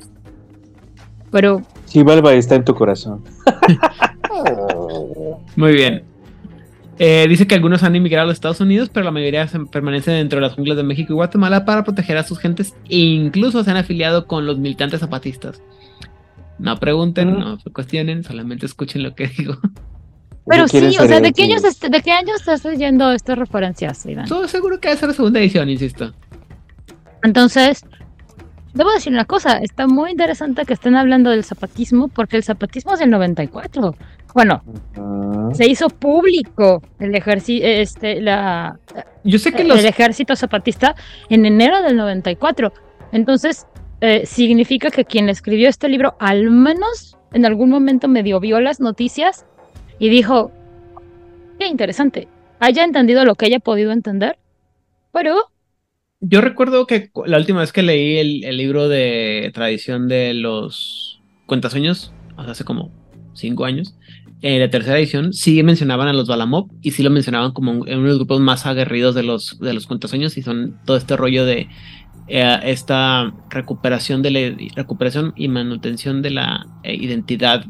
pero 1.31 1.63
Chivalba 1.87 2.33
está 2.35 2.55
en 2.55 2.65
tu 2.65 2.75
corazón. 2.75 3.23
Muy 5.57 5.73
bien. 5.73 6.05
Eh, 6.99 7.27
dice 7.29 7.47
que 7.47 7.55
algunos 7.55 7.83
han 7.83 7.97
emigrado 7.97 8.25
a 8.25 8.27
los 8.29 8.35
Estados 8.35 8.61
Unidos, 8.61 8.91
pero 8.93 9.05
la 9.05 9.11
mayoría 9.11 9.47
permanecen 9.71 10.15
dentro 10.15 10.39
de 10.39 10.47
las 10.47 10.55
junglas 10.55 10.77
de 10.77 10.85
México 10.85 11.13
y 11.13 11.17
Guatemala 11.17 11.65
para 11.65 11.85
proteger 11.85 12.17
a 12.17 12.23
sus 12.23 12.39
gentes 12.39 12.75
e 12.89 12.99
incluso 12.99 13.65
se 13.65 13.71
han 13.71 13.77
afiliado 13.77 14.27
con 14.27 14.47
los 14.47 14.59
militantes 14.59 15.01
zapatistas. 15.01 15.63
No 16.59 16.79
pregunten, 16.79 17.33
Mm. 17.33 17.39
no 17.41 17.59
cuestionen, 17.73 18.23
solamente 18.23 18.67
escuchen 18.67 19.03
lo 19.03 19.15
que 19.15 19.27
digo. 19.39 19.57
Pero 20.47 20.66
sí, 20.66 20.78
o 20.99 21.07
sea, 21.07 21.20
¿de 21.20 21.32
qué, 21.32 21.45
años, 21.45 21.62
¿de 21.62 22.03
qué 22.03 22.11
años 22.11 22.40
estás 22.40 22.64
leyendo 22.64 23.12
estas 23.12 23.38
referencias, 23.38 24.05
Iván? 24.07 24.26
Todo 24.26 24.49
seguro 24.49 24.80
que 24.80 24.88
va 24.88 24.95
a 24.95 24.97
ser 24.97 25.09
la 25.09 25.14
segunda 25.14 25.38
edición, 25.38 25.68
insisto. 25.70 26.12
Entonces, 27.22 27.84
debo 28.74 28.90
decir 28.93 29.12
una 29.12 29.24
cosa, 29.24 29.59
está 29.59 29.86
muy 29.86 30.11
interesante 30.11 30.64
que 30.64 30.72
estén 30.72 30.97
hablando 30.97 31.30
del 31.30 31.45
zapatismo, 31.45 32.09
porque 32.09 32.36
el 32.36 32.43
zapatismo 32.43 32.95
es 32.95 33.01
del 33.01 33.11
94. 33.11 33.95
Bueno, 34.34 34.62
Ah, 35.53 35.55
se 35.55 35.68
hizo 35.68 35.88
público 35.88 36.82
el 36.99 37.14
ejército, 37.14 37.66
este, 37.66 38.20
la, 38.20 38.78
Yo 39.24 39.38
sé 39.38 39.53
que 39.53 39.64
los... 39.64 39.78
el 39.78 39.86
ejército 39.86 40.36
zapatista 40.36 40.95
en 41.28 41.47
enero 41.47 41.82
del 41.82 41.97
94. 41.97 42.72
Entonces, 43.12 43.66
eh, 44.01 44.24
significa 44.26 44.90
que 44.90 45.05
quien 45.05 45.28
escribió 45.28 45.68
este 45.68 45.88
libro 45.88 46.16
al 46.18 46.51
menos 46.51 47.16
en 47.32 47.47
algún 47.47 47.70
momento 47.70 48.09
medio 48.09 48.40
vio 48.40 48.61
las 48.61 48.80
noticias 48.80 49.47
y 50.03 50.09
dijo, 50.09 50.51
qué 51.61 51.69
interesante, 51.69 52.27
haya 52.59 52.83
entendido 52.83 53.25
lo 53.25 53.37
que 53.37 53.47
haya 53.47 53.61
podido 53.61 53.93
entender, 53.93 54.37
pero 55.13 55.37
Yo 56.19 56.41
recuerdo 56.41 56.89
que 56.89 57.13
la 57.25 57.37
última 57.37 57.61
vez 57.61 57.73
que 57.73 57.85
leí 57.85 58.19
el, 58.19 58.57
libro 58.57 58.89
de 58.89 59.53
tradición 59.55 60.09
de 60.09 60.35
los 60.35 61.23
cuentasueños, 61.47 62.13
hace 62.37 62.65
como 62.65 62.91
cinco 63.35 63.65
años, 63.65 63.95
en 64.41 64.59
la 64.59 64.71
tercera 64.71 64.99
edición 64.99 65.33
sí 65.33 65.63
mencionaban 65.63 66.09
a 66.09 66.13
los 66.13 66.27
Balamov 66.27 66.67
y 66.83 66.91
sí 66.91 67.05
lo 67.05 67.11
mencionaban 67.11 67.53
como 67.53 67.87
en 67.87 67.99
uno 67.99 68.03
de 68.03 68.09
los 68.09 68.19
grupos 68.19 68.41
más 68.41 68.67
aguerridos 68.67 69.15
de 69.15 69.23
los, 69.23 69.61
de 69.61 69.73
los 69.73 69.87
cuentasueños 69.87 70.37
y 70.37 70.43
son 70.43 70.81
todo 70.85 70.97
este 70.97 71.17
rollo 71.17 71.45
de 71.47 71.69
eh, 72.27 72.59
esta 72.65 73.33
recuperación 73.51 74.21
de 74.21 74.31
la 74.33 74.57
recuperación 74.75 75.33
y 75.37 75.47
manutención 75.47 76.23
de 76.23 76.31
la 76.31 76.67
eh, 76.83 76.93
identidad 76.97 77.67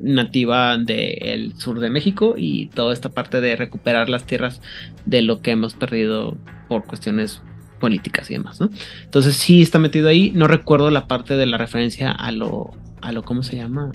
nativa 0.00 0.76
del 0.78 1.54
sur 1.58 1.80
de 1.80 1.90
México 1.90 2.34
y 2.36 2.66
toda 2.68 2.92
esta 2.92 3.08
parte 3.10 3.40
de 3.40 3.56
recuperar 3.56 4.08
las 4.08 4.24
tierras 4.24 4.60
de 5.06 5.22
lo 5.22 5.40
que 5.40 5.52
hemos 5.52 5.74
perdido 5.74 6.36
por 6.68 6.84
cuestiones 6.84 7.42
políticas 7.80 8.30
y 8.30 8.34
demás, 8.34 8.60
¿no? 8.60 8.70
Entonces 9.04 9.36
sí 9.36 9.60
está 9.62 9.78
metido 9.78 10.08
ahí. 10.08 10.30
No 10.34 10.46
recuerdo 10.48 10.90
la 10.90 11.06
parte 11.06 11.36
de 11.36 11.46
la 11.46 11.58
referencia 11.58 12.10
a 12.10 12.32
lo, 12.32 12.70
a 13.02 13.12
lo, 13.12 13.22
¿cómo 13.24 13.42
se 13.42 13.56
llama? 13.56 13.92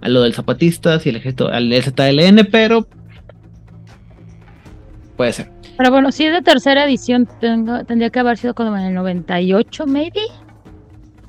A 0.00 0.08
lo 0.08 0.22
del 0.22 0.34
zapatistas 0.34 1.04
y 1.06 1.10
el 1.10 1.16
ejército, 1.16 1.48
al 1.48 1.72
ZLN, 1.72 2.46
pero 2.50 2.88
puede 5.16 5.32
ser. 5.32 5.50
Pero 5.76 5.90
bueno, 5.90 6.10
si 6.10 6.24
es 6.24 6.32
de 6.32 6.42
tercera 6.42 6.84
edición, 6.84 7.28
tengo- 7.40 7.84
tendría 7.84 8.10
que 8.10 8.18
haber 8.18 8.36
sido 8.36 8.54
como 8.54 8.76
en 8.76 8.84
el 8.84 8.94
98, 8.94 9.86
maybe. 9.86 10.20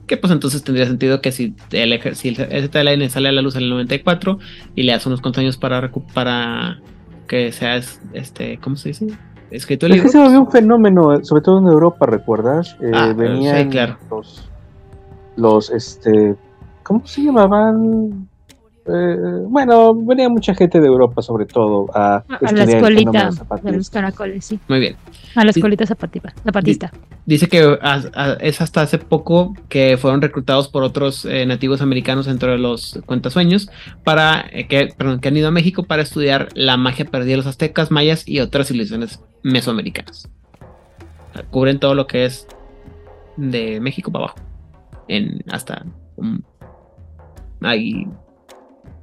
Que 0.10 0.18
pues 0.18 0.34
entonces 0.34 0.64
tendría 0.64 0.88
sentido 0.88 1.22
que 1.22 1.32
si 1.32 1.53
el, 1.72 2.16
si 2.16 2.30
el 2.30 2.36
ZLN 2.70 3.10
sale 3.12 3.30
a 3.30 3.32
la 3.32 3.43
luz 3.43 3.55
en 3.55 3.62
el 3.62 3.70
94 3.70 4.39
y 4.76 4.84
le 4.84 4.91
hace 4.91 5.07
unos 5.07 5.22
cuantos 5.22 5.39
años 5.41 5.55
para, 5.57 5.91
para 6.16 6.80
que 7.28 7.51
sea, 7.51 7.76
es- 7.78 8.01
este, 8.14 8.57
¿cómo 8.60 8.76
se 8.76 8.89
dice? 8.89 9.07
Escrito 9.51 9.86
el 9.86 9.91
Es 9.93 9.97
que 10.01 10.07
libro. 10.07 10.12
se 10.12 10.18
volvió 10.20 10.39
un 10.41 10.51
fenómeno, 10.51 11.14
eh, 11.14 11.24
sobre 11.24 11.43
todo 11.43 11.60
en 11.60 11.68
Europa, 11.68 12.07
¿recuerdas? 12.07 12.76
Eh, 12.82 12.91
Ah, 12.93 13.14
venían 13.16 13.66
sí, 13.66 13.70
claro. 13.70 13.97
los, 14.10 14.49
los, 15.38 15.70
este, 15.70 16.36
¿cómo 16.84 17.05
se 17.05 17.22
llamaban? 17.24 18.28
Eh, 18.92 19.44
bueno, 19.48 19.94
venía 19.96 20.28
mucha 20.30 20.54
gente 20.56 20.80
de 20.80 20.88
Europa, 20.88 21.22
sobre 21.22 21.46
todo, 21.46 21.86
a, 21.94 22.16
A 22.18 22.24
la 22.28 22.36
estudiar 22.38 22.64
el 22.70 22.76
escuelita 22.76 23.32
zapatista. 23.32 23.72
los 23.72 23.90
caracoles, 23.90 24.46
sí. 24.46 24.60
Muy 24.68 24.80
bien. 24.80 24.96
A 25.36 25.44
la 25.44 25.52
escuelita 25.52 25.86
zapativa- 25.86 26.34
zapatista. 26.44 26.92
Dice 27.26 27.48
que 27.48 27.78
a- 27.82 28.02
a- 28.16 28.34
es 28.42 28.60
hasta 28.62 28.82
hace 28.82 28.98
poco 28.98 29.54
que 29.70 29.98
fueron 29.98 30.22
reclutados 30.22 30.68
por 30.70 30.84
otros 30.84 31.26
eh, 31.26 31.46
nativos 31.46 31.82
americanos 31.82 32.26
dentro 32.26 32.52
de 32.52 32.58
los 32.58 33.00
cuentasueños 33.06 33.70
para 34.04 34.46
eh, 34.52 34.68
que, 34.68 34.90
perdón, 34.98 35.20
que 35.20 35.28
han 35.28 35.38
ido 35.38 35.48
a 35.48 35.52
México 35.52 35.84
para 35.84 36.02
estudiar 36.02 36.50
la 36.56 36.76
magia 36.78 37.06
perdida 37.06 37.32
de 37.32 37.38
los 37.38 37.46
aztecas, 37.48 37.92
mayas 37.92 38.28
y 38.28 38.40
otras 38.40 38.68
civilizaciones 38.68 39.22
mesoamericanas. 39.44 40.28
O 41.30 41.34
sea, 41.34 41.44
Cubren 41.52 41.80
todo 41.80 41.94
lo 41.94 42.08
que 42.08 42.26
es 42.26 42.48
de 43.38 43.80
México 43.80 44.12
para 44.12 44.26
abajo. 44.26 44.40
En 45.08 45.44
hasta 45.52 45.86
um, 46.18 46.40
ahí. 47.62 48.08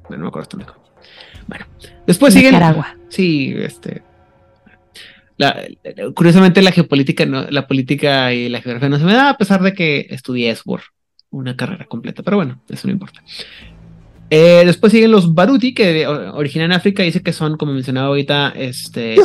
No 0.09 0.17
me 0.17 0.27
acuerdo 0.27 0.49
hasta. 0.59 0.73
Bueno, 1.47 1.65
después 2.05 2.33
siguen. 2.33 2.51
Nicaragua. 2.53 2.95
Sí, 3.09 3.53
este. 3.57 4.03
la- 5.37 5.55
curiosamente 6.15 6.61
la 6.61 6.71
geopolítica, 6.71 7.25
no, 7.25 7.43
la 7.49 7.67
política 7.67 8.33
y 8.33 8.49
la 8.49 8.61
geografía 8.61 8.89
no 8.89 8.97
se 8.99 9.05
me 9.05 9.13
da, 9.13 9.29
a 9.29 9.37
pesar 9.37 9.61
de 9.61 9.73
que 9.73 10.07
estudié 10.09 10.49
eso 10.49 10.63
por 10.65 10.81
una 11.29 11.55
carrera 11.55 11.85
completa, 11.85 12.23
pero 12.23 12.37
bueno, 12.37 12.61
eso 12.69 12.87
no 12.87 12.93
importa. 12.93 13.21
Eh, 14.29 14.63
después 14.65 14.91
siguen 14.91 15.11
los 15.11 15.33
Baruti, 15.33 15.73
que 15.73 16.05
o- 16.07 16.35
originan 16.35 16.71
en 16.71 16.77
África, 16.77 17.03
dice 17.03 17.21
que 17.21 17.33
son, 17.33 17.55
como 17.57 17.73
mencionaba 17.73 18.07
ahorita, 18.07 18.49
este. 18.55 19.15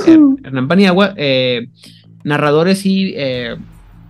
Hernán 0.44 0.68
Paniagua, 0.68 1.14
eh, 1.16 1.68
narradores 2.24 2.84
y 2.86 3.14
eh, 3.16 3.56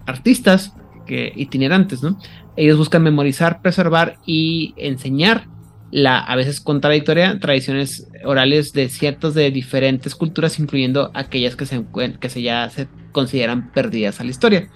artistas 0.06 0.74
que, 1.06 1.32
itinerantes, 1.36 2.02
¿no? 2.02 2.18
Ellos 2.56 2.76
buscan 2.76 3.02
memorizar, 3.02 3.62
preservar 3.62 4.16
y 4.26 4.74
enseñar 4.76 5.46
la 5.92 6.18
a 6.18 6.34
veces 6.36 6.60
contradictoria 6.60 7.38
tradiciones 7.38 8.08
orales 8.24 8.72
de 8.72 8.88
ciertas 8.88 9.34
de 9.34 9.50
diferentes 9.50 10.14
culturas, 10.14 10.58
incluyendo 10.58 11.10
aquellas 11.14 11.54
que 11.54 11.66
se, 11.66 11.84
que 12.18 12.28
se 12.30 12.42
ya 12.42 12.68
se 12.70 12.88
consideran 13.12 13.70
perdidas 13.72 14.18
a 14.18 14.24
la 14.24 14.30
historia. 14.30 14.68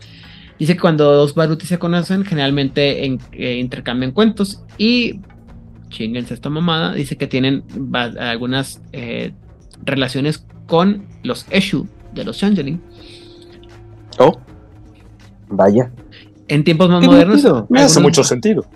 Dice 0.58 0.74
que 0.74 0.80
cuando 0.80 1.10
dos 1.12 1.34
barutis 1.34 1.68
se 1.70 1.78
conocen, 1.78 2.24
generalmente 2.24 3.04
en- 3.06 3.18
eh, 3.32 3.56
intercambian 3.58 4.12
cuentos 4.12 4.62
y 4.78 5.20
chinguense 5.88 6.34
esta 6.34 6.50
mamada, 6.50 6.92
dice 6.94 7.16
que 7.16 7.26
tienen 7.26 7.64
algunas 8.20 8.80
eh, 8.92 9.32
relaciones 9.84 10.46
con 10.66 11.06
los 11.22 11.46
Eshu 11.50 11.86
de 12.14 12.24
los 12.24 12.38
Changeling. 12.38 12.80
Oh, 14.18 14.38
vaya. 15.48 15.90
En 16.48 16.62
tiempos 16.64 16.88
más 16.90 17.00
Qué 17.00 17.06
modernos. 17.06 17.42
Me 17.70 17.80
hace 17.80 18.00
mucho 18.00 18.22
sentido. 18.24 18.66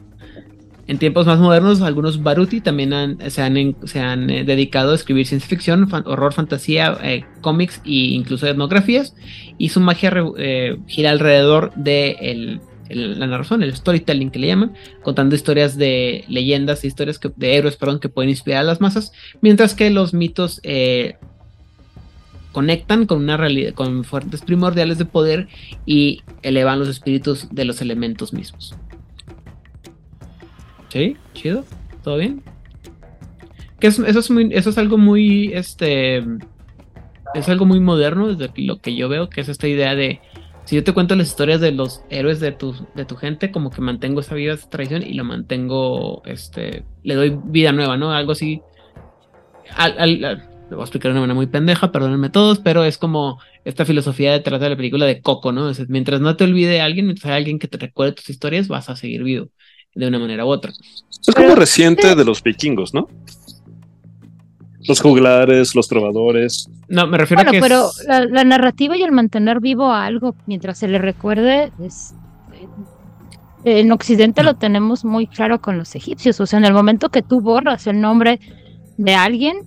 En 0.91 0.99
tiempos 0.99 1.25
más 1.25 1.39
modernos, 1.39 1.83
algunos 1.83 2.21
Baruti 2.21 2.61
también 2.61 3.17
se 3.29 3.43
han, 3.43 4.29
eh, 4.29 4.43
dedicado 4.43 4.91
a 4.91 4.97
escribir 4.97 5.25
ciencia 5.25 5.49
ficción, 5.49 5.89
horror, 6.05 6.33
fantasía, 6.33 6.99
eh, 7.05 7.25
cómics 7.43 7.81
e 7.85 8.11
incluso 8.17 8.49
etnografías. 8.49 9.15
Y 9.57 9.69
su 9.69 9.79
magia 9.79 10.13
eh, 10.37 10.79
gira 10.89 11.13
alrededor 11.13 11.73
de 11.77 12.59
la 12.89 13.29
narración, 13.29 13.63
el 13.63 13.73
storytelling 13.77 14.33
que 14.33 14.41
le 14.41 14.49
llaman, 14.49 14.73
contando 15.05 15.37
historias 15.37 15.77
de 15.77 16.25
leyendas, 16.27 16.85
historias 16.85 17.21
de 17.37 17.55
héroes, 17.57 17.77
perdón, 17.77 18.01
que 18.01 18.09
pueden 18.09 18.31
inspirar 18.31 18.63
a 18.63 18.65
las 18.65 18.81
masas, 18.81 19.13
mientras 19.41 19.77
que 19.77 19.91
los 19.91 20.13
mitos 20.13 20.61
conectan 22.51 23.07
con 23.07 23.19
una 23.19 23.37
realidad, 23.37 23.75
con 23.75 24.03
fuertes 24.03 24.43
primordiales 24.43 24.99
de 24.99 25.05
poder 25.05 25.47
y 25.87 26.23
elevan 26.43 26.81
los 26.81 26.89
espíritus 26.89 27.47
de 27.53 27.65
los 27.65 27.81
elementos 27.81 28.33
mismos. 28.33 28.75
Sí, 30.91 31.23
chido, 31.35 31.71
todo 32.03 32.17
bien. 32.19 32.47
Que 33.79 33.89
es- 33.89 33.99
eso 33.99 34.71
es 34.71 34.79
algo 34.79 34.99
muy, 34.99 35.53
este, 35.55 36.23
es 37.33 37.49
algo 37.49 37.67
muy 37.67 37.81
moderno 37.81 38.35
desde 38.35 38.53
lo 38.65 38.81
que 38.81 38.95
yo 38.97 39.09
veo, 39.09 39.29
que 39.31 39.41
es 39.43 39.49
esta 39.49 39.69
idea 39.69 39.95
de 39.95 40.23
si 40.65 40.77
yo 40.77 40.85
te 40.85 40.93
cuento 40.93 41.17
las 41.17 41.29
historias 41.29 41.61
de 41.61 41.73
los 41.73 42.05
héroes 42.09 42.41
de 42.41 42.53
tu, 42.53 42.75
de 42.93 43.05
tu 43.07 43.17
gente, 43.17 43.51
como 43.51 43.71
que 43.73 43.81
mantengo 43.83 44.21
esa 44.21 44.35
viva 44.35 44.57
tradición 44.69 45.03
y 45.03 45.15
lo 45.15 45.25
mantengo, 45.25 46.23
este, 46.25 46.87
le 47.03 47.15
doy 47.15 47.41
vida 47.43 47.73
nueva, 47.73 47.97
¿no? 47.97 48.13
Algo 48.13 48.33
así. 48.33 48.67
Lo 50.69 50.77
voy 50.77 50.83
a 50.83 50.85
explicar 50.85 51.11
de 51.11 51.13
una 51.15 51.21
manera 51.23 51.35
muy 51.35 51.47
pendeja, 51.49 51.91
perdónenme 51.91 52.31
todos, 52.31 52.61
pero 52.61 52.85
es 52.85 52.97
como 52.97 53.41
esta 53.65 53.85
filosofía 53.85 54.33
detrás 54.33 54.61
de 54.61 54.69
la 54.71 54.77
película 54.77 55.05
de 55.07 55.21
Coco, 55.21 55.51
¿no? 55.53 55.69
Es, 55.69 55.89
mientras 55.89 56.21
no 56.21 56.37
te 56.37 56.45
olvide 56.45 56.81
alguien, 56.81 57.07
mientras 57.07 57.27
haya 57.27 57.37
alguien 57.37 57.59
que 57.59 57.67
te 57.69 57.77
recuerde 57.79 58.13
tus 58.13 58.31
historias, 58.31 58.69
vas 58.69 58.89
a 58.89 58.95
seguir 58.97 59.25
vivo 59.25 59.49
de 59.95 60.07
una 60.09 60.19
manera 60.19 60.45
u 60.45 60.49
otra. 60.49 60.73
Es 60.73 61.35
como 61.35 61.55
reciente 61.55 62.15
de 62.15 62.25
los 62.25 62.43
vikingos, 62.43 62.95
¿no? 62.95 63.09
Los 64.89 65.01
juglares, 65.01 65.75
los 65.75 65.89
trovadores. 65.89 66.69
No, 66.89 67.07
me 67.07 67.19
refiero 67.19 67.43
Bueno, 67.43 67.51
a 67.51 67.53
que 67.53 67.61
pero 67.61 67.87
es- 67.91 68.07
la, 68.09 68.25
la 68.25 68.45
narrativa 68.45 68.97
y 68.97 69.03
el 69.03 69.13
mantener 69.13 69.61
vivo 69.61 69.91
a 69.93 70.07
algo 70.07 70.35
mientras 70.47 70.79
se 70.79 70.89
le 70.89 70.99
recuerde 70.99 71.71
es... 71.85 72.15
eh, 73.65 73.81
En 73.81 73.93
Occidente 73.93 74.43
lo 74.43 74.55
tenemos 74.55 75.05
muy 75.05 75.27
claro 75.27 75.61
con 75.61 75.77
los 75.77 75.95
egipcios, 75.95 76.41
o 76.41 76.47
sea, 76.47 76.59
en 76.59 76.65
el 76.65 76.73
momento 76.73 77.11
que 77.11 77.23
tú 77.23 77.41
borras 77.43 77.87
el 77.87 78.01
nombre 78.01 78.41
de 78.97 79.15
alguien 79.15 79.59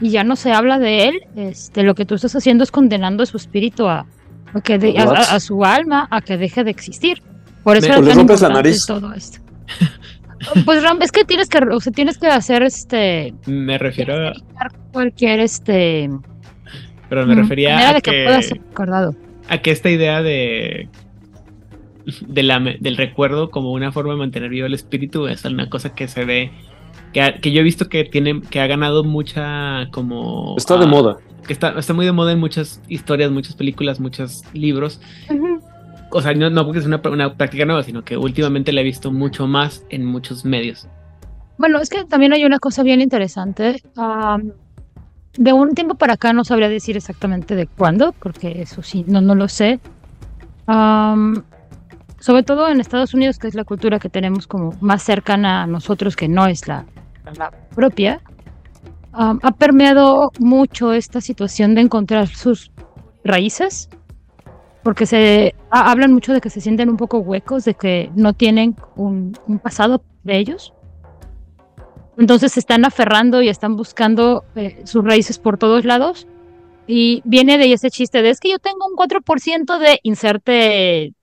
y 0.00 0.10
ya 0.10 0.22
no 0.24 0.36
se 0.36 0.52
habla 0.52 0.78
de 0.78 1.08
él, 1.08 1.20
este, 1.36 1.82
lo 1.82 1.94
que 1.94 2.04
tú 2.06 2.14
estás 2.14 2.36
haciendo 2.36 2.62
es 2.64 2.70
condenando 2.70 3.22
a 3.24 3.26
su 3.26 3.36
espíritu 3.38 3.86
a, 3.88 4.06
a 4.54 4.60
que 4.60 4.78
de- 4.78 4.96
a 4.98 5.40
su 5.40 5.64
alma 5.64 6.06
a 6.10 6.20
que 6.20 6.36
deje 6.36 6.62
de 6.64 6.70
existir. 6.70 7.22
Por 7.66 7.76
eso 7.76 8.00
Le- 8.00 8.14
rompes 8.14 8.40
la 8.42 8.48
nariz. 8.50 8.86
todo 8.86 9.12
esto. 9.12 9.40
Pues 10.64 10.80
Ram, 10.82 11.00
es 11.02 11.10
que 11.10 11.24
tienes 11.24 11.48
que, 11.48 11.58
o 11.58 11.80
sea, 11.80 11.92
tienes 11.92 12.18
que 12.18 12.28
hacer 12.28 12.62
este 12.62 13.34
Me 13.46 13.78
refiero 13.78 14.28
a. 14.28 14.32
cualquier 14.92 15.40
este 15.40 16.08
Pero 17.08 17.26
me 17.26 17.34
refería 17.34 17.88
a 17.88 17.94
de 17.94 18.02
que, 18.02 18.10
que, 18.12 18.24
pueda 18.24 18.42
ser 18.42 18.58
recordado. 18.58 19.16
a 19.48 19.58
que 19.58 19.72
esta 19.72 19.90
idea 19.90 20.22
de. 20.22 20.88
De 22.28 22.42
la, 22.44 22.60
del 22.60 22.96
recuerdo 22.96 23.50
como 23.50 23.72
una 23.72 23.90
forma 23.90 24.12
de 24.12 24.18
mantener 24.18 24.50
vivo 24.50 24.66
el 24.66 24.74
espíritu 24.74 25.26
es 25.26 25.44
una 25.44 25.68
cosa 25.68 25.94
que 25.96 26.06
se 26.06 26.24
ve 26.24 26.52
que, 27.12 27.22
ha- 27.22 27.40
que 27.40 27.50
yo 27.50 27.60
he 27.62 27.64
visto 27.64 27.88
que 27.88 28.04
tiene 28.04 28.42
que 28.42 28.60
ha 28.60 28.68
ganado 28.68 29.02
mucha 29.02 29.88
como 29.90 30.54
Está 30.56 30.76
de 30.76 30.84
ah, 30.84 30.88
moda. 30.88 31.16
que 31.46 31.52
está, 31.52 31.76
está 31.76 31.92
muy 31.94 32.06
de 32.06 32.12
moda 32.12 32.30
en 32.30 32.38
muchas 32.38 32.80
historias, 32.88 33.32
muchas 33.32 33.56
películas, 33.56 33.98
muchos 33.98 34.44
libros. 34.52 35.00
O 36.10 36.22
sea, 36.22 36.32
no, 36.34 36.64
porque 36.64 36.78
es 36.78 36.86
una, 36.86 37.00
práctica 37.00 37.64
nueva, 37.64 37.82
sino 37.82 38.04
que 38.04 38.16
últimamente 38.16 38.72
la 38.72 38.80
he 38.80 38.84
visto 38.84 39.10
mucho 39.12 39.46
más 39.46 39.84
en 39.88 40.04
muchos 40.04 40.44
medios. 40.44 40.86
Bueno, 41.58 41.80
es 41.80 41.88
que 41.88 42.04
también 42.04 42.32
hay 42.32 42.44
una 42.44 42.58
cosa 42.58 42.82
bien 42.82 43.00
interesante. 43.00 43.82
am, 43.96 44.52
de 45.36 45.52
un 45.52 45.74
tiempo 45.74 45.96
para 45.96 46.14
acá 46.14 46.32
no 46.32 46.44
sabría 46.44 46.68
decir 46.68 46.96
exactamente 46.96 47.54
de 47.54 47.66
cuándo, 47.66 48.12
porque 48.12 48.62
eso 48.62 48.82
sí, 48.82 49.04
no, 49.06 49.20
no 49.20 49.34
lo 49.34 49.48
sé. 49.48 49.80
Am, 50.66 51.42
sobre 52.20 52.42
todo 52.42 52.68
en 52.68 52.80
Estados 52.80 53.14
Unidos, 53.14 53.38
que 53.38 53.48
es 53.48 53.54
la 53.54 53.64
cultura 53.64 53.98
que 53.98 54.08
tenemos 54.08 54.46
como 54.46 54.74
más 54.80 55.02
cercana 55.02 55.62
a 55.62 55.66
nosotros, 55.66 56.16
que 56.16 56.28
no 56.28 56.46
es 56.46 56.66
la, 56.66 56.84
propia, 57.74 58.20
ha 59.12 59.50
permeado 59.52 60.30
mucho 60.38 60.92
esta 60.92 61.20
situación 61.20 61.74
de 61.74 61.82
encontrar 61.82 62.28
sus 62.28 62.70
raíces, 63.24 63.88
porque 64.86 65.04
se 65.04 65.56
ha- 65.72 65.90
hablan 65.90 66.12
mucho 66.12 66.32
de 66.32 66.40
que 66.40 66.48
se 66.48 66.60
sienten 66.60 66.88
un 66.88 66.96
poco 66.96 67.18
huecos, 67.18 67.64
de 67.64 67.74
que 67.74 68.08
no 68.14 68.34
tienen 68.34 68.76
un, 68.94 69.36
un 69.48 69.58
pasado 69.58 70.00
de 70.22 70.38
ellos. 70.38 70.72
Entonces 72.16 72.52
se 72.52 72.60
están 72.60 72.84
aferrando 72.84 73.42
y 73.42 73.48
están 73.48 73.74
buscando 73.74 74.44
eh, 74.54 74.80
sus 74.84 75.04
raíces 75.04 75.40
por 75.40 75.58
todos 75.58 75.84
lados. 75.84 76.28
Y 76.86 77.20
viene 77.24 77.58
de 77.58 77.72
ese 77.72 77.90
chiste 77.90 78.22
de 78.22 78.30
es 78.30 78.38
que 78.38 78.48
yo 78.48 78.60
tengo 78.60 78.86
un 78.86 78.94
4% 78.94 79.76
de 79.80 79.98
inserte, 80.04 81.14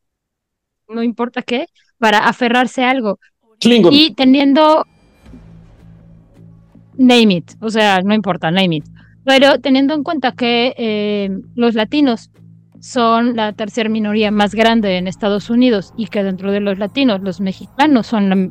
no 0.90 1.02
importa 1.02 1.42
qué, 1.42 1.68
para 2.00 2.18
aferrarse 2.28 2.84
a 2.84 2.90
algo. 2.90 3.18
Klingon. 3.62 3.94
Y 3.94 4.14
teniendo, 4.14 4.86
name 6.98 7.36
it, 7.36 7.52
o 7.62 7.70
sea, 7.70 8.02
no 8.02 8.14
importa, 8.14 8.52
name 8.52 8.76
it. 8.76 8.86
Pero 9.24 9.58
teniendo 9.62 9.94
en 9.94 10.04
cuenta 10.04 10.34
que 10.34 10.74
eh, 10.78 11.30
los 11.56 11.76
latinos 11.76 12.30
son 12.84 13.38
la 13.38 13.54
tercera 13.54 13.88
minoría 13.90 14.30
más 14.30 14.54
grande 14.54 14.98
en 14.98 15.08
Estados 15.08 15.50
Unidos 15.50 15.94
y 15.96 16.08
que 16.08 16.22
dentro 16.22 16.52
de 16.52 16.60
los 16.60 16.78
latinos 16.78 17.22
los 17.22 17.40
mexicanos 17.40 18.08
son 18.08 18.30
la 18.30 18.50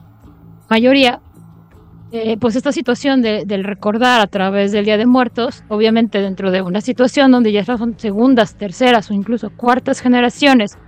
mayoría, 0.70 1.20
eh, 2.12 2.38
pues 2.38 2.56
esta 2.56 2.72
situación 2.72 3.20
de- 3.20 3.44
del 3.44 3.62
recordar 3.62 4.22
a 4.22 4.26
través 4.28 4.72
del 4.72 4.86
Día 4.86 4.96
de 4.96 5.04
Muertos, 5.04 5.64
obviamente 5.68 6.22
dentro 6.22 6.50
de 6.50 6.62
una 6.62 6.80
situación 6.80 7.30
donde 7.30 7.52
ya 7.52 7.62
son 7.62 7.98
segundas, 7.98 8.56
terceras 8.56 9.10
o 9.10 9.12
incluso 9.14 9.50
cuartas 9.50 10.00
generaciones, 10.00 10.78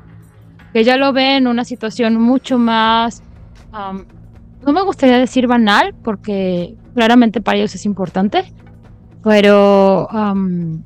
que 0.73 0.83
ya 0.83 0.97
lo 0.97 1.13
ven 1.13 1.47
una 1.47 1.65
situación 1.67 2.19
mucho 2.19 2.57
más, 2.57 3.23
am, 3.73 4.07
no 4.65 4.73
me 4.73 4.81
gustaría 4.83 5.19
decir 5.19 5.47
banal, 5.47 5.95
porque 6.03 6.77
claramente 6.95 7.43
para 7.43 7.59
ellos 7.59 7.75
es 7.75 7.85
importante, 7.85 8.45
pero 9.23 10.11
am, 10.11 10.83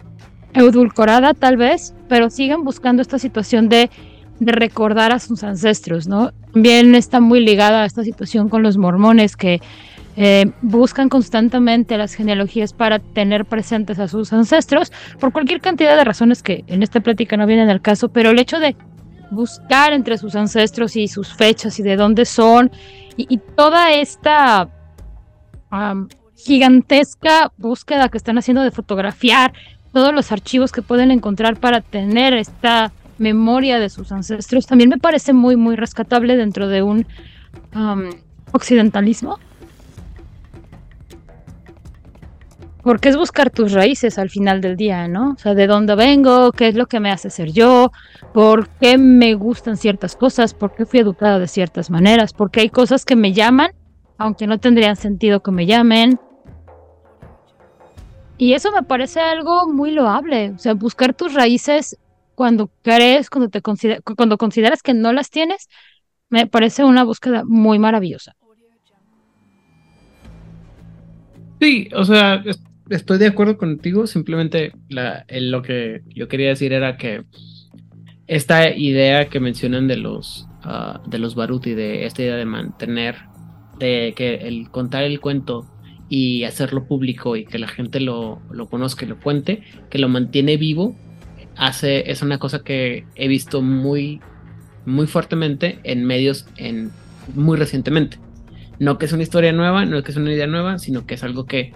edulcorada 0.54 1.34
tal 1.34 1.56
vez, 1.56 1.94
pero 2.08 2.30
siguen 2.30 2.64
buscando 2.64 3.02
esta 3.02 3.18
situación 3.18 3.68
de, 3.68 3.90
recordar 4.40 5.10
a 5.10 5.18
sus 5.18 5.42
ancestros, 5.42 6.06
¿no? 6.06 6.30
También 6.52 6.94
está 6.94 7.18
muy 7.18 7.40
ligada 7.40 7.82
a 7.82 7.84
esta 7.84 8.04
situación 8.04 8.48
con 8.48 8.62
los 8.62 8.76
mormones 8.76 9.36
que 9.36 9.60
eh, 10.16 10.52
buscan 10.62 11.08
constantemente 11.08 11.98
las 11.98 12.14
genealogías 12.14 12.72
para 12.72 13.00
tener 13.00 13.46
presentes 13.46 13.98
a 13.98 14.06
sus 14.06 14.32
ancestros 14.32 14.92
por 15.18 15.32
cualquier 15.32 15.60
cantidad 15.60 15.96
de 15.96 16.04
razones 16.04 16.44
que 16.44 16.62
en 16.68 16.84
esta 16.84 17.00
plática 17.00 17.36
no 17.36 17.46
vienen 17.46 17.68
al 17.68 17.80
caso, 17.80 18.10
pero 18.10 18.30
el 18.30 18.38
hecho 18.38 18.60
de 18.60 18.76
buscar 19.30 19.92
entre 19.92 20.18
sus 20.18 20.34
ancestros 20.34 20.96
y 20.96 21.08
sus 21.08 21.34
fechas 21.34 21.78
y 21.78 21.82
de 21.82 21.96
dónde 21.96 22.24
son 22.24 22.70
y, 23.16 23.38
toda 23.56 23.92
esta 23.92 24.68
gigantesca 26.36 27.52
búsqueda 27.56 28.08
que 28.08 28.16
están 28.16 28.38
haciendo 28.38 28.62
de 28.62 28.70
fotografiar 28.70 29.52
todos 29.92 30.14
los 30.14 30.32
archivos 30.32 30.72
que 30.72 30.82
pueden 30.82 31.10
encontrar 31.10 31.56
para 31.56 31.80
tener 31.80 32.34
esta 32.34 32.92
memoria 33.18 33.78
de 33.78 33.88
sus 33.88 34.12
ancestros 34.12 34.66
también 34.66 34.90
me 34.90 34.98
parece 34.98 35.32
muy 35.32 35.56
muy 35.56 35.76
rescatable 35.76 36.36
dentro 36.36 36.68
de 36.68 36.82
un 36.82 37.06
am, 37.72 38.10
occidentalismo. 38.52 39.38
Porque 42.82 43.10
es 43.10 43.16
buscar 43.16 43.50
tus 43.50 43.72
raíces 43.72 44.18
al 44.18 44.30
final 44.30 44.60
del 44.60 44.76
día, 44.76 45.08
¿no? 45.08 45.32
O 45.32 45.38
sea, 45.38 45.52
de 45.54 45.66
dónde 45.66 45.94
vengo, 45.94 46.52
qué 46.52 46.68
es 46.68 46.74
lo 46.74 46.86
que 46.86 47.00
me 47.00 47.10
hace 47.10 47.28
ser 47.28 47.52
yo, 47.52 47.92
por 48.32 48.68
qué 48.80 48.96
me 48.96 49.34
gustan 49.34 49.76
ciertas 49.76 50.16
cosas, 50.16 50.54
por 50.54 50.74
qué 50.74 50.86
fui 50.86 51.00
educada 51.00 51.38
de 51.38 51.48
ciertas 51.48 51.90
maneras, 51.90 52.32
porque 52.32 52.60
hay 52.60 52.70
cosas 52.70 53.04
que 53.04 53.16
me 53.16 53.32
llaman, 53.34 53.72
aunque 54.16 54.46
no 54.46 54.58
tendrían 54.58 54.96
sentido 54.96 55.42
que 55.42 55.50
me 55.50 55.66
llamen. 55.66 56.18
Y 58.38 58.52
eso 58.54 58.70
me 58.72 58.84
parece 58.84 59.20
algo 59.20 59.66
muy 59.68 59.90
loable, 59.90 60.50
o 60.50 60.58
sea, 60.58 60.74
buscar 60.74 61.12
tus 61.12 61.34
raíces 61.34 61.96
cuando 62.36 62.70
crees, 62.82 63.30
cuando 63.30 63.50
te 63.50 63.60
consider- 63.60 64.00
cuando 64.16 64.38
consideras 64.38 64.80
que 64.80 64.94
no 64.94 65.12
las 65.12 65.28
tienes, 65.30 65.68
me 66.30 66.46
parece 66.46 66.84
una 66.84 67.02
búsqueda 67.02 67.42
muy 67.44 67.80
maravillosa. 67.80 68.36
Sí, 71.60 71.88
o 71.94 72.04
sea, 72.04 72.42
es- 72.46 72.62
estoy 72.90 73.18
de 73.18 73.26
acuerdo 73.26 73.58
contigo. 73.58 74.06
Simplemente 74.06 74.72
lo 74.88 75.62
que 75.62 76.02
yo 76.14 76.28
quería 76.28 76.50
decir 76.50 76.72
era 76.72 76.96
que 76.96 77.24
esta 78.28 78.70
idea 78.70 79.28
que 79.28 79.40
mencionan 79.40 79.88
de 79.88 79.96
los 79.96 80.46
ah, 80.62 81.00
de 81.06 81.18
los 81.18 81.34
Baruti, 81.34 81.74
de 81.74 82.04
esta 82.04 82.22
idea 82.22 82.36
de 82.36 82.44
mantener, 82.44 83.16
de 83.78 84.12
que 84.14 84.34
el 84.34 84.70
contar 84.70 85.04
el 85.04 85.18
cuento 85.20 85.66
y 86.08 86.44
hacerlo 86.44 86.84
público 86.84 87.36
y 87.36 87.44
que 87.44 87.58
la 87.58 87.68
gente 87.68 88.00
lo, 88.00 88.40
lo 88.50 88.68
conozca 88.68 89.04
y 89.04 89.08
lo 89.08 89.18
cuente, 89.18 89.62
que 89.90 89.98
lo 89.98 90.08
mantiene 90.08 90.56
vivo, 90.56 90.96
hace, 91.56 92.10
es 92.10 92.22
una 92.22 92.38
cosa 92.38 92.62
que 92.62 93.04
he 93.14 93.28
visto 93.28 93.60
muy, 93.62 94.20
muy 94.86 95.06
fuertemente 95.06 95.80
en 95.84 96.04
medios 96.04 96.46
en 96.56 96.90
muy 97.34 97.58
recientemente. 97.58 98.18
No 98.78 98.96
que 98.96 99.06
es 99.06 99.12
una 99.12 99.24
historia 99.24 99.52
nueva, 99.52 99.84
no 99.84 100.02
que 100.02 100.12
es 100.12 100.16
una 100.16 100.32
idea 100.32 100.46
nueva, 100.46 100.78
sino 100.78 101.06
que 101.06 101.14
es 101.14 101.24
algo 101.24 101.46
que 101.46 101.74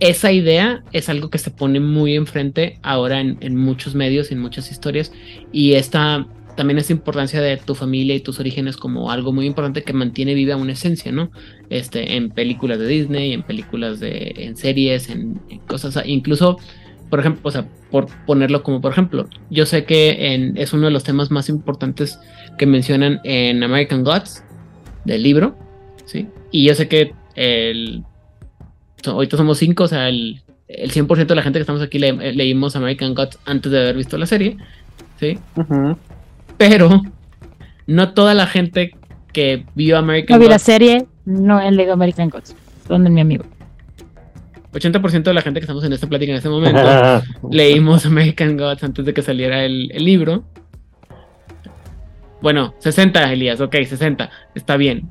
esa 0.00 0.32
idea 0.32 0.82
es 0.92 1.08
algo 1.08 1.30
que 1.30 1.38
se 1.38 1.52
pone 1.52 1.78
muy 1.78 2.16
enfrente 2.16 2.78
ahora 2.82 3.20
en, 3.20 3.38
en 3.40 3.56
muchos 3.56 3.94
medios, 3.94 4.32
en 4.32 4.40
muchas 4.40 4.70
historias, 4.70 5.12
y 5.52 5.74
esta 5.74 6.26
también 6.56 6.78
esta 6.78 6.92
importancia 6.92 7.40
de 7.40 7.56
tu 7.56 7.74
familia 7.74 8.14
y 8.14 8.20
tus 8.20 8.38
orígenes 8.38 8.76
como 8.76 9.10
algo 9.10 9.32
muy 9.32 9.46
importante 9.46 9.82
que 9.82 9.92
mantiene 9.92 10.34
viva 10.34 10.56
una 10.56 10.72
esencia, 10.72 11.12
¿no? 11.12 11.30
Este, 11.72 12.16
en 12.16 12.30
películas 12.30 12.78
de 12.78 12.86
Disney, 12.86 13.32
en 13.32 13.42
películas 13.42 13.98
de, 14.00 14.34
en 14.36 14.56
series, 14.56 15.08
en, 15.08 15.40
en 15.48 15.58
cosas, 15.60 15.98
incluso, 16.04 16.58
por 17.10 17.20
ejemplo, 17.20 17.40
o 17.44 17.50
sea, 17.50 17.66
por 17.90 18.06
ponerlo 18.26 18.62
como 18.62 18.80
por 18.80 18.92
ejemplo, 18.92 19.28
yo 19.50 19.64
sé 19.66 19.84
que 19.84 20.34
en- 20.34 20.56
es 20.56 20.72
uno 20.72 20.86
de 20.86 20.90
los 20.92 21.04
temas 21.04 21.30
más 21.30 21.48
importantes 21.48 22.18
que 22.58 22.66
mencionan 22.66 23.20
en 23.24 23.62
American 23.62 24.04
Gods, 24.04 24.44
del 25.04 25.22
libro, 25.22 25.56
¿sí? 26.04 26.28
Y 26.50 26.66
yo 26.66 26.74
sé 26.74 26.88
que 26.88 27.12
el, 27.34 28.04
so- 29.02 29.12
ahorita 29.12 29.36
somos 29.36 29.58
cinco, 29.58 29.84
o 29.84 29.88
sea, 29.88 30.08
el, 30.08 30.42
el 30.68 30.90
100% 30.92 31.26
de 31.26 31.34
la 31.34 31.42
gente 31.42 31.58
que 31.58 31.62
estamos 31.62 31.82
aquí 31.82 31.98
le- 31.98 32.32
leímos 32.34 32.76
American 32.76 33.14
Gods 33.14 33.38
antes 33.46 33.72
de 33.72 33.80
haber 33.80 33.96
visto 33.96 34.16
la 34.18 34.26
serie, 34.26 34.56
¿sí? 35.18 35.38
Pero 36.58 37.02
no 37.86 38.12
toda 38.14 38.34
la 38.34 38.46
gente 38.46 38.92
que 39.32 39.64
vio 39.74 39.96
American 39.98 40.36
No 40.38 40.40
vi 40.40 40.48
la 40.48 40.54
Gods, 40.56 40.62
serie, 40.62 41.06
no 41.24 41.60
he 41.60 41.70
leído 41.70 41.92
American 41.94 42.28
Gods. 42.30 42.54
Donde 42.88 43.10
mi 43.10 43.20
amigo. 43.20 43.44
80% 44.72 45.30
de 45.30 45.34
la 45.34 45.42
gente 45.42 45.60
que 45.60 45.64
estamos 45.64 45.84
en 45.84 45.92
esta 45.92 46.06
plática 46.06 46.32
en 46.32 46.38
este 46.38 46.48
momento, 46.48 46.80
leímos 47.50 48.06
American 48.06 48.56
Gods 48.56 48.82
antes 48.84 49.04
de 49.04 49.12
que 49.12 49.22
saliera 49.22 49.64
el, 49.64 49.90
el 49.92 50.04
libro. 50.04 50.44
Bueno, 52.40 52.74
60, 52.78 53.32
Elías, 53.32 53.60
ok, 53.60 53.74
60, 53.84 54.30
está 54.54 54.76
bien. 54.76 55.08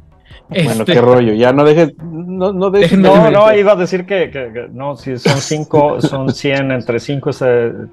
Bueno, 0.50 0.72
Este, 0.72 0.94
qué 0.94 1.02
rollo. 1.02 1.34
Ya 1.34 1.54
no 1.54 1.64
dejes. 1.64 1.94
No, 2.04 2.52
no 2.52 2.72
dejes. 2.72 2.98
No, 3.00 3.32
no, 3.32 3.56
iba 3.56 3.72
a 3.72 3.76
decir 3.78 4.06
que, 4.06 4.30
que- 4.32 4.52
que 4.52 4.68
no, 4.72 4.98
si 4.98 5.18
son 5.18 5.38
cinco, 5.38 6.02
son 6.02 6.34
100 6.34 6.72
entre 6.72 7.00
5, 7.00 7.30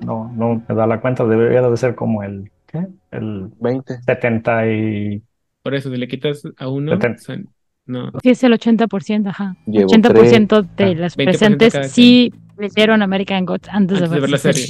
no, 0.05 0.33
no 0.35 0.63
me 0.69 0.75
da 0.75 0.87
la 0.87 1.01
cuenta, 1.01 1.25
debería 1.25 1.63
de 1.63 1.77
ser 1.77 1.95
como 1.95 2.23
el, 2.25 2.51
¿qué? 2.67 2.87
El 3.13 3.51
20. 3.61 4.03
70 4.03 4.67
y... 4.73 5.23
Por 5.63 5.75
eso, 5.75 5.91
si 5.91 5.97
le 5.97 6.09
quitas 6.09 6.43
a 6.57 6.69
uno, 6.69 6.93
Setenta. 6.93 7.23
son- 7.23 7.49
no, 7.89 8.13
Sí, 8.23 8.31
es 8.31 8.45
el 8.45 8.53
80%, 8.53 9.29
ajá. 9.31 9.57
Llevo 9.67 9.89
80% 9.91 10.63
de 10.77 10.85
Ah, 10.85 10.95
las 10.95 11.17
20% 11.17 11.25
presentes 11.25 11.91
sí 11.91 12.33
leyeron 12.57 13.03
American 13.03 13.45
Gods 13.45 13.69
antes, 13.71 13.97
antes 13.99 14.11
de 14.11 14.21
ver 14.21 14.31
la 14.31 14.39
serie. 14.39 14.67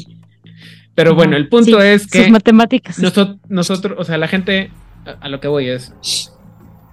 Pero 0.95 1.15
bueno, 1.15 1.36
el 1.36 1.49
punto 1.49 1.81
Sí, 1.81 1.86
es 1.86 2.07
que 2.07 2.23
Sus 2.23 2.31
matemáticas. 2.31 2.99
nosotros, 2.99 3.36
nosotros, 3.49 3.95
o 3.99 4.05
sea, 4.05 4.19
la 4.19 4.27
gente, 4.28 4.70
a, 5.07 5.11
a 5.27 5.28
lo 5.28 5.39
que 5.40 5.49
voy 5.49 5.69
es, 5.69 5.95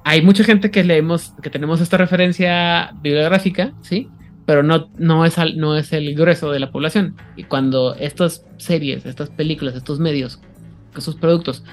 hay 0.03 0.21
mucha 0.21 0.43
gente 0.43 0.69
que 0.69 0.83
leemos, 0.83 1.33
que 1.41 1.49
tenemos 1.49 1.81
esta 1.81 1.97
referencia 1.97 2.91
bibliográfica, 3.01 3.73
¿sí? 3.81 4.07
Pero 4.45 4.61
no, 4.61 4.89
no, 4.99 5.25
es 5.25 5.39
al- 5.39 5.57
no 5.57 5.75
es 5.75 5.91
el 5.91 6.13
grueso 6.13 6.51
de 6.51 6.59
la 6.59 6.71
población. 6.71 7.15
Y 7.35 7.45
cuando 7.45 7.95
estas 7.95 8.45
series, 8.57 9.05
estas 9.07 9.31
películas, 9.31 9.73
estos 9.75 9.99
medios, 9.99 10.39
estos 10.95 11.15
productos, 11.15 11.63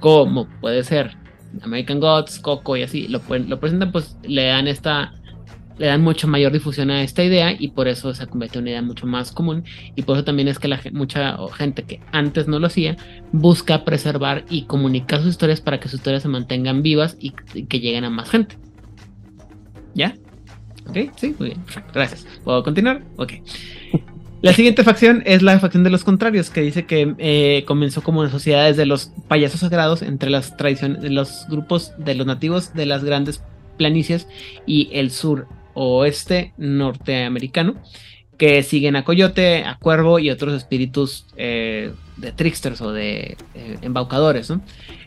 como 0.00 0.46
puede 0.60 0.84
ser 0.84 1.16
American 1.62 2.00
Gods, 2.00 2.38
Coco 2.38 2.76
y 2.76 2.82
así, 2.82 3.08
lo, 3.08 3.20
lo 3.28 3.60
presentan, 3.60 3.92
pues 3.92 4.16
le 4.22 4.44
dan 4.44 4.68
esta, 4.68 5.12
le 5.78 5.86
dan 5.86 6.02
mucha 6.02 6.26
mayor 6.26 6.52
difusión 6.52 6.90
a 6.90 7.02
esta 7.02 7.24
idea 7.24 7.54
y 7.58 7.68
por 7.68 7.88
eso 7.88 8.12
se 8.14 8.26
convierte 8.26 8.58
en 8.58 8.64
una 8.64 8.70
idea 8.70 8.82
mucho 8.82 9.06
más 9.06 9.32
común 9.32 9.64
y 9.94 10.02
por 10.02 10.16
eso 10.16 10.24
también 10.24 10.48
es 10.48 10.58
que 10.58 10.68
la, 10.68 10.80
mucha 10.92 11.36
gente 11.56 11.84
que 11.84 12.00
antes 12.12 12.48
no 12.48 12.58
lo 12.58 12.66
hacía 12.66 12.96
busca 13.32 13.84
preservar 13.84 14.44
y 14.50 14.62
comunicar 14.62 15.20
sus 15.20 15.30
historias 15.30 15.60
para 15.60 15.80
que 15.80 15.88
sus 15.88 16.00
historias 16.00 16.22
se 16.22 16.28
mantengan 16.28 16.82
vivas 16.82 17.16
y, 17.20 17.32
y 17.54 17.64
que 17.64 17.80
lleguen 17.80 18.04
a 18.04 18.10
más 18.10 18.30
gente. 18.30 18.58
¿Ya? 19.94 20.16
¿Ok? 20.88 20.96
Sí, 21.16 21.34
muy 21.38 21.48
bien, 21.48 21.64
gracias. 21.92 22.26
¿Puedo 22.44 22.62
continuar? 22.62 23.02
Ok. 23.16 23.34
La 24.40 24.52
siguiente 24.52 24.84
facción 24.84 25.22
es 25.26 25.42
la 25.42 25.58
facción 25.58 25.82
de 25.82 25.90
los 25.90 26.04
contrarios, 26.04 26.50
que 26.50 26.60
dice 26.60 26.86
que 26.86 27.14
eh, 27.18 27.64
comenzó 27.66 28.02
como 28.02 28.28
sociedades 28.28 28.76
de 28.76 28.86
los 28.86 29.10
payasos 29.26 29.60
sagrados 29.60 30.00
entre 30.02 30.30
las 30.30 30.56
tradiciones 30.56 31.02
de 31.02 31.10
los 31.10 31.44
grupos 31.48 31.92
de 31.98 32.14
los 32.14 32.24
nativos 32.24 32.72
de 32.72 32.86
las 32.86 33.02
grandes 33.02 33.42
planicies 33.76 34.28
y 34.64 34.90
el 34.92 35.10
sur 35.10 35.48
oeste 35.74 36.52
norteamericano, 36.56 37.74
que 38.36 38.62
siguen 38.62 38.94
a 38.94 39.04
Coyote, 39.04 39.64
a 39.64 39.76
Cuervo 39.76 40.20
y 40.20 40.30
otros 40.30 40.54
espíritus 40.54 41.26
eh, 41.36 41.92
de 42.16 42.30
tricksters 42.30 42.80
o 42.80 42.92
de 42.92 43.36
eh, 43.56 43.78
embaucadores. 43.82 44.50
¿no? 44.50 44.60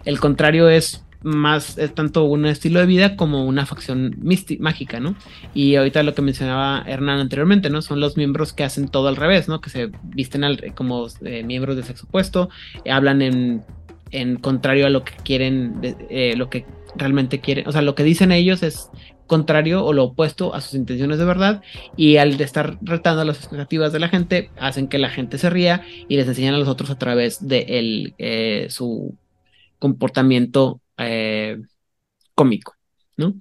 El 0.03 0.19
contrario 0.19 0.67
es 0.67 1.05
más, 1.23 1.77
es 1.77 1.93
tanto 1.93 2.23
un 2.23 2.45
estilo 2.45 2.79
de 2.79 2.85
vida 2.85 3.15
como 3.15 3.45
una 3.45 3.65
facción 3.65 4.17
mágica, 4.59 4.99
¿no? 4.99 5.15
Y 5.53 5.75
ahorita 5.75 6.03
lo 6.03 6.15
que 6.15 6.21
mencionaba 6.21 6.83
Hernán 6.87 7.19
anteriormente, 7.19 7.69
¿no? 7.69 7.81
Son 7.81 7.99
los 7.99 8.17
miembros 8.17 8.53
que 8.53 8.63
hacen 8.63 8.87
todo 8.87 9.07
al 9.07 9.15
revés, 9.15 9.47
¿no? 9.47 9.61
Que 9.61 9.69
se 9.69 9.91
visten 10.03 10.43
como 10.75 11.07
eh, 11.23 11.43
miembros 11.43 11.75
de 11.75 11.83
sexo 11.83 12.05
opuesto, 12.07 12.49
eh, 12.85 12.91
hablan 12.91 13.21
en, 13.21 13.63
en 14.11 14.37
contrario 14.37 14.85
a 14.87 14.89
lo 14.89 15.03
que 15.03 15.13
quieren, 15.23 15.79
eh, 16.09 16.35
lo 16.35 16.49
que 16.49 16.65
realmente 16.95 17.39
quieren, 17.39 17.67
o 17.67 17.71
sea, 17.71 17.81
lo 17.81 17.95
que 17.95 18.03
dicen 18.03 18.31
ellos 18.31 18.63
es 18.63 18.89
contrario 19.31 19.85
o 19.85 19.93
lo 19.93 20.03
opuesto 20.03 20.53
a 20.53 20.59
sus 20.59 20.73
intenciones 20.73 21.17
de 21.17 21.23
verdad 21.23 21.61
y 21.95 22.17
al 22.17 22.39
estar 22.41 22.77
retando 22.81 23.23
las 23.23 23.37
expectativas 23.37 23.93
de 23.93 23.99
la 23.99 24.09
gente 24.09 24.49
hacen 24.59 24.89
que 24.89 24.97
la 24.97 25.09
gente 25.09 25.37
se 25.37 25.49
ría 25.49 25.83
y 26.09 26.17
les 26.17 26.27
enseñan 26.27 26.55
a 26.55 26.57
los 26.57 26.67
otros 26.67 26.89
a 26.89 26.97
través 26.97 27.47
de 27.47 27.61
el, 27.79 28.13
eh, 28.17 28.67
su 28.69 29.15
comportamiento 29.79 30.81
eh, 31.01 31.61
cómico, 32.35 32.75
¿no? 33.17 33.35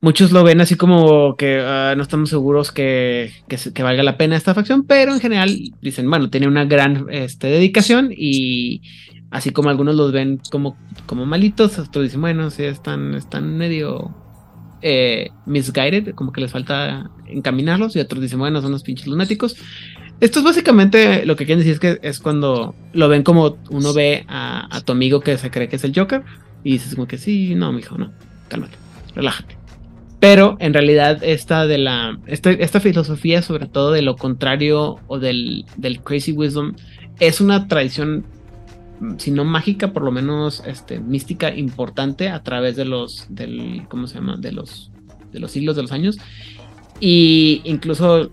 Muchos 0.00 0.32
lo 0.32 0.44
ven 0.44 0.60
así 0.60 0.76
como 0.76 1.34
que 1.36 1.60
ah, 1.64 1.94
no 1.96 2.02
estamos 2.02 2.28
seguros 2.28 2.72
que, 2.72 3.32
que, 3.48 3.82
valga 3.82 4.02
la 4.02 4.18
pena 4.18 4.36
esta 4.36 4.52
facción, 4.52 4.86
pero 4.86 5.14
en 5.14 5.20
general 5.20 5.56
dicen, 5.80 6.10
bueno, 6.10 6.28
tiene 6.28 6.46
una 6.46 6.66
gran 6.66 7.06
este, 7.10 7.46
dedicación 7.46 8.10
y 8.14 8.82
así 9.30 9.50
como 9.50 9.70
algunos 9.70 9.94
los 9.94 10.12
ven 10.12 10.40
como, 10.50 10.76
como 11.06 11.24
malitos, 11.24 11.78
otros 11.78 12.04
dicen, 12.04 12.20
bueno, 12.20 12.50
sí, 12.50 12.64
están, 12.64 13.14
están 13.14 13.56
medio 13.56 14.14
eh, 14.82 15.30
misguided, 15.46 16.14
como 16.14 16.30
que 16.30 16.42
les 16.42 16.52
falta 16.52 17.10
encaminarlos, 17.26 17.96
y 17.96 18.00
otros 18.00 18.20
dicen, 18.20 18.38
bueno, 18.38 18.60
son 18.60 18.68
unos 18.68 18.82
pinches 18.82 19.06
lunáticos. 19.06 19.56
Esto 20.20 20.38
es 20.38 20.44
básicamente 20.44 21.26
lo 21.26 21.36
que 21.36 21.44
quieren 21.44 21.58
decir 21.64 21.74
es 21.74 21.80
que 21.80 21.98
es 22.06 22.20
cuando 22.20 22.74
lo 22.92 23.08
ven 23.08 23.22
como 23.22 23.58
uno 23.70 23.92
ve 23.92 24.24
a, 24.28 24.74
a 24.74 24.80
tu 24.80 24.92
amigo 24.92 25.20
que 25.20 25.36
se 25.38 25.50
cree 25.50 25.68
que 25.68 25.76
es 25.76 25.84
el 25.84 25.92
Joker 25.94 26.22
y 26.62 26.72
dices 26.72 26.94
como 26.94 27.06
que 27.06 27.18
sí, 27.18 27.54
no, 27.54 27.72
mijo, 27.72 27.98
no, 27.98 28.12
cálmate, 28.48 28.76
relájate. 29.14 29.56
Pero 30.20 30.56
en 30.60 30.72
realidad 30.72 31.22
esta 31.22 31.66
de 31.66 31.78
la 31.78 32.18
esta, 32.26 32.50
esta 32.50 32.80
filosofía 32.80 33.42
sobre 33.42 33.66
todo 33.66 33.92
de 33.92 34.00
lo 34.00 34.16
contrario 34.16 34.98
o 35.06 35.18
del, 35.18 35.66
del 35.76 36.00
crazy 36.00 36.32
wisdom 36.32 36.74
es 37.20 37.40
una 37.42 37.68
tradición 37.68 38.24
si 39.18 39.30
no 39.30 39.44
mágica 39.44 39.92
por 39.92 40.02
lo 40.02 40.10
menos 40.10 40.62
este 40.66 40.98
mística 40.98 41.54
importante 41.54 42.30
a 42.30 42.42
través 42.42 42.76
de 42.76 42.86
los 42.86 43.26
del 43.28 43.82
cómo 43.90 44.06
se 44.06 44.14
llama 44.14 44.36
de 44.38 44.52
los 44.52 44.90
de 45.32 45.40
los 45.40 45.50
siglos 45.50 45.76
de 45.76 45.82
los 45.82 45.92
años 45.92 46.16
y 47.00 47.60
incluso 47.64 48.30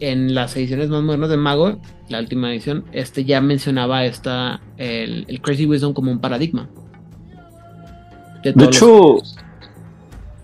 en 0.00 0.34
las 0.34 0.56
ediciones 0.56 0.88
más 0.88 1.02
modernas 1.02 1.30
de 1.30 1.36
Mago, 1.36 1.80
la 2.08 2.20
última 2.20 2.52
edición, 2.52 2.84
este 2.92 3.24
ya 3.24 3.40
mencionaba 3.40 4.04
esta, 4.04 4.60
el, 4.76 5.24
el 5.28 5.40
Crazy 5.40 5.66
Wisdom 5.66 5.92
como 5.92 6.10
un 6.10 6.20
paradigma. 6.20 6.68
De 8.42 8.64
hecho, 8.64 9.18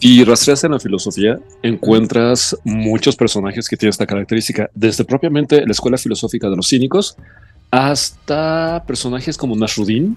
y 0.00 0.24
rastreas 0.24 0.62
en 0.64 0.72
la 0.72 0.78
filosofía, 0.78 1.38
encuentras 1.62 2.56
muchos 2.64 3.16
personajes 3.16 3.68
que 3.68 3.76
tienen 3.76 3.90
esta 3.90 4.06
característica, 4.06 4.70
desde 4.74 5.04
propiamente 5.04 5.64
la 5.64 5.72
escuela 5.72 5.96
filosófica 5.96 6.50
de 6.50 6.56
los 6.56 6.68
cínicos 6.68 7.16
hasta 7.70 8.84
personajes 8.86 9.36
como 9.36 9.56
Nasruddin, 9.56 10.16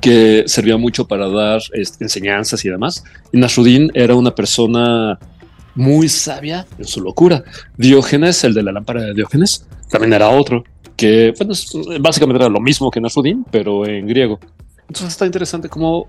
que 0.00 0.44
servía 0.46 0.76
mucho 0.76 1.08
para 1.08 1.28
dar 1.28 1.60
este, 1.72 2.04
enseñanzas 2.04 2.62
y 2.64 2.68
demás. 2.68 3.02
Y 3.32 3.38
Nasruddin 3.38 3.90
era 3.94 4.14
una 4.14 4.34
persona 4.34 5.18
muy 5.74 6.08
sabia 6.08 6.66
en 6.78 6.84
su 6.84 7.00
locura. 7.00 7.42
Diógenes, 7.76 8.42
el 8.44 8.54
de 8.54 8.62
la 8.62 8.72
lámpara 8.72 9.02
de 9.02 9.14
Diógenes, 9.14 9.66
también 9.90 10.12
era 10.12 10.28
otro, 10.30 10.64
que 10.96 11.32
bueno, 11.38 11.52
es- 11.52 11.72
básicamente 12.00 12.42
era 12.42 12.50
lo 12.50 12.60
mismo 12.60 12.90
que 12.90 13.00
Nasruddin, 13.00 13.44
pero 13.50 13.86
en 13.86 14.06
griego. 14.06 14.38
Entonces 14.82 15.08
está 15.08 15.26
interesante 15.26 15.68
cómo 15.68 16.06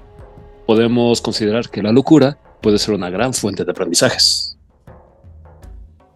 podemos 0.66 1.22
considerar 1.22 1.70
que 1.70 1.82
la 1.82 1.92
locura 1.92 2.38
puede 2.62 2.78
ser 2.78 2.94
una 2.96 3.10
gran 3.10 3.34
fuente 3.34 3.64
de 3.66 3.72
aprendizajes. 3.72 4.58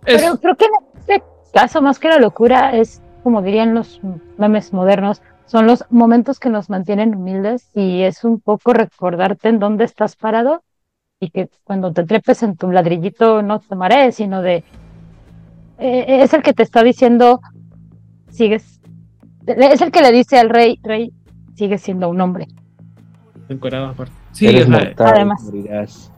Es- 0.05 0.22
Pero 0.22 0.38
creo 0.39 0.55
que 0.55 0.65
en 0.65 0.72
este 0.99 1.23
caso, 1.53 1.81
más 1.81 1.99
que 1.99 2.09
la 2.09 2.19
locura, 2.19 2.76
es 2.77 3.01
como 3.23 3.41
dirían 3.41 3.73
los 3.73 3.99
memes 4.38 4.72
modernos, 4.72 5.22
son 5.47 5.65
los 5.67 5.84
momentos 5.89 6.39
que 6.39 6.49
nos 6.49 6.69
mantienen 6.69 7.15
humildes 7.15 7.69
y 7.73 8.01
es 8.03 8.23
un 8.23 8.39
poco 8.39 8.73
recordarte 8.73 9.49
en 9.49 9.59
dónde 9.59 9.84
estás 9.84 10.15
parado 10.15 10.63
y 11.26 11.30
que 11.31 11.49
cuando 11.64 11.93
te 11.93 12.06
trepes 12.06 12.43
en 12.43 12.57
tu 12.57 12.72
ladrillito 12.72 13.41
no 13.41 13.60
te 13.60 13.76
marees, 13.76 14.15
sino 14.15 14.41
de... 14.41 14.65
eh, 15.77 16.06
es 16.23 16.34
el 16.34 16.41
que 16.43 16.53
te 16.53 16.64
está 16.64 16.84
diciendo, 16.84 17.41
sigues... 18.30 18.81
Es 19.47 19.81
el 19.81 19.91
que 19.91 20.02
le 20.02 20.11
dice 20.11 20.39
al 20.39 20.49
rey, 20.49 20.80
rey, 20.84 21.14
sigues 21.56 21.81
siendo 21.81 22.10
un 22.10 22.22
hombre. 22.22 22.47
encuerado 23.49 23.88
aparte. 23.88 24.15
Sí, 24.31 24.47
Eres 24.47 24.68
mortal, 24.68 25.14
además. 25.15 25.41
morirás. 25.41 26.14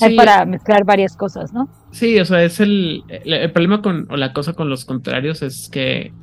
Hay 0.00 0.10
sí, 0.10 0.16
para 0.16 0.44
mezclar 0.46 0.84
varias 0.84 1.16
cosas, 1.16 1.52
¿no? 1.52 1.68
Sí, 1.90 2.18
o 2.20 2.24
sea, 2.24 2.44
es 2.44 2.60
el, 2.60 3.04
el, 3.08 3.32
el 3.32 3.52
problema 3.52 3.82
con, 3.82 4.06
o 4.10 4.16
la 4.16 4.32
cosa 4.32 4.54
con 4.54 4.68
los 4.70 4.84
contrarios 4.84 5.42
es 5.42 5.68
que 5.70 6.16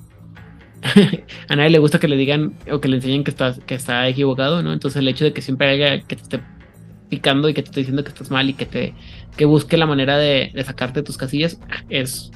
a 1.50 1.56
nadie 1.56 1.72
le 1.72 1.80
gusta 1.80 2.00
que 2.00 2.08
le 2.08 2.18
digan 2.18 2.60
o 2.72 2.80
que 2.80 2.88
le 2.88 2.98
enseñen 2.98 3.24
que 3.24 3.32
está, 3.32 3.56
que 3.66 3.76
está 3.76 4.08
equivocado, 4.08 4.62
¿no? 4.64 4.74
Entonces 4.74 5.00
el 5.00 5.08
hecho 5.08 5.26
de 5.26 5.34
que 5.34 5.42
siempre 5.42 5.70
haya 5.70 6.02
que 6.06 6.16
te 6.16 6.22
esté 6.24 6.42
picando 7.10 7.50
y 7.50 7.54
que 7.54 7.62
te 7.62 7.70
esté 7.70 7.80
diciendo 7.82 8.04
que 8.04 8.10
estás 8.10 8.32
mal 8.32 8.50
y 8.50 8.54
que 8.54 8.66
te 8.66 8.94
que 9.38 9.46
busque 9.46 9.78
la 9.78 9.86
manera 9.86 10.18
de, 10.18 10.52
sacarte 10.66 11.04
tus 11.04 11.18
casillas 11.18 11.60
es 11.90 12.32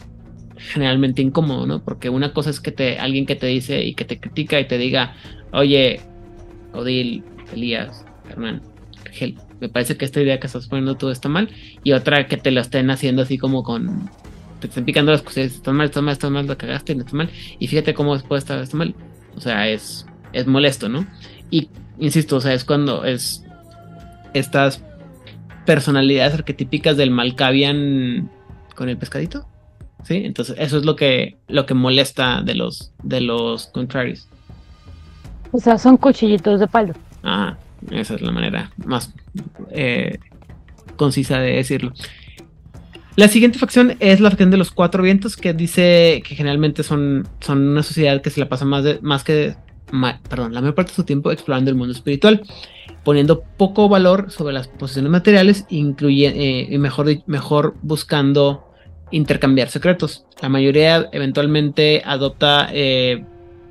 generalmente 0.58 1.22
incómodo, 1.22 1.66
¿no? 1.66 1.84
Porque 1.84 2.10
una 2.10 2.34
cosa 2.34 2.50
es 2.50 2.60
que 2.60 2.72
te 2.72 3.00
alguien 3.00 3.26
que 3.26 3.36
te 3.36 3.48
dice 3.48 3.84
y 3.84 3.94
que 3.94 4.06
te 4.06 4.20
critica 4.20 4.60
y 4.60 4.68
te 4.68 4.78
diga, 4.78 5.16
oye, 5.52 6.02
Odil, 6.74 7.24
Elías, 7.54 8.06
Hernán, 8.30 8.62
Gel, 9.12 9.38
me 9.62 9.70
parece 9.70 9.96
que 9.98 10.06
esta 10.06 10.22
idea 10.22 10.40
que 10.40 10.48
estás 10.48 10.68
poniendo 10.68 10.96
todo 10.96 11.12
está 11.12 11.30
mal 11.30 11.50
y 11.84 11.94
otra 11.94 12.28
que 12.28 12.38
te 12.38 12.52
lo 12.52 12.62
estén 12.62 12.92
haciendo 12.92 13.22
así 13.22 13.38
como 13.38 13.64
con 13.64 14.10
te 14.60 14.68
estén 14.68 14.84
picando 14.84 15.14
las 15.14 15.22
cosas, 15.22 15.46
estás 15.46 15.74
mal, 15.74 15.86
estás 15.86 16.04
mal, 16.04 16.14
estás 16.14 16.32
mal, 16.32 16.46
lo 16.46 16.58
cagaste, 16.58 16.94
no 16.94 17.04
está 17.04 17.16
mal 17.16 17.30
y 17.60 17.68
fíjate 17.68 17.94
cómo 17.94 18.14
después 18.14 18.44
está, 18.44 18.62
está 18.62 18.76
mal. 18.76 18.94
O 19.36 19.40
sea, 19.40 19.70
es 19.70 20.06
es 20.34 20.48
molesto, 20.48 20.90
¿no? 20.90 21.08
Y 21.50 21.70
insisto, 22.00 22.38
o 22.38 22.42
sea, 22.42 22.54
es 22.54 22.64
cuando 22.64 23.04
es 23.06 23.44
estas 24.34 24.84
personalidades 25.66 26.34
arquetípicas 26.34 26.98
del 26.98 27.12
Malkavian 27.12 28.30
con 28.76 28.90
el 28.90 28.98
pescadito. 28.98 29.46
Sí, 30.04 30.22
entonces 30.26 30.56
eso 30.58 30.78
es 30.78 30.86
lo 30.86 30.96
que 30.96 31.38
lo 31.48 31.66
que 31.66 31.74
molesta 31.74 32.42
de 32.42 32.56
los 32.56 32.94
de 33.04 33.22
los 33.22 33.68
contrarios. 33.68 34.28
O 35.52 35.60
sea, 35.60 35.78
son 35.78 35.98
cuchillitos 35.98 36.60
de 36.60 36.68
palo. 36.68 36.94
Ah, 37.24 37.58
esa 37.92 38.16
es 38.16 38.22
la 38.22 38.32
manera 38.32 38.72
más 38.86 39.14
eh, 39.72 40.20
concisa 40.96 41.40
de 41.40 41.56
decirlo. 41.56 41.92
La 43.16 43.28
siguiente 43.28 43.60
facción 43.60 43.98
es 44.00 44.22
la 44.22 44.30
facción 44.30 44.52
de 44.52 44.58
los 44.58 44.72
cuatro 44.72 45.04
vientos, 45.04 45.36
que 45.36 45.54
dice 45.54 46.24
que 46.26 46.36
generalmente 46.36 46.84
son, 46.84 47.28
son 47.42 47.68
una 47.68 47.84
sociedad 47.84 48.22
que 48.22 48.30
se 48.30 48.40
la 48.40 48.48
pasa 48.48 48.64
más, 48.64 48.86
de, 48.86 49.00
más 49.02 49.26
que, 49.26 49.56
ma- 49.92 50.22
perdón, 50.30 50.54
la 50.54 50.62
mayor 50.62 50.76
parte 50.76 50.92
de 50.92 50.96
su 50.96 51.04
tiempo 51.04 51.30
explorando 51.30 51.70
el 51.70 51.76
mundo 51.76 51.92
espiritual, 51.92 52.42
poniendo 53.04 53.44
poco 53.58 53.90
valor 53.90 54.32
sobre 54.32 54.54
las 54.54 54.68
posiciones 54.68 55.12
materiales, 55.12 55.66
incluye, 55.70 56.74
eh, 56.74 56.78
mejor, 56.78 57.08
mejor 57.28 57.76
buscando 57.82 58.66
intercambiar 59.12 59.70
secretos. 59.70 60.26
La 60.42 60.50
mayoría 60.50 61.10
eventualmente 61.12 62.02
adopta 62.06 62.70
eh, 62.72 63.24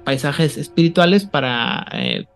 paisajes 0.04 0.56
espirituales 0.56 1.26
para 1.26 1.86
eh, 1.92 2.26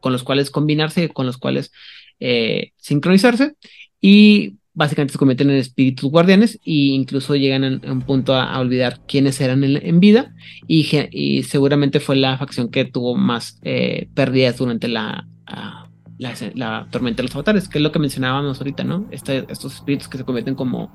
con 0.00 0.12
los 0.12 0.22
cuales 0.22 0.50
combinarse 0.50 1.08
con 1.10 1.26
los 1.26 1.38
cuales 1.38 1.72
eh, 2.20 2.72
sincronizarse 2.76 3.54
y 4.00 4.54
básicamente 4.72 5.12
se 5.12 5.18
convierten 5.18 5.50
en 5.50 5.56
espíritus 5.56 6.10
guardianes 6.10 6.54
e 6.64 6.94
incluso 6.94 7.36
llegan 7.36 7.64
a, 7.64 7.92
un 7.92 8.02
punto 8.02 8.34
a, 8.34 8.58
olvidar 8.58 9.00
quiénes 9.06 9.40
eran 9.40 9.62
en, 9.62 10.00
vida 10.00 10.34
y, 10.66 10.88
y, 11.10 11.42
seguramente 11.42 12.00
fue 12.00 12.16
la 12.16 12.38
facción 12.38 12.70
que 12.70 12.84
tuvo 12.84 13.16
más 13.16 13.58
eh, 13.62 14.08
pérdidas 14.14 14.56
durante 14.56 14.88
la, 14.88 15.26
la, 16.18 16.86
tormenta 16.90 17.18
de 17.18 17.28
los 17.28 17.34
avatares, 17.34 17.68
que 17.68 17.78
es 17.78 17.82
lo 17.82 17.92
que 17.92 17.98
mencionábamos 17.98 18.58
ahorita, 18.58 18.84
¿no? 18.84 19.06
Este, 19.10 19.44
estos 19.48 19.74
espíritus 19.74 20.08
que 20.08 20.18
se 20.18 20.24
convierten 20.24 20.54
como 20.54 20.92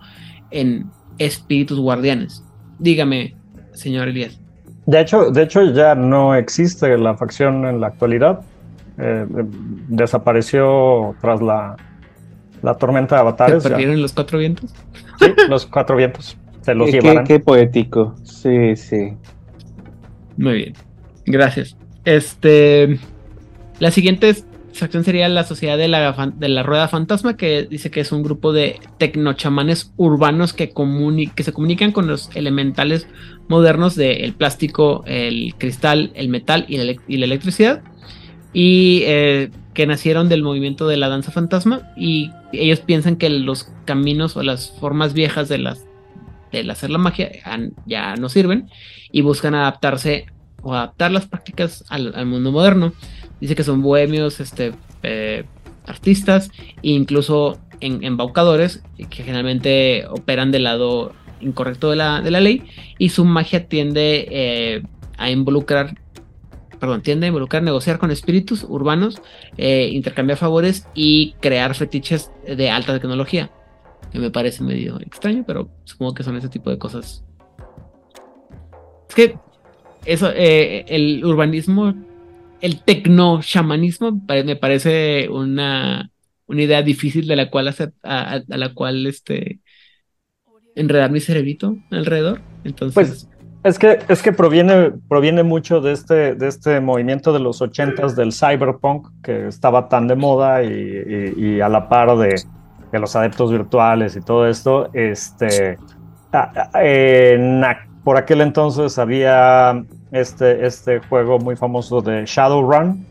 en 0.52 0.90
espíritus 1.18 1.80
guardianes. 1.80 2.44
Dígame, 2.80 3.36
señor 3.74 4.10
Elías. 4.10 4.40
De 4.86 5.00
hecho, 5.00 5.32
de 5.32 5.44
hecho 5.44 5.64
ya 5.72 5.96
no 5.96 6.36
existe 6.36 6.98
la 6.98 7.16
facción 7.16 7.66
en 7.66 7.80
la 7.80 7.88
actualidad. 7.88 8.42
Eh, 8.98 9.26
desapareció 9.88 11.16
tras 11.22 11.42
la 11.42 11.78
la 12.64 12.76
tormenta 12.76 13.16
de 13.16 13.22
avatares. 13.22 13.62
¿Se 13.62 13.70
perdieron 13.70 14.02
los 14.02 14.14
cuatro 14.14 14.40
vientos? 14.40 14.74
Sí, 15.20 15.28
los 15.50 15.66
cuatro 15.68 15.96
vientos. 15.96 16.38
Se 16.62 16.74
los 16.74 16.90
qué, 16.90 17.00
llevaron. 17.00 17.26
Qué, 17.26 17.40
poético. 17.40 18.16
Sí, 18.24 18.76
sí. 18.76 19.14
Muy 20.38 20.54
bien. 20.54 20.74
Gracias. 21.26 21.78
Este. 22.06 22.98
La 23.80 23.92
siguiente 23.92 24.34
sección 24.74 25.04
sería 25.04 25.30
la 25.30 25.44
Sociedad 25.44 25.78
de 25.78 25.88
la, 25.88 26.32
de 26.36 26.50
la 26.50 26.64
Rueda 26.64 26.88
Fantasma, 26.88 27.38
que 27.38 27.64
dice 27.64 27.92
que 27.92 28.02
es 28.02 28.12
un 28.12 28.24
grupo 28.24 28.52
de 28.54 28.80
tecnochamanes 28.98 29.94
urbanos 29.98 30.54
que, 30.54 30.74
se 31.38 31.54
comunican 31.54 31.92
con 31.92 32.08
los 32.08 32.30
elementales 32.36 33.08
modernos 33.48 33.96
del 33.96 34.34
plástico, 34.34 35.04
el 35.06 35.56
cristal, 35.58 36.12
el 36.16 36.30
metal 36.30 36.66
y 36.68 36.78
la, 36.78 36.96
y 37.08 37.18
la 37.18 37.26
electricidad. 37.26 37.82
Y 38.54 39.02
eh, 39.06 39.50
que 39.74 39.88
nacieron 39.88 40.30
del 40.30 40.44
movimiento 40.44 40.88
de 40.88 40.98
la 40.98 41.10
danza 41.10 41.32
fantasma 41.32 41.90
y 41.98 42.32
ellos 42.52 42.80
piensan 42.82 43.16
que 43.16 43.30
los 43.30 43.70
caminos 43.86 44.38
o 44.38 44.44
las 44.44 44.72
formas 44.80 45.14
viejas 45.14 45.50
de 45.50 45.58
las 45.58 45.86
del 46.52 46.70
hacer 46.70 46.92
la 46.92 47.00
magia 47.00 47.32
ya 47.88 48.16
no 48.16 48.30
sirven 48.30 48.70
y 49.12 49.22
buscan 49.22 49.56
adaptarse 49.56 50.28
o 50.62 50.74
adaptar 50.74 51.12
las 51.12 51.26
prácticas 51.26 51.84
al, 51.90 52.26
mundo 52.26 52.52
moderno. 52.52 52.94
Dice 53.44 53.56
que 53.56 53.66
son 53.66 53.82
bohemios, 53.82 54.40
este, 54.40 54.72
eh, 55.02 55.44
artistas 55.86 56.50
e 56.82 56.92
incluso 56.92 57.60
en, 57.82 58.02
embaucadores 58.02 58.82
que 58.96 59.22
generalmente 59.22 60.06
operan 60.08 60.50
del 60.50 60.64
lado 60.64 61.12
incorrecto 61.42 61.90
de 61.90 61.98
la, 61.98 62.22
de 62.22 62.32
la 62.32 62.40
ley 62.40 62.64
y 62.98 63.10
su 63.10 63.26
magia 63.26 63.68
tiende 63.68 64.28
eh, 64.32 64.84
a 65.18 65.30
involucrar 65.30 65.94
perdón, 66.80 67.02
tiende 67.02 67.26
a 67.26 67.28
involucrar 67.28 67.64
negociar 67.64 68.00
con 68.00 68.12
espíritus 68.12 68.64
urbanos, 68.64 69.22
eh, 69.58 69.90
intercambiar 69.92 70.38
favores 70.38 70.88
y 70.94 71.34
crear 71.42 71.76
fetiches 71.76 72.32
de 72.48 72.70
alta 72.70 72.94
tecnología. 72.94 73.52
Que 74.14 74.20
me 74.20 74.32
parece 74.32 74.64
medio 74.64 75.02
extraño, 75.02 75.44
pero 75.46 75.70
supongo 75.84 76.14
que 76.14 76.24
son 76.24 76.38
ese 76.38 76.48
tipo 76.48 76.70
de 76.70 76.78
cosas. 76.78 77.26
Es 79.10 79.16
que 79.16 79.38
eso, 80.06 80.32
el 80.34 81.26
urbanismo, 81.26 81.94
el 82.64 82.82
tecno-shamanismo 82.82 84.22
me 84.46 84.56
parece 84.56 85.28
una, 85.28 86.10
una 86.46 86.62
idea 86.62 86.82
difícil 86.82 87.28
de 87.28 87.36
la 87.36 87.50
cual 87.50 87.68
hacer, 87.68 87.92
a, 88.04 88.40
la 88.48 88.74
cual 88.74 89.06
este 89.06 89.60
enredar 90.74 91.12
mi 91.12 91.20
cerebrito 91.20 91.76
alrededor. 91.92 92.40
Entonces. 92.64 92.96
Pues, 92.96 93.30
es 93.66 93.78
que, 93.78 94.00
es 94.08 94.22
que 94.22 94.32
proviene, 94.32 94.94
proviene 95.10 95.44
mucho 95.44 95.82
de 95.82 95.92
este, 95.92 96.36
de 96.36 96.48
este 96.48 96.80
movimiento 96.80 97.34
de 97.34 97.40
los 97.40 97.62
ochentas 97.62 98.16
del 98.16 98.32
cyberpunk 98.32 99.10
que 99.22 99.48
estaba 99.48 99.90
tan 99.90 100.08
de 100.08 100.16
moda 100.16 100.64
y, 100.64 101.60
a 101.60 101.68
la 101.68 101.90
par 101.90 102.18
de, 102.18 102.34
los 102.98 103.14
adeptos 103.18 103.52
virtuales 103.52 104.16
y 104.16 104.22
todo 104.22 104.48
esto. 104.48 104.90
Este, 104.94 105.78
por 108.06 108.16
aquel 108.16 108.40
entonces 108.40 108.98
había 108.98 109.84
este, 110.14 110.66
este 110.66 111.00
juego 111.00 111.40
muy 111.40 111.56
famoso 111.56 112.02
de 112.02 112.24
Shadowrun. 112.26 113.06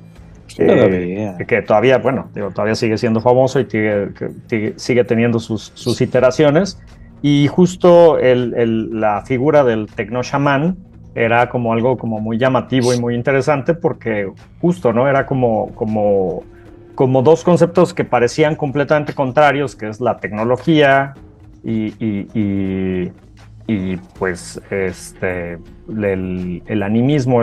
que 1.46 1.62
todavía, 1.66 1.98
bueno, 1.98 2.28
todavía 2.54 2.74
sigue 2.74 2.98
siendo 2.98 3.20
famoso 3.20 3.60
y 3.60 3.66
sigue, 3.66 4.74
sigue 4.76 5.04
teniendo 5.04 5.38
sus, 5.38 5.72
sus 5.74 6.00
iteraciones. 6.00 6.80
Y 7.22 7.46
justo 7.46 8.18
la 8.18 9.22
figura 9.22 9.62
del 9.62 9.86
tecno 9.86 10.22
shaman 10.22 10.76
era 11.14 11.48
como 11.48 11.72
algo 11.72 11.96
como 11.96 12.20
muy 12.20 12.38
llamativo 12.38 12.92
y 12.92 13.00
muy 13.00 13.14
interesante 13.14 13.74
porque 13.74 14.30
justo, 14.60 14.92
¿no? 14.92 15.08
Era 15.08 15.26
como, 15.26 15.72
como, 15.74 16.42
como 16.94 17.22
dos 17.22 17.44
conceptos 17.44 17.94
que 17.94 18.04
parecían 18.04 18.56
completamente 18.56 19.14
contrarios, 19.14 19.76
que 19.76 19.88
es 19.88 20.00
la 20.00 20.18
tecnología 20.18 21.14
y, 21.64 21.94
y, 22.00 23.12
pues 24.18 24.60
este, 24.70 25.58
el, 25.88 26.82
animismo, 26.82 27.42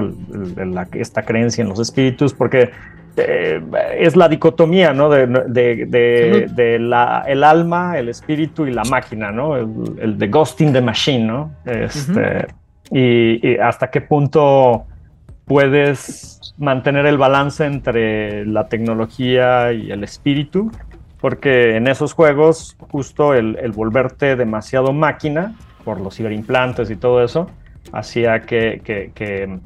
esta 0.93 1.23
creencia 1.23 1.61
en 1.63 1.69
los 1.69 1.79
espíritus, 1.79 2.33
porque 2.33 2.71
eh, 3.17 3.61
es 3.97 4.15
la 4.15 4.29
dicotomía, 4.29 4.93
¿no? 4.93 5.09
De, 5.09 5.27
de, 5.27 6.77
la, 6.79 7.23
el 7.27 7.43
alma, 7.43 7.97
el 7.97 8.09
espíritu 8.09 8.65
y 8.65 8.71
la 8.71 8.83
máquina, 8.83 9.31
¿no? 9.31 9.55
El, 9.55 10.17
de 10.17 10.27
Ghost 10.27 10.61
in 10.61 10.73
the 10.73 10.81
Machine, 10.81 11.25
¿no? 11.25 11.51
Este, 11.65 12.47
y, 12.91 13.57
hasta 13.57 13.89
qué 13.89 14.01
punto 14.01 14.85
puedes 15.45 16.53
mantener 16.57 17.05
el 17.05 17.17
balance 17.17 17.65
entre 17.65 18.45
la 18.45 18.67
tecnología 18.67 19.73
y 19.73 19.91
el 19.91 20.03
espíritu, 20.03 20.71
porque 21.19 21.75
en 21.75 21.87
esos 21.87 22.13
juegos 22.13 22.77
justo 22.91 23.33
el, 23.33 23.55
volverte 23.71 24.35
demasiado 24.35 24.93
máquina 24.93 25.55
por 25.89 26.01
los 26.01 26.15
ciberimplantes 26.15 26.91
y 26.91 26.95
todo 26.95 27.23
eso, 27.23 27.47
hacía 27.91 28.41
que, 28.41 28.79
que 28.83 29.59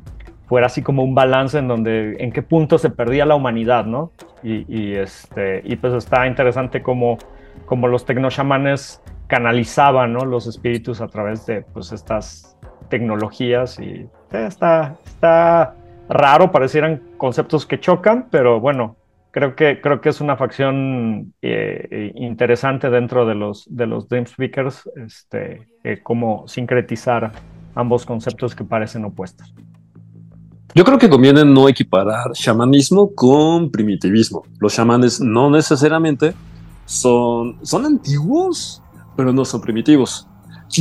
fuera 0.48 0.68
así 0.68 0.82
como 0.82 1.04
un 1.04 1.14
balance 1.14 1.58
en 1.58 1.68
donde 1.68 2.16
en 2.20 2.32
qué 2.32 2.42
punto 2.42 2.78
se 2.78 2.90
perdía 2.90 3.26
la 3.26 3.36
humanidad, 3.36 3.86
¿no? 3.86 4.12
Y, 4.42 4.94
este, 4.94 5.62
y 5.66 5.76
pues 5.76 5.94
está 5.94 6.28
interesante 6.28 6.82
como, 6.82 7.18
como 7.66 7.90
los 7.90 8.06
tecnochamanes 8.06 9.02
canalizaban, 9.28 10.14
¿no? 10.14 10.24
Los 10.24 10.48
espíritus 10.48 11.02
a 11.02 11.08
través 11.08 11.46
de 11.46 11.64
pues 11.74 11.92
estas 11.92 12.58
tecnologías 12.88 13.80
y 13.80 14.08
eh, 14.32 14.46
está, 14.48 14.96
está 15.06 15.76
raro, 16.08 16.52
parecieran 16.52 17.02
conceptos 17.18 17.66
que 17.66 17.80
chocan, 17.82 18.28
pero 18.32 18.62
bueno, 18.62 18.96
creo 19.34 19.56
que, 19.56 19.82
creo 19.82 20.00
que 20.00 20.10
es 20.10 20.22
una 20.22 20.38
facción 20.38 21.34
eh, 21.42 22.12
interesante 22.16 22.90
dentro 22.92 23.26
de 23.26 23.34
los, 23.34 23.66
de 23.68 23.88
los 23.88 24.08
Dream 24.08 24.28
Speakers, 24.28 24.88
este, 24.96 25.68
eh, 25.84 26.02
como 26.04 26.48
sincretizar 26.48 27.32
ambos 27.74 28.06
conceptos 28.06 28.56
que 28.56 28.64
parecen 28.64 29.04
opuestos. 29.06 29.54
Yo 30.76 30.84
creo 30.84 31.00
que 31.00 31.10
conviene 31.10 31.44
no 31.44 31.68
equiparar 31.68 32.32
chamanismo 32.34 33.14
con 33.14 33.72
primitivismo. 33.72 34.44
Los 34.60 34.76
chamanes 34.76 35.20
no 35.20 35.50
necesariamente 35.50 36.34
son, 36.86 37.58
son 37.64 37.86
antiguos, 37.86 38.84
pero 39.16 39.34
no 39.34 39.46
son 39.46 39.62
primitivos. 39.62 40.28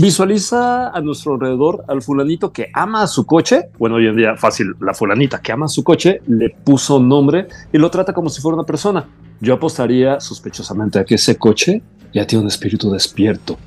Visualiza 0.01 0.89
a 0.89 1.01
nuestro 1.02 1.35
alrededor 1.35 1.85
al 1.86 2.01
fulanito 2.02 2.52
que 2.52 2.70
ama 2.73 3.02
a 3.02 3.06
su 3.06 3.27
coche. 3.27 3.69
Bueno, 3.78 3.97
hoy 3.97 4.06
en 4.06 4.16
día 4.16 4.36
fácil, 4.36 4.74
la 4.81 4.94
fulanita 4.94 5.40
que 5.43 5.52
ama 5.52 5.66
a 5.66 5.69
su 5.69 5.85
coche 5.85 6.23
le 6.27 6.51
puso 6.51 6.98
nombre 6.98 7.48
y 7.73 7.78
lo 7.78 7.90
trata 7.90 8.12
como 8.12 8.31
si 8.31 8.40
fuera 8.40 8.56
una 8.56 8.64
persona. 8.64 9.06
Yo 9.40 9.55
apostaría 9.55 10.19
sospechosamente 10.20 10.98
a 10.98 11.05
que 11.05 11.16
ese 11.16 11.36
coche 11.36 11.82
ya 12.14 12.27
tiene 12.27 12.43
un 12.43 12.48
espíritu 12.48 12.90
despierto. 12.90 13.59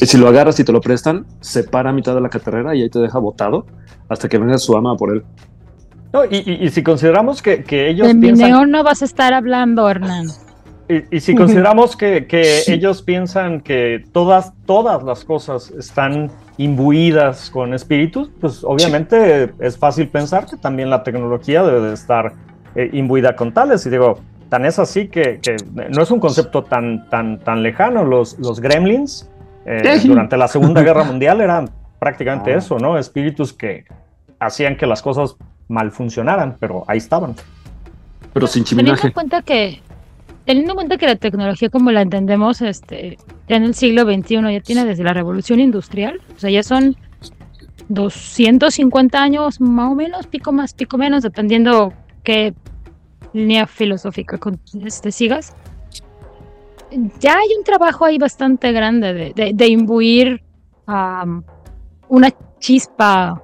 Y 0.00 0.06
si 0.06 0.18
lo 0.18 0.28
agarras 0.28 0.60
y 0.60 0.64
te 0.64 0.72
lo 0.72 0.80
prestan, 0.80 1.24
se 1.40 1.64
para 1.64 1.90
a 1.90 1.92
mitad 1.92 2.14
de 2.14 2.20
la 2.20 2.28
carrera 2.28 2.74
y 2.74 2.82
ahí 2.82 2.90
te 2.90 2.98
deja 2.98 3.18
botado 3.18 3.66
hasta 4.08 4.28
que 4.28 4.36
venga 4.38 4.58
su 4.58 4.76
ama 4.76 4.94
por 4.96 5.14
él. 5.14 5.24
No, 6.12 6.24
y, 6.24 6.68
si 6.70 6.82
consideramos 6.82 7.42
que, 7.42 7.64
que 7.64 7.90
ellos 7.90 8.08
de 8.08 8.14
piensan... 8.14 8.70
no 8.70 8.82
vas 8.82 9.02
a 9.02 9.04
estar 9.04 9.32
hablando, 9.34 9.88
Hernán. 9.88 10.28
Y, 10.88 11.20
si 11.20 11.34
consideramos 11.36 11.96
que, 11.96 12.26
que 12.26 12.62
ellos 12.66 13.02
piensan 13.02 13.60
que 13.60 14.04
todas, 14.12 14.52
todas 14.66 15.02
las 15.02 15.24
cosas 15.24 15.70
están 15.70 16.30
imbuidas 16.56 17.50
con 17.50 17.74
espíritus, 17.74 18.30
pues 18.40 18.64
obviamente 18.64 19.52
es 19.60 19.78
fácil 19.78 20.08
pensar 20.08 20.46
que 20.46 20.56
también 20.56 20.90
la 20.90 21.02
tecnología 21.02 21.62
debe 21.62 21.88
de 21.88 21.94
estar 21.94 22.32
eh, 22.74 22.90
imbuida 22.92 23.36
con 23.36 23.52
tales. 23.52 23.86
Y 23.86 23.90
digo, 23.90 24.18
tan 24.48 24.64
es 24.64 24.78
así 24.78 25.08
que, 25.08 25.40
que, 25.40 25.56
no 25.90 26.02
es 26.02 26.10
un 26.10 26.20
concepto 26.20 26.64
tan, 26.64 27.08
tan, 27.08 27.38
tan 27.40 27.62
lejano. 27.62 28.04
Los, 28.04 28.38
los 28.38 28.60
gremlins 28.60 29.30
eh, 29.66 30.00
durante 30.04 30.36
la 30.36 30.48
Segunda 30.48 30.82
Guerra 30.84 31.04
Mundial 31.04 31.40
eran 31.40 31.70
prácticamente 31.98 32.54
ah. 32.54 32.58
eso, 32.58 32.78
¿no? 32.78 32.98
Espíritus 32.98 33.52
que 33.52 33.84
hacían 34.40 34.76
que 34.76 34.86
las 34.86 35.02
cosas 35.02 35.36
mal 35.68 35.90
funcionaran, 35.92 36.56
pero 36.58 36.84
ahí 36.88 36.98
estaban. 36.98 37.34
Pero 38.32 38.46
sin 38.46 38.64
chiminaje. 38.64 38.96
Teniendo 38.96 39.08
en 39.08 39.12
cuenta 39.12 39.42
que, 39.42 39.80
teniendo 40.48 40.72
en 40.72 40.76
cuenta 40.76 40.96
que 40.96 41.04
la 41.04 41.16
tecnología 41.16 41.68
como 41.68 41.90
la 41.90 42.00
entendemos, 42.00 42.62
este, 42.62 43.18
ya 43.50 43.56
en 43.56 43.64
el 43.64 43.74
siglo 43.74 44.04
XXI 44.04 44.36
ya 44.50 44.60
tiene 44.60 44.86
desde 44.86 45.04
la 45.04 45.12
revolución 45.12 45.60
industrial, 45.60 46.22
o 46.34 46.40
sea, 46.40 46.48
ya 46.48 46.62
son 46.62 46.96
250 47.90 49.22
años 49.22 49.60
más 49.60 49.92
o 49.92 49.94
menos, 49.94 50.26
pico 50.26 50.50
más, 50.52 50.72
pico 50.72 50.96
menos, 50.96 51.22
dependiendo 51.22 51.92
qué 52.24 52.54
línea 53.34 53.66
filosófica 53.66 54.40
este 54.86 55.12
sigas, 55.12 55.54
ya 57.20 57.34
hay 57.34 57.48
un 57.58 57.62
trabajo 57.62 58.06
ahí 58.06 58.16
bastante 58.16 58.72
grande 58.72 59.12
de, 59.34 59.52
de, 59.52 59.68
imbuir 59.68 60.42
una 62.08 62.30
chispa 62.58 63.42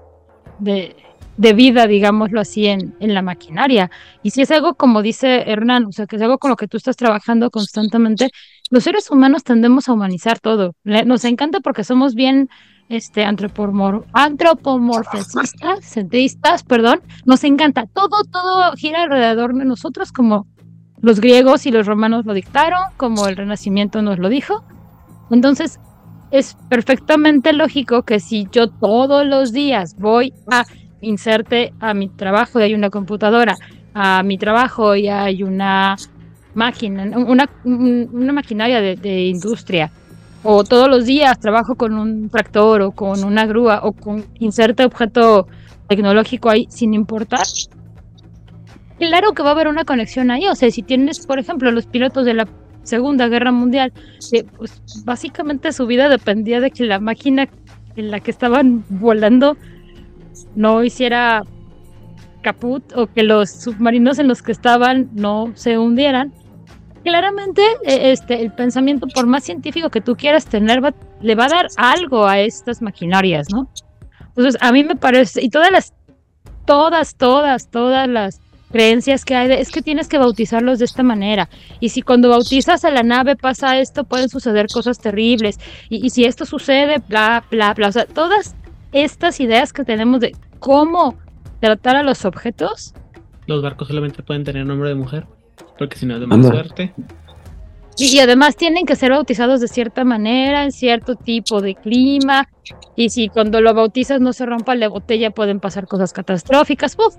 de, 0.58 0.96
de, 1.36 1.52
vida, 1.52 1.86
digámoslo 1.86 2.40
así, 2.40 2.66
en, 2.66 2.94
en, 3.00 3.14
la 3.14 3.22
maquinaria. 3.22 3.90
Y 4.22 4.30
si 4.30 4.42
es 4.42 4.50
algo 4.50 4.74
como 4.74 5.02
dice 5.02 5.50
Hernán, 5.50 5.86
o 5.86 5.92
sea, 5.92 6.06
que 6.06 6.16
es 6.16 6.22
algo 6.22 6.38
con 6.38 6.50
lo 6.50 6.56
que 6.56 6.68
tú 6.68 6.76
estás 6.76 6.96
trabajando 6.96 7.50
constantemente, 7.50 8.30
los 8.70 8.84
seres 8.84 9.10
humanos 9.10 9.44
tendemos 9.44 9.88
a 9.88 9.92
humanizar 9.92 10.38
todo. 10.38 10.74
Nos 10.84 11.24
encanta 11.24 11.60
porque 11.60 11.84
somos 11.84 12.14
bien 12.14 12.48
este, 12.88 13.24
antropomor 13.24 14.06
antropomorfistas, 14.12 16.64
perdón, 16.64 17.00
nos 17.24 17.44
encanta. 17.44 17.86
Todo, 17.86 18.24
todo 18.30 18.72
gira 18.72 19.04
alrededor 19.04 19.54
de 19.54 19.64
nosotros 19.64 20.12
como 20.12 20.46
los 21.00 21.20
griegos 21.20 21.64
y 21.66 21.70
los 21.70 21.86
romanos 21.86 22.26
lo 22.26 22.34
dictaron, 22.34 22.80
como 22.96 23.28
el 23.28 23.36
Renacimiento 23.36 24.02
nos 24.02 24.18
lo 24.18 24.28
dijo. 24.28 24.64
Entonces, 25.30 25.78
es 26.30 26.56
perfectamente 26.68 27.52
lógico 27.52 28.02
que 28.02 28.18
si 28.20 28.48
yo 28.50 28.70
todos 28.70 29.26
los 29.26 29.52
días 29.52 29.96
voy 29.98 30.32
a 30.50 30.64
inserte 31.04 31.72
a 31.80 31.94
mi 31.94 32.08
trabajo 32.08 32.60
y 32.60 32.64
hay 32.64 32.74
una 32.74 32.90
computadora, 32.90 33.56
a 33.94 34.22
mi 34.22 34.38
trabajo 34.38 34.94
y 34.96 35.08
hay 35.08 35.42
una 35.42 35.96
máquina, 36.54 37.04
una, 37.16 37.48
una 37.64 38.32
maquinaria 38.32 38.80
de, 38.80 38.96
de 38.96 39.26
industria, 39.26 39.90
o 40.42 40.62
todos 40.64 40.88
los 40.88 41.06
días 41.06 41.38
trabajo 41.40 41.74
con 41.74 41.94
un 41.94 42.28
tractor 42.28 42.82
o 42.82 42.90
con 42.92 43.24
una 43.24 43.46
grúa 43.46 43.80
o 43.82 43.92
con 43.92 44.24
inserte 44.38 44.84
objeto 44.84 45.48
tecnológico 45.88 46.50
ahí 46.50 46.66
sin 46.70 46.94
importar. 46.94 47.46
Claro 48.98 49.32
que 49.32 49.42
va 49.42 49.50
a 49.50 49.52
haber 49.52 49.68
una 49.68 49.84
conexión 49.84 50.30
ahí, 50.30 50.46
o 50.46 50.54
sea, 50.54 50.70
si 50.70 50.82
tienes, 50.82 51.26
por 51.26 51.38
ejemplo, 51.38 51.70
los 51.72 51.86
pilotos 51.86 52.24
de 52.24 52.34
la 52.34 52.48
Segunda 52.84 53.28
Guerra 53.28 53.50
Mundial, 53.50 53.92
pues 54.56 54.82
básicamente 55.04 55.72
su 55.72 55.86
vida 55.86 56.08
dependía 56.08 56.60
de 56.60 56.70
que 56.70 56.84
la 56.84 57.00
máquina 57.00 57.48
en 57.96 58.10
la 58.10 58.20
que 58.20 58.30
estaban 58.30 58.84
volando 58.88 59.56
no 60.54 60.84
hiciera 60.84 61.44
caput 62.42 62.84
o 62.94 63.06
que 63.06 63.22
los 63.22 63.50
submarinos 63.50 64.18
en 64.18 64.28
los 64.28 64.42
que 64.42 64.52
estaban 64.52 65.08
no 65.14 65.52
se 65.54 65.78
hundieran 65.78 66.32
claramente 67.04 67.62
e, 67.84 68.10
este, 68.10 68.42
el 68.42 68.50
pensamiento, 68.52 69.06
por 69.06 69.26
más 69.26 69.44
científico 69.44 69.90
que 69.90 70.00
tú 70.00 70.16
quieras 70.16 70.46
tener, 70.46 70.80
le 71.20 71.34
va 71.34 71.44
a 71.44 71.48
dar 71.48 71.66
algo 71.76 72.26
a 72.26 72.40
estas 72.40 72.82
maquinarias, 72.82 73.48
¿no? 73.50 73.68
Entonces, 74.28 74.56
a 74.60 74.72
mí 74.72 74.82
me 74.82 74.96
parece, 74.96 75.42
y 75.42 75.50
todas 75.50 75.70
las, 75.70 75.92
todas, 76.64 77.14
todas, 77.14 77.70
todas 77.70 78.08
las 78.08 78.40
creencias 78.72 79.24
que 79.24 79.36
hay 79.36 79.46
de, 79.46 79.60
es 79.60 79.70
que 79.70 79.82
tienes 79.82 80.08
que 80.08 80.18
bautizarlos 80.18 80.80
de 80.80 80.86
esta 80.86 81.04
manera. 81.04 81.48
Y 81.78 81.90
si 81.90 82.02
cuando 82.02 82.30
bautizas 82.30 82.84
a 82.84 82.90
la 82.90 83.04
nave 83.04 83.36
pasa 83.36 83.78
esto, 83.78 84.02
pueden 84.02 84.28
suceder 84.28 84.66
cosas 84.66 84.98
terribles. 84.98 85.60
Y, 85.88 86.04
y 86.04 86.10
si 86.10 86.24
esto 86.24 86.44
sucede, 86.44 87.00
bla, 87.06 87.44
bla, 87.50 87.74
bla. 87.74 87.88
O 87.88 87.92
sea, 87.92 88.06
todas 88.06 88.56
estas 88.94 89.40
ideas 89.40 89.72
que 89.72 89.84
tenemos 89.84 90.20
de 90.20 90.34
cómo 90.60 91.18
tratar 91.60 91.96
a 91.96 92.02
los 92.02 92.24
objetos. 92.24 92.94
Los 93.46 93.62
barcos 93.62 93.88
solamente 93.88 94.22
pueden 94.22 94.44
tener 94.44 94.64
nombre 94.64 94.88
de 94.88 94.94
mujer. 94.94 95.26
Porque 95.78 95.98
si 95.98 96.06
no 96.06 96.14
es 96.14 96.20
de 96.20 96.26
mala 96.26 96.42
suerte. 96.42 96.94
Y, 97.96 98.18
además 98.18 98.56
tienen 98.56 98.86
que 98.86 98.96
ser 98.96 99.12
bautizados 99.12 99.60
de 99.60 99.68
cierta 99.68 100.04
manera, 100.04 100.64
en 100.64 100.72
cierto 100.72 101.14
tipo 101.14 101.60
de 101.60 101.74
clima. 101.74 102.48
Y 102.96 103.10
si 103.10 103.28
cuando 103.28 103.60
lo 103.60 103.72
bautizas 103.74 104.20
no 104.20 104.32
se 104.32 104.46
rompa 104.46 104.74
la 104.74 104.88
botella, 104.88 105.30
pueden 105.30 105.60
pasar 105.60 105.86
cosas 105.86 106.12
catastróficas. 106.12 106.96
Uf, 106.98 107.16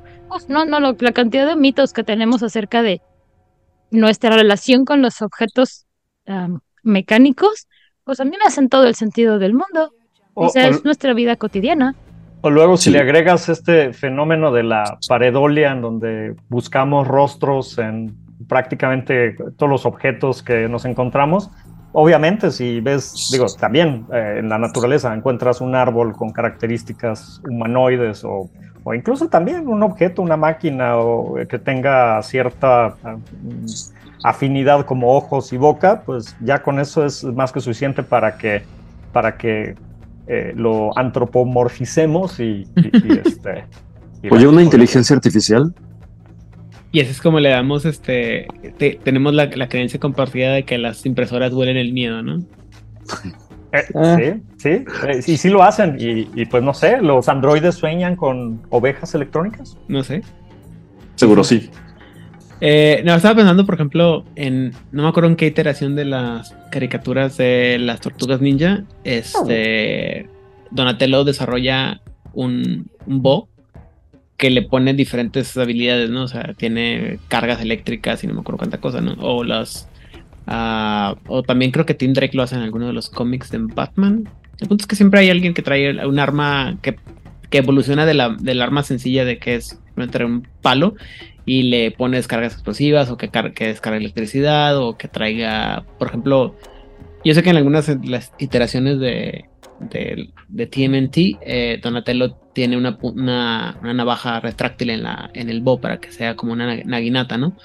no, 0.50 0.66
no, 0.66 0.80
la 0.80 1.12
cantidad 1.12 1.46
de 1.48 1.56
mitos 1.56 1.94
que 1.94 2.04
tenemos 2.04 2.44
acerca 2.44 2.82
de 2.82 3.02
nuestra 3.92 4.36
relación 4.36 4.84
con 4.86 5.02
los 5.02 5.22
objetos 5.22 5.86
mecánicos, 6.84 7.68
pues 8.04 8.20
a 8.20 8.26
mí 8.26 8.32
me 8.32 8.46
hacen 8.46 8.68
todo 8.68 8.86
el 8.86 8.96
sentido 8.96 9.40
del 9.40 9.54
mundo. 9.54 9.94
O, 10.36 10.50
sea, 10.50 10.68
es 10.68 10.84
nuestra 10.84 11.14
vida 11.14 11.36
cotidiana. 11.38 11.96
O 12.42 12.50
luego 12.50 12.78
si 12.78 12.92
le 12.92 13.00
agregas 13.00 13.50
este 13.50 13.94
fenómeno 13.94 14.52
de 14.52 14.64
la 14.64 15.00
paredolia 15.08 15.72
en 15.72 15.82
donde 15.82 16.36
buscamos 16.50 17.08
rostros 17.08 17.80
en 17.80 18.16
prácticamente 18.48 19.36
todos 19.58 19.70
los 19.70 19.86
objetos 19.86 20.44
que 20.44 20.68
nos 20.70 20.86
encontramos. 20.86 21.50
Obviamente, 21.94 22.52
si 22.52 22.82
ves, 22.82 23.30
digo, 23.32 23.46
también 23.58 24.06
eh, 24.14 24.36
en 24.40 24.50
la 24.50 24.60
naturaleza 24.60 25.14
encuentras 25.16 25.62
un 25.62 25.74
árbol 25.74 26.12
con 26.12 26.32
características 26.32 27.42
humanoides 27.50 28.26
o, 28.26 28.50
o, 28.84 28.94
incluso 28.94 29.30
también 29.30 29.68
un 29.68 29.82
objeto, 29.82 30.22
una 30.22 30.36
máquina 30.36 30.98
o 30.98 31.36
que 31.50 31.58
tenga 31.58 32.22
cierta 32.22 32.96
mm, 33.02 33.66
afinidad 34.26 34.86
como 34.86 35.16
ojos 35.16 35.54
y 35.54 35.58
boca, 35.58 36.02
pues 36.06 36.36
ya 36.42 36.62
con 36.62 36.80
eso 36.80 37.06
es 37.06 37.24
más 37.24 37.54
que 37.54 37.62
suficiente 37.62 38.04
para 38.04 38.38
que, 38.38 38.64
para 39.14 39.38
que 39.38 39.76
eh, 40.28 40.54
lo 40.56 40.98
antropomorficemos 40.98 42.40
y, 42.40 42.68
este... 43.26 43.66
Oye, 44.32 44.48
una 44.48 44.64
inteligencia 44.64 45.16
artificial 45.16 45.74
y 46.96 47.02
así 47.02 47.12
es 47.12 47.20
como 47.20 47.42
le 47.42 47.50
damos, 47.50 47.84
este, 47.84 48.48
tenemos 49.04 49.34
la, 49.34 49.50
creencia 49.50 50.00
compartida 50.00 50.54
de 50.54 50.64
que 50.64 50.78
las 50.78 51.06
impresoras 51.06 51.52
huelen 51.52 51.76
el 51.76 51.92
miedo, 51.92 52.24
¿no? 52.24 52.38
Eh, 53.74 53.84
ah. 53.96 54.18
Sí, 54.18 54.42
sí, 54.56 54.70
eh, 55.06 55.20
y 55.28 55.36
sí 55.36 55.50
lo 55.50 55.62
hacen. 55.62 55.98
Y, 56.00 56.46
pues 56.46 56.64
no 56.64 56.74
sé, 56.74 57.02
¿los 57.02 57.28
androides 57.28 57.76
sueñan 57.76 58.16
con 58.16 58.62
ovejas 58.70 59.14
electrónicas? 59.14 59.78
No 59.90 60.04
sé. 60.04 60.22
Seguro 61.16 61.44
sí. 61.44 61.70
Eh, 62.68 63.04
no, 63.06 63.14
estaba 63.14 63.36
pensando, 63.36 63.64
por 63.64 63.76
ejemplo, 63.76 64.26
en. 64.36 64.72
No 64.92 65.04
me 65.04 65.10
acuerdo 65.10 65.30
en 65.30 65.36
qué 65.36 65.46
iteración 65.46 65.96
de 65.96 66.04
las 66.04 66.56
caricaturas 66.72 67.38
de 67.38 67.78
las 67.80 68.02
tortugas 68.02 68.42
ninja. 68.42 68.86
Este. 69.04 70.28
Donatello 70.72 71.24
desarrolla 71.24 72.02
un, 72.34 72.90
un 73.06 73.22
bo 73.22 73.50
que 74.36 74.50
le 74.50 74.64
pone 74.64 74.96
diferentes 74.96 75.56
habilidades, 75.58 76.10
¿no? 76.10 76.24
O 76.24 76.28
sea, 76.28 76.56
tiene 76.58 77.20
cargas 77.28 77.62
eléctricas 77.62 78.24
y 78.24 78.28
no 78.28 78.34
me 78.34 78.40
acuerdo 78.40 78.58
cuánta 78.58 78.80
cosa, 78.80 79.00
¿no? 79.00 79.14
O 79.20 79.44
las... 79.44 79.88
Ah, 80.48 81.18
o 81.28 81.44
también 81.44 81.70
creo 81.70 81.86
que 81.86 81.94
Tim 81.94 82.14
Drake 82.14 82.36
lo 82.36 82.42
hace 82.42 82.56
en 82.56 82.62
alguno 82.62 82.88
de 82.88 82.94
los 82.94 83.12
cómics 83.12 83.52
de 83.52 83.60
Batman. 83.60 84.28
El 84.60 84.68
punto 84.68 84.82
es 84.82 84.88
que 84.88 84.96
siempre 84.96 85.20
hay 85.20 85.30
alguien 85.30 85.54
que 85.54 85.62
trae 85.62 86.04
un 86.08 86.18
arma 86.18 86.80
que, 86.82 86.96
que 87.52 87.60
evoluciona 87.60 88.08
de 88.08 88.16
la, 88.16 88.30
del 88.30 88.64
arma 88.64 88.82
sencilla 88.82 89.24
de 89.24 89.38
que 89.38 89.54
es 89.54 89.80
trae 90.10 90.26
un 90.26 90.48
palo 90.62 90.96
y 91.46 91.64
le 91.64 91.92
pone 91.92 92.18
descargas 92.18 92.54
explosivas 92.54 93.10
o 93.10 93.18
que, 93.18 93.30
que 93.30 93.68
descarga 93.68 93.98
electricidad 93.98 94.78
o 94.78 94.98
que 94.98 95.08
traiga, 95.08 95.86
por 96.00 96.08
ejemplo, 96.08 96.56
yo 97.24 97.34
sé 97.34 97.44
que 97.44 97.50
en 97.50 97.58
algunas 97.58 97.88
las 98.04 98.34
iteraciones 98.38 99.00
de, 99.00 99.46
de, 99.80 100.30
de 100.48 100.68
TMNT, 100.68 101.18
eh, 101.42 101.80
Donatello 101.82 102.36
tiene 102.54 102.78
una, 102.78 102.98
una, 103.02 103.80
navaja 103.82 104.40
retráctil 104.40 104.90
en, 104.90 105.04
la, 105.04 105.30
en 105.34 105.50
el 105.50 105.62
bow 105.62 105.80
para 105.80 106.00
que 106.00 106.12
sea 106.12 106.36
como 106.36 106.54
una 106.54 106.84
naginata, 106.84 107.38
¿no? 107.38 107.58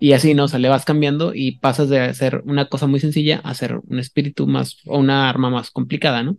Y 0.00 0.12
así, 0.12 0.34
¿no? 0.34 0.44
O 0.44 0.48
sea, 0.48 0.58
le 0.58 0.68
vas 0.68 0.84
cambiando 0.84 1.34
y 1.34 1.52
pasas 1.52 1.88
de 1.88 2.00
hacer 2.00 2.42
una 2.46 2.66
cosa 2.68 2.86
muy 2.86 3.00
sencilla 3.00 3.40
a 3.44 3.50
hacer 3.50 3.80
un 3.86 3.98
espíritu 3.98 4.46
más 4.46 4.78
o 4.86 4.98
una 4.98 5.28
arma 5.28 5.50
más 5.50 5.70
complicada, 5.70 6.22
¿no? 6.22 6.36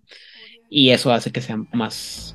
Y 0.70 0.90
eso 0.90 1.14
hace 1.14 1.32
que 1.32 1.41
sea 1.41 1.57
más, 1.74 2.35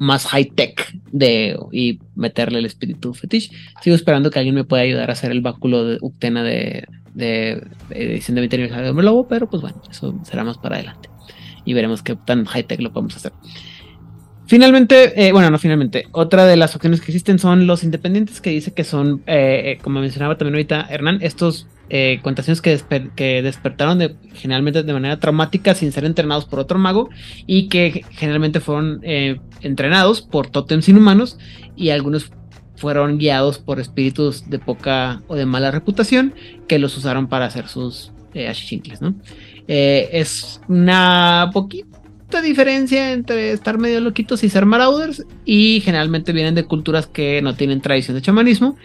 más 0.00 0.26
high 0.26 0.46
tech 0.46 0.92
de 1.12 1.56
y 1.70 2.00
meterle 2.16 2.58
el 2.58 2.66
espíritu 2.66 3.12
fetish. 3.12 3.52
Sigo 3.82 3.94
esperando 3.94 4.30
que 4.30 4.38
alguien 4.38 4.54
me 4.54 4.64
pueda 4.64 4.82
ayudar 4.82 5.10
a 5.10 5.12
hacer 5.12 5.30
el 5.30 5.42
báculo 5.42 5.84
de 5.84 5.98
Uctena 6.00 6.42
de, 6.42 6.86
de, 7.14 7.62
edición 7.90 8.34
de 8.34 8.40
20 8.40 8.56
aniversario 8.56 8.94
de 8.94 9.02
Lobo, 9.02 9.28
pero 9.28 9.48
pues 9.48 9.60
bueno, 9.60 9.80
eso 9.90 10.18
será 10.24 10.42
más 10.42 10.56
para 10.56 10.76
adelante 10.76 11.10
y 11.66 11.74
veremos 11.74 12.02
qué 12.02 12.16
tan 12.16 12.46
high 12.46 12.64
tech 12.64 12.80
lo 12.80 12.92
podemos 12.92 13.14
hacer. 13.14 13.32
Finalmente, 14.46 15.28
eh, 15.28 15.32
bueno, 15.32 15.50
no 15.50 15.58
finalmente, 15.58 16.06
otra 16.12 16.46
de 16.46 16.56
las 16.56 16.74
opciones 16.74 17.00
que 17.00 17.12
existen 17.12 17.38
son 17.38 17.66
los 17.66 17.84
independientes 17.84 18.40
que 18.40 18.50
dice 18.50 18.72
que 18.72 18.84
son, 18.84 19.22
eh, 19.26 19.62
eh, 19.64 19.78
como 19.82 20.00
mencionaba 20.00 20.36
también 20.36 20.54
ahorita 20.54 20.86
Hernán, 20.90 21.18
estos 21.20 21.68
cuentaciones 22.22 22.60
que, 22.60 22.80
que, 23.16 23.42
despertaron 23.42 23.98
de, 23.98 24.14
generalmente 24.34 24.82
de 24.82 24.92
manera 24.92 25.18
traumática 25.18 25.74
sin 25.74 25.92
ser 25.92 26.04
entrenados 26.04 26.44
por 26.44 26.60
otro 26.60 26.78
mago 26.78 27.10
y 27.46 27.68
que 27.68 28.04
generalmente 28.10 28.60
fueron 28.60 29.00
entrenados 29.60 30.22
por 30.22 30.48
tótems 30.48 30.88
inhumanos 30.88 31.38
y 31.76 31.90
algunos 31.90 32.30
fueron 32.76 33.18
guiados 33.18 33.58
por 33.58 33.80
espíritus 33.80 34.48
de 34.48 34.58
poca 34.58 35.22
o 35.26 35.34
de 35.34 35.46
mala 35.46 35.70
reputación 35.70 36.34
que 36.68 36.78
los 36.78 36.96
usaron 36.96 37.28
para 37.28 37.46
hacer 37.46 37.68
sus 37.68 38.12
eh, 38.34 38.52
¿no? 39.00 39.14
es 39.66 40.60
una 40.68 41.50
poquita 41.52 41.90
diferencia 42.42 43.12
entre 43.12 43.50
estar 43.50 43.78
medio 43.78 44.00
loquitos 44.00 44.44
y 44.44 44.48
ser 44.48 44.64
marauders 44.64 45.24
y 45.44 45.80
generalmente 45.84 46.32
vienen 46.32 46.54
de 46.54 46.64
culturas 46.64 47.08
que 47.08 47.42
no 47.42 47.54
tienen 47.54 47.80
tradición 47.80 48.16
de 48.16 48.22
chamanismo, 48.22 48.76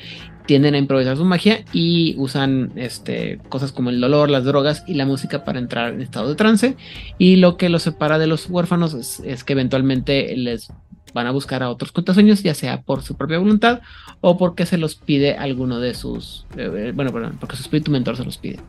tienden 0.45 0.75
a 0.75 0.77
improvisar 0.77 1.17
su 1.17 1.25
magia 1.25 1.63
y 1.73 2.15
usan 2.17 2.71
este, 2.75 3.39
cosas 3.49 3.71
como 3.71 3.89
el 3.89 3.99
dolor, 3.99 4.29
las 4.29 4.43
drogas 4.43 4.83
y 4.87 4.93
la 4.93 5.05
música 5.05 5.43
para 5.43 5.59
entrar 5.59 5.93
en 5.93 6.01
estado 6.01 6.29
de 6.29 6.35
trance 6.35 6.75
y 7.17 7.37
lo 7.37 7.57
que 7.57 7.69
los 7.69 7.83
separa 7.83 8.19
de 8.19 8.27
los 8.27 8.49
huérfanos 8.49 8.93
es, 8.93 9.43
que 9.43 9.53
eventualmente 9.53 10.35
les 10.35 10.71
van 11.13 11.27
a 11.27 11.31
buscar 11.31 11.63
a 11.63 11.69
otros 11.69 11.91
cuentasueños, 11.91 12.43
ya 12.43 12.53
sea 12.53 12.81
por 12.81 13.01
su 13.01 13.15
propia 13.15 13.37
voluntad 13.37 13.81
o 14.21 14.37
porque 14.37 14.65
se 14.65 14.77
los 14.77 14.95
pide 14.95 15.35
alguno 15.35 15.79
de 15.79 15.93
sus, 15.93 16.45
eh, 16.57 16.69
eh, 16.75 16.91
bueno, 16.93 17.11
perdón, 17.11 17.37
porque 17.39 17.55
su 17.55 17.63
espíritu 17.63 17.91
mentor 17.91 18.17
se 18.17 18.25
los 18.25 18.37
pide. 18.37 18.59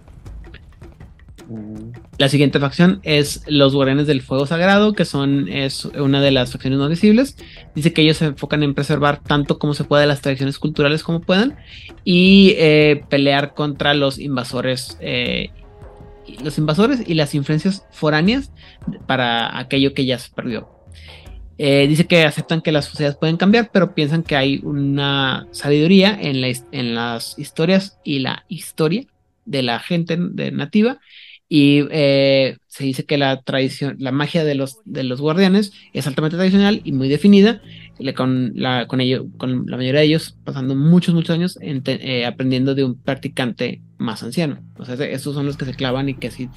La 2.18 2.28
siguiente 2.28 2.59
facción 2.59 3.01
es 3.02 3.43
los 3.47 3.74
Guardianes 3.74 4.06
del 4.06 4.23
Fuego 4.23 4.47
Sagrado, 4.47 4.94
que 4.94 5.05
son 5.05 5.48
es 5.48 5.85
una 5.85 6.20
de 6.20 6.31
las 6.31 6.52
facciones 6.52 6.78
no 6.78 6.89
visibles. 6.89 7.36
Dice 7.74 7.93
que 7.93 8.02
ellos 8.02 8.16
se 8.16 8.27
enfocan 8.27 8.62
en 8.62 8.74
preservar 8.74 9.23
tanto 9.23 9.59
como 9.59 9.74
se 9.74 9.85
puede 9.85 10.06
las 10.06 10.23
tradiciones 10.23 10.59
culturales 10.59 11.02
como 11.02 11.20
puedan 11.20 11.56
y 12.05 12.55
eh, 12.56 13.05
pelear 13.09 13.55
contra 13.55 13.94
los 13.94 14.18
invasores, 14.18 14.98
eh, 15.01 15.51
los 16.43 16.59
invasores 16.59 17.02
y 17.06 17.14
las 17.14 17.35
influencias 17.35 17.86
foráneas 17.93 18.51
para 19.06 19.59
aquello 19.59 19.94
que 19.94 20.05
ya 20.05 20.18
se 20.18 20.31
perdió. 20.35 20.68
Eh, 21.59 21.86
dice 21.89 22.06
que 22.06 22.24
aceptan 22.24 22.60
que 22.60 22.73
las 22.73 22.85
sociedades 22.85 23.16
pueden 23.16 23.36
cambiar, 23.39 23.70
pero 23.73 23.94
piensan 23.94 24.23
que 24.23 24.36
hay 24.36 24.60
una 24.62 25.47
sabiduría 25.52 26.18
en, 26.20 26.94
las 26.94 27.39
historias 27.39 27.98
y 28.05 28.18
la 28.18 28.44
historia 28.48 29.06
de 29.47 29.62
la 29.62 29.78
gente 29.78 30.16
nativa 30.16 30.98
y 31.48 31.85
eh, 31.90 32.56
se 32.66 32.85
dice 32.85 33.05
que 33.05 33.18
la 33.18 33.40
tradición, 33.43 33.97
la 33.98 34.10
magia 34.10 34.44
de 34.44 34.55
los, 34.55 34.78
de 34.85 35.05
los 35.05 35.20
guardianes 35.20 35.73
es 35.93 36.06
altamente 36.06 36.36
tradicional 36.36 36.81
y 36.82 36.93
muy 36.93 37.09
definida, 37.09 37.62
con 38.14 38.52
la, 38.55 38.86
con 38.89 39.01
ello, 39.01 39.27
con 39.39 39.66
la 39.66 39.77
mayoría 39.77 40.01
de 40.01 40.06
ellos 40.06 40.36
pasando 40.44 40.74
muchos, 40.74 41.14
muchos 41.14 41.31
años 41.31 41.59
eh, 41.62 42.27
aprendiendo 42.27 42.74
de 42.74 42.85
un 42.85 43.01
practicante 43.01 43.81
más 43.97 44.23
anciano. 44.23 44.59
O 44.77 44.85
sea, 44.85 44.94
esos 45.06 45.35
son 45.35 45.47
los 45.47 45.56
que 45.56 45.64
se 45.64 45.74
clavan 45.74 46.09
y 46.09 46.14
que 46.14 46.31
sí 46.31 46.48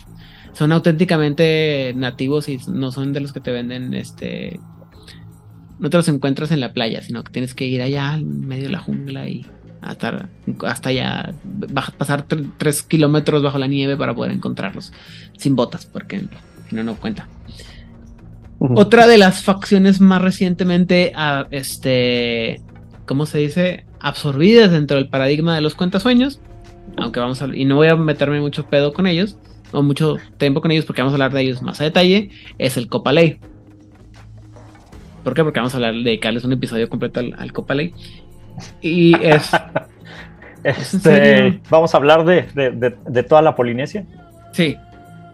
son 0.54 0.72
auténticamente 0.72 1.94
nativos 1.96 2.50
y 2.50 2.60
no 2.68 2.92
son 2.92 3.14
de 3.14 3.20
los 3.20 3.32
que 3.32 3.40
te 3.40 3.52
venden 3.52 3.94
este. 3.94 4.60
No 5.80 5.90
te 5.90 5.98
los 5.98 6.10
encuentras 6.10 6.52
en 6.52 6.60
la 6.60 6.74
playa, 6.74 7.02
sino 7.02 7.24
que 7.24 7.32
tienes 7.32 7.54
que 7.54 7.66
ir 7.66 7.82
allá 7.82 8.16
en 8.16 8.48
medio 8.48 8.64
de 8.64 8.72
la 8.72 8.80
jungla 8.80 9.30
y 9.30 9.46
hasta, 9.82 10.30
hasta 10.66 10.92
ya 10.92 11.34
pasar 11.98 12.26
tres 12.58 12.84
kilómetros 12.84 13.42
bajo 13.42 13.58
la 13.58 13.68
nieve 13.68 13.98
para 13.98 14.14
poder 14.14 14.32
encontrarlos 14.32 14.92
sin 15.38 15.56
botas, 15.56 15.86
porque 15.86 16.22
si 16.70 16.76
no, 16.76 16.84
no 16.84 16.96
cuenta. 16.96 17.28
Otra 18.60 19.08
de 19.08 19.18
las 19.18 19.42
facciones 19.42 20.02
más 20.02 20.22
recientemente, 20.22 21.14
ah, 21.16 21.48
este, 21.50 22.62
¿cómo 23.06 23.26
se 23.26 23.38
dice? 23.38 23.86
Absorbidas 24.02 24.72
dentro 24.72 24.98
del 24.98 25.08
paradigma 25.08 25.56
de 25.56 25.62
los 25.62 25.76
cuentasueños, 25.76 26.42
aunque 26.98 27.22
vamos 27.22 27.42
a, 27.42 27.48
y 27.56 27.64
no 27.64 27.78
voy 27.78 27.88
a 27.88 27.96
meterme 27.96 28.42
mucho 28.42 28.66
pedo 28.66 28.92
con 28.92 29.08
ellos, 29.08 29.38
o 29.72 29.82
mucho 29.82 30.18
tiempo 30.38 30.60
con 30.60 30.72
ellos, 30.72 30.86
porque 30.86 31.02
vamos 31.02 31.14
a 31.14 31.16
hablar 31.16 31.32
de 31.32 31.42
ellos 31.42 31.62
más 31.62 31.80
a 31.80 31.86
detalle, 31.86 32.32
es 32.58 32.76
el 32.76 32.90
Copa 32.90 33.14
Ley. 33.14 33.40
¿Por 35.24 35.34
qué? 35.34 35.44
Porque 35.44 35.60
vamos 35.60 35.74
a 35.74 35.78
hablar, 35.78 35.94
de 35.94 36.04
dedicarles 36.04 36.44
un 36.44 36.52
episodio 36.52 36.90
completo 36.90 37.22
al, 37.22 37.36
al 37.38 37.54
Copa 37.54 37.76
Ley. 37.76 37.94
Y 38.82 39.16
es. 39.22 39.52
este, 40.64 41.62
vamos 41.70 41.94
a 41.94 41.98
hablar 41.98 42.26
de, 42.26 43.24
toda 43.28 43.42
la 43.42 43.56
Polinesia. 43.56 44.06
Sí. 44.52 44.78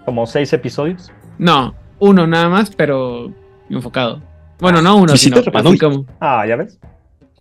Como 0.05 0.25
seis 0.27 0.51
episodios. 0.53 1.11
No, 1.37 1.75
uno 1.99 2.27
nada 2.27 2.49
más, 2.49 2.71
pero 2.75 3.31
enfocado. 3.69 4.21
Bueno, 4.59 4.81
no 4.81 4.97
uno, 4.97 5.17
sino 5.17 5.43
como... 5.79 6.05
Ah, 6.19 6.45
ya 6.47 6.55
ves. 6.55 6.79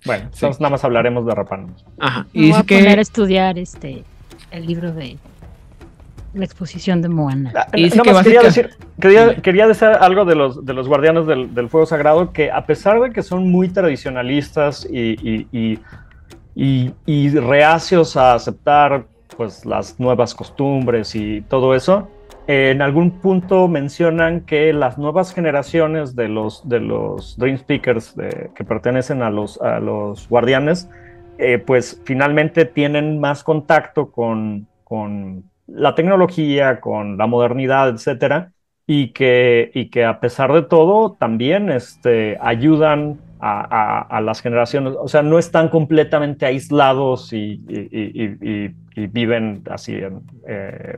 Bueno, 0.04 0.24
entonces 0.24 0.60
nada 0.60 0.70
más 0.70 0.84
hablaremos 0.84 1.24
de 1.26 1.34
Rapanui. 1.34 1.72
Ajá. 1.98 2.26
Y 2.32 2.50
voy 2.50 2.60
a 2.60 2.62
poner 2.62 2.98
a 2.98 3.02
estudiar 3.02 3.58
este 3.58 4.04
el 4.50 4.66
libro 4.66 4.92
de 4.92 5.16
la 6.34 6.44
exposición 6.44 7.00
de 7.00 7.08
Moana. 7.08 7.52
Ah, 7.54 7.66
y 7.74 7.90
que 7.90 8.00
quería, 8.00 8.42
decir, 8.42 8.70
quería, 9.00 9.66
decir 9.66 9.88
algo 9.88 10.24
de 10.24 10.34
los, 10.34 10.64
de 10.64 10.74
los 10.74 10.88
guardianes 10.88 11.26
del, 11.26 11.68
fuego 11.68 11.86
sagrado, 11.86 12.32
que 12.32 12.50
a 12.50 12.66
pesar 12.66 13.00
de 13.00 13.10
que 13.12 13.22
son 13.22 13.50
muy 13.50 13.68
tradicionalistas 13.68 14.86
y, 14.90 15.48
y, 16.54 17.38
reacios 17.38 18.16
a 18.16 18.34
aceptar 18.34 19.06
pues, 19.36 19.64
las 19.64 19.98
nuevas 19.98 20.34
costumbres 20.34 21.14
y 21.14 21.42
todo 21.42 21.74
eso, 21.74 22.08
en 22.46 22.82
algún 22.82 23.10
punto 23.20 23.68
mencionan 23.68 24.42
que 24.42 24.72
las 24.72 24.98
nuevas 24.98 25.32
generaciones 25.32 26.14
de 26.14 26.28
los, 26.28 26.68
de 26.68 26.80
los 26.80 27.38
Dream 27.38 27.56
Speakers 27.56 28.14
que 28.54 28.64
pertenecen 28.64 29.22
a 29.22 29.30
los, 29.30 29.60
a 29.62 29.80
los 29.80 30.28
guardianes, 30.28 30.90
eh, 31.38 31.58
pues 31.58 32.00
finalmente 32.04 32.64
tienen 32.64 33.18
más 33.18 33.42
contacto 33.42 34.12
con, 34.12 34.68
con 34.84 35.44
la 35.66 35.94
tecnología, 35.94 36.80
con 36.80 37.16
la 37.16 37.26
modernidad, 37.26 37.88
etcétera, 37.88 38.52
y 38.86 39.08
que, 39.08 39.70
y 39.74 39.88
que 39.88 40.04
a 40.04 40.20
pesar 40.20 40.52
de 40.52 40.62
todo 40.62 41.12
también 41.18 41.70
este, 41.70 42.38
ayudan 42.40 43.18
a, 43.46 44.20
las 44.22 44.40
generaciones, 44.40 44.94
o 44.98 45.06
sea, 45.06 45.22
no 45.22 45.38
están 45.38 45.68
completamente 45.68 46.46
aislados 46.46 47.30
y, 47.32 47.60
viven 49.12 49.62
así 49.70 50.00
eh, 50.48 50.96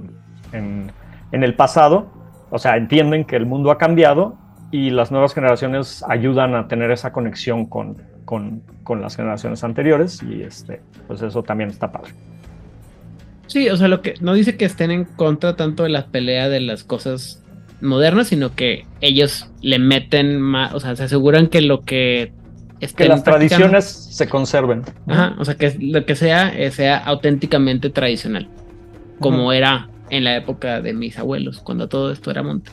en, 0.53 0.93
el 1.33 1.55
pasado, 1.55 2.07
o 2.51 2.59
sea, 2.59 2.77
entienden 2.77 3.25
que 3.25 3.35
el 3.35 3.47
mundo 3.47 3.73
ha 3.73 3.79
cambiado 3.79 4.39
y 4.71 4.91
las 4.91 5.11
nuevas 5.11 5.35
generaciones 5.35 6.05
ayudan 6.09 6.55
a 6.55 6.69
tener 6.69 6.93
esa 6.93 7.13
conexión 7.13 7.67
con, 7.67 7.97
con, 8.25 8.63
con 8.85 9.01
las 9.01 9.17
generaciones 9.17 9.65
anteriores 9.65 10.23
y 10.23 10.43
este, 10.43 10.83
pues 11.09 11.23
eso 11.23 11.43
también 11.43 11.71
está 11.71 11.91
padre. 11.91 12.13
Sí, 13.47 13.68
o 13.68 13.77
sea, 13.77 13.89
lo 13.89 14.02
que 14.02 14.14
no 14.20 14.35
dice 14.35 14.56
que 14.56 14.64
estén 14.64 14.90
en 14.90 15.05
contra 15.05 15.56
tanto 15.56 15.85
de 15.85 15.89
la 15.89 16.06
pelea 16.06 16.48
de 16.48 16.60
las 16.60 16.85
cosas 16.85 17.43
modernas, 17.81 18.28
sino 18.28 18.55
que 18.55 18.86
ellos 19.01 19.51
le 19.60 19.78
meten 19.78 20.40
más, 20.40 20.74
o 20.74 20.81
sea, 20.81 20.97
se 20.97 21.05
aseguran 21.05 21.48
que 21.48 21.60
lo 21.60 21.82
que 21.82 22.32
que 22.94 23.09
las 23.09 23.24
tradiciones 23.24 23.85
se 23.86 24.28
conserven. 24.28 24.82
Ajá, 25.06 25.35
o 25.39 25.44
sea, 25.44 25.55
que 25.55 25.77
lo 25.81 26.05
que 26.05 26.14
sea 26.14 26.48
eh, 26.48 26.70
sea 26.70 26.98
auténticamente 26.98 27.90
tradicional, 27.90 28.48
como 29.18 29.52
era 29.52 29.89
en 30.10 30.24
la 30.24 30.36
época 30.36 30.81
de 30.82 30.93
mis 30.93 31.18
abuelos, 31.18 31.60
cuando 31.60 31.89
todo 31.89 32.12
esto 32.12 32.31
era 32.31 32.43
monte. 32.43 32.70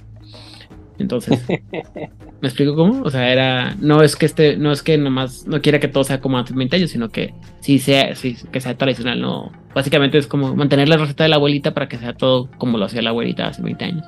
Entonces, 1.00 1.42
¿me 1.48 2.48
explico 2.48 2.76
cómo? 2.76 3.02
O 3.02 3.10
sea, 3.10 3.32
era, 3.32 3.76
no 3.80 4.04
es 4.04 4.16
que 4.16 4.26
este, 4.26 4.58
no 4.58 4.72
es 4.72 4.84
que 4.84 4.98
nomás 4.98 5.48
no 5.48 5.62
quiera 5.62 5.80
que 5.80 5.88
todo 5.88 6.04
sea 6.04 6.22
como 6.22 6.38
antes 6.38 6.54
de 6.54 6.60
20 6.60 6.76
años, 6.76 6.92
sino 6.92 7.10
que 7.10 7.34
sí 7.62 7.80
sea, 7.80 8.16
sí, 8.16 8.38
que 8.52 8.62
sea 8.62 8.78
tradicional, 8.78 9.20
no. 9.20 9.52
Básicamente 9.74 10.18
es 10.18 10.28
como 10.28 10.56
mantener 10.56 10.88
la 10.88 10.98
receta 10.98 11.24
de 11.24 11.30
la 11.30 11.38
abuelita 11.38 11.74
para 11.74 11.88
que 11.88 11.98
sea 11.98 12.14
todo 12.14 12.50
como 12.58 12.78
lo 12.78 12.86
hacía 12.86 13.02
la 13.02 13.10
abuelita 13.10 13.48
hace 13.48 13.62
20 13.62 13.86
años. 13.86 14.06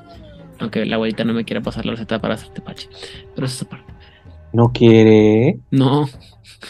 Aunque 0.58 0.86
la 0.86 0.96
abuelita 0.96 1.24
no 1.24 1.34
me 1.34 1.44
quiera 1.44 1.60
pasar 1.60 1.84
la 1.86 1.92
receta 1.92 2.20
para 2.20 2.34
hacer 2.34 2.50
tepache. 2.50 2.88
Pero 3.34 3.46
eso 3.46 3.56
es 3.56 3.62
aparte. 3.62 3.92
¿No 4.52 4.72
quiere? 4.72 5.58
No. 5.70 6.08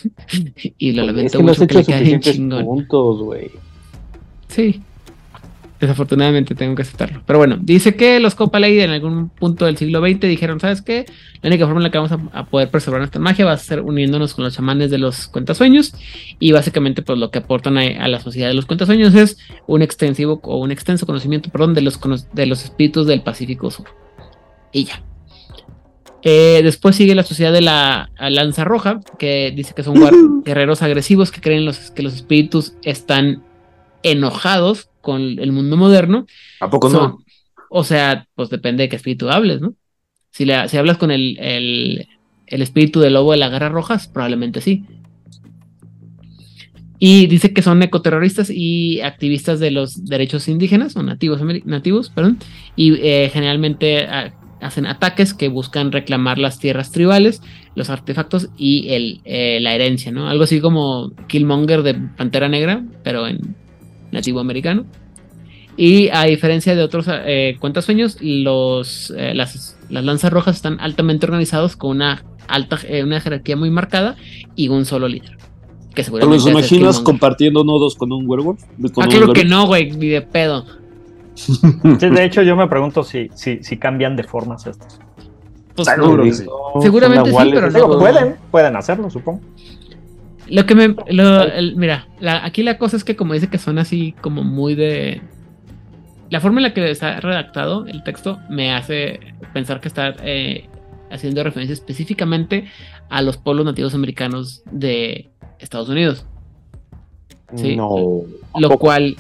y 0.79 0.93
lo 0.93 1.05
lamento 1.05 1.41
mucho 1.41 1.67
que 1.67 1.75
le 1.75 1.85
caen 1.85 2.21
chingón. 2.21 2.65
Puntos. 2.65 3.37
Sí. 4.49 4.83
Desafortunadamente 5.81 6.55
tengo 6.55 6.75
que 6.75 6.83
aceptarlo. 6.83 7.23
Pero 7.27 7.39
bueno, 7.39 7.59
dice 7.61 7.97
que 7.97 8.19
los 8.19 8.35
Copa 8.35 8.59
Ley 8.59 8.81
en 8.81 8.91
algún 8.91 9.29
punto 9.29 9.67
del 9.67 9.77
siglo 9.77 10.01
XX 10.01 10.21
dijeron, 10.21 10.59
¿sabes 10.59 10.81
qué? 10.81 11.05
La 11.43 11.49
única 11.49 11.67
forma 11.67 11.81
en 11.81 11.85
la 11.85 11.91
que 11.91 11.99
vamos 11.99 12.13
a, 12.33 12.47
poder 12.47 12.71
preservar 12.71 13.01
nuestra 13.01 13.21
magia 13.21 13.45
va 13.45 13.53
a 13.53 13.59
ser 13.59 13.83
uniéndonos 13.83 14.33
con 14.33 14.45
los 14.45 14.55
chamanes 14.55 14.91
de 14.91 14.97
los 14.97 15.29
cuentasueños. 15.29 15.95
Y 16.39 16.53
básicamente, 16.53 17.03
pues 17.03 17.19
lo 17.19 17.31
que 17.31 17.41
aportan 17.41 17.77
a, 17.77 18.09
la 18.09 18.21
sociedad 18.21 18.49
de 18.49 18.55
los 18.55 18.65
cuentasueños 18.65 19.15
es 19.15 19.37
un 19.67 19.83
extensivo 19.83 20.41
o 20.45 20.59
un 20.59 20.71
extenso 20.71 21.05
conocimiento, 21.05 21.51
perdón, 21.51 21.75
de 21.75 21.83
los, 21.83 22.01
de 22.33 22.47
los 22.47 22.65
espíritus 22.65 23.07
del 23.07 23.21
Pacífico 23.21 23.71
Sur. 23.71 23.87
Y 24.73 24.85
ya. 24.85 25.03
Eh, 26.23 26.61
después 26.63 26.97
sigue 26.97 27.15
la 27.15 27.23
sociedad 27.23 27.53
de 27.53 27.61
la 27.61 28.11
Lanza 28.19 28.65
Roja, 28.65 29.01
que 29.19 29.53
dice 29.55 29.75
que 29.75 29.83
son 29.83 30.43
guerreros 30.43 30.83
agresivos 30.83 31.31
que 31.31 31.43
creen 31.43 31.67
los, 31.67 31.91
que 31.91 32.03
los 32.03 32.15
espíritus 32.15 32.73
están 32.83 33.45
enojados 34.03 34.89
con 35.07 35.23
el 35.39 35.53
mundo 35.53 35.77
moderno. 35.77 36.27
¿A 36.59 36.69
poco 36.69 36.89
no? 36.89 37.21
O 37.71 37.85
sea, 37.85 38.27
pues 38.35 38.51
depende 38.51 38.83
de 38.83 38.89
qué 38.89 38.97
espíritu 38.97 39.31
hables, 39.31 39.61
¿no? 39.61 39.75
Si, 40.33 40.45
le, 40.45 40.69
si 40.69 40.77
hablas 40.77 40.99
con 40.99 41.13
el, 41.13 41.39
el, 41.39 42.09
espíritu 42.63 42.99
del 42.99 43.15
lobo 43.15 43.31
de 43.31 43.39
la 43.39 43.49
guerra 43.49 43.69
rojas, 43.69 44.09
probablemente 44.09 44.61
sí. 44.61 44.85
Y 46.99 47.29
dice 47.29 47.53
que 47.53 47.63
son 47.63 47.81
ecoterroristas 47.85 48.51
y 48.51 49.01
activistas 49.01 49.61
de 49.61 49.71
los 49.71 50.05
derechos 50.07 50.49
indígenas 50.49 50.97
o 50.97 51.05
nativos, 51.05 51.41
nativos 51.65 52.11
perdón, 52.11 52.39
y 52.75 52.95
eh, 52.95 53.31
generalmente 53.33 54.07
ah, 54.07 54.33
hacen 54.61 54.87
ataques 54.87 55.35
que 55.35 55.49
buscan 55.49 55.93
reclamar 55.93 56.39
las 56.39 56.59
tierras 56.59 56.91
tribales, 56.91 57.43
los 57.77 57.91
artefactos 57.91 58.49
y 58.57 58.89
el, 58.89 59.21
eh, 59.25 59.61
la 59.61 59.73
herencia, 59.73 60.11
¿no? 60.11 60.29
Algo 60.29 60.45
así 60.45 60.61
como 60.61 61.13
Killmonger 61.29 61.85
de 61.85 61.95
Pantera 61.95 62.49
Negra, 62.49 62.85
pero 63.05 63.29
en 63.29 63.55
nativo 64.13 64.41
americano. 64.41 64.85
Y 65.77 66.09
a 66.09 66.25
diferencia 66.25 66.75
de 66.75 66.83
otros 66.83 67.07
eh, 67.09 67.59
sueños, 67.81 68.17
los, 68.21 69.13
eh, 69.17 69.35
las, 69.35 69.77
las, 69.91 70.05
lanzas 70.05 70.33
rojas 70.33 70.57
están 70.57 70.81
altamente 70.81 71.27
organizados 71.27 71.77
con 71.77 71.91
una 71.91 72.25
alta 72.49 72.79
eh, 72.89 73.03
una 73.03 73.21
jerarquía 73.21 73.57
muy 73.57 73.71
marcada 73.71 74.17
y 74.55 74.69
un 74.69 74.87
solo 74.87 75.07
líder. 75.07 75.37
Que 75.95 76.05
seguramente 76.05 76.45
¿Te 76.45 76.51
los 76.51 76.59
imaginas 76.71 77.01
compartiendo 77.01 77.65
nodos 77.65 77.95
con 77.95 78.13
un 78.13 78.29
werewolf? 78.29 78.63
ah, 78.97 79.07
creo 79.09 79.33
que 79.33 79.45
no, 79.45 79.67
güey, 79.67 79.91
ni 79.91 80.09
de 80.09 80.23
pedo. 80.23 80.65
de 81.83 82.25
hecho, 82.25 82.43
yo 82.43 82.57
me 82.57 82.67
pregunto 82.69 83.03
si, 83.05 83.29
si, 83.35 83.63
si 83.63 83.77
cambian 83.77 84.17
de 84.17 84.25
formas 84.25 84.67
estos. 84.67 84.99
Pues, 85.75 85.89
Seguro 85.89 86.25
sí. 86.33 86.45
Seguramente 86.81 87.31
sí, 87.31 87.51
pero 87.53 87.71
no. 87.71 87.99
Pueden, 87.99 88.37
pueden 88.51 88.77
hacerlo, 88.77 89.11
supongo. 89.11 89.43
Lo 90.49 90.67
que 90.67 90.75
me. 90.75 90.95
Lo, 91.09 91.47
mira, 91.77 92.07
aquí 92.43 92.63
la 92.63 92.79
cosa 92.79 92.97
es 92.97 93.05
que, 93.05 93.17
como 93.17 93.35
dice 93.35 93.49
que 93.49 93.59
son 93.59 93.79
así 93.79 94.13
como 94.21 94.45
muy 94.45 94.75
de. 94.75 95.21
La 96.31 96.41
forma 96.41 96.59
en 96.59 96.65
la 96.65 96.75
que 96.75 96.91
está 96.91 97.21
redactado 97.21 97.87
el 97.87 98.03
texto 98.03 98.41
me 98.51 98.73
hace 98.73 99.21
pensar 99.53 99.81
que 99.81 99.89
está 99.89 100.15
eh, 100.23 100.69
haciendo 101.11 101.43
referencia 101.45 101.73
específicamente 101.73 102.69
a 103.09 103.23
los 103.23 103.37
pueblos 103.37 103.65
nativos 103.65 103.95
americanos 103.95 104.63
de 104.71 105.31
Estados 105.59 105.89
Unidos. 105.89 106.27
¿Sí? 107.55 107.77
No. 107.77 108.23
Lo 108.59 108.79
cual 108.79 109.17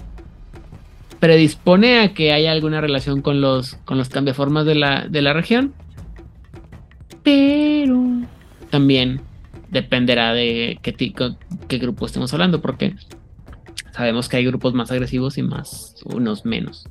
predispone 1.20 2.00
a 2.00 2.12
que 2.12 2.32
haya 2.32 2.52
alguna 2.52 2.80
relación 2.80 3.22
con 3.22 3.40
los, 3.40 3.74
con 3.84 3.98
los 3.98 4.08
cambiaformas 4.08 4.66
de 4.66 4.74
la, 4.74 5.06
de 5.08 5.22
la 5.22 5.32
región. 5.32 5.74
Pero 7.22 8.00
también 8.70 9.20
dependerá 9.76 10.32
de 10.32 10.78
qué, 10.82 10.94
qué 11.68 11.78
grupo 11.78 12.06
estemos 12.06 12.32
hablando, 12.32 12.60
porque 12.60 12.94
sabemos 13.92 14.28
que 14.28 14.38
hay 14.38 14.46
grupos 14.46 14.74
más 14.74 14.90
agresivos 14.90 15.38
y 15.38 15.42
más 15.42 15.94
unos 16.04 16.44
menos. 16.44 16.88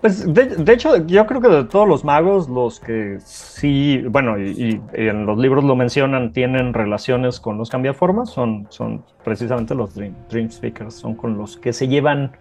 Pues 0.00 0.32
de, 0.32 0.72
hecho, 0.72 1.06
yo 1.06 1.26
creo 1.26 1.40
que 1.40 1.48
de 1.48 1.64
todos 1.64 1.88
los 1.88 2.04
magos, 2.04 2.48
los 2.48 2.80
que 2.80 3.18
sí, 3.24 4.02
bueno, 4.08 4.38
y, 4.38 4.80
en 4.92 5.26
los 5.26 5.38
libros 5.38 5.64
lo 5.64 5.74
mencionan, 5.74 6.32
tienen 6.32 6.74
relaciones 6.74 7.40
con 7.40 7.56
los 7.56 7.70
cambiaformas, 7.70 8.30
son, 8.30 8.66
son 8.68 9.04
precisamente 9.24 9.74
los 9.74 9.94
Dream, 9.94 10.14
Dream 10.30 10.50
Speakers, 10.50 10.94
son 10.94 11.14
con 11.14 11.36
los 11.38 11.56
que 11.56 11.72
se 11.72 11.88
llevan 11.88 12.36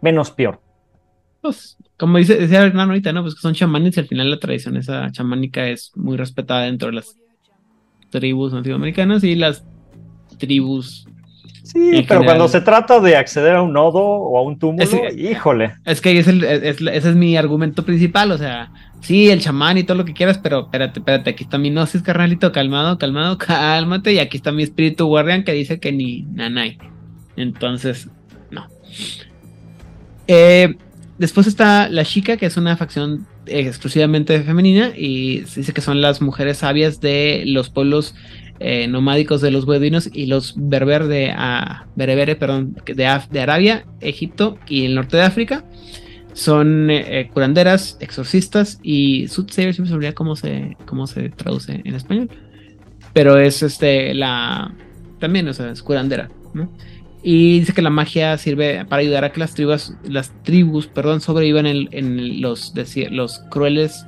menos 0.00 0.30
peor. 0.30 0.60
Pues, 1.40 1.76
como 1.98 2.18
dice, 2.18 2.36
decía 2.36 2.62
Hernán 2.62 2.88
ahorita, 2.88 3.12
¿no? 3.12 3.22
Pues 3.22 3.34
que 3.34 3.40
son 3.40 3.54
chamanes 3.54 3.96
y 3.96 4.00
al 4.00 4.06
final 4.06 4.30
la 4.30 4.38
tradición 4.38 4.76
esa 4.76 5.10
chamánica 5.10 5.68
es 5.68 5.92
muy 5.94 6.16
respetada 6.16 6.62
dentro 6.62 6.88
de 6.88 6.94
las 6.94 7.18
tribus 8.14 8.52
nativoamericanas 8.52 9.24
y 9.24 9.34
las 9.34 9.64
tribus. 10.38 11.06
Sí, 11.64 12.04
pero 12.06 12.22
cuando 12.22 12.46
se 12.46 12.60
trata 12.60 13.00
de 13.00 13.16
acceder 13.16 13.56
a 13.56 13.62
un 13.62 13.72
nodo 13.72 14.00
o 14.00 14.38
a 14.38 14.42
un 14.42 14.58
túmulo, 14.58 14.84
híjole. 15.16 15.74
Es 15.84 16.00
que 16.00 16.16
es 16.16 16.28
ese 16.28 16.94
es 16.94 17.16
mi 17.16 17.36
argumento 17.36 17.84
principal, 17.84 18.30
o 18.30 18.38
sea, 18.38 18.70
sí, 19.00 19.30
el 19.30 19.40
chamán 19.40 19.78
y 19.78 19.82
todo 19.82 19.96
lo 19.96 20.04
que 20.04 20.12
quieras, 20.12 20.38
pero 20.38 20.60
espérate, 20.60 21.00
espérate, 21.00 21.30
aquí 21.30 21.42
está 21.42 21.58
mi 21.58 21.70
gnosis, 21.70 22.02
carnalito, 22.02 22.52
calmado, 22.52 22.98
calmado, 22.98 23.38
cálmate, 23.38 24.12
y 24.12 24.20
aquí 24.20 24.36
está 24.36 24.52
mi 24.52 24.62
espíritu 24.62 25.06
guardián 25.06 25.42
que 25.42 25.52
dice 25.52 25.80
que 25.80 25.90
ni 25.90 26.22
nanay. 26.22 26.78
Entonces, 27.36 28.08
no. 28.52 28.68
Eh, 30.28 30.76
después 31.18 31.48
está 31.48 31.88
la 31.88 32.04
chica, 32.04 32.36
que 32.36 32.46
es 32.46 32.56
una 32.56 32.76
facción 32.76 33.26
exclusivamente 33.46 34.40
femenina 34.42 34.92
y 34.96 35.44
se 35.46 35.60
dice 35.60 35.72
que 35.72 35.80
son 35.80 36.00
las 36.00 36.20
mujeres 36.20 36.58
sabias 36.58 37.00
de 37.00 37.44
los 37.46 37.70
pueblos 37.70 38.14
eh, 38.60 38.86
nomádicos 38.86 39.40
de 39.40 39.50
los 39.50 39.66
beduinos 39.66 40.08
y 40.12 40.26
los 40.26 40.54
berber 40.56 41.06
de 41.06 41.32
ah, 41.36 41.86
perdón, 41.96 42.76
de, 42.86 43.20
de, 43.30 43.40
Arabia, 43.40 43.84
Egipto 44.00 44.58
y 44.68 44.84
el 44.84 44.94
norte 44.94 45.16
de 45.16 45.22
África. 45.24 45.64
Son 46.34 46.90
eh, 46.90 47.20
eh, 47.20 47.30
curanderas, 47.32 47.96
exorcistas 48.00 48.80
y 48.82 49.28
soothsayers, 49.28 49.76
se 49.76 49.94
olvida 49.94 50.14
cómo 50.14 50.34
se, 50.34 50.76
cómo 50.86 51.06
se 51.06 51.30
traduce 51.30 51.80
en 51.84 51.94
español. 51.94 52.28
Pero 53.12 53.38
es 53.38 53.62
este 53.62 54.14
la 54.14 54.74
también, 55.18 55.48
o 55.48 55.54
sea, 55.54 55.70
es 55.70 55.82
curandera, 55.82 56.28
¿no? 56.54 56.70
Y 57.26 57.60
dice 57.60 57.72
que 57.72 57.80
la 57.80 57.88
magia 57.88 58.36
sirve 58.36 58.84
para 58.84 59.00
ayudar 59.00 59.24
a 59.24 59.32
que 59.32 59.40
las 59.40 59.54
tribus, 59.54 59.94
las 60.06 60.30
tribus 60.42 60.86
perdón, 60.86 61.22
sobrevivan 61.22 61.64
en, 61.64 62.42
los, 62.42 62.74
los 63.10 63.38
crueles 63.50 64.04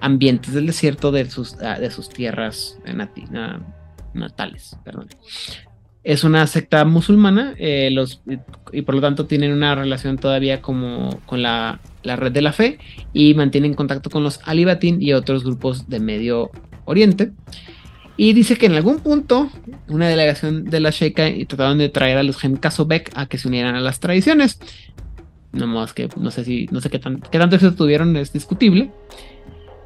ambientes 0.00 0.52
del 0.52 0.66
desierto 0.66 1.12
de 1.12 1.30
sus, 1.30 1.54
ah, 1.62 1.78
de 1.78 1.88
sus 1.92 2.08
tierras 2.08 2.80
natales. 4.12 4.76
Perdón. 4.84 5.08
Es 6.02 6.24
una 6.24 6.44
secta 6.48 6.84
musulmana 6.84 7.54
eh, 7.58 7.90
los, 7.92 8.22
y 8.72 8.82
por 8.82 8.96
lo 8.96 9.00
tanto 9.00 9.26
tienen 9.26 9.52
una 9.52 9.76
relación 9.76 10.18
todavía 10.18 10.60
como 10.60 11.20
con 11.26 11.42
la, 11.42 11.78
la 12.02 12.16
red 12.16 12.32
de 12.32 12.42
la 12.42 12.52
fe 12.52 12.80
y 13.12 13.34
mantienen 13.34 13.74
contacto 13.74 14.10
con 14.10 14.24
los 14.24 14.40
Alibatín 14.44 15.00
y 15.00 15.12
otros 15.12 15.44
grupos 15.44 15.88
de 15.88 16.00
Medio 16.00 16.50
Oriente. 16.86 17.30
Y 18.16 18.34
dice 18.34 18.56
que 18.56 18.66
en 18.66 18.74
algún 18.74 19.00
punto 19.00 19.50
una 19.88 20.08
delegación 20.08 20.64
de 20.64 20.80
la 20.80 20.90
Sheikah 20.90 21.30
trataron 21.48 21.78
de 21.78 21.88
traer 21.88 22.18
a 22.18 22.22
los 22.22 22.38
Genkazobek 22.38 23.10
a 23.14 23.26
que 23.26 23.38
se 23.38 23.48
unieran 23.48 23.74
a 23.74 23.80
las 23.80 24.00
tradiciones. 24.00 24.58
No 25.52 25.66
más 25.66 25.92
que 25.92 26.08
no 26.16 26.30
sé 26.30 26.44
si 26.44 26.66
no 26.70 26.80
sé 26.80 26.90
qué, 26.90 26.98
tan, 26.98 27.20
qué 27.20 27.38
tanto 27.38 27.56
eso 27.56 27.74
tuvieron 27.74 28.16
es 28.16 28.32
discutible. 28.32 28.90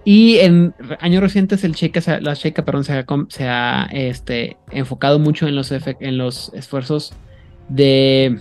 Y 0.05 0.39
en 0.39 0.73
años 1.01 1.21
recientes 1.21 1.65
el 1.65 1.73
la 1.73 2.37
perdón, 2.65 2.85
se 2.85 2.93
ha, 2.93 3.05
se 3.29 3.49
ha 3.49 3.89
este, 3.93 4.57
enfocado 4.71 5.19
mucho 5.19 5.49
en 5.49 5.57
los, 5.57 5.73
en 5.73 6.19
los 6.19 6.53
esfuerzos 6.55 7.13
de, 7.69 8.39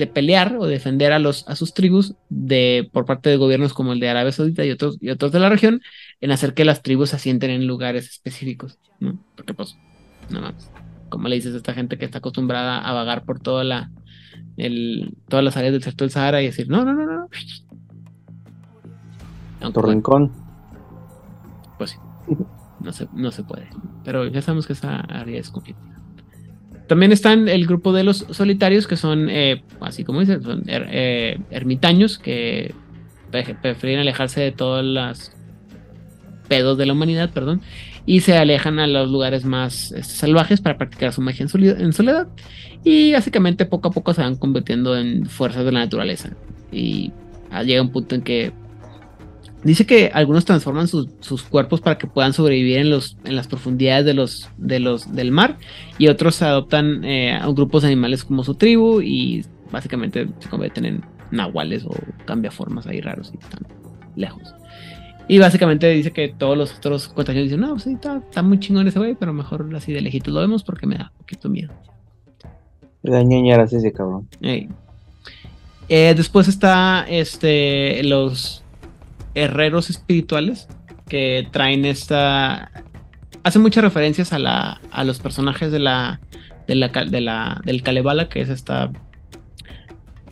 de, 0.00 0.06
pelear 0.06 0.56
o 0.58 0.66
defender 0.66 1.12
a, 1.12 1.18
los, 1.18 1.46
a 1.48 1.56
sus 1.56 1.74
tribus 1.74 2.14
de, 2.28 2.88
por 2.92 3.04
parte 3.04 3.30
de 3.30 3.36
gobiernos 3.36 3.74
como 3.74 3.92
el 3.92 4.00
de 4.00 4.08
Arabia 4.08 4.32
Saudita 4.32 4.64
y 4.64 4.70
otros, 4.70 4.98
y 5.00 5.10
otros 5.10 5.32
de 5.32 5.40
la 5.40 5.48
región 5.48 5.80
en 6.20 6.30
hacer 6.30 6.54
que 6.54 6.64
las 6.64 6.82
tribus 6.82 7.10
se 7.10 7.16
asienten 7.16 7.50
en 7.50 7.66
lugares 7.66 8.08
específicos. 8.08 8.78
¿no? 8.98 9.18
Porque 9.36 9.54
pues, 9.54 9.76
nada 10.30 10.52
más, 10.52 10.70
como 11.08 11.28
le 11.28 11.36
dices 11.36 11.54
a 11.54 11.58
esta 11.58 11.74
gente 11.74 11.98
que 11.98 12.04
está 12.04 12.18
acostumbrada 12.18 12.78
a 12.78 12.92
vagar 12.92 13.24
por 13.24 13.40
toda 13.40 13.64
la, 13.64 13.90
el, 14.56 15.16
todas 15.28 15.44
las 15.44 15.56
áreas 15.56 15.72
del 15.72 15.80
desierto 15.80 16.04
del 16.04 16.10
Sahara 16.10 16.42
y 16.42 16.46
decir, 16.46 16.68
no, 16.68 16.84
no, 16.84 16.94
no, 16.94 17.06
no. 17.06 17.28
Aunque, 19.60 19.82
rincón. 19.82 20.32
Pues 21.76 21.90
sí, 21.90 21.98
no 22.80 22.92
se, 22.92 23.08
no 23.12 23.30
se 23.30 23.44
puede. 23.44 23.68
Pero 24.04 24.26
ya 24.26 24.40
sabemos 24.42 24.66
que 24.66 24.72
esa 24.72 25.00
área 25.00 25.38
es 25.38 25.50
complicada. 25.50 25.99
También 26.90 27.12
están 27.12 27.48
el 27.48 27.68
grupo 27.68 27.92
de 27.92 28.02
los 28.02 28.26
solitarios, 28.30 28.88
que 28.88 28.96
son, 28.96 29.28
eh, 29.30 29.62
así 29.80 30.02
como 30.02 30.18
dices, 30.18 30.42
son 30.42 30.64
eh, 30.66 31.38
ermitaños 31.52 32.18
que 32.18 32.74
prefieren 33.30 34.00
alejarse 34.00 34.40
de 34.40 34.50
todas 34.50 34.84
las 34.84 35.30
pedos 36.48 36.76
de 36.76 36.86
la 36.86 36.94
humanidad, 36.94 37.30
perdón, 37.30 37.60
y 38.06 38.22
se 38.22 38.36
alejan 38.36 38.80
a 38.80 38.88
los 38.88 39.08
lugares 39.08 39.44
más 39.44 39.92
este, 39.92 40.14
salvajes 40.14 40.60
para 40.60 40.78
practicar 40.78 41.12
su 41.12 41.20
magia 41.20 41.46
en 41.54 41.92
soledad. 41.92 42.26
Y 42.82 43.12
básicamente 43.12 43.66
poco 43.66 43.90
a 43.90 43.92
poco 43.92 44.12
se 44.12 44.22
van 44.22 44.34
convirtiendo 44.34 44.98
en 44.98 45.26
fuerzas 45.26 45.64
de 45.64 45.70
la 45.70 45.78
naturaleza. 45.78 46.30
Y 46.72 47.12
llega 47.64 47.82
un 47.82 47.92
punto 47.92 48.16
en 48.16 48.22
que 48.22 48.50
dice 49.64 49.86
que 49.86 50.10
algunos 50.12 50.44
transforman 50.44 50.88
sus, 50.88 51.42
cuerpos 51.48 51.80
para 51.80 51.98
que 51.98 52.06
puedan 52.06 52.32
sobrevivir 52.32 52.78
en, 52.78 52.90
los, 52.90 53.16
en 53.24 53.36
las 53.36 53.46
profundidades 53.46 54.04
de 54.04 54.14
los, 54.14 54.48
de 54.56 54.80
los, 54.80 55.14
del 55.14 55.32
mar. 55.32 55.58
Y 55.98 56.08
otros 56.08 56.42
adoptan 56.42 57.04
eh, 57.04 57.32
a 57.32 57.46
grupos 57.48 57.82
de 57.82 57.88
animales 57.88 58.24
como 58.24 58.44
su 58.44 58.54
tribu 58.54 59.00
y 59.00 59.44
básicamente 59.70 60.28
se 60.38 60.48
convierten 60.48 60.84
en 60.84 61.04
nahuales 61.30 61.84
o 61.84 61.94
cambia 62.24 62.50
formas 62.50 62.86
ahí 62.86 63.00
raros 63.00 63.32
y 63.34 63.38
están 63.38 63.66
lejos. 64.16 64.54
Y 65.28 65.38
básicamente 65.38 65.88
dice 65.90 66.10
que 66.10 66.28
todos 66.28 66.58
los 66.58 66.76
otros 66.76 67.06
cuentaños 67.08 67.44
dicen, 67.44 67.60
no, 67.60 67.78
sí, 67.78 67.92
está, 67.92 68.42
muy 68.42 68.58
chingón 68.58 68.88
ese 68.88 68.98
güey, 68.98 69.14
pero 69.14 69.32
mejor 69.32 69.70
así 69.76 69.92
de 69.92 70.00
lejitos 70.00 70.34
lo 70.34 70.40
vemos 70.40 70.64
porque 70.64 70.88
me 70.88 70.96
da 70.96 71.12
un 71.12 71.18
poquito 71.18 71.48
miedo. 71.48 71.72
Me 73.02 73.64
ese 73.64 73.92
cabrón. 73.92 74.28
Eh, 75.88 76.14
después 76.16 76.48
está 76.48 77.06
este 77.08 78.02
los 78.02 78.64
herreros 79.34 79.90
espirituales 79.90 80.68
que 81.08 81.48
traen 81.50 81.84
esta 81.84 82.70
hacen 83.42 83.62
muchas 83.62 83.84
referencias 83.84 84.32
a 84.32 84.38
la 84.38 84.80
a 84.90 85.04
los 85.04 85.18
personajes 85.18 85.72
de 85.72 85.78
la 85.78 86.20
de 86.66 86.74
la, 86.74 86.88
de 86.88 87.20
la 87.20 87.60
del 87.64 87.82
Kalevala 87.82 88.28
que 88.28 88.40
es 88.40 88.48
esta 88.48 88.90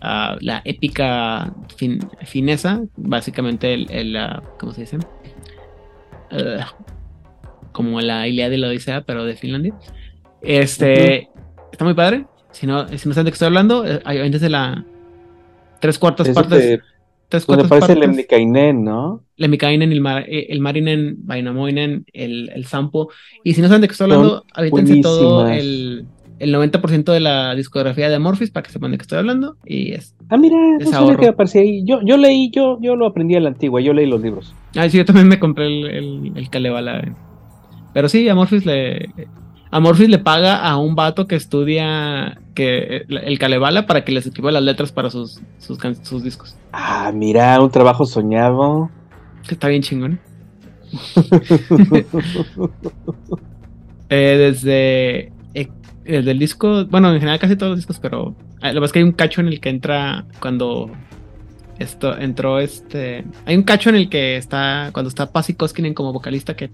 la 0.01 0.63
épica 0.65 1.53
finesa, 2.25 2.83
básicamente 2.97 3.75
el, 3.75 4.17
¿cómo 4.59 4.73
se 4.73 4.83
dice? 4.83 4.99
como 7.73 8.01
la 8.01 8.27
Ilíada 8.27 8.51
de 8.51 8.59
la 8.59 8.69
Odisea, 8.69 9.03
pero 9.03 9.25
de 9.25 9.37
Finlandia. 9.37 9.75
Este, 10.43 11.29
está 11.71 11.85
muy 11.85 11.95
padre. 11.95 12.27
Si 12.51 12.67
no, 12.67 12.89
si 12.89 13.09
no 13.09 13.15
saben 13.15 13.27
de 13.27 13.31
qué 13.31 13.35
estoy 13.35 13.47
hablando, 13.47 13.87
eh, 13.87 14.01
hay 14.05 14.29
de 14.29 14.49
la 14.49 14.85
tres 15.81 15.99
cuartas 15.99 16.29
partes. 16.31 16.81
Tres 17.29 17.45
cuartas 17.45 17.69
parece 17.69 17.93
el 17.93 18.01
Lemnikainen, 18.01 18.85
¿no? 18.85 19.23
Lemnikainen, 19.37 19.93
el, 19.93 20.01
mar, 20.01 20.25
eh, 20.29 20.47
el 20.51 20.61
Marinen, 20.61 21.17
Vainamoinen, 21.27 22.05
el, 22.13 22.51
el 22.55 22.65
Sampo. 22.67 23.11
Y 23.45 23.55
si 23.55 23.63
no 23.63 23.69
saben 23.69 23.83
de 23.83 23.89
qué 23.89 23.93
estoy 23.93 24.11
hablando, 24.11 24.45
avítense 24.55 25.01
todo 25.01 25.49
el 25.49 26.07
el 26.39 26.55
90% 26.55 27.13
de 27.13 27.21
la 27.21 27.55
discografía 27.55 28.09
de 28.09 28.17
Amorphis 28.17 28.51
para 28.51 28.63
que 28.63 28.71
sepan 28.71 28.93
de 28.93 28.99
qué 28.99 29.03
estoy 29.03 29.19
hablando. 29.19 29.57
Y 29.65 29.93
es. 29.93 30.15
Ah, 30.29 30.37
mira, 30.37 30.57
no 30.79 31.17
que 31.17 31.29
aparecía 31.29 31.63
ahí. 31.63 31.85
Yo, 31.85 32.01
yo 32.03 32.17
leí, 32.17 32.51
yo, 32.51 32.79
yo 32.81 32.97
lo 32.97 33.07
aprendí 33.07 33.35
a 33.35 33.41
la 33.41 33.49
antigua, 33.49 33.81
yo 33.81 33.93
leí 33.93 34.07
los 34.07 34.21
libros. 34.21 34.55
Ah, 34.77 34.89
sí, 34.89 34.99
yo 34.99 35.05
también 35.05 35.29
me 35.29 35.39
compré 35.39 35.67
el, 35.67 35.87
el, 35.87 36.33
el 36.37 36.51
Kalevala. 36.51 37.17
Pero 37.93 38.09
sí, 38.09 38.29
Amorphis 38.29 38.67
le. 38.67 39.11
Amorphis 39.71 40.09
le 40.09 40.19
paga 40.19 40.57
a 40.57 40.79
un 40.79 40.95
vato 40.95 41.27
que 41.27 41.37
estudia 41.37 42.41
que 42.55 43.05
el 43.09 43.39
Kalevala 43.39 43.87
para 43.87 44.05
que 44.05 44.13
les 44.13 44.27
escriba 44.27 44.51
las 44.51 44.63
letras 44.63 44.93
para 44.93 45.11
sus, 45.11 45.41
sus, 45.59 45.79
sus 46.03 46.23
discos. 46.23 46.57
Ah, 46.73 47.13
mira, 47.15 47.61
un 47.61 47.71
trabajo 47.71 48.07
soñado. 48.07 48.91
Que 49.47 49.55
está 49.55 49.69
bien 49.69 49.83
chingón. 49.83 50.21
Eh, 54.11 54.37
desde, 54.39 55.33
eh, 55.53 55.69
desde 56.05 56.31
el 56.31 56.39
disco, 56.39 56.87
bueno, 56.87 57.13
en 57.13 57.19
general 57.19 57.39
casi 57.39 57.57
todos 57.57 57.71
los 57.71 57.79
discos, 57.79 57.99
pero 58.01 58.35
eh, 58.63 58.73
lo 58.73 58.75
que 58.75 58.81
pasa 58.81 58.87
es 58.87 58.93
que 58.93 58.99
hay 59.01 59.05
un 59.05 59.13
cacho 59.13 59.43
en 59.43 59.49
el 59.49 59.61
que 59.61 59.69
entra 59.69 60.25
cuando 60.41 60.91
esto 61.79 62.17
entró 62.17 62.59
este. 62.59 63.27
Hay 63.45 63.55
un 63.55 63.65
cacho 63.65 63.91
en 63.91 63.97
el 63.97 64.09
que 64.09 64.37
está. 64.37 64.89
Cuando 64.93 65.11
está 65.11 65.31
Pasi 65.31 65.53
Koskinen 65.53 65.93
como 65.93 66.15
vocalista, 66.15 66.57
que 66.57 66.71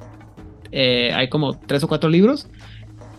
hay 0.73 1.29
como 1.29 1.59
tres 1.59 1.83
o 1.83 1.89
cuatro 1.89 2.09
libros. 2.09 2.49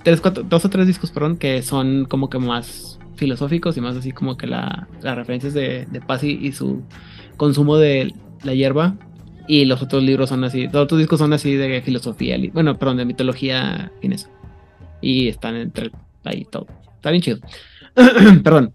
Tres, 0.05 0.21
dos 0.45 0.63
o 0.63 0.69
tres 0.69 0.87
discos, 0.87 1.11
perdón, 1.11 1.35
que 1.35 1.61
son 1.61 2.05
como 2.05 2.29
que 2.29 2.39
más 2.39 2.99
filosóficos 3.15 3.75
y 3.75 3.81
más 3.81 3.97
así 3.97 4.11
como 4.13 4.37
que 4.37 4.47
la, 4.47 4.87
las 5.01 5.15
referencias 5.17 5.53
de, 5.53 5.85
de 5.91 5.99
Pasi 5.99 6.39
y 6.41 6.53
su 6.53 6.83
consumo 7.35 7.77
de 7.77 8.13
la 8.43 8.53
hierba. 8.53 8.95
Y 9.47 9.65
los 9.65 9.81
otros 9.81 10.03
libros 10.03 10.29
son 10.29 10.43
así. 10.43 10.67
Los 10.67 10.75
otros 10.75 10.99
discos 10.99 11.19
son 11.19 11.33
así 11.33 11.55
de 11.55 11.81
filosofía. 11.81 12.37
Bueno, 12.53 12.77
perdón, 12.79 12.97
de 12.97 13.05
mitología 13.05 13.91
finesa. 14.01 14.29
Y 15.01 15.27
están 15.27 15.55
entre 15.55 15.91
ahí 16.23 16.47
todo. 16.49 16.67
Está 16.95 17.11
bien 17.11 17.21
chido. 17.21 17.39
perdón. 18.43 18.71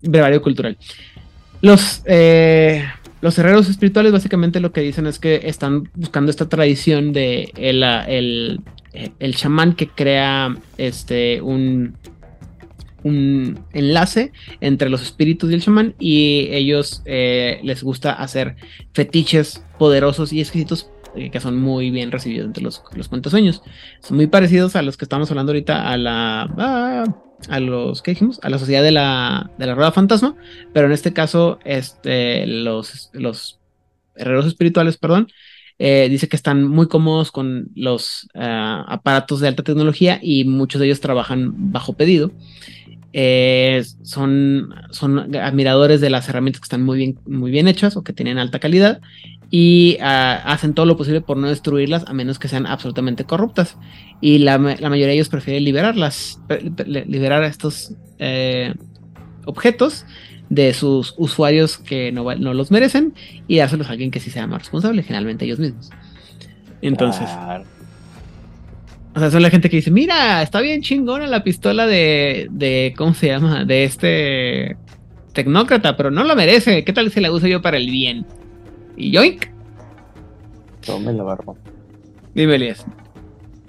Brevario 0.00 0.40
cultural. 0.42 0.78
Los, 1.60 2.02
eh, 2.04 2.84
los 3.20 3.36
herreros 3.38 3.68
espirituales 3.68 4.12
básicamente 4.12 4.60
lo 4.60 4.72
que 4.72 4.80
dicen 4.80 5.06
es 5.06 5.18
que 5.18 5.40
están 5.44 5.90
buscando 5.94 6.30
esta 6.30 6.48
tradición 6.48 7.12
de 7.12 7.52
el, 7.56 7.82
el, 7.82 8.60
el 8.92 9.34
chamán 9.36 9.74
que 9.74 9.88
crea 9.88 10.56
este 10.76 11.40
un, 11.42 11.96
un 13.04 13.60
enlace 13.72 14.32
entre 14.60 14.90
los 14.90 15.02
espíritus 15.02 15.50
y 15.50 15.54
el 15.54 15.62
chamán 15.62 15.94
y 15.98 16.48
ellos 16.50 17.02
eh, 17.04 17.60
les 17.62 17.82
gusta 17.82 18.12
hacer 18.12 18.56
fetiches 18.92 19.64
poderosos 19.78 20.32
y 20.32 20.40
exquisitos 20.40 20.90
eh, 21.14 21.30
que 21.30 21.40
son 21.40 21.56
muy 21.58 21.90
bien 21.90 22.10
recibidos 22.10 22.46
entre 22.46 22.62
los, 22.62 22.82
los 22.94 23.08
cuentasueños. 23.08 23.62
Son 24.00 24.16
muy 24.16 24.26
parecidos 24.26 24.76
a 24.76 24.82
los 24.82 24.96
que 24.96 25.04
estamos 25.04 25.30
hablando 25.30 25.52
ahorita 25.52 25.90
a 25.90 25.96
la... 25.96 26.42
a- 26.58 27.04
a 27.48 27.60
los 27.60 28.02
¿qué 28.02 28.10
dijimos? 28.10 28.40
A 28.42 28.50
la 28.50 28.58
sociedad 28.58 28.82
de 28.82 28.90
la, 28.90 29.48
de 29.58 29.66
la 29.66 29.76
rueda 29.76 29.92
fantasma, 29.92 30.34
pero 30.72 30.86
en 30.88 30.92
este 30.92 31.12
caso, 31.12 31.60
este, 31.64 32.44
los, 32.48 33.10
los 33.12 33.60
herreros 34.16 34.44
espirituales, 34.46 34.96
perdón, 34.96 35.28
eh, 35.78 36.08
dice 36.10 36.28
que 36.28 36.36
están 36.36 36.64
muy 36.64 36.88
cómodos 36.88 37.30
con 37.30 37.70
los 37.74 38.28
ah, 38.34 38.84
aparatos 38.88 39.40
de 39.40 39.48
alta 39.48 39.62
tecnología 39.62 40.18
y 40.20 40.44
muchos 40.44 40.80
de 40.80 40.86
ellos 40.86 41.00
trabajan 41.00 41.72
bajo 41.72 41.92
pedido. 41.92 42.32
Eh, 43.12 43.84
son, 44.02 44.74
son 44.90 45.34
admiradores 45.36 46.00
de 46.00 46.10
las 46.10 46.28
herramientas 46.28 46.60
que 46.60 46.66
están 46.66 46.82
muy 46.82 46.98
bien, 46.98 47.18
muy 47.26 47.50
bien 47.50 47.68
hechas 47.68 47.96
o 47.96 48.02
que 48.02 48.12
tienen 48.12 48.38
alta 48.38 48.58
calidad 48.58 49.00
y 49.50 49.96
ah, 50.00 50.42
hacen 50.44 50.74
todo 50.74 50.84
lo 50.84 50.96
posible 50.96 51.20
por 51.20 51.36
no 51.36 51.48
destruirlas 51.48 52.04
a 52.06 52.12
menos 52.12 52.38
que 52.38 52.48
sean 52.48 52.66
absolutamente 52.66 53.24
corruptas. 53.24 53.78
Y 54.20 54.38
la, 54.38 54.58
la 54.58 54.90
mayoría 54.90 55.06
de 55.06 55.14
ellos 55.14 55.28
prefieren 55.28 55.64
liberarlas, 55.64 56.40
liberar 56.86 57.44
a 57.44 57.46
estos 57.46 57.94
eh, 58.18 58.74
objetos 59.46 60.04
de 60.48 60.72
sus 60.74 61.14
usuarios 61.18 61.78
que 61.78 62.10
no, 62.12 62.34
no 62.36 62.54
los 62.54 62.70
merecen 62.70 63.14
y 63.46 63.58
dárselos 63.58 63.88
a 63.88 63.92
alguien 63.92 64.10
que 64.10 64.20
sí 64.20 64.30
sea 64.30 64.46
más 64.46 64.60
responsable, 64.60 65.02
generalmente 65.02 65.44
ellos 65.44 65.58
mismos. 65.58 65.90
Entonces, 66.80 67.28
Claro. 67.28 67.64
o 69.14 69.18
sea, 69.20 69.30
son 69.30 69.42
la 69.42 69.50
gente 69.50 69.68
que 69.68 69.76
dice, 69.76 69.90
mira, 69.90 70.42
está 70.42 70.60
bien 70.60 70.80
chingona 70.82 71.26
la 71.26 71.42
pistola 71.44 71.86
de, 71.86 72.48
de 72.50 72.94
¿cómo 72.96 73.14
se 73.14 73.26
llama? 73.28 73.64
De 73.64 73.84
este 73.84 74.76
tecnócrata, 75.32 75.96
pero 75.96 76.10
no 76.10 76.24
la 76.24 76.34
merece. 76.34 76.84
¿Qué 76.84 76.92
tal 76.92 77.10
si 77.10 77.20
la 77.20 77.30
uso 77.32 77.46
yo 77.46 77.60
para 77.62 77.76
el 77.76 77.90
bien? 77.90 78.26
Y 78.96 79.10
yoink, 79.12 79.46
Tome 80.84 81.12
la 81.12 81.22
barba. 81.24 81.54
dime 82.34 82.54
Elías. 82.54 82.84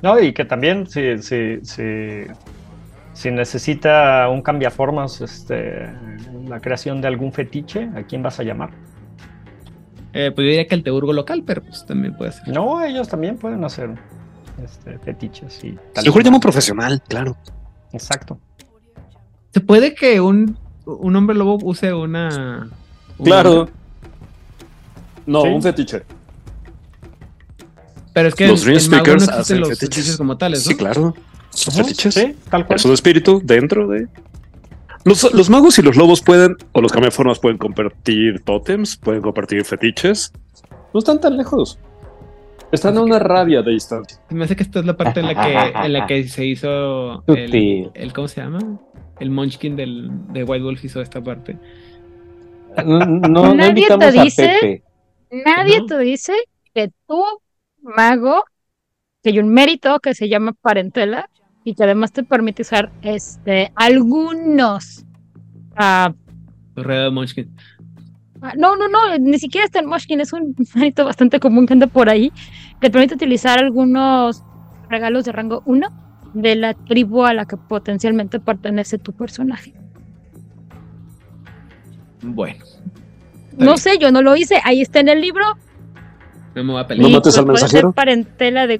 No, 0.01 0.17
y 0.19 0.31
que 0.33 0.45
también 0.45 0.87
si, 0.87 1.17
si, 1.21 1.59
si, 1.63 2.23
si 3.13 3.31
necesita 3.31 4.29
un 4.29 4.41
cambiaformas, 4.41 5.19
este, 5.19 5.89
la 6.49 6.59
creación 6.59 6.99
de 7.01 7.07
algún 7.07 7.31
fetiche, 7.31 7.89
¿a 7.95 8.03
quién 8.03 8.21
vas 8.23 8.39
a 8.39 8.43
llamar? 8.43 8.71
Eh, 10.13 10.31
pues 10.33 10.43
yo 10.45 10.49
diría 10.49 10.67
que 10.67 10.75
el 10.75 10.83
teurgo 10.83 11.13
local, 11.13 11.43
pero 11.45 11.61
pues 11.61 11.85
también 11.85 12.15
puede 12.17 12.31
ser. 12.31 12.47
No, 12.49 12.83
ellos 12.83 13.07
también 13.07 13.37
pueden 13.37 13.63
hacer 13.63 13.91
este, 14.63 14.97
fetiches 14.99 15.63
y 15.63 15.77
A 15.95 16.01
lo 16.01 16.05
mejor 16.05 16.23
llama 16.23 16.37
un 16.37 16.41
profesional, 16.41 17.01
claro. 17.07 17.37
Exacto. 17.93 18.39
¿Se 19.53 19.61
puede 19.61 19.93
que 19.95 20.19
un, 20.19 20.57
un 20.85 21.15
hombre 21.15 21.35
lobo 21.35 21.57
use 21.61 21.93
una... 21.93 22.69
un- 23.17 23.25
Claro. 23.25 23.69
No, 25.25 25.43
Sí. 25.43 25.47
un 25.49 25.61
fetiche. 25.61 26.03
Pero 28.13 28.27
es 28.29 28.35
que 28.35 28.47
Los 28.47 28.63
Dream 28.63 28.75
no 28.77 28.81
Speakers 28.81 29.29
hacen 29.29 29.59
los 29.59 29.69
fetiches. 29.69 29.89
fetiches 29.97 30.17
como 30.17 30.37
tales, 30.37 30.65
¿no? 30.65 30.71
Sí, 30.71 30.77
claro. 30.77 31.13
Son 31.51 31.73
Ujú, 31.73 31.83
fetiches. 31.83 32.13
Sí, 32.15 32.35
tal 32.49 32.65
cual. 32.65 32.77
Es 32.77 32.85
un 32.85 32.93
espíritu 32.93 33.41
dentro 33.43 33.87
de. 33.87 34.07
Los, 35.05 35.33
los 35.33 35.49
magos 35.49 35.79
y 35.79 35.81
los 35.81 35.95
lobos 35.95 36.21
pueden, 36.21 36.57
o 36.73 36.81
los 36.81 36.91
cambiaformas 36.91 37.39
pueden 37.39 37.57
compartir 37.57 38.41
tótems, 38.43 38.97
pueden 38.97 39.21
compartir 39.21 39.63
fetiches. 39.65 40.33
No 40.93 40.99
están 40.99 41.21
tan 41.21 41.37
lejos. 41.37 41.79
Están 42.71 42.97
a 42.97 43.01
una 43.01 43.17
rabia 43.17 43.61
de 43.61 43.71
distancia. 43.71 44.19
Me 44.29 44.43
hace 44.45 44.55
que 44.55 44.63
esta 44.63 44.79
es 44.79 44.85
la 44.85 44.95
parte 44.95 45.21
en 45.21 45.25
la 45.27 45.35
que, 45.43 45.85
en 45.85 45.93
la 45.93 46.05
que 46.05 46.27
se 46.27 46.45
hizo 46.45 47.23
el, 47.27 48.13
¿cómo 48.13 48.27
se 48.27 48.41
llama? 48.41 48.59
El 49.19 49.31
Munchkin 49.31 49.75
del, 49.75 50.09
de 50.31 50.43
White 50.43 50.63
Wolf 50.63 50.85
hizo 50.85 51.01
esta 51.01 51.21
parte. 51.21 51.57
No, 52.85 52.99
no, 53.05 53.27
no 53.27 53.55
Nadie 53.55 53.87
te 53.87 53.93
a 54.05 54.11
dice- 54.11 54.57
Pepe. 54.61 54.83
Nadie 55.45 55.79
¿No? 55.79 55.85
te 55.87 55.97
dice 55.99 56.33
que 56.73 56.91
tú, 57.07 57.23
mago, 57.81 58.43
que 59.23 59.29
hay 59.31 59.39
un 59.39 59.49
mérito 59.49 59.99
que 59.99 60.13
se 60.13 60.29
llama 60.29 60.53
parentela 60.61 61.29
y 61.69 61.75
que 61.75 61.83
además 61.83 62.11
te 62.11 62.23
permite 62.23 62.63
usar 62.63 62.91
este 63.01 63.71
algunos. 63.75 65.05
ah, 65.75 66.11
Munchkin. 67.11 67.53
ah, 68.41 68.53
no, 68.57 68.75
no, 68.75 68.87
no, 68.87 69.17
ni 69.19 69.37
siquiera 69.37 69.65
está 69.65 69.79
en 69.79 69.85
Moshkin, 69.85 70.19
es 70.21 70.33
un 70.33 70.55
mérito 70.75 71.05
bastante 71.05 71.39
común 71.39 71.65
que 71.67 71.73
anda 71.73 71.87
por 71.87 72.09
ahí, 72.09 72.31
que 72.81 72.87
te 72.87 72.91
permite 72.91 73.15
utilizar 73.15 73.59
algunos 73.59 74.43
regalos 74.89 75.25
de 75.25 75.31
rango 75.31 75.61
1 75.65 75.87
de 76.33 76.55
la 76.55 76.73
tribu 76.73 77.23
a 77.25 77.33
la 77.33 77.45
que 77.45 77.57
potencialmente 77.57 78.39
pertenece 78.39 78.97
tu 78.97 79.13
personaje. 79.13 79.73
Bueno, 82.21 82.63
No 83.57 83.77
sé, 83.77 83.97
yo 83.99 84.11
no 84.11 84.21
lo 84.21 84.35
hice, 84.35 84.59
ahí 84.63 84.81
está 84.81 84.99
en 84.99 85.09
el 85.09 85.21
libro, 85.21 85.45
no 86.55 86.63
me 86.63 86.71
voy 86.73 86.79
a 86.79 86.83
¿No 86.83 86.87
pelear. 86.87 87.11
Mates 87.11 87.37
al 87.37 87.45
mensajero? 87.45 87.91
parentela 87.93 88.67
de 88.67 88.79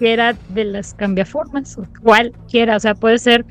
cualquiera 0.00 0.34
de 0.48 0.64
las 0.64 0.94
cambiaformas, 0.94 1.76
o 1.76 1.84
cualquiera, 2.02 2.76
o 2.76 2.80
sea, 2.80 2.94
puede 2.94 3.18
ser 3.18 3.44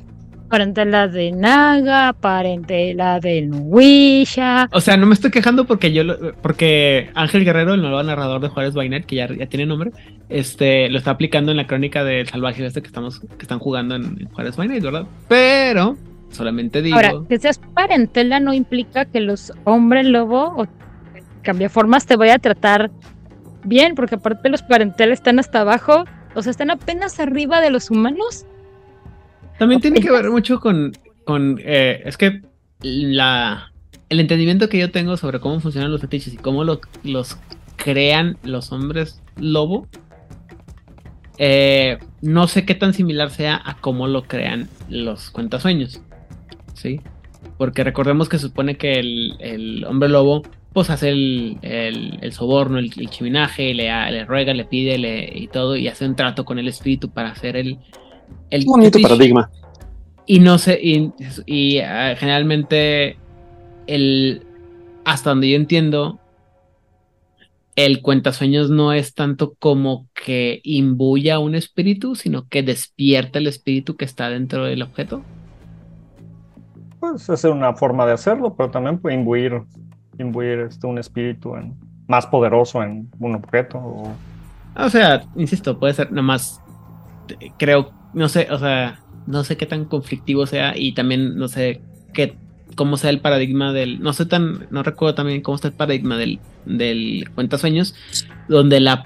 parentela 0.49 1.07
de 1.07 1.31
Naga, 1.31 2.11
parentela 2.13 3.19
de 3.19 3.43
Nuisha. 3.43 4.67
O 4.71 4.81
sea, 4.81 4.97
no 4.97 5.05
me 5.05 5.13
estoy 5.13 5.29
quejando 5.29 5.65
porque 5.65 5.93
yo 5.93 6.03
lo- 6.03 6.33
porque 6.41 7.11
Ángel 7.13 7.45
Guerrero, 7.45 7.75
el 7.75 7.81
nuevo 7.81 8.01
narrador 8.01 8.41
de 8.41 8.47
Juárez 8.47 8.73
Bainet, 8.73 9.05
que 9.05 9.17
ya, 9.17 9.27
ya 9.31 9.45
tiene 9.45 9.67
nombre, 9.67 9.91
este 10.27 10.89
lo 10.89 10.97
está 10.97 11.11
aplicando 11.11 11.51
en 11.51 11.57
la 11.57 11.67
crónica 11.67 12.03
del 12.03 12.27
salvaje 12.27 12.65
este 12.65 12.81
que 12.81 12.87
estamos, 12.87 13.19
que 13.19 13.43
están 13.43 13.59
jugando 13.59 13.95
en, 13.95 14.05
en 14.19 14.29
Juárez 14.29 14.55
Bainet, 14.57 14.81
¿verdad? 14.83 15.05
Pero 15.27 15.97
solamente 16.31 16.81
digo. 16.81 16.95
Ahora, 16.95 17.11
que 17.29 17.37
seas 17.37 17.61
parentela 17.75 18.39
no 18.39 18.53
implica 18.55 19.05
que 19.05 19.19
los 19.19 19.53
hombres 19.65 20.07
lobo 20.07 20.45
o 20.57 20.67
cambiaformas 21.43 22.07
te 22.07 22.15
vaya 22.15 22.33
a 22.35 22.39
tratar 22.39 22.89
bien, 23.63 23.93
porque 23.93 24.15
aparte 24.15 24.49
los 24.49 24.63
parentelas 24.63 25.19
están 25.19 25.37
hasta 25.37 25.61
abajo, 25.61 26.05
o 26.35 26.41
sea, 26.41 26.51
están 26.51 26.71
apenas 26.71 27.19
arriba 27.19 27.61
de 27.61 27.69
los 27.71 27.89
humanos. 27.91 28.45
También 29.57 29.81
tiene 29.81 29.99
que 29.99 30.11
ver 30.11 30.29
mucho 30.29 30.59
con, 30.59 30.93
con 31.25 31.59
eh, 31.63 32.01
es 32.05 32.17
que 32.17 32.41
la, 32.81 33.71
el 34.09 34.19
entendimiento 34.19 34.69
que 34.69 34.79
yo 34.79 34.91
tengo 34.91 35.17
sobre 35.17 35.39
cómo 35.39 35.59
funcionan 35.59 35.91
los 35.91 36.01
fetiches 36.01 36.33
y 36.33 36.37
cómo 36.37 36.63
lo- 36.63 36.79
los 37.03 37.37
crean 37.75 38.37
los 38.43 38.71
hombres 38.71 39.21
lobo, 39.37 39.87
eh, 41.37 41.97
no 42.21 42.47
sé 42.47 42.65
qué 42.65 42.75
tan 42.75 42.93
similar 42.93 43.29
sea 43.31 43.61
a 43.63 43.75
cómo 43.79 44.07
lo 44.07 44.23
crean 44.23 44.67
los 44.89 45.31
cuentasueños, 45.31 46.01
¿sí? 46.73 46.99
Porque 47.57 47.83
recordemos 47.83 48.27
que 48.27 48.39
supone 48.39 48.75
que 48.77 48.93
el, 48.99 49.35
el 49.39 49.85
hombre 49.85 50.09
lobo 50.09 50.43
pues 50.73 50.89
hace 50.89 51.09
el, 51.09 51.57
el- 51.61 52.19
el 52.21 52.31
soborno, 52.33 52.77
el, 52.79 52.91
el 52.97 53.09
chiminaje, 53.09 53.73
le, 53.73 53.85
le 54.11 54.25
ruega, 54.25 54.53
le 54.53 54.65
pide 54.65 54.97
le- 54.97 55.31
y 55.33 55.47
todo, 55.47 55.75
y 55.75 55.87
hace 55.87 56.05
un 56.05 56.15
trato 56.15 56.45
con 56.45 56.59
el 56.59 56.67
espíritu 56.67 57.09
para 57.09 57.29
hacer 57.31 57.55
el... 57.57 57.79
el 58.49 58.65
Bonito 58.65 58.99
paradigma. 59.01 59.49
Y 60.25 60.39
no 60.39 60.59
sé, 60.59 60.79
y, 60.81 61.11
y, 61.47 61.79
ah, 61.79 62.15
generalmente 62.17 63.17
el 63.87 64.43
hasta 65.03 65.31
donde 65.31 65.49
yo 65.49 65.55
entiendo, 65.55 66.19
el 67.75 68.01
cuentasueños 68.01 68.69
no 68.69 68.93
es 68.93 69.15
tanto 69.15 69.55
como 69.57 70.07
que 70.13 70.59
imbuya 70.63 71.39
un 71.39 71.55
espíritu, 71.55 72.15
sino 72.15 72.47
que 72.47 72.61
despierta 72.61 73.39
el 73.39 73.47
espíritu 73.47 73.95
que 73.95 74.05
está 74.05 74.29
dentro 74.29 74.65
del 74.65 74.83
objeto. 74.83 75.23
Pues 76.99 77.23
esa 77.23 77.33
es 77.33 77.43
una 77.45 77.73
forma 77.73 78.05
de 78.05 78.11
hacerlo, 78.13 78.53
pero 78.55 78.69
también 78.69 78.99
puede 78.99 79.15
imbuir, 79.15 79.61
imbuir 80.23 80.59
este, 80.59 80.87
un 80.87 80.97
espíritu 80.97 81.55
en- 81.55 81.75
más 82.07 82.25
poderoso 82.27 82.81
en 82.83 83.09
un 83.19 83.35
objeto 83.35 83.77
o 83.77 84.11
O 84.75 84.89
sea, 84.89 85.23
insisto, 85.35 85.77
puede 85.79 85.93
ser 85.93 86.11
nada 86.11 86.23
más. 86.23 86.61
Creo, 87.57 87.91
no 88.13 88.27
sé, 88.29 88.47
o 88.51 88.57
sea, 88.57 88.99
no 89.27 89.43
sé 89.43 89.57
qué 89.57 89.65
tan 89.65 89.85
conflictivo 89.85 90.45
sea 90.47 90.75
y 90.75 90.93
también 90.93 91.35
no 91.37 91.47
sé 91.47 91.81
qué 92.13 92.35
cómo 92.75 92.97
sea 92.97 93.09
el 93.09 93.19
paradigma 93.19 93.73
del. 93.73 93.99
No 93.99 94.13
sé 94.13 94.25
tan. 94.25 94.67
No 94.71 94.83
recuerdo 94.83 95.15
también 95.15 95.41
cómo 95.41 95.55
está 95.55 95.67
el 95.67 95.73
paradigma 95.73 96.17
del, 96.17 96.39
del 96.65 97.29
cuentasueños, 97.35 97.93
donde 98.47 98.79
la. 98.79 99.05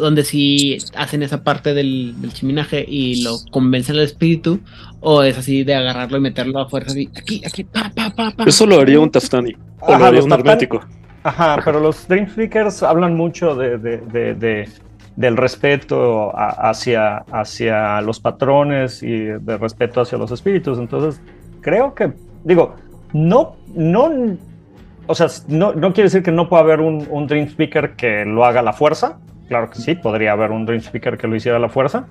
Donde 0.00 0.24
si 0.24 0.78
hacen 0.96 1.22
esa 1.22 1.44
parte 1.44 1.74
del, 1.74 2.14
del 2.22 2.32
chiminaje 2.32 2.82
y 2.88 3.22
lo 3.22 3.36
convencen 3.50 3.96
al 3.96 4.02
espíritu, 4.02 4.60
o 5.02 5.22
es 5.22 5.36
así 5.36 5.64
de 5.64 5.74
agarrarlo 5.74 6.16
y 6.16 6.20
meterlo 6.20 6.60
a 6.60 6.68
fuerza 6.68 6.92
así, 6.92 7.10
aquí, 7.16 7.42
aquí, 7.44 7.64
pa, 7.64 7.90
pa, 7.94 8.10
pa, 8.10 8.30
pa. 8.36 8.44
Eso 8.44 8.66
lo 8.66 8.80
haría 8.80 8.98
un 9.00 9.10
Taftani. 9.10 9.54
O 9.80 9.96
lo 9.98 10.04
haría 10.04 10.22
un 10.22 10.32
hermético. 10.32 10.80
Ajá, 11.24 11.58
pero 11.64 11.78
los 11.80 12.08
Dream 12.08 12.28
Speakers 12.28 12.82
hablan 12.82 13.16
mucho 13.16 13.54
de, 13.54 13.78
de- 13.78 13.98
de- 13.98 14.34
de- 14.34 14.68
del 15.14 15.36
respeto 15.36 16.36
a- 16.36 16.70
hacia, 16.70 17.18
hacia 17.30 18.00
los 18.00 18.18
patrones 18.18 19.02
y 19.02 19.18
del 19.26 19.58
respeto 19.60 20.00
hacia 20.00 20.16
los 20.18 20.30
espíritus. 20.32 20.78
Entonces, 20.78 21.20
creo 21.60 21.94
que, 21.94 22.12
digo, 22.44 22.74
no, 23.12 23.56
no, 23.74 24.10
o 25.06 25.14
sea, 25.14 25.26
no, 25.48 25.72
no 25.74 25.92
quiere 25.92 26.04
decir 26.04 26.22
que 26.22 26.32
no 26.32 26.48
pueda 26.48 26.62
haber 26.62 26.80
un, 26.80 27.06
un 27.10 27.26
Dream 27.26 27.46
Speaker 27.46 27.92
que 27.94 28.24
lo 28.24 28.44
haga 28.44 28.60
a 28.60 28.62
la 28.62 28.72
fuerza. 28.72 29.18
Claro 29.48 29.68
que 29.70 29.76
sí, 29.78 29.94
podría 29.94 30.32
haber 30.32 30.50
un 30.50 30.64
Dream 30.64 30.80
Speaker 30.80 31.18
que 31.18 31.26
lo 31.28 31.36
hiciera 31.36 31.58
a 31.58 31.60
la 31.60 31.68
fuerza, 31.68 32.06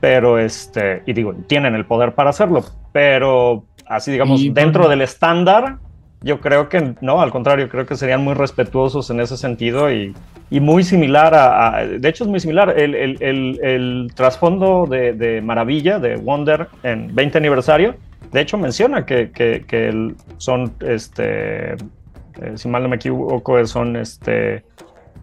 pero 0.00 0.38
este, 0.38 1.02
y 1.06 1.12
digo, 1.12 1.34
tienen 1.46 1.74
el 1.74 1.84
poder 1.84 2.14
para 2.14 2.30
hacerlo, 2.30 2.64
pero 2.92 3.64
así 3.86 4.10
digamos, 4.12 4.40
Y, 4.40 4.50
dentro 4.50 4.82
bueno. 4.82 4.90
del 4.90 5.02
estándar, 5.02 5.76
yo 6.22 6.40
creo 6.40 6.68
que 6.68 6.94
no, 7.00 7.20
al 7.20 7.30
contrario, 7.30 7.68
creo 7.68 7.86
que 7.86 7.96
serían 7.96 8.22
muy 8.24 8.34
respetuosos 8.34 9.08
en 9.10 9.20
ese 9.20 9.36
sentido 9.36 9.90
y, 9.92 10.14
y 10.50 10.60
muy 10.60 10.82
similar 10.84 11.34
a, 11.34 11.76
a- 11.78 11.86
de 11.86 12.08
hecho 12.08 12.24
es 12.24 12.30
muy 12.30 12.40
similar, 12.40 12.74
el, 12.78 12.94
el- 12.94 13.22
el- 13.22 13.60
el 13.62 14.12
trasfondo 14.14 14.86
de, 14.88 15.12
de 15.12 15.40
Maravilla, 15.42 15.98
de 15.98 16.16
Wonder 16.16 16.68
en 16.82 17.14
20 17.14 17.38
aniversario, 17.38 17.94
de 18.32 18.40
hecho 18.40 18.58
menciona 18.58 19.04
que, 19.06 19.30
que- 19.32 19.64
que 19.66 20.14
son, 20.36 20.72
este, 20.80 21.72
eh, 21.72 21.76
si 22.54 22.68
mal 22.68 22.82
no 22.82 22.88
me 22.88 22.96
equivoco, 22.96 23.64
son 23.66 23.96
este, 23.96 24.62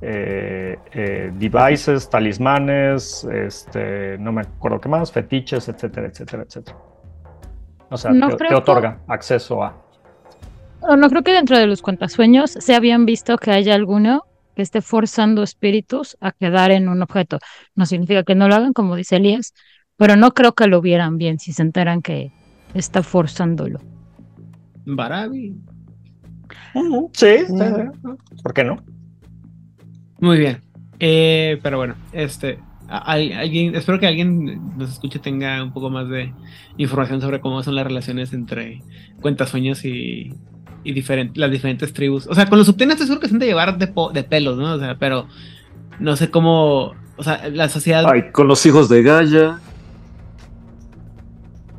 eh, 0.02 0.78
eh, 0.94 1.32
devices, 1.34 2.10
talismanes, 2.10 3.24
este, 3.26 4.18
no 4.20 4.32
me 4.32 4.42
acuerdo 4.42 4.80
qué 4.80 4.90
más, 4.90 5.12
fetiches, 5.12 5.68
etcétera, 5.70 6.08
etcétera, 6.08 6.44
etcétera. 6.44 6.78
O 7.90 7.98
sea, 7.98 8.12
No 8.12 8.28
te, 8.30 8.36
te 8.36 8.48
que- 8.50 8.56
otorga 8.56 9.00
acceso 9.08 9.64
a... 9.64 9.76
No 10.98 11.10
creo 11.10 11.24
que 11.24 11.32
dentro 11.34 11.58
de 11.58 11.66
los 11.68 11.82
cuentasueños 11.82 12.52
se 12.52 12.76
habían 12.76 13.06
visto 13.06 13.38
que 13.38 13.52
haya 13.52 13.74
alguno 13.76 14.24
que 14.56 14.62
esté 14.62 14.82
forzando 14.82 15.44
espíritus 15.44 16.18
a 16.22 16.32
quedar 16.32 16.72
en 16.72 16.88
un 16.90 17.02
objeto. 17.02 17.40
No 17.76 17.86
significa 17.86 18.24
que 18.24 18.36
no 18.36 18.48
lo 18.48 18.56
hagan, 18.56 18.74
como 18.74 18.96
dice 18.96 19.18
Elías, 19.18 19.54
pero 19.98 20.16
no 20.16 20.32
creo 20.34 20.54
que 20.54 20.68
lo 20.68 20.82
vieran 20.82 21.18
bien 21.18 21.40
si 21.40 21.52
se 21.54 21.64
enteran 21.64 22.02
que 22.02 22.32
está 22.74 23.02
forzándolo. 23.04 23.80
Barabi. 24.86 25.56
Sí, 27.14 27.38
sí, 27.46 27.46
sí. 27.48 28.42
¿por 28.44 28.54
qué 28.54 28.64
no? 28.64 28.78
Muy 30.20 30.38
bien. 30.40 30.62
Eh, 31.00 31.60
pero 31.62 31.78
bueno, 31.78 31.96
este. 32.12 32.60
alguien, 32.90 33.76
espero 33.76 34.00
que 34.00 34.08
alguien 34.08 34.78
nos 34.78 34.92
escuche 34.92 35.20
tenga 35.20 35.62
un 35.64 35.72
poco 35.74 35.90
más 35.90 36.10
de 36.10 36.34
información 36.78 37.22
sobre 37.22 37.40
cómo 37.42 37.62
son 37.64 37.76
las 37.76 37.86
relaciones 37.86 38.34
entre 38.34 38.82
cuentasueños 39.22 39.84
y, 39.86 40.34
y 40.84 40.94
diferen- 40.94 41.32
las 41.36 41.52
diferentes 41.52 41.94
tribus. 41.94 42.28
O 42.28 42.34
sea, 42.36 42.48
con 42.48 42.58
los 42.58 42.68
subtenas 42.68 42.94
estoy 42.96 43.08
seguro 43.08 43.22
que 43.22 43.28
se 43.28 43.34
han 43.36 43.40
de 43.40 43.46
llevar 43.48 43.78
de, 43.78 43.88
po- 43.88 44.12
de 44.12 44.24
pelos, 44.24 44.58
¿no? 44.58 44.74
O 44.74 44.80
sea, 44.80 44.96
pero 44.98 45.28
no 46.00 46.16
sé 46.16 46.30
cómo. 46.32 46.94
O 47.18 47.24
sea, 47.24 47.48
la 47.50 47.68
sociedad. 47.70 48.06
Ay, 48.12 48.32
con 48.32 48.48
los 48.48 48.66
hijos 48.66 48.90
de 48.90 49.04
Gaia. 49.04 49.60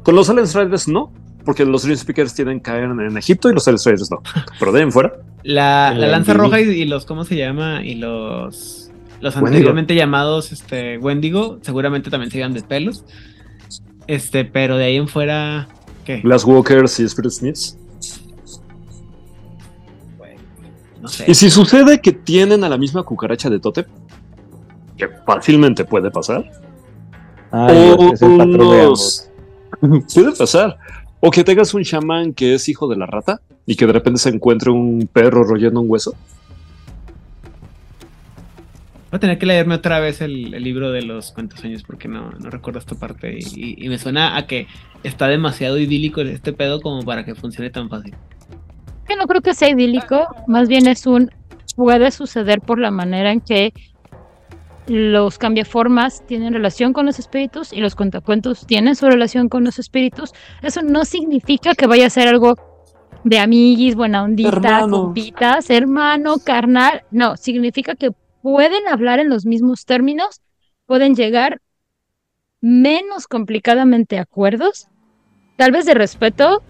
Con 0.03 0.15
los 0.17 0.31
Alien 0.31 0.47
Riders 0.47 0.89
no, 0.89 1.13
porque 1.49 1.65
los 1.65 1.83
Dream 1.83 1.97
Speakers 1.97 2.35
tienen 2.35 2.59
que 2.59 2.65
caer 2.65 2.85
en, 2.85 3.17
Egipto 3.17 3.49
y 3.49 3.55
los 3.55 3.67
Riders 3.67 4.11
no. 4.11 4.21
Pero 4.59 4.71
de 4.71 4.81
ahí 4.81 4.85
en 4.85 4.93
fuera. 4.93 5.15
La, 5.45 5.95
la 5.97 6.07
lanza 6.09 6.33
Wendigo. 6.33 6.45
roja 6.45 6.61
y, 6.61 6.83
y 6.83 6.85
los, 6.85 7.07
¿cómo 7.07 7.25
se 7.25 7.37
llama? 7.37 7.83
Y 7.83 7.95
los, 7.95 8.91
los 9.23 9.35
Wendigo. 9.35 9.47
anteriormente 9.47 9.95
llamados 9.95 10.53
este, 10.53 10.99
Wendigo, 10.99 11.59
seguramente 11.63 12.11
también 12.11 12.31
se 12.31 12.37
llevan 12.37 12.53
de 12.53 12.61
pelos. 12.61 13.03
Este, 14.07 14.45
pero 14.45 14.77
de 14.77 14.85
ahí 14.85 14.97
en 14.97 15.09
fuera, 15.09 15.69
¿qué? 16.05 16.21
Glass 16.21 16.45
Walkers 16.45 17.01
y 17.01 17.05
Spirit 17.05 17.31
Smiths. 17.33 17.79
No 21.01 21.09
sé. 21.09 21.25
Y 21.31 21.35
si 21.35 21.49
sucede 21.49 21.99
que 22.03 22.13
tienen 22.13 22.63
a 22.63 22.69
la 22.69 22.77
misma 22.77 23.05
cucaracha 23.05 23.49
de 23.49 23.59
Totem, 23.59 23.87
que 24.99 25.09
fácilmente 25.25 25.83
puede 25.87 26.11
pasar. 26.11 26.45
Ay, 27.51 27.95
o 27.99 28.13
es 28.13 28.21
el 28.21 28.29
unos- 28.29 29.31
puede 30.15 30.37
pasar. 30.37 30.77
O 31.21 31.31
que 31.31 31.45
tengas 31.45 31.75
un 31.75 31.83
chamán 31.83 32.33
que 32.33 32.55
es 32.55 32.69
hijo 32.69 32.89
de 32.89 32.97
la 32.97 33.07
rata 33.07 33.41
y 33.67 33.77
que 33.77 33.87
de 33.87 33.93
repente 33.93 34.19
se 34.21 34.29
encuentre 34.29 34.71
un 34.71 35.09
perro 35.13 35.43
royendo 35.43 35.81
un 35.81 35.91
hueso. 35.91 36.15
Voy 39.11 39.17
a 39.17 39.21
tener 39.21 39.39
que 39.39 39.47
leerme 39.47 39.75
otra 39.75 40.01
vez 40.01 40.21
el, 40.21 40.53
el 40.53 40.63
libro 40.63 40.93
de 40.93 41.03
los 41.03 41.33
cuentos 41.33 41.61
sueños 41.61 41.83
porque 41.83 42.09
no, 42.09 42.31
no 42.33 42.51
recuerdo 42.51 42.79
esta 42.79 42.95
parte 42.95 43.39
y, 43.39 43.83
y 43.85 43.89
me 43.89 43.99
suena 43.99 44.37
a 44.37 44.47
que 44.47 44.67
está 45.03 45.29
demasiado 45.29 45.79
idílico 45.79 46.21
este 46.21 46.53
pedo 46.53 46.81
como 46.81 47.03
para 47.03 47.25
que 47.25 47.35
funcione 47.35 47.71
tan 47.71 47.89
fácil. 47.89 48.15
Que 49.07 49.17
no 49.17 49.27
creo 49.27 49.41
que 49.41 49.55
sea 49.55 49.71
idílico, 49.71 50.27
más 50.47 50.69
bien 50.69 50.87
es 50.87 51.07
un 51.07 51.31
puede 51.79 52.11
suceder 52.11 52.61
por 52.61 52.81
la 52.81 52.91
manera 52.91 53.31
en 53.31 53.41
que 53.41 53.73
los 54.89 55.39
cambiaformas 55.39 56.25
tienen 56.27 56.55
relación 56.55 56.93
con 56.93 57.07
los 57.07 57.19
espíritus 57.19 57.73
y 57.73 57.81
los 57.81 57.95
cuentacuentos 57.95 58.67
tienen 58.67 58.97
su 58.97 59.07
relación 59.07 59.49
con 59.49 59.65
los 59.65 59.79
espíritus. 59.79 60.33
Eso 60.63 60.83
no 60.83 61.05
significa 61.05 61.75
que 61.75 61.87
vaya 61.87 62.07
a 62.07 62.11
ser 62.11 62.29
algo 62.29 62.55
de 63.25 63.39
amiguis, 63.39 63.95
buena 63.95 64.23
ondita, 64.23 64.49
Hermano. 64.49 65.03
compitas, 65.03 65.71
hermano, 65.71 66.39
carnal. 66.39 67.05
No, 67.11 67.37
significa 67.37 67.95
que 67.95 68.11
pueden 68.43 68.89
hablar 68.89 69.19
en 69.19 69.29
los 69.29 69.45
mismos 69.45 69.85
términos, 69.85 70.41
pueden 70.87 71.15
llegar 71.15 71.61
menos 72.61 73.27
complicadamente 73.27 74.19
a 74.19 74.23
acuerdos, 74.23 74.89
tal 75.57 75.73
vez 75.73 75.87
de 75.87 75.95
respeto, 75.95 76.63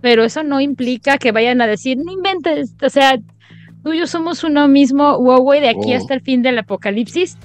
pero 0.00 0.24
eso 0.24 0.42
no 0.42 0.60
implica 0.60 1.18
que 1.18 1.32
vayan 1.32 1.60
a 1.60 1.66
decir, 1.66 1.98
no 1.98 2.12
inventes, 2.12 2.74
o 2.82 2.88
sea, 2.88 3.18
tú 3.82 3.92
y 3.92 3.98
yo 3.98 4.06
somos 4.06 4.44
uno 4.44 4.68
mismo, 4.68 5.16
güey, 5.18 5.60
de 5.60 5.68
aquí 5.70 5.94
Oh. 5.94 5.96
hasta 5.96 6.14
el 6.14 6.20
fin 6.20 6.42
del 6.42 6.58
apocalipsis. 6.58 7.36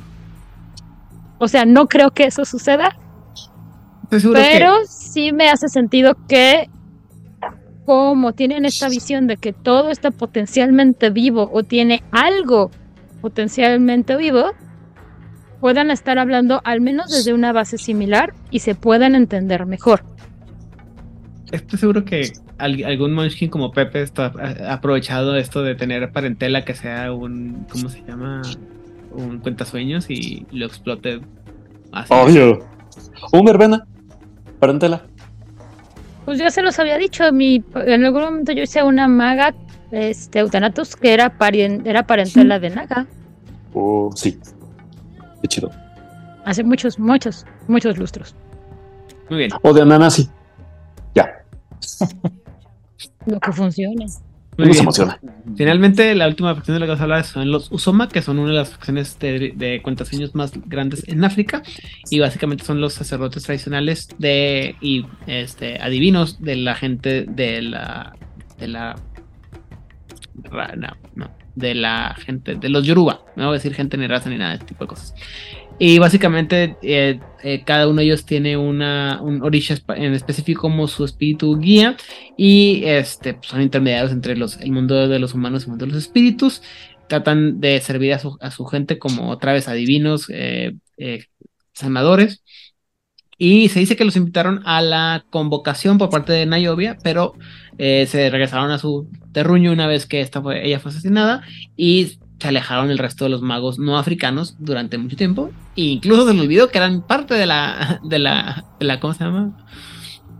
O 1.39 1.47
sea, 1.47 1.65
no 1.65 1.87
creo 1.87 2.11
que 2.11 2.25
eso 2.25 2.45
suceda, 2.45 2.95
que- 4.09 4.49
pero 4.59 4.73
sí 4.87 5.31
me 5.31 5.49
hace 5.49 5.67
sentido 5.67 6.15
que 6.27 6.69
como 7.85 8.31
tienen 8.33 8.63
esta 8.65 8.87
visión 8.87 9.27
de 9.27 9.35
que 9.37 9.51
todo 9.51 9.89
está 9.89 10.09
potencialmente 10.11 11.09
vivo 11.09 11.49
o 11.51 11.63
tiene 11.63 12.01
algo 12.11 12.71
potencialmente 13.21 14.15
vivo, 14.15 14.51
puedan 15.59 15.91
estar 15.91 16.17
hablando 16.17 16.61
al 16.63 16.79
menos 16.79 17.09
desde 17.11 17.33
una 17.33 17.51
base 17.51 17.77
similar 17.77 18.33
y 18.51 18.59
se 18.59 18.75
puedan 18.75 19.15
entender 19.15 19.65
mejor. 19.65 20.05
Estoy 21.53 21.77
seguro 21.79 22.03
que 22.03 22.33
al- 22.57 22.83
algún 22.83 23.13
munchkin 23.13 23.49
como 23.49 23.71
Pepe 23.71 24.01
está 24.01 24.33
ha 24.67 24.73
aprovechado 24.73 25.35
esto 25.37 25.61
de 25.61 25.75
tener 25.75 26.11
parentela 26.11 26.65
que 26.65 26.73
sea 26.73 27.13
un, 27.13 27.65
¿cómo 27.71 27.89
se 27.89 28.01
llama? 28.07 28.41
Un 29.11 29.37
cuentasueños 29.39 30.09
y 30.09 30.45
lo 30.51 30.65
explote 30.65 31.21
así. 31.91 32.11
Obvio. 32.11 32.65
Un 33.31 33.45
verbena. 33.45 33.85
Parentela. 34.59 35.03
Pues 36.25 36.39
ya 36.39 36.49
se 36.49 36.61
los 36.63 36.79
había 36.79 36.97
dicho, 36.97 37.31
mi, 37.31 37.63
en 37.75 38.03
algún 38.05 38.21
momento 38.23 38.51
yo 38.53 38.63
hice 38.63 38.81
una 38.81 39.07
maga, 39.07 39.53
este, 39.91 40.39
Eutanatus, 40.39 40.95
que 40.95 41.13
era, 41.13 41.37
parien- 41.37 41.85
era 41.85 42.07
parentela 42.07 42.59
de 42.59 42.69
Naga, 42.71 43.05
Oh, 43.75 44.09
sí. 44.15 44.39
Qué 45.41 45.47
chido. 45.47 45.69
hace 46.45 46.63
muchos, 46.63 46.97
muchos, 46.97 47.45
muchos 47.67 47.97
lustros. 47.97 48.35
Muy 49.29 49.37
bien. 49.39 49.51
O 49.61 49.71
de 49.73 49.81
Ananasi. 49.81 50.29
Ya. 51.13 51.42
Lo 53.25 53.39
que. 53.39 53.51
Muy 54.57 54.67
bien. 54.69 54.81
emociona. 54.81 55.19
Finalmente, 55.55 56.13
la 56.15 56.27
última 56.27 56.53
facción 56.53 56.75
de 56.75 56.79
la 56.79 56.85
que 56.85 56.89
vamos 56.91 57.01
a 57.01 57.03
hablar 57.03 57.23
son 57.23 57.51
los 57.51 57.71
Usoma, 57.71 58.07
que 58.07 58.21
son 58.21 58.39
una 58.39 58.49
de 58.49 58.57
las 58.57 58.69
facciones 58.69 59.17
de, 59.19 59.53
de 59.55 59.81
cuentasueños 59.81 60.35
más 60.35 60.51
grandes 60.67 61.07
en 61.07 61.23
África. 61.23 61.63
Y 62.09 62.19
básicamente 62.19 62.63
son 62.63 62.79
los 62.79 62.93
sacerdotes 62.93 63.43
tradicionales 63.43 64.09
de 64.17 64.75
y 64.81 65.05
este 65.27 65.81
adivinos 65.81 66.41
de 66.41 66.55
la 66.57 66.75
gente 66.75 67.25
de 67.27 67.61
la 67.61 68.13
de 68.59 68.67
la 68.67 68.95
no, 70.77 70.87
no, 71.15 71.31
de 71.55 71.75
la 71.75 72.15
gente 72.15 72.55
de 72.55 72.69
los 72.69 72.85
Yoruba. 72.85 73.21
No 73.35 73.45
voy 73.45 73.53
a 73.53 73.53
decir 73.53 73.73
gente 73.73 73.97
ni 73.97 74.07
raza 74.07 74.29
ni 74.29 74.37
nada 74.37 74.51
de 74.51 74.57
este 74.57 74.67
tipo 74.67 74.83
de 74.83 74.89
cosas. 74.89 75.15
Y 75.85 75.99
básicamente 75.99 76.77
eh, 76.81 77.19
eh, 77.43 77.63
cada 77.65 77.89
uno 77.89 77.97
de 77.97 78.05
ellos 78.05 78.25
tiene 78.25 78.55
una, 78.55 79.19
un 79.21 79.43
orisha 79.43 79.75
en 79.97 80.13
específico 80.13 80.61
como 80.61 80.87
su 80.87 81.03
espíritu 81.03 81.59
guía 81.59 81.97
y 82.37 82.83
este 82.85 83.33
pues, 83.33 83.47
son 83.47 83.61
intermediarios 83.61 84.13
entre 84.13 84.37
los, 84.37 84.55
el 84.61 84.71
mundo 84.71 85.09
de 85.09 85.19
los 85.19 85.33
humanos 85.33 85.63
y 85.63 85.65
el 85.65 85.69
mundo 85.71 85.85
de 85.85 85.91
los 85.91 86.01
espíritus. 86.01 86.61
tratan 87.09 87.59
de 87.59 87.81
servir 87.81 88.13
a 88.13 88.19
su, 88.19 88.37
a 88.39 88.49
su 88.49 88.63
gente 88.65 88.97
como 88.97 89.29
otra 89.29 89.51
vez 89.51 89.67
adivinos, 89.67 90.29
eh, 90.29 90.73
eh, 90.97 91.25
sanadores. 91.73 92.43
Y 93.37 93.67
se 93.67 93.81
dice 93.81 93.97
que 93.97 94.05
los 94.05 94.15
invitaron 94.15 94.61
a 94.65 94.81
la 94.81 95.25
convocación 95.31 95.97
por 95.97 96.09
parte 96.09 96.31
de 96.31 96.45
Nayobia, 96.45 96.97
pero 97.03 97.33
se 97.77 98.29
regresaron 98.29 98.71
a 98.71 98.77
su 98.77 99.09
terruño 99.33 99.73
una 99.73 99.87
vez 99.87 100.05
que 100.05 100.21
esta 100.21 100.41
fue, 100.41 100.65
ella 100.65 100.79
fue 100.79 100.91
asesinada 100.91 101.41
y 101.75 102.19
se 102.43 102.49
alejaron 102.49 102.91
el 102.91 102.97
resto 102.97 103.23
de 103.23 103.29
los 103.29 103.41
magos 103.41 103.79
no 103.79 103.97
africanos 103.97 104.57
durante 104.59 104.97
mucho 104.97 105.15
tiempo. 105.15 105.49
E 105.77 105.83
incluso 105.83 106.29
se 106.29 106.37
olvidó 106.37 106.67
que 106.67 106.77
eran 106.77 107.01
parte 107.01 107.35
de 107.35 107.45
la, 107.45 108.01
de 108.03 108.19
la, 108.19 108.65
de 108.81 108.85
la, 108.85 108.99
¿cómo 108.99 109.13
se 109.13 109.23
llama? 109.23 109.65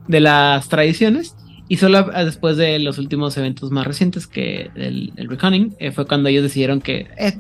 De 0.10 0.20
las 0.20 0.68
tradiciones. 0.68 1.38
Y 1.70 1.78
solo 1.78 2.04
después 2.04 2.58
de 2.58 2.78
los 2.80 2.98
últimos 2.98 3.38
eventos 3.38 3.72
más 3.72 3.88
recientes 3.88 4.28
que 4.28 4.70
el, 4.76 5.14
el 5.16 5.30
Reconning, 5.30 5.78
eh, 5.80 5.94
fue 5.94 6.06
cuando 6.06 6.28
ellos 6.28 6.44
decidieron 6.44 6.82
que 6.82 7.08
eh, 7.18 7.40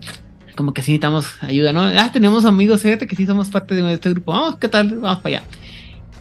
como 0.55 0.73
que 0.73 0.81
sí 0.81 0.91
necesitamos 0.91 1.25
ayuda, 1.41 1.73
¿no? 1.73 1.81
Ah, 1.81 2.11
tenemos 2.13 2.45
amigos, 2.45 2.83
fíjate 2.83 3.05
que 3.05 3.17
sí 3.17 3.25
somos 3.25 3.49
parte 3.49 3.75
de 3.75 3.93
este 3.93 4.11
grupo, 4.11 4.31
vamos, 4.31 4.55
¿qué 4.59 4.69
tal? 4.69 4.97
Vamos 4.97 5.21
para 5.21 5.39
allá. 5.39 5.47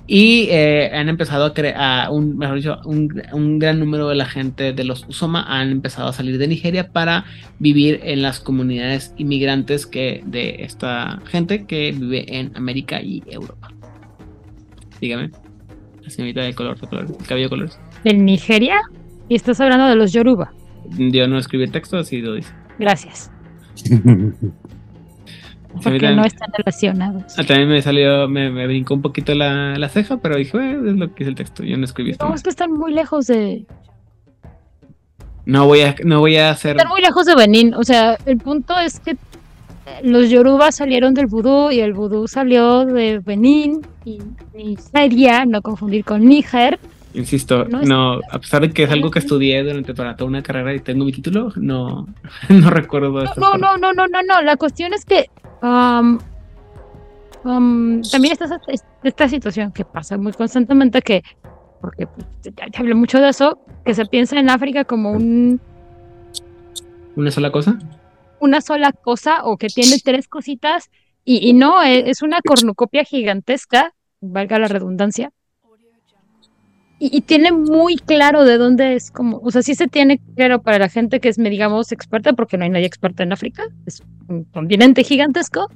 Y 0.07 0.49
eh, 0.51 0.91
han 0.93 1.09
empezado 1.09 1.45
a 1.45 1.55
crear, 1.55 2.11
un, 2.11 2.37
mejor 2.37 2.57
dicho, 2.57 2.81
un, 2.85 3.23
un, 3.33 3.59
gran 3.59 3.79
número 3.79 4.09
de 4.09 4.17
la 4.17 4.27
gente 4.27 4.73
de 4.73 4.85
los 4.85 5.07
Usoma 5.09 5.45
han 5.49 5.71
empezado 5.71 6.09
a 6.09 6.13
salir 6.13 6.39
de 6.39 6.49
Nigeria 6.49 6.89
para 6.89 7.25
vivir 7.61 8.01
en 8.03 8.21
las 8.21 8.41
comunidades 8.41 9.15
inmigrantes 9.17 9.87
que 9.87 10.23
de 10.27 10.65
esta 10.65 11.21
gente 11.27 11.67
que 11.67 11.93
vive 11.93 12.37
en 12.37 12.57
América 12.57 13.01
y 13.01 13.23
Europa. 13.27 13.73
Dígame, 15.01 15.31
la 16.03 16.11
señorita 16.11 16.43
de 16.43 16.55
color, 16.55 16.81
de 16.81 16.87
color, 16.89 17.17
cabello 17.29 17.47
de 17.47 17.51
colores. 17.51 17.79
¿De 18.03 18.13
Nigeria? 18.13 18.81
¿Y 19.29 19.37
estás 19.37 19.61
hablando 19.61 19.87
de 19.87 19.95
los 19.95 20.13
Yoruba? 20.13 20.53
Yo 20.99 21.29
no 21.29 21.39
escribí 21.39 21.65
el 21.65 21.71
texto, 21.71 21.97
así 21.99 22.21
lo 22.21 22.35
dice. 22.35 22.53
Gracias. 22.79 23.31
Porque 25.83 26.11
no 26.11 26.25
están 26.25 26.51
relacionados. 26.57 27.39
Ah, 27.39 27.45
también 27.45 27.69
me 27.69 27.81
salió, 27.83 28.29
me, 28.29 28.51
me 28.51 28.67
brincó 28.67 28.95
un 28.95 29.03
poquito 29.03 29.35
la, 29.35 29.79
la 29.79 29.89
ceja, 29.89 30.19
pero 30.19 30.37
dije, 30.37 30.59
es 30.73 30.97
lo 30.97 31.15
que 31.15 31.25
es 31.25 31.29
el 31.29 31.35
texto. 31.35 31.63
Yo 31.63 31.77
no 31.77 31.85
escribí 31.85 32.11
esto. 32.11 32.29
No, 32.29 32.35
es 32.35 32.43
que 32.43 32.51
están 32.51 32.73
muy 32.73 32.93
lejos 32.93 33.27
de. 33.27 33.67
No 35.45 35.67
voy 35.67 35.81
a, 35.81 35.95
no 36.05 36.21
voy 36.21 36.37
a 36.37 36.51
hacer. 36.51 36.77
Están 36.77 36.89
muy 36.89 37.01
lejos 37.01 37.27
de 37.27 37.35
Benín. 37.35 37.75
O 37.75 37.83
sea, 37.83 38.17
el 38.27 38.39
punto 38.39 38.79
es 38.79 39.01
que 39.01 39.17
los 40.03 40.31
Yoruba 40.31 40.71
salieron 40.73 41.15
del 41.15 41.27
vudú 41.27 41.71
y 41.71 41.81
el 41.81 41.93
vudú 41.93 42.29
salió 42.29 42.85
de 42.85 43.19
Benín 43.19 43.87
y 44.05 44.21
Nigeria, 44.55 45.45
no 45.45 45.63
confundir 45.63 46.05
con 46.05 46.25
Níger. 46.25 46.79
Insisto, 47.15 47.67
no, 47.67 47.83
no, 47.83 48.21
a 48.31 48.39
pesar 48.39 48.63
de 48.63 48.71
que 48.71 48.85
es 48.85 48.91
algo 48.91 49.11
que 49.11 49.19
estudié 49.19 49.63
durante 49.63 49.93
toda 49.93 50.17
una 50.25 50.43
carrera 50.43 50.75
y 50.75 50.81
tengo 50.81 51.05
mi 51.05 51.13
título, 51.13 51.53
no, 51.57 52.07
no 52.49 52.71
recuerdo. 52.71 53.25
No, 53.37 53.59
no, 53.59 53.77
no, 53.77 53.93
no, 53.93 54.07
no, 54.07 54.23
no, 54.23 54.43
la 54.43 54.57
cuestión 54.57 54.95
es 54.95 55.05
que 55.05 55.29
um, 55.63 56.19
um, 57.45 58.03
también 58.03 58.33
está 58.33 58.61
esta 59.03 59.29
situación 59.29 59.73
que 59.73 59.85
pasa 59.85 60.19
muy 60.19 60.33
constantemente 60.33 61.03
que, 61.03 61.23
porque 61.81 62.09
ya, 62.43 62.67
ya 62.71 62.81
hablé 62.81 62.95
mucho 62.95 63.21
de 63.21 63.29
eso, 63.29 63.59
que 63.85 63.95
se 63.95 64.07
piensa 64.07 64.39
en 64.39 64.51
África 64.51 64.85
como 64.85 65.13
un... 65.13 65.61
¿Una 67.17 67.31
sola 67.31 67.53
cosa? 67.53 67.79
Una 68.41 68.61
sola 68.61 68.93
cosa 68.93 69.45
o 69.45 69.57
que 69.57 69.69
tiene 69.69 69.99
tres 70.03 70.29
cositas 70.29 70.91
y, 71.25 71.49
y 71.49 71.53
no, 71.53 71.83
es, 71.83 72.05
es 72.07 72.23
una 72.23 72.41
cornucopia 72.41 73.05
gigantesca, 73.05 73.95
valga 74.21 74.59
la 74.59 74.69
redundancia, 74.69 75.33
y, 77.05 77.23
tiene 77.23 77.51
muy 77.51 77.97
claro 77.97 78.45
de 78.45 78.59
dónde 78.59 78.95
es 78.95 79.11
como, 79.11 79.39
o 79.39 79.51
sea, 79.51 79.63
sí 79.63 79.75
se 79.75 79.89
tiene 79.89 80.21
claro 80.37 80.63
para 80.63 80.79
la 80.79 80.89
gente 80.89 81.19
que 81.19 81.31
es, 81.31 81.37
digamos, 81.37 81.91
experta, 81.91 82.33
porque 82.35 82.57
no 82.57 82.63
hay 82.63 82.71
nadie 82.71 82.87
experta 82.87 83.25
en 83.25 83.33
África, 83.33 83.65
es 83.87 84.05
un 84.29 84.45
continente 84.45 85.05
gigantesco, 85.05 85.71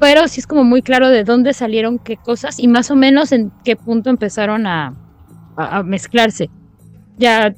pero 0.00 0.28
sí 0.28 0.40
es 0.40 0.46
como 0.46 0.64
muy 0.64 0.82
claro 0.82 1.08
de 1.08 1.24
dónde 1.24 1.52
salieron 1.52 1.98
qué 1.98 2.16
cosas 2.16 2.58
y 2.58 2.68
más 2.68 2.90
o 2.90 2.96
menos 2.96 3.32
en 3.32 3.52
qué 3.64 3.76
punto 3.76 4.10
empezaron 4.10 4.66
a, 4.66 4.94
a, 5.56 5.78
a 5.78 5.82
mezclarse. 5.82 6.50
Ya 7.16 7.54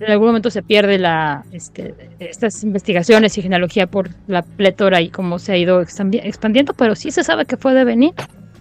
en 0.00 0.10
algún 0.10 0.28
momento 0.28 0.50
se 0.50 0.62
pierde 0.62 0.98
la, 0.98 1.44
este, 1.52 1.94
estas 2.18 2.62
investigaciones 2.62 3.36
y 3.36 3.42
genealogía 3.42 3.86
por 3.86 4.10
la 4.26 4.42
plétora 4.42 5.00
y 5.00 5.10
cómo 5.10 5.38
se 5.38 5.52
ha 5.52 5.56
ido 5.56 5.80
expandiendo, 5.80 6.72
pero 6.74 6.94
sí 6.94 7.10
se 7.10 7.24
sabe 7.24 7.46
que 7.46 7.56
fue 7.56 7.74
de 7.74 7.84
venir. 7.84 8.12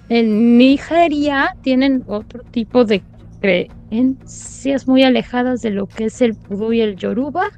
En 0.10 0.58
Nigeria 0.58 1.56
tienen 1.62 2.04
otro 2.08 2.42
tipo 2.44 2.86
de 2.86 3.04
creencias 3.42 4.88
muy 4.88 5.04
alejadas 5.04 5.62
de 5.62 5.72
lo 5.72 5.86
que 5.86 6.06
es 6.06 6.22
el 6.22 6.34
pudú 6.34 6.74
y 6.74 6.82
el 6.82 6.96
yoruba. 6.96 7.50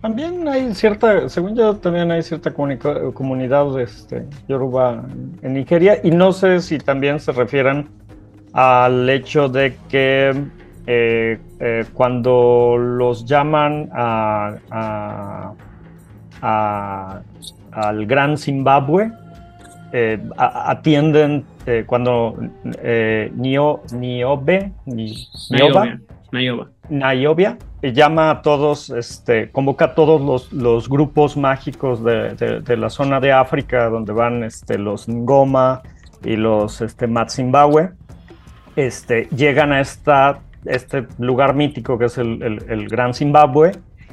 También 0.00 0.46
hay 0.46 0.74
cierta, 0.74 1.28
según 1.28 1.56
yo, 1.56 1.76
también 1.76 2.10
hay 2.12 2.22
cierta 2.22 2.52
comunidad 2.52 3.80
este, 3.80 4.26
yoruba 4.48 5.02
en 5.42 5.54
Nigeria 5.54 5.98
y 6.04 6.12
no 6.12 6.30
sé 6.32 6.60
si 6.60 6.78
también 6.78 7.18
se 7.18 7.32
refieren 7.32 7.88
al 8.52 9.10
hecho 9.10 9.48
de 9.48 9.76
que 9.88 10.32
eh, 10.86 11.38
eh, 11.58 11.84
cuando 11.94 12.76
los 12.78 13.24
llaman 13.26 13.90
a, 13.92 14.54
a, 14.70 15.52
a, 16.42 17.20
al 17.72 18.06
Gran 18.06 18.38
Zimbabue, 18.38 19.10
eh, 19.92 20.20
atienden 20.36 21.44
cuando 21.86 22.36
eh, 22.82 23.32
Nio, 23.34 23.82
Niobe, 23.92 24.72
Nioba, 24.86 25.98
Nayobia 26.88 27.58
llama 27.82 28.30
a 28.30 28.42
todos, 28.42 28.90
este, 28.90 29.50
convoca 29.50 29.86
a 29.86 29.94
todos 29.94 30.52
los, 30.52 30.88
grupos 30.88 31.36
mágicos 31.36 32.02
de, 32.02 32.76
la 32.76 32.90
zona 32.90 33.20
de 33.20 33.32
África, 33.32 33.88
donde 33.88 34.12
van 34.12 34.42
este, 34.44 34.78
los 34.78 35.08
Ngoma 35.08 35.82
y 36.24 36.36
los 36.36 36.80
este, 36.80 37.06
Matzimbabwe, 37.06 37.90
este, 38.76 39.28
llegan 39.34 39.72
a 39.72 39.80
este 39.80 41.06
lugar 41.18 41.54
mítico 41.54 41.98
que 41.98 42.06
es 42.06 42.18
el 42.18 42.88
Gran 42.88 43.14
Zimbabue, 43.14 43.72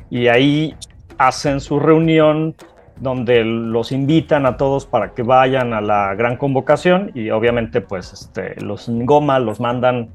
y 0.10 0.28
ahí 0.28 0.76
hacen 1.18 1.60
su 1.60 1.80
reunión 1.80 2.56
donde 2.98 3.44
los 3.44 3.92
invitan 3.92 4.46
a 4.46 4.58
todos 4.58 4.86
para 4.86 5.14
que 5.14 5.24
vayan 5.24 5.74
a 5.74 5.82
la 5.82 6.16
gran 6.16 6.38
convocación 6.38 7.12
y 7.14 7.30
obviamente 7.30 7.82
pues 7.82 8.14
este, 8.14 8.60
los 8.62 8.88
Ngoma 8.90 9.40
los 9.40 9.60
mandan 9.60 10.10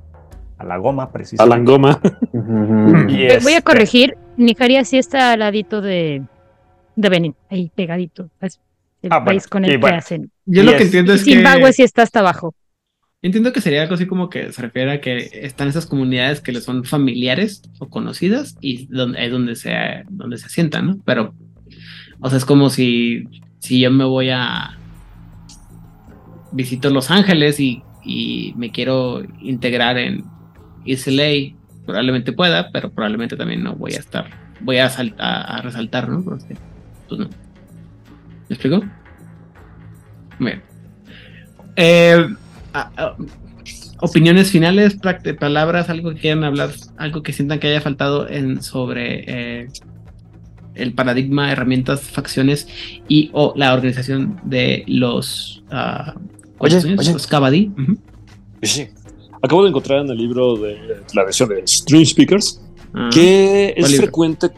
a 0.60 0.64
la 0.64 0.76
goma 0.76 1.10
precisamente. 1.10 1.54
A 1.54 1.58
la 1.58 1.64
goma. 1.64 2.00
y 3.08 3.24
este... 3.24 3.42
Voy 3.42 3.54
a 3.54 3.62
corregir, 3.62 4.16
Nigeria 4.36 4.84
sí 4.84 4.98
está 4.98 5.32
al 5.32 5.40
ladito 5.40 5.80
de, 5.80 6.22
de 6.96 7.08
Benin, 7.08 7.34
ahí 7.48 7.72
pegadito. 7.74 8.28
Es 8.42 8.60
el 9.00 9.10
ah, 9.10 9.24
país 9.24 9.44
bueno, 9.44 9.50
con 9.50 9.64
el 9.64 9.78
bueno. 9.78 9.94
que 9.94 9.98
hacen. 9.98 10.30
Yo 10.44 10.62
lo 10.62 10.76
que 10.76 10.82
entiendo 10.82 11.14
es 11.14 11.24
Zimbabue 11.24 11.42
que... 11.42 11.50
Zimbabue 11.52 11.72
sí 11.72 11.82
está 11.82 12.02
hasta 12.02 12.20
abajo. 12.20 12.54
Entiendo 13.22 13.52
que 13.52 13.60
sería 13.62 13.82
algo 13.82 13.94
así 13.94 14.06
como 14.06 14.28
que 14.28 14.52
se 14.52 14.62
refiere 14.62 14.92
a 14.92 15.00
que 15.00 15.30
están 15.32 15.68
esas 15.68 15.86
comunidades 15.86 16.40
que 16.40 16.52
les 16.52 16.64
son 16.64 16.84
familiares 16.84 17.62
o 17.78 17.88
conocidas 17.88 18.56
y 18.60 18.86
donde, 18.86 19.24
es 19.24 19.32
donde 19.32 19.56
se, 19.56 19.72
donde 20.08 20.36
se 20.36 20.46
asientan, 20.46 20.86
¿no? 20.86 20.98
Pero 21.04 21.34
o 22.20 22.28
sea, 22.28 22.36
es 22.36 22.44
como 22.44 22.68
si, 22.68 23.24
si 23.58 23.80
yo 23.80 23.90
me 23.90 24.04
voy 24.04 24.30
a 24.30 24.78
visito 26.52 26.90
Los 26.90 27.10
Ángeles 27.10 27.60
y, 27.60 27.82
y 28.04 28.52
me 28.56 28.70
quiero 28.70 29.22
integrar 29.40 29.98
en 29.98 30.24
Islay, 30.84 31.56
probablemente 31.86 32.32
pueda, 32.32 32.70
pero 32.70 32.90
probablemente 32.90 33.36
también 33.36 33.62
no 33.62 33.74
voy 33.74 33.94
a 33.94 33.98
estar, 33.98 34.30
voy 34.60 34.78
a, 34.78 34.86
a, 35.18 35.56
a 35.56 35.62
resaltar, 35.62 36.08
¿no? 36.08 36.22
Porque, 36.22 36.56
pues 37.08 37.20
no. 37.20 37.28
¿Me 38.48 38.54
explico? 38.54 38.82
Bien. 40.38 40.62
Eh, 41.76 42.26
a, 42.72 43.16
opiniones 44.00 44.50
finales, 44.50 44.96
palabras, 45.38 45.88
algo 45.90 46.10
que 46.10 46.20
quieran 46.20 46.44
hablar, 46.44 46.70
algo 46.96 47.22
que 47.22 47.32
sientan 47.32 47.58
que 47.58 47.68
haya 47.68 47.80
faltado 47.80 48.28
en 48.28 48.62
sobre 48.62 49.24
eh, 49.26 49.68
el 50.74 50.94
paradigma, 50.94 51.52
herramientas, 51.52 52.02
facciones 52.02 52.68
y 53.08 53.30
o 53.32 53.52
la 53.56 53.74
organización 53.74 54.40
de 54.44 54.84
los, 54.86 55.62
uh, 55.70 56.18
oye, 56.58 56.76
oye. 56.76 57.12
los 57.12 57.26
Kabaddi. 57.26 57.70
Uh 57.76 57.80
-huh. 57.80 57.98
Sí. 58.62 58.88
Acabo 59.42 59.62
de 59.62 59.70
encontrar 59.70 60.00
en 60.00 60.10
el 60.10 60.18
libro 60.18 60.56
de 60.56 61.02
la 61.14 61.24
versión 61.24 61.48
de 61.48 61.66
Stream 61.66 62.04
Speakers 62.04 62.60
que 63.12 63.74
es 63.76 63.96
frecuente. 63.96 64.50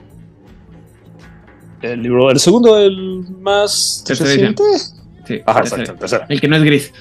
El 1.80 2.02
libro, 2.02 2.30
el 2.30 2.38
segundo, 2.38 2.78
el 2.78 3.26
más 3.40 4.04
reciente. 4.08 4.62
Sí, 5.26 5.40
Ajá, 5.44 5.60
exacto, 5.60 5.94
tercero. 5.94 6.24
El 6.28 6.40
que 6.40 6.48
no 6.48 6.56
es 6.56 6.62
gris. 6.62 6.92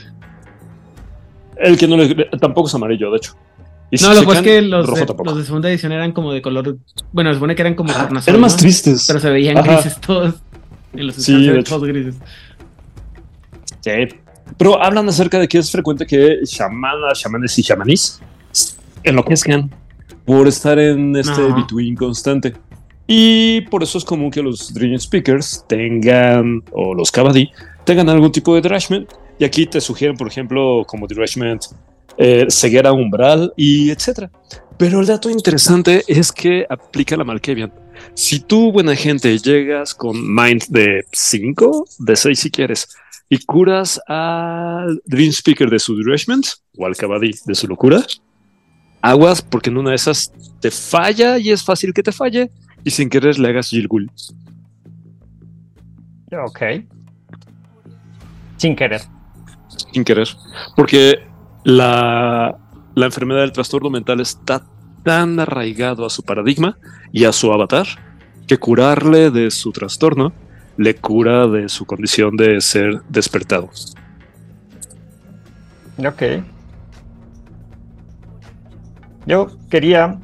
El 1.57 1.77
que 1.77 1.87
no 1.87 2.01
es 2.01 2.15
tampoco 2.39 2.67
es 2.67 2.73
amarillo, 2.73 3.11
de 3.11 3.17
hecho. 3.17 3.35
Y 3.91 4.01
no, 4.01 4.13
lo 4.13 4.25
que 4.25 4.33
es 4.33 4.41
que 4.41 4.61
los 4.61 4.87
de, 4.87 5.05
los 5.25 5.37
de, 5.37 5.43
segunda 5.43 5.69
edición 5.69 5.91
eran 5.91 6.13
como 6.13 6.31
de 6.31 6.41
color. 6.41 6.77
Bueno, 7.11 7.29
se 7.31 7.35
supone 7.35 7.55
que 7.55 7.61
eran 7.61 7.75
como 7.75 7.91
ah, 7.91 8.09
Eran 8.25 8.41
más 8.41 8.55
tristes. 8.55 9.05
Pero 9.05 9.19
se 9.19 9.29
veían 9.29 9.57
Ajá. 9.57 9.73
grises 9.73 9.99
todos. 9.99 10.35
En 10.93 11.07
los 11.07 11.15
sí, 11.15 11.47
de 11.47 11.63
todos 11.63 11.87
grises. 11.87 12.15
Sí. 13.79 13.91
Pero 14.57 14.81
hablan 14.81 15.07
acerca 15.09 15.39
de 15.39 15.47
que 15.47 15.57
es 15.57 15.71
frecuente 15.71 16.05
que 16.05 16.39
chamanas, 16.45 17.19
chamanes 17.19 17.57
y 17.57 17.63
chamanis 17.63 18.21
enloquezcan 19.03 19.71
por 20.25 20.47
estar 20.47 20.77
en 20.77 21.15
este 21.15 21.41
Ajá. 21.41 21.55
between 21.55 21.95
constante. 21.95 22.53
Y 23.07 23.61
por 23.61 23.83
eso 23.83 23.97
es 23.97 24.05
común 24.05 24.31
que 24.31 24.41
los 24.41 24.73
Dream 24.73 24.97
Speakers 24.99 25.65
tengan, 25.67 26.63
o 26.71 26.93
los 26.93 27.11
Kabaddi, 27.11 27.51
tengan 27.83 28.09
algún 28.09 28.31
tipo 28.31 28.55
de 28.55 28.61
Drashment. 28.61 29.09
Y 29.39 29.43
aquí 29.43 29.65
te 29.65 29.81
sugieren, 29.81 30.15
por 30.15 30.27
ejemplo, 30.27 30.83
como 30.87 31.07
Drashment, 31.07 31.65
eh, 32.17 32.45
ceguera 32.49 32.93
umbral 32.93 33.53
y 33.57 33.89
etcétera. 33.89 34.31
Pero 34.77 35.01
el 35.01 35.07
dato 35.07 35.29
interesante 35.29 36.03
es 36.07 36.31
que 36.31 36.65
aplica 36.69 37.17
la 37.17 37.23
Malkavian. 37.23 37.71
Si 38.13 38.39
tú, 38.39 38.71
buena 38.71 38.95
gente, 38.95 39.37
llegas 39.37 39.93
con 39.93 40.33
Mind 40.33 40.63
de 40.69 41.05
5, 41.11 41.85
de 41.99 42.15
6 42.15 42.39
si 42.39 42.49
quieres, 42.49 42.87
y 43.31 43.39
curas 43.45 43.97
al 44.07 45.01
Dream 45.05 45.29
Speaker 45.31 45.69
de 45.69 45.79
su 45.79 45.95
Drashment 46.03 46.45
o 46.77 46.85
al 46.85 46.97
Kabaddi 46.97 47.31
de 47.45 47.55
su 47.55 47.65
locura, 47.65 48.05
aguas 49.01 49.41
porque 49.41 49.69
en 49.69 49.77
una 49.77 49.91
de 49.91 49.95
esas 49.95 50.33
te 50.59 50.69
falla 50.69 51.39
y 51.39 51.49
es 51.49 51.63
fácil 51.63 51.93
que 51.93 52.03
te 52.03 52.11
falle 52.11 52.51
y 52.83 52.91
sin 52.91 53.09
querer 53.09 53.39
le 53.39 53.47
hagas 53.47 53.69
Gilgul. 53.69 54.11
Ok. 56.45 56.59
Sin 58.57 58.75
querer. 58.75 59.01
Sin 59.93 60.03
querer. 60.03 60.27
Porque 60.75 61.25
la, 61.63 62.57
la 62.95 63.05
enfermedad 63.05 63.41
del 63.41 63.53
trastorno 63.53 63.89
mental 63.89 64.19
está 64.19 64.67
tan 65.05 65.39
arraigado 65.39 66.05
a 66.05 66.09
su 66.09 66.21
paradigma 66.23 66.77
y 67.13 67.23
a 67.23 67.31
su 67.31 67.53
avatar 67.53 67.87
que 68.45 68.57
curarle 68.57 69.31
de 69.31 69.51
su 69.51 69.71
trastorno 69.71 70.33
le 70.81 70.95
cura 70.95 71.47
de 71.47 71.69
su 71.69 71.85
condición 71.85 72.35
de 72.35 72.59
ser 72.61 73.01
despertado. 73.09 73.69
Ok. 75.97 76.23
Yo 79.27 79.47
quería 79.69 80.17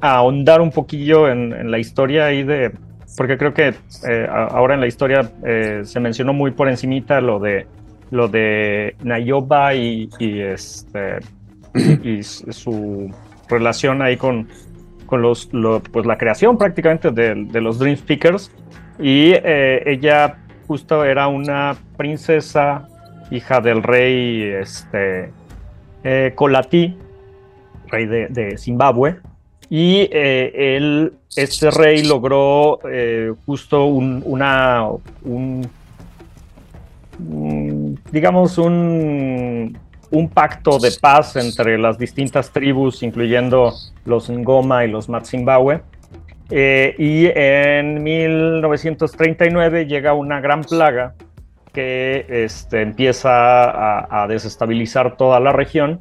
ahondar 0.00 0.60
un 0.60 0.70
poquillo 0.70 1.28
en, 1.28 1.70
la 1.70 1.78
historia 1.78 2.26
ahí 2.26 2.42
de, 2.42 2.72
porque 3.16 3.38
creo 3.38 3.54
que 3.54 3.74
eh, 4.08 4.26
ahora 4.28 4.74
en 4.74 4.80
la 4.80 4.86
historia 4.86 5.30
eh, 5.44 5.82
se 5.84 6.00
mencionó 6.00 6.32
muy 6.32 6.50
por 6.50 6.68
encimita 6.68 7.20
lo 7.20 7.38
de 7.38 7.66
lo 8.10 8.26
de 8.26 8.96
Nayoba 9.04 9.74
y, 9.74 10.08
este 10.18 11.20
y 12.02 12.24
su 12.24 13.08
relación 13.48 14.02
ahí 14.02 14.16
con, 14.16 14.48
con 15.06 15.22
los, 15.22 15.48
pues 15.92 16.06
la 16.06 16.16
creación 16.18 16.56
prácticamente 16.56 17.10
de, 17.10 17.60
los 17.60 17.78
Dream 17.78 17.96
Speakers 17.96 18.50
y 19.00 19.32
eh, 19.32 19.82
ella 19.86 20.38
justo 20.66 21.04
era 21.04 21.28
una 21.28 21.76
princesa 21.96 22.88
hija 23.30 23.60
del 23.60 23.82
rey 23.82 24.42
este 24.42 25.32
eh, 26.04 26.34
rey 26.36 28.06
de, 28.06 28.56
Zimbabue 28.58 29.16
y 29.68 30.08
eh, 30.12 30.76
él 30.76 31.14
este 31.36 31.70
rey 31.70 32.02
logró 32.04 32.80
justo 33.46 33.84
un, 33.86 34.22
digamos 38.10 38.58
un 38.58 40.28
pacto 40.28 40.78
de 40.78 40.90
paz 41.00 41.36
entre 41.36 41.78
las 41.78 41.98
distintas 41.98 42.50
tribus, 42.50 43.02
incluyendo 43.02 43.72
los 44.04 44.28
Ngoma 44.28 44.84
y 44.84 44.90
los 44.90 45.08
Matzimbabwe. 45.08 45.82
Eh, 46.50 46.94
y 46.98 47.26
en 47.26 48.02
1939 48.02 49.86
llega 49.86 50.14
una 50.14 50.40
gran 50.40 50.62
plaga 50.62 51.14
que 51.72 52.26
este, 52.28 52.82
empieza 52.82 54.22
a, 54.22 54.26
desestabilizar 54.26 55.16
toda 55.16 55.38
la 55.38 55.52
región 55.52 56.00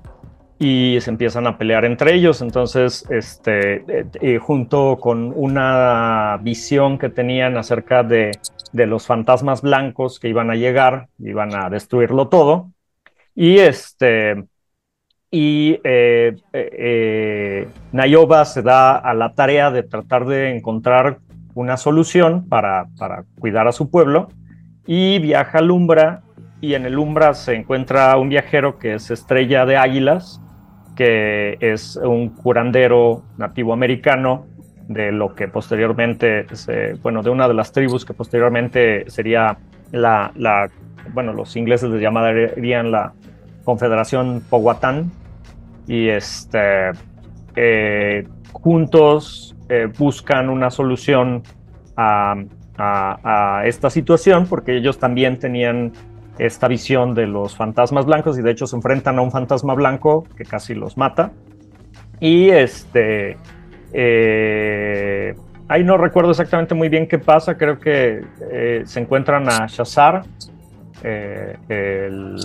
y 0.57 0.97
se 1.01 1.11
empiezan 1.11 1.45
a 1.45 1.57
pelear 1.57 1.85
entre 1.85 2.15
ellos. 2.15 2.41
Entonces, 2.41 3.05
este, 3.09 3.76
eh, 3.88 4.05
eh, 4.21 4.38
junto 4.39 4.97
con 4.99 5.31
una 5.35 6.39
visión 6.41 6.97
que 6.97 7.09
tenían 7.09 7.57
acerca 7.57 8.03
de, 8.03 8.31
de 8.73 8.88
los 8.88 9.05
fantasmas 9.05 9.61
blancos 9.61 10.19
que 10.19 10.30
iban 10.30 10.49
a 10.49 10.55
llegar, 10.55 11.07
iban 11.19 11.55
a 11.55 11.69
destruirlo 11.69 12.27
todo, 12.27 12.71
y 13.35 13.59
este. 13.59 14.43
Y 15.31 15.80
eh, 15.84 16.35
eh, 16.53 16.69
eh, 16.73 17.68
Nayoba 17.91 18.45
se 18.45 18.64
da 18.64 18.97
a 18.97 19.14
la 19.14 19.35
tarea 19.35 19.69
de 19.69 19.84
tratar 19.84 20.26
de 20.26 20.56
encontrar 20.56 21.19
una 21.53 21.77
solución 21.77 22.47
para, 22.49 22.88
cuidar 23.39 23.68
a 23.68 23.72
su 23.72 23.91
pueblo 23.91 24.30
y 24.88 25.19
viaja 25.19 25.60
al 25.60 25.69
Umbra 25.69 26.23
y 26.61 26.73
en 26.73 26.85
el 26.85 26.97
Umbra 26.97 27.35
se 27.35 27.53
encuentra 27.53 28.18
un 28.18 28.30
viajero 28.30 28.80
que 28.80 28.95
es 28.95 29.11
Estrella 29.11 29.65
de 29.65 29.77
Águilas, 29.77 30.41
que 30.95 31.57
es 31.60 31.95
un 31.97 32.30
curandero 32.30 33.23
nativo 33.38 33.73
americano 33.73 34.47
de 34.88 35.11
lo 35.11 35.35
que 35.35 35.47
posteriormente, 35.47 36.47
bueno, 37.03 37.22
de 37.22 37.30
una 37.30 37.47
de 37.47 37.53
las 37.53 37.72
tribus 37.72 38.03
que 38.03 38.14
posteriormente 38.14 39.07
sería 39.10 39.57
la, 39.91 40.31
la 40.35 40.69
bueno, 41.14 41.34
los 41.34 41.56
ingleses 41.56 41.89
les 41.91 42.01
llamarían 42.01 42.91
la 42.91 43.14
Confederación 43.69 44.41
Powhatan 44.49 45.11
y 45.85 46.09
este, 46.09 46.89
eh, 47.55 48.27
juntos 48.51 49.55
eh, 49.69 49.87
buscan 49.95 50.49
una 50.49 50.71
solución 50.71 51.43
a, 51.95 52.35
esta 53.65 53.91
situación 53.91 54.47
porque 54.47 54.75
ellos 54.75 54.97
también 54.97 55.37
tenían 55.37 55.91
esta 56.39 56.67
visión 56.67 57.13
de 57.13 57.27
los 57.27 57.55
fantasmas 57.55 58.07
blancos 58.07 58.39
y 58.39 58.41
de 58.41 58.49
hecho 58.49 58.65
se 58.65 58.75
enfrentan 58.75 59.19
a 59.19 59.21
un 59.21 59.31
fantasma 59.31 59.75
blanco 59.75 60.25
que 60.35 60.45
casi 60.45 60.73
los 60.73 60.97
mata. 60.97 61.31
Y 62.19 62.49
este, 62.49 63.37
eh, 63.93 65.35
ahí 65.67 65.83
no 65.83 65.95
recuerdo 65.97 66.31
exactamente 66.31 66.73
muy 66.73 66.89
bien 66.89 67.07
qué 67.07 67.19
pasa, 67.19 67.55
creo 67.55 67.77
que 67.77 68.23
se 68.85 68.99
encuentran 68.99 69.47
a 69.47 69.67
Shazar, 69.67 70.23
el 71.03 72.37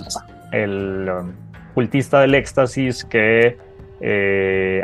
el 0.51 1.09
um, 1.09 1.33
cultista 1.73 2.21
del 2.21 2.35
éxtasis 2.35 3.03
que 3.03 3.57
eh, 4.01 4.83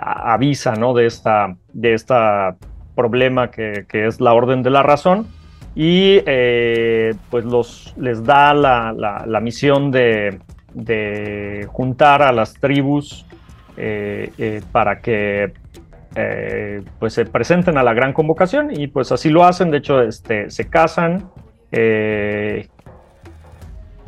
avisa 0.00 0.74
¿no? 0.74 0.94
de 0.94 1.06
esta, 1.06 1.56
de 1.72 1.94
esta 1.94 2.56
problema 2.94 3.50
que, 3.50 3.86
es 3.90 4.20
la 4.20 4.32
orden 4.32 4.62
de 4.62 4.70
la 4.70 4.82
razón 4.82 5.26
y 5.74 6.20
eh, 6.26 7.14
pues 7.30 7.44
los, 7.44 7.94
les 7.96 8.24
da 8.24 8.54
la, 8.54 9.40
misión 9.40 9.90
de, 9.90 10.38
juntar 11.68 12.22
a 12.22 12.32
las 12.32 12.54
tribus 12.54 13.26
eh, 13.76 14.62
para 14.72 15.00
que 15.00 15.52
pues 16.98 17.14
se 17.14 17.24
presenten 17.24 17.78
a 17.78 17.82
la 17.82 17.94
gran 17.94 18.12
convocación 18.12 18.70
y 18.76 18.88
pues 18.88 19.12
así 19.12 19.30
lo 19.30 19.44
hacen, 19.44 19.70
de 19.70 19.78
hecho 19.78 20.02
este, 20.02 20.50
se 20.50 20.68
casan, 20.68 21.30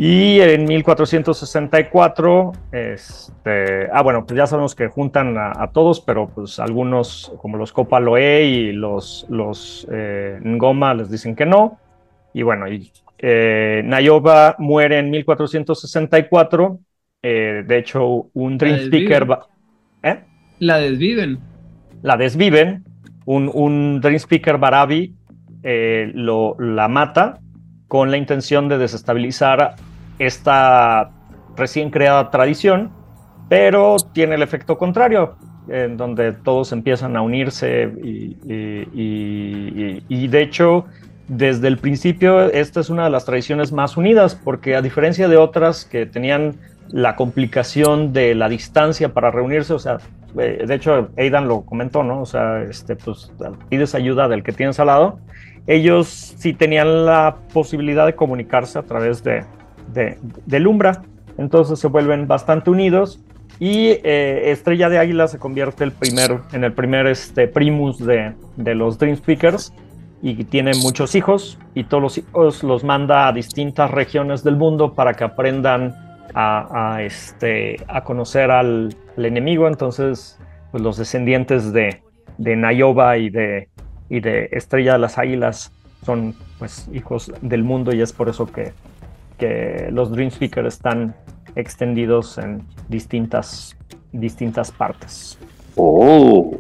y 0.03 0.41
en 0.41 0.65
1464, 0.65 2.53
este, 2.73 3.87
ah, 3.93 4.01
bueno, 4.03 4.25
pues 4.25 4.35
ya 4.35 4.47
sabemos 4.47 4.75
que 4.75 4.89
juntan 4.89 5.37
a, 5.37 5.73
todos, 5.75 6.01
pero 6.01 6.27
pues 6.27 6.59
algunos, 6.59 7.31
como 7.37 7.59
los 7.59 7.71
Copaloe 7.75 8.45
y 8.45 8.73
los, 8.73 9.27
los 9.29 9.87
eh, 9.93 10.41
Ngoma, 10.43 10.95
les 10.95 11.11
dicen 11.11 11.37
que 11.37 11.45
no. 11.45 11.79
Y 12.33 12.41
bueno, 12.41 12.67
y, 12.67 12.91
eh, 13.19 13.83
Nayoba 13.85 14.57
muere 14.57 15.01
en 15.01 15.11
1464. 15.11 16.79
Eh, 17.23 17.63
de 17.67 17.77
hecho, 17.77 18.31
un 18.33 18.57
Dream 18.57 18.77
Speaker. 18.87 19.29
¿eh? 20.03 20.21
La 20.61 20.79
desviven. 20.79 21.41
La 22.01 22.17
desviven. 22.17 22.85
Un, 23.27 23.51
un 23.53 24.01
Dream 24.01 24.17
Speaker 24.17 24.57
Barabi 24.57 25.15
lo, 25.63 26.57
la 26.59 26.89
mata 26.89 27.39
con 27.87 28.11
la 28.11 28.17
intención 28.17 28.69
de 28.71 28.79
desestabilizar 28.79 29.75
esta 30.21 31.11
recién 31.57 31.91
creada 31.91 32.31
tradición, 32.31 32.93
pero 33.49 33.97
tiene 34.13 34.37
el 34.37 34.43
efecto 34.43 34.79
contrario, 34.79 35.35
en 35.69 35.97
donde 35.97 36.33
todos 36.33 36.73
empiezan 36.73 37.17
a 37.17 37.23
unirse 37.23 37.93
y, 38.03 38.35
de 40.29 40.43
hecho 40.43 40.85
desde 41.27 41.69
el 41.69 41.79
principio 41.79 42.51
esta 42.51 42.81
es 42.81 42.91
una 42.91 43.05
de 43.05 43.11
las 43.11 43.25
tradiciones 43.25 43.71
más 43.73 43.97
unidas 43.97 44.35
porque 44.35 44.75
a 44.75 44.83
diferencia 44.83 45.29
de 45.29 45.37
otras 45.37 45.85
que 45.85 46.05
tenían 46.07 46.57
la 46.89 47.15
complicación 47.15 48.13
de 48.13 48.35
la 48.35 48.49
distancia 48.49 49.15
para 49.15 49.31
reunirse, 49.31 49.73
o 49.73 49.79
sea, 49.79 49.99
eh, 50.37 50.65
de 50.67 50.75
hecho 50.75 51.11
Aidan 51.17 51.47
lo 51.47 51.63
comentó, 51.63 52.03
¿no? 52.03 52.23
O 52.23 52.27
sea, 52.27 52.63
este, 52.63 52.97
pues 52.97 53.33
pides 53.69 53.95
ayuda 53.95 54.27
del 54.27 54.43
que 54.43 54.53
tienes 54.53 54.81
al 54.81 54.89
lado. 54.89 55.21
Ellos 55.69 56.09
sí 56.09 56.53
tenían 56.53 57.07
la 57.07 57.37
posibilidad 57.53 58.07
de 58.07 58.17
comunicarse 58.17 58.77
a 58.77 58.83
través 58.83 59.23
de, 59.23 59.45
de, 59.93 60.67
Umbra. 60.67 61.03
Entonces 61.39 61.79
se 61.79 61.89
vuelven 61.89 62.27
bastante 62.27 62.71
unidos 62.71 63.21
y 63.59 63.89
eh, 64.05 64.51
Estrella 64.51 64.89
de 64.89 64.99
Águila 64.99 65.29
se 65.29 65.39
convierte 65.39 65.85
el 65.85 65.93
primer, 65.93 66.39
en 66.53 66.65
el 66.65 66.73
primer 66.73 67.07
este, 67.07 67.49
primus 67.49 67.99
de, 67.99 68.35
de, 68.57 68.75
los 68.75 68.99
Dream 68.99 69.17
Speakers 69.17 69.73
y 70.23 70.45
tiene 70.45 70.73
muchos 70.83 71.15
hijos 71.15 71.59
y 71.75 71.85
todos 71.85 72.03
los 72.03 72.19
hijos 72.19 72.63
los 72.63 72.85
manda 72.85 73.29
a 73.29 73.33
distintas 73.33 73.91
regiones 73.91 74.45
del 74.45 74.57
mundo 74.57 74.95
para 74.95 75.15
que 75.15 75.25
aprendan 75.25 75.95
a, 76.35 76.99
este, 77.03 77.77
a 77.89 78.03
conocer 78.05 78.51
al, 78.51 78.95
enemigo. 79.17 79.69
Entonces, 79.69 80.39
pues 80.71 80.83
los 80.83 80.97
descendientes 80.97 81.73
de, 81.73 82.03
de 82.39 82.57
Nayoba 82.57 83.19
y 83.19 83.29
de, 83.31 83.69
y 84.09 84.21
de 84.21 84.49
Estrella 84.53 84.95
de 84.95 84.99
las 84.99 85.19
Águilas 85.19 85.73
son 86.05 86.35
pues 86.59 86.89
hijos 86.93 87.31
del 87.43 87.63
mundo 87.63 87.95
y 87.95 88.01
es 88.01 88.13
por 88.13 88.29
eso 88.29 88.47
que, 88.47 88.73
que 89.41 89.89
los 89.91 90.13
Dream 90.13 90.31
Speakers 90.31 90.75
están 90.75 91.17
extendidos 91.57 92.39
en 92.39 92.63
distintas, 92.89 93.77
distintas 94.13 94.71
partes. 94.71 95.39
Oh. 95.77 96.59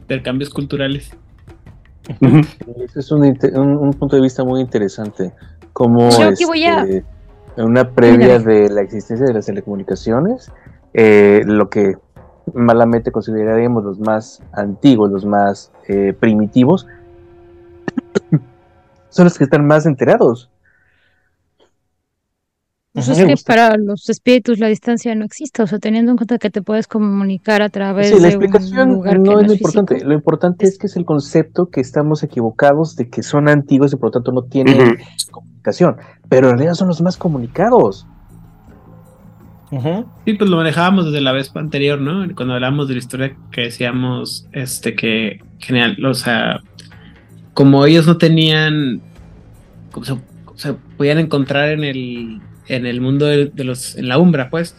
Intercambios 0.00 0.50
culturales. 0.50 1.16
Ese 2.84 3.00
es 3.00 3.10
un, 3.12 3.94
punto 3.98 4.16
de 4.16 4.22
vista 4.22 4.44
muy 4.44 4.60
interesante. 4.60 5.32
Como 5.72 6.08
este, 6.08 7.04
en 7.56 7.64
una 7.64 7.90
previa 7.90 8.38
de 8.38 8.68
la 8.68 8.82
existencia 8.82 9.26
de 9.26 9.32
las 9.32 9.46
telecomunicaciones, 9.46 10.52
eh, 10.92 11.42
lo 11.46 11.70
que 11.70 11.94
malamente 12.52 13.10
consideraríamos 13.10 13.84
los 13.84 13.98
más 13.98 14.42
antiguos, 14.52 15.10
los 15.10 15.24
más 15.24 15.72
eh, 15.88 16.12
primitivos, 16.18 16.86
son 19.08 19.24
los 19.24 19.38
que 19.38 19.44
están 19.44 19.66
más 19.66 19.86
enterados. 19.86 20.50
Pues 22.94 23.08
es 23.08 23.18
que 23.18 23.34
para 23.44 23.76
los 23.76 24.08
espíritus 24.08 24.60
la 24.60 24.68
distancia 24.68 25.16
no 25.16 25.24
existe, 25.24 25.60
o 25.64 25.66
sea, 25.66 25.80
teniendo 25.80 26.12
en 26.12 26.16
cuenta 26.16 26.38
que 26.38 26.48
te 26.48 26.62
puedes 26.62 26.86
comunicar 26.86 27.60
a 27.60 27.68
través 27.68 28.10
sí, 28.10 28.20
la 28.20 28.28
explicación 28.28 28.90
un 28.90 28.94
lugar 28.94 29.18
no 29.18 29.40
es 29.40 29.48
lo 29.48 29.52
importante, 29.54 30.04
lo 30.04 30.14
importante 30.14 30.64
es 30.64 30.78
que 30.78 30.86
es 30.86 30.94
el 30.94 31.04
concepto 31.04 31.70
que 31.70 31.80
estamos 31.80 32.22
equivocados 32.22 32.94
de 32.94 33.10
que 33.10 33.24
son 33.24 33.48
antiguos 33.48 33.92
y 33.92 33.96
por 33.96 34.10
lo 34.10 34.10
tanto 34.12 34.30
no 34.30 34.44
tienen 34.44 34.98
comunicación, 35.32 35.96
pero 36.28 36.50
en 36.50 36.56
realidad 36.56 36.74
son 36.74 36.86
los 36.86 37.02
más 37.02 37.16
comunicados. 37.16 38.06
Sí, 40.24 40.34
pues 40.34 40.48
lo 40.48 40.56
manejábamos 40.56 41.06
desde 41.06 41.20
la 41.20 41.32
vez 41.32 41.50
anterior, 41.56 42.00
¿no? 42.00 42.32
Cuando 42.36 42.54
hablábamos 42.54 42.86
de 42.86 42.94
la 42.94 43.00
historia 43.00 43.36
que 43.50 43.62
decíamos, 43.62 44.46
este, 44.52 44.94
que 44.94 45.40
genial, 45.58 45.96
o 46.06 46.14
sea, 46.14 46.60
como 47.54 47.84
ellos 47.86 48.06
no 48.06 48.18
tenían, 48.18 49.02
como 49.90 50.06
se, 50.06 50.16
se 50.54 50.74
podían 50.96 51.18
encontrar 51.18 51.70
en 51.70 51.82
el 51.82 52.40
en 52.68 52.86
el 52.86 53.00
mundo 53.00 53.26
de, 53.26 53.50
los, 53.64 53.96
en 53.96 54.08
la 54.08 54.18
Umbra, 54.18 54.50
pues. 54.50 54.76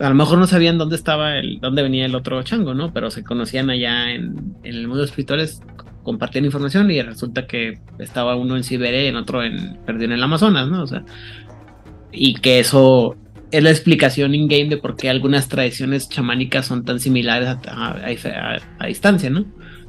A 0.00 0.08
lo 0.08 0.14
mejor 0.16 0.38
no 0.38 0.46
sabían 0.48 0.76
dónde 0.76 0.96
estaba 0.96 1.38
el, 1.38 1.60
dónde 1.60 1.82
venía 1.82 2.04
el 2.06 2.14
otro 2.16 2.42
chango, 2.42 2.74
¿no? 2.74 2.92
Pero 2.92 3.10
se 3.10 3.22
conocían 3.22 3.70
allá 3.70 4.10
en, 4.10 4.56
en 4.64 4.74
el 4.74 4.88
mundo 4.88 5.02
de 5.02 5.06
espirituales, 5.06 5.60
compartían 6.02 6.44
información 6.44 6.90
y 6.90 7.00
resulta 7.00 7.46
que 7.46 7.78
estaba 7.98 8.36
uno 8.36 8.56
en 8.56 8.64
Siberia 8.64 9.04
y 9.04 9.06
en 9.06 9.16
otro 9.16 9.42
en, 9.42 9.78
perdido 9.86 10.06
en 10.06 10.12
el 10.12 10.22
Amazonas, 10.22 10.68
¿no? 10.68 10.82
O 10.82 10.86
sea, 10.86 11.04
y 12.12 12.34
que 12.34 12.60
eso 12.60 13.16
es 13.50 13.62
la 13.62 13.70
explicación 13.70 14.34
in-game 14.34 14.68
de 14.68 14.76
por 14.76 14.96
qué 14.96 15.08
algunas 15.08 15.48
tradiciones 15.48 16.08
chamánicas 16.08 16.66
son 16.66 16.84
tan 16.84 16.98
similares 16.98 17.48
a, 17.68 18.86
distancia, 18.86 19.30
¿no? 19.30 19.44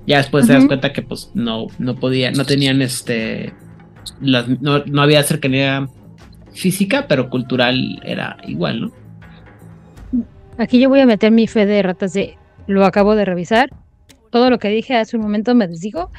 Ya 0.08 0.18
después 0.18 0.46
te 0.46 0.54
das 0.54 0.66
cuenta 0.66 0.94
que 0.94 1.02
pues 1.02 1.32
no, 1.34 1.68
no 1.80 1.96
podían, 1.96 2.34
no 2.34 2.46
tenían 2.46 2.84
este, 2.84 3.54
no, 4.22 4.44
no 4.86 5.02
había 5.02 5.24
cercanía 5.24 5.90
física, 6.56 7.06
pero 7.08 7.30
cultural 7.30 8.02
era 8.04 8.38
igual, 8.48 8.82
¿no? 8.82 8.92
Aquí 10.58 10.80
yo 10.80 10.90
voy 10.90 11.02
a 11.02 11.06
meter 11.06 11.32
mi 11.32 11.48
fe 11.48 11.66
de 11.66 11.84
ratas 11.84 12.14
de 12.14 12.38
lo 12.68 12.86
acabo 12.86 13.16
de 13.16 13.26
revisar. 13.26 13.70
Todo 14.32 14.50
lo 14.50 14.58
que 14.58 14.70
dije 14.70 14.96
hace 14.96 15.18
un 15.18 15.24
momento 15.24 15.54
me 15.54 15.68
desdigo. 15.68 16.12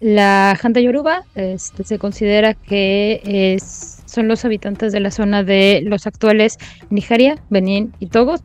La 0.00 0.56
Janta 0.58 0.80
Yoruba 0.80 1.24
este, 1.34 1.84
se 1.84 1.98
considera 1.98 2.54
que 2.54 3.20
es, 3.24 4.02
son 4.06 4.28
los 4.28 4.44
habitantes 4.44 4.92
de 4.92 5.00
la 5.00 5.10
zona 5.10 5.44
de 5.44 5.82
los 5.84 6.06
actuales 6.06 6.58
Nigeria, 6.88 7.36
Benín 7.50 7.92
y 8.00 8.06
Togo, 8.06 8.36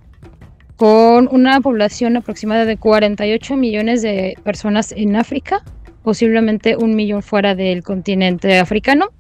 con 0.75 1.29
una 1.31 1.61
población 1.61 2.17
aproximada 2.17 2.65
de 2.65 2.77
48 2.77 3.55
millones 3.55 4.01
de 4.01 4.37
personas 4.43 4.91
en 4.91 5.15
África, 5.15 5.63
posiblemente 6.03 6.75
un 6.75 6.95
millón 6.95 7.23
fuera 7.23 7.55
del 7.55 7.83
continente 7.83 8.59
africano. 8.59 9.11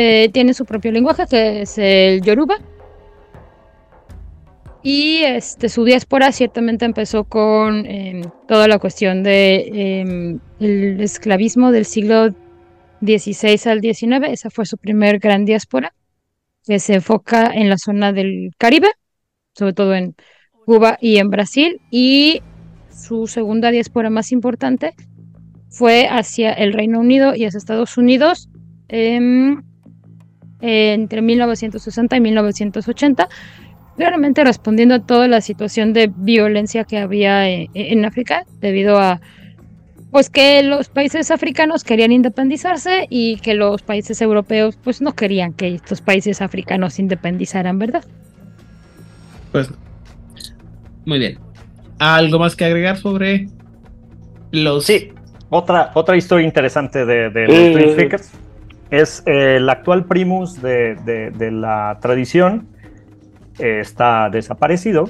Eh, 0.00 0.30
tiene 0.32 0.54
su 0.54 0.64
propio 0.64 0.92
lenguaje, 0.92 1.24
que 1.28 1.62
es 1.62 1.76
el 1.76 2.22
Yoruba. 2.22 2.58
Y 4.80 5.24
este, 5.24 5.68
su 5.68 5.82
diáspora 5.82 6.30
ciertamente 6.30 6.84
empezó 6.84 7.24
con 7.24 7.84
em, 7.84 8.22
toda 8.46 8.68
la 8.68 8.78
cuestión 8.78 9.24
del 9.24 9.76
em, 9.76 10.40
el 10.60 11.00
esclavismo 11.00 11.72
del 11.72 11.84
siglo 11.84 12.28
XVI 13.00 13.58
al 13.68 13.80
XIX. 13.80 14.28
Esa 14.28 14.50
fue 14.50 14.66
su 14.66 14.78
primer 14.78 15.18
gran 15.18 15.44
diáspora, 15.44 15.92
que 16.64 16.78
se 16.78 16.94
enfoca 16.94 17.50
en 17.52 17.68
la 17.68 17.76
zona 17.76 18.12
del 18.12 18.52
Caribe, 18.56 18.90
sobre 19.52 19.72
todo 19.72 19.96
en 19.96 20.14
Cuba 20.64 20.96
y 21.00 21.16
en 21.16 21.28
Brasil. 21.28 21.80
Y 21.90 22.40
su 22.88 23.26
segunda 23.26 23.72
diáspora 23.72 24.10
más 24.10 24.30
importante 24.30 24.94
fue 25.70 26.06
hacia 26.06 26.52
el 26.52 26.72
Reino 26.72 27.00
Unido 27.00 27.34
y 27.34 27.46
hacia 27.46 27.58
Estados 27.58 27.98
Unidos. 27.98 28.48
Em, 30.60 31.02
entre 31.02 31.22
1960 31.22 32.16
y 32.16 32.20
1980, 32.20 33.28
claramente 33.96 34.44
respondiendo 34.44 34.96
a 34.96 35.00
toda 35.00 35.28
la 35.28 35.40
situación 35.40 35.92
de 35.92 36.10
violencia 36.14 36.84
que 36.84 36.98
había 36.98 37.48
eh, 37.48 37.68
en, 37.74 38.04
África 38.04 38.44
debido 38.60 38.98
a 38.98 39.20
pues 40.10 40.30
que 40.30 40.62
los 40.62 40.88
países 40.88 41.30
africanos 41.30 41.84
querían 41.84 42.12
independizarse 42.12 43.06
y 43.10 43.36
que 43.40 43.54
los 43.54 43.82
países 43.82 44.22
europeos 44.22 44.78
pues 44.82 45.02
no 45.02 45.14
querían 45.14 45.52
que 45.52 45.74
estos 45.74 46.00
países 46.00 46.40
africanos 46.40 46.94
se 46.94 47.02
independizaran, 47.02 47.78
¿verdad? 47.78 48.04
Pues 49.52 49.70
muy 51.04 51.18
bien. 51.18 51.38
¿Algo 51.98 52.38
más 52.38 52.56
que 52.56 52.64
agregar 52.64 52.96
sobre 52.96 53.48
los 54.50 54.86
Sí, 54.86 55.12
otra 55.50 55.90
otra 55.94 56.16
historia 56.16 56.46
interesante 56.46 57.04
de, 57.04 57.30
de 57.30 57.46
los 57.46 57.56
eh, 57.56 58.08
es 58.90 59.22
eh, 59.26 59.56
el 59.56 59.68
actual 59.68 60.04
primus 60.04 60.60
de, 60.60 61.50
la 61.52 61.98
tradición. 62.00 62.68
Eh, 63.58 63.80
está 63.80 64.30
desaparecido 64.30 65.08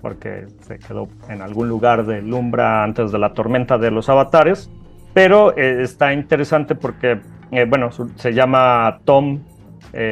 porque 0.00 0.46
se 0.60 0.78
quedó 0.78 1.08
en 1.28 1.40
algún 1.40 1.68
lugar 1.68 2.04
de 2.04 2.22
Lumbra 2.22 2.82
antes 2.82 3.12
de 3.12 3.18
la 3.18 3.32
tormenta 3.32 3.78
de 3.78 3.90
los 3.90 4.08
avatares. 4.08 4.70
Pero 5.14 5.56
eh, 5.56 5.82
está 5.82 6.12
interesante 6.12 6.74
porque, 6.74 7.20
bueno, 7.68 7.90
se 8.16 8.32
llama 8.32 9.00
Tom 9.04 9.44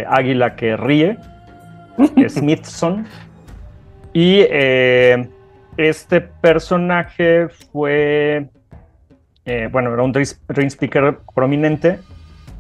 Águila 0.07 0.55
que 0.55 0.77
ríe, 0.77 1.19
Smithson. 2.29 3.05
Y 4.15 4.41
este 5.77 6.20
personaje 6.20 7.49
fue, 7.73 8.49
bueno, 9.73 9.93
era 9.93 10.03
un 10.03 10.12
dream 10.12 10.69
speaker 10.69 11.19
prominente 11.35 11.99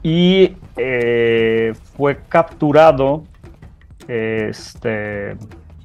y 0.02 0.56
eh, 0.76 1.72
fue 1.96 2.18
capturado 2.28 3.24
este, 4.08 5.36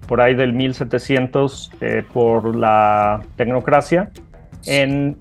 por 0.07 0.21
ahí 0.21 0.33
del 0.33 0.53
1700 0.53 1.71
eh, 1.81 2.03
por 2.11 2.55
la 2.55 3.21
tecnocracia 3.35 4.09
en 4.65 5.17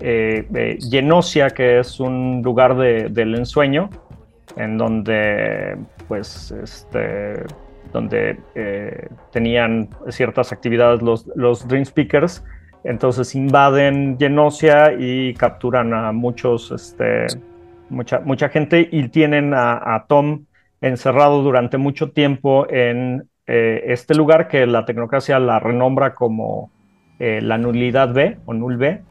eh, 0.00 0.78
Genosia, 0.90 1.50
que 1.50 1.78
es 1.78 2.00
un 2.00 2.42
lugar 2.42 2.76
del 2.76 3.34
ensueño, 3.34 3.90
en 4.56 4.78
donde 4.78 5.76
pues 6.08 6.50
este, 6.50 7.44
donde 7.92 8.38
tenían 9.32 9.88
ciertas 10.08 10.52
actividades 10.52 11.02
los, 11.02 11.26
los 11.36 11.68
Dream 11.68 11.84
Speakers. 11.84 12.42
Entonces 12.82 13.34
invaden 13.34 14.16
Genosia 14.18 14.92
y 14.98 15.34
capturan 15.34 15.92
a 15.92 16.10
muchos 16.12 16.72
este, 16.72 17.26
mucha, 17.90 18.20
mucha 18.20 18.48
gente 18.48 18.88
y 18.90 19.08
tienen 19.08 19.52
a, 19.54 20.04
Tom 20.08 20.44
encerrado 20.80 21.42
durante 21.42 21.76
mucho 21.76 22.10
tiempo 22.10 22.68
en 22.70 23.28
eh, 23.46 23.84
este 23.86 24.14
lugar 24.14 24.48
que 24.48 24.66
la 24.66 24.84
tecnocracia 24.84 25.38
la 25.38 25.60
renombra 25.60 26.14
como 26.14 26.70
eh, 27.18 27.40
la 27.42 27.58
nulidad 27.58 28.14
B 28.14 28.38
o 28.46 28.54
null 28.54 28.78
B, 28.78 29.02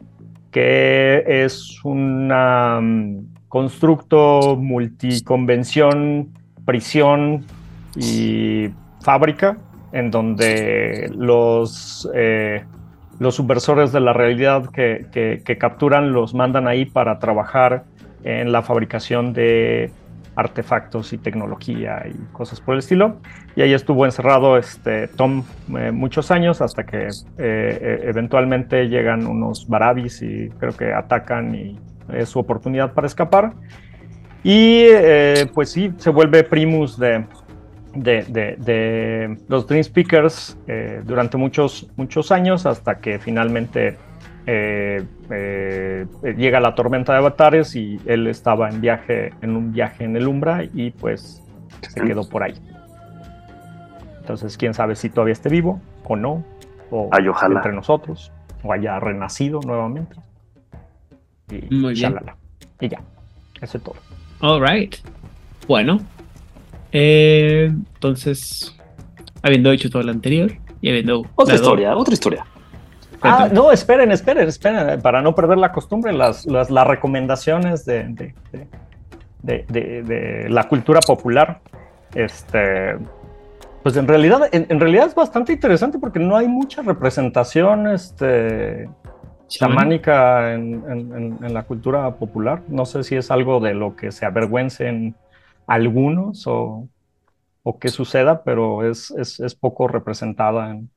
que 0.52 1.24
es 1.28 1.84
un 1.84 3.30
constructo 3.48 4.56
multiconvención, 4.56 6.30
prisión 6.66 7.46
y 7.96 8.70
fábrica 9.02 9.58
en 9.92 10.12
donde 10.12 11.12
los, 11.16 12.10
eh, 12.14 12.64
los 13.20 13.36
subversores 13.36 13.92
de 13.92 14.00
la 14.00 14.14
realidad 14.14 14.70
que, 14.72 15.08
que, 15.12 15.58
capturan 15.58 16.12
los 16.12 16.34
mandan 16.34 16.68
ahí 16.68 16.86
para 16.86 17.20
trabajar 17.20 17.86
en 18.24 18.52
la 18.52 18.62
fabricación 18.62 19.34
de 19.34 19.92
artefactos 20.40 21.12
y 21.14 21.18
tecnología 21.18 22.06
y 22.08 22.34
cosas 22.34 22.62
por 22.62 22.76
el 22.76 22.80
estilo. 22.80 23.18
Y 23.56 23.62
ahí 23.62 23.74
estuvo 23.74 24.06
encerrado 24.06 24.58
este, 24.58 25.08
Tom 25.08 25.44
eh, 25.78 25.92
muchos 25.92 26.32
años 26.32 26.62
hasta 26.62 26.86
que 26.86 27.08
eh, 27.08 27.10
eh, 27.38 28.02
eventualmente 28.04 28.88
llegan 28.88 29.28
unos 29.28 29.68
barabis 29.68 30.22
y 30.22 30.50
creo 30.60 30.76
que 30.76 30.94
atacan 30.94 31.56
y 31.56 31.80
es 32.14 32.30
su 32.30 32.40
oportunidad 32.40 32.94
para 32.94 33.08
escapar. 33.08 33.54
Y 34.42 34.86
pues 35.54 35.70
sí, 35.70 35.92
se 35.98 36.10
vuelve 36.12 36.46
primus 36.46 36.98
de, 36.98 37.26
de, 37.94 38.24
de, 38.58 39.38
los 39.50 39.68
Dream 39.68 39.84
Speakers 39.84 40.58
durante 41.04 41.36
muchos, 41.36 41.92
muchos 41.98 42.32
años 42.32 42.66
hasta 42.66 43.00
que 43.00 43.20
finalmente 43.20 43.98
eh, 44.46 45.04
eh, 45.30 46.08
llega 46.38 46.60
la 46.60 46.76
tormenta 46.76 47.14
de 47.14 47.20
avatares 47.20 47.76
y 47.76 48.00
él 48.06 48.28
estaba 48.28 48.70
en 48.70 48.82
viaje, 48.82 49.34
en 49.42 49.56
un 49.56 49.72
viaje 49.72 50.04
en 50.04 50.16
el 50.16 50.28
Umbra 50.28 50.64
y 50.64 50.92
pues 50.92 51.44
se 51.82 52.02
quedó 52.02 52.28
por 52.28 52.44
ahí. 52.44 52.56
Entonces, 54.20 54.58
quién 54.58 54.74
sabe 54.74 54.96
si 54.96 55.10
todavía 55.10 55.34
esté 55.34 55.50
vivo 55.50 55.82
o 56.04 56.16
no, 56.16 56.44
o 56.92 57.10
entre 57.16 57.74
nosotros, 57.74 58.32
o 58.64 58.74
haya 58.74 59.00
renacido 59.00 59.60
nuevamente. 59.66 60.16
Y, 61.50 61.74
Muy 61.74 61.94
bien. 61.94 62.16
y 62.80 62.90
ya, 62.90 63.02
eso 63.62 63.78
es 63.78 63.84
todo. 63.84 63.96
All 64.42 64.62
right. 64.62 64.96
Bueno, 65.68 66.00
eh, 66.92 67.72
entonces, 67.94 68.76
habiendo 69.42 69.72
hecho 69.72 69.90
todo 69.90 70.04
lo 70.04 70.12
anterior 70.12 70.52
y 70.82 70.90
habiendo. 70.90 71.26
Otra 71.36 71.56
historia, 71.56 71.96
otra 71.96 72.14
historia. 72.14 72.46
Ah, 73.22 73.50
no, 73.52 73.72
esperen, 73.72 74.12
esperen, 74.12 74.48
esperen, 74.48 75.02
para 75.02 75.22
no 75.22 75.36
perder 75.36 75.58
la 75.58 75.72
costumbre, 75.72 76.14
las, 76.14 76.46
las, 76.46 76.70
recomendaciones 76.88 77.86
de, 77.86 78.34
de, 79.44 79.66
de, 79.68 80.50
la 80.50 80.68
cultura 80.68 81.00
popular. 81.02 81.60
Este, 82.16 82.98
pues 83.84 83.98
en 83.98 84.08
realidad, 84.08 84.50
en, 84.52 84.80
realidad 84.80 85.08
es 85.08 85.16
bastante 85.16 85.54
interesante 85.54 86.00
porque 86.00 86.20
no 86.20 86.36
hay 86.36 86.48
mucha 86.48 86.82
representación 86.82 87.88
este, 87.88 88.90
chamánica 89.48 90.54
en, 90.54 91.38
en, 91.42 91.54
la 91.54 91.64
cultura 91.64 92.16
popular. 92.16 92.62
No 92.68 92.86
sé 92.86 93.04
si 93.04 93.16
es 93.16 93.32
algo 93.32 93.60
de 93.60 93.74
lo 93.74 93.96
que 93.96 94.12
se 94.12 94.26
avergüencen 94.26 95.16
algunos 95.68 96.48
o, 96.48 96.88
o 97.64 97.80
qué 97.80 97.90
suceda, 97.90 98.44
pero 98.44 98.90
es, 98.90 99.12
es, 99.12 99.40
es 99.40 99.56
poco 99.56 99.88
representada 99.88 100.72
en, 100.72 100.90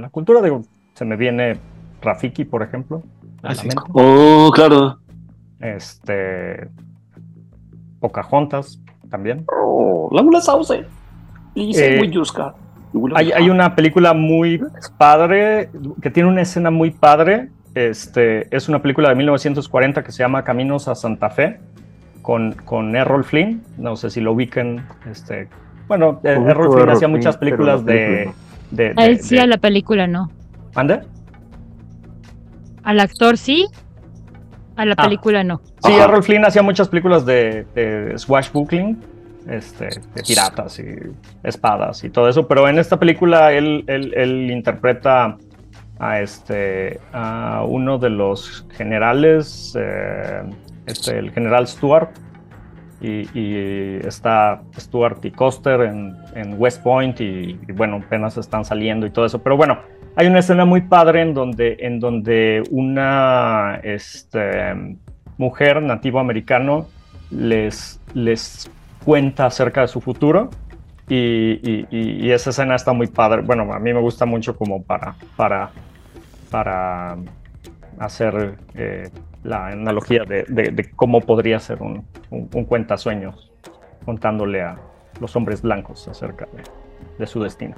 la 0.00 0.10
cultura. 0.10 0.42
Digo, 0.42 0.62
se 0.98 1.04
me 1.04 1.16
viene 1.16 1.58
Rafiki, 2.02 2.44
por 2.44 2.62
ejemplo. 2.62 3.04
Así. 3.44 3.68
Oh, 3.92 4.50
claro. 4.52 4.98
Este. 5.60 6.68
Pocahontas 8.00 8.80
también. 9.08 9.44
Oh, 9.46 10.08
la 10.12 10.22
mula 10.22 10.40
sauce. 10.40 10.84
Eh, 11.54 12.00
hay, 13.14 13.32
hay, 13.32 13.50
una 13.50 13.74
película 13.76 14.12
muy 14.12 14.60
padre, 14.96 15.70
que 16.02 16.10
tiene 16.10 16.28
una 16.28 16.42
escena 16.42 16.70
muy 16.72 16.90
padre. 16.90 17.50
Este, 17.74 18.54
es 18.54 18.68
una 18.68 18.82
película 18.82 19.08
de 19.08 19.14
1940 19.14 20.02
que 20.02 20.10
se 20.10 20.18
llama 20.24 20.42
Caminos 20.42 20.88
a 20.88 20.96
Santa 20.96 21.30
Fe, 21.30 21.60
con, 22.22 22.52
con 22.64 22.96
Errol 22.96 23.22
Flynn. 23.22 23.62
No 23.76 23.94
sé 23.94 24.10
si 24.10 24.20
lo 24.20 24.32
ubiquen. 24.32 24.84
Este, 25.08 25.48
bueno, 25.86 26.20
Errol 26.24 26.72
Flynn 26.72 26.90
hacía 26.90 27.08
muchas 27.08 27.36
películas 27.36 27.84
de, 27.84 28.30
de, 28.72 28.94
él 28.96 29.20
sí, 29.20 29.38
a 29.38 29.46
la 29.46 29.58
película 29.58 30.08
no. 30.08 30.30
¿Ande? 30.78 31.00
Al 32.84 33.00
actor 33.00 33.36
sí, 33.36 33.66
a 34.76 34.84
la 34.84 34.94
ah. 34.96 35.02
película 35.02 35.42
no. 35.42 35.60
Sí, 35.82 35.92
Errol 35.92 36.22
Flynn 36.22 36.44
hacía 36.44 36.62
muchas 36.62 36.88
películas 36.88 37.26
de, 37.26 37.66
de 37.74 38.16
swashbuckling, 38.16 38.96
este, 39.48 39.86
de 39.86 40.22
piratas 40.22 40.78
y 40.78 40.94
espadas 41.42 42.04
y 42.04 42.10
todo 42.10 42.28
eso, 42.28 42.46
pero 42.46 42.68
en 42.68 42.78
esta 42.78 42.96
película 42.96 43.52
él, 43.52 43.82
él, 43.88 44.50
interpreta 44.52 45.36
a, 45.98 46.20
este, 46.20 47.00
a 47.12 47.64
uno 47.66 47.98
de 47.98 48.10
los 48.10 48.64
generales, 48.70 49.76
eh, 49.76 50.42
este, 50.86 51.18
el 51.18 51.32
general 51.32 51.66
Stuart, 51.66 52.10
y, 53.00 53.98
está 54.06 54.62
Stuart 54.78 55.24
y 55.24 55.32
Coster 55.32 55.80
en, 55.80 56.16
en 56.36 56.54
West 56.56 56.84
Point 56.84 57.20
y, 57.20 57.58
y, 57.66 57.72
bueno, 57.72 58.00
apenas 58.04 58.36
están 58.36 58.64
saliendo 58.64 59.06
y 59.06 59.10
todo 59.10 59.26
eso, 59.26 59.40
pero 59.42 59.56
bueno, 59.56 59.78
hay 60.18 60.26
una 60.26 60.40
escena 60.40 60.64
muy 60.64 60.80
padre 60.80 61.22
en 61.22 61.32
donde, 61.32 61.76
en 61.78 62.00
donde 62.00 62.64
una 62.72 63.78
este, 63.84 64.74
mujer 65.36 65.80
nativo 65.80 66.18
americano 66.18 66.88
les, 67.30 68.00
les 68.14 68.68
cuenta 69.04 69.46
acerca 69.46 69.82
de 69.82 69.86
su 69.86 70.00
futuro 70.00 70.50
y, 71.08 72.28
esa 72.32 72.50
escena 72.50 72.74
está 72.74 72.92
muy 72.92 73.06
padre. 73.06 73.42
Bueno, 73.42 73.72
a 73.72 73.78
mí 73.78 73.94
me 73.94 74.00
gusta 74.00 74.26
mucho 74.26 74.56
como 74.56 74.82
para, 74.82 75.14
para, 75.36 75.70
para 76.50 77.16
hacer 78.00 78.56
eh, 78.74 79.08
la 79.44 79.68
analogía 79.68 80.24
de, 80.24 80.90
cómo 80.96 81.20
podría 81.20 81.60
ser 81.60 81.80
un, 81.80 82.04
un, 82.30 82.64
cuentasueños 82.64 83.52
contándole 84.04 84.62
a 84.62 84.78
los 85.20 85.36
hombres 85.36 85.62
blancos 85.62 86.08
acerca 86.08 86.48
de 87.18 87.26
su 87.28 87.40
destino. 87.40 87.76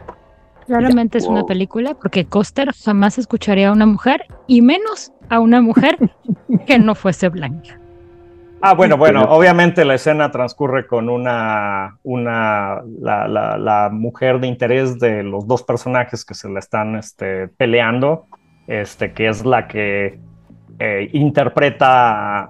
Claramente 0.70 1.18
es 1.18 1.26
una 1.26 1.44
película 1.44 1.94
porque 1.94 2.26
Coster 2.26 2.70
jamás 2.84 3.18
escucharía 3.18 3.70
a 3.70 3.72
una 3.72 3.86
mujer 3.86 4.26
y 4.46 4.62
menos 4.62 5.12
a 5.28 5.40
una 5.40 5.60
mujer 5.60 5.98
que 6.66 6.78
no 6.78 6.94
fuese 6.94 7.28
blanca. 7.28 7.80
Ah, 8.62 8.74
bueno, 8.74 8.96
bueno, 8.96 9.24
obviamente 9.24 9.84
la 9.84 9.94
escena 9.94 10.30
transcurre 10.30 10.86
con 10.86 11.08
una, 11.08 11.98
una 12.04 12.82
la, 13.00 13.88
mujer 13.90 14.38
de 14.38 14.46
interés 14.46 15.00
de 15.00 15.24
los 15.24 15.48
dos 15.48 15.64
personajes 15.64 16.24
que 16.24 16.34
se 16.34 16.48
la 16.48 16.60
están 16.60 16.94
este, 16.94 17.48
peleando, 17.48 18.26
este, 18.68 19.12
que 19.12 19.28
es 19.28 19.44
la 19.44 19.66
que 19.66 20.20
eh, 20.82 21.10
interpreta, 21.12 22.48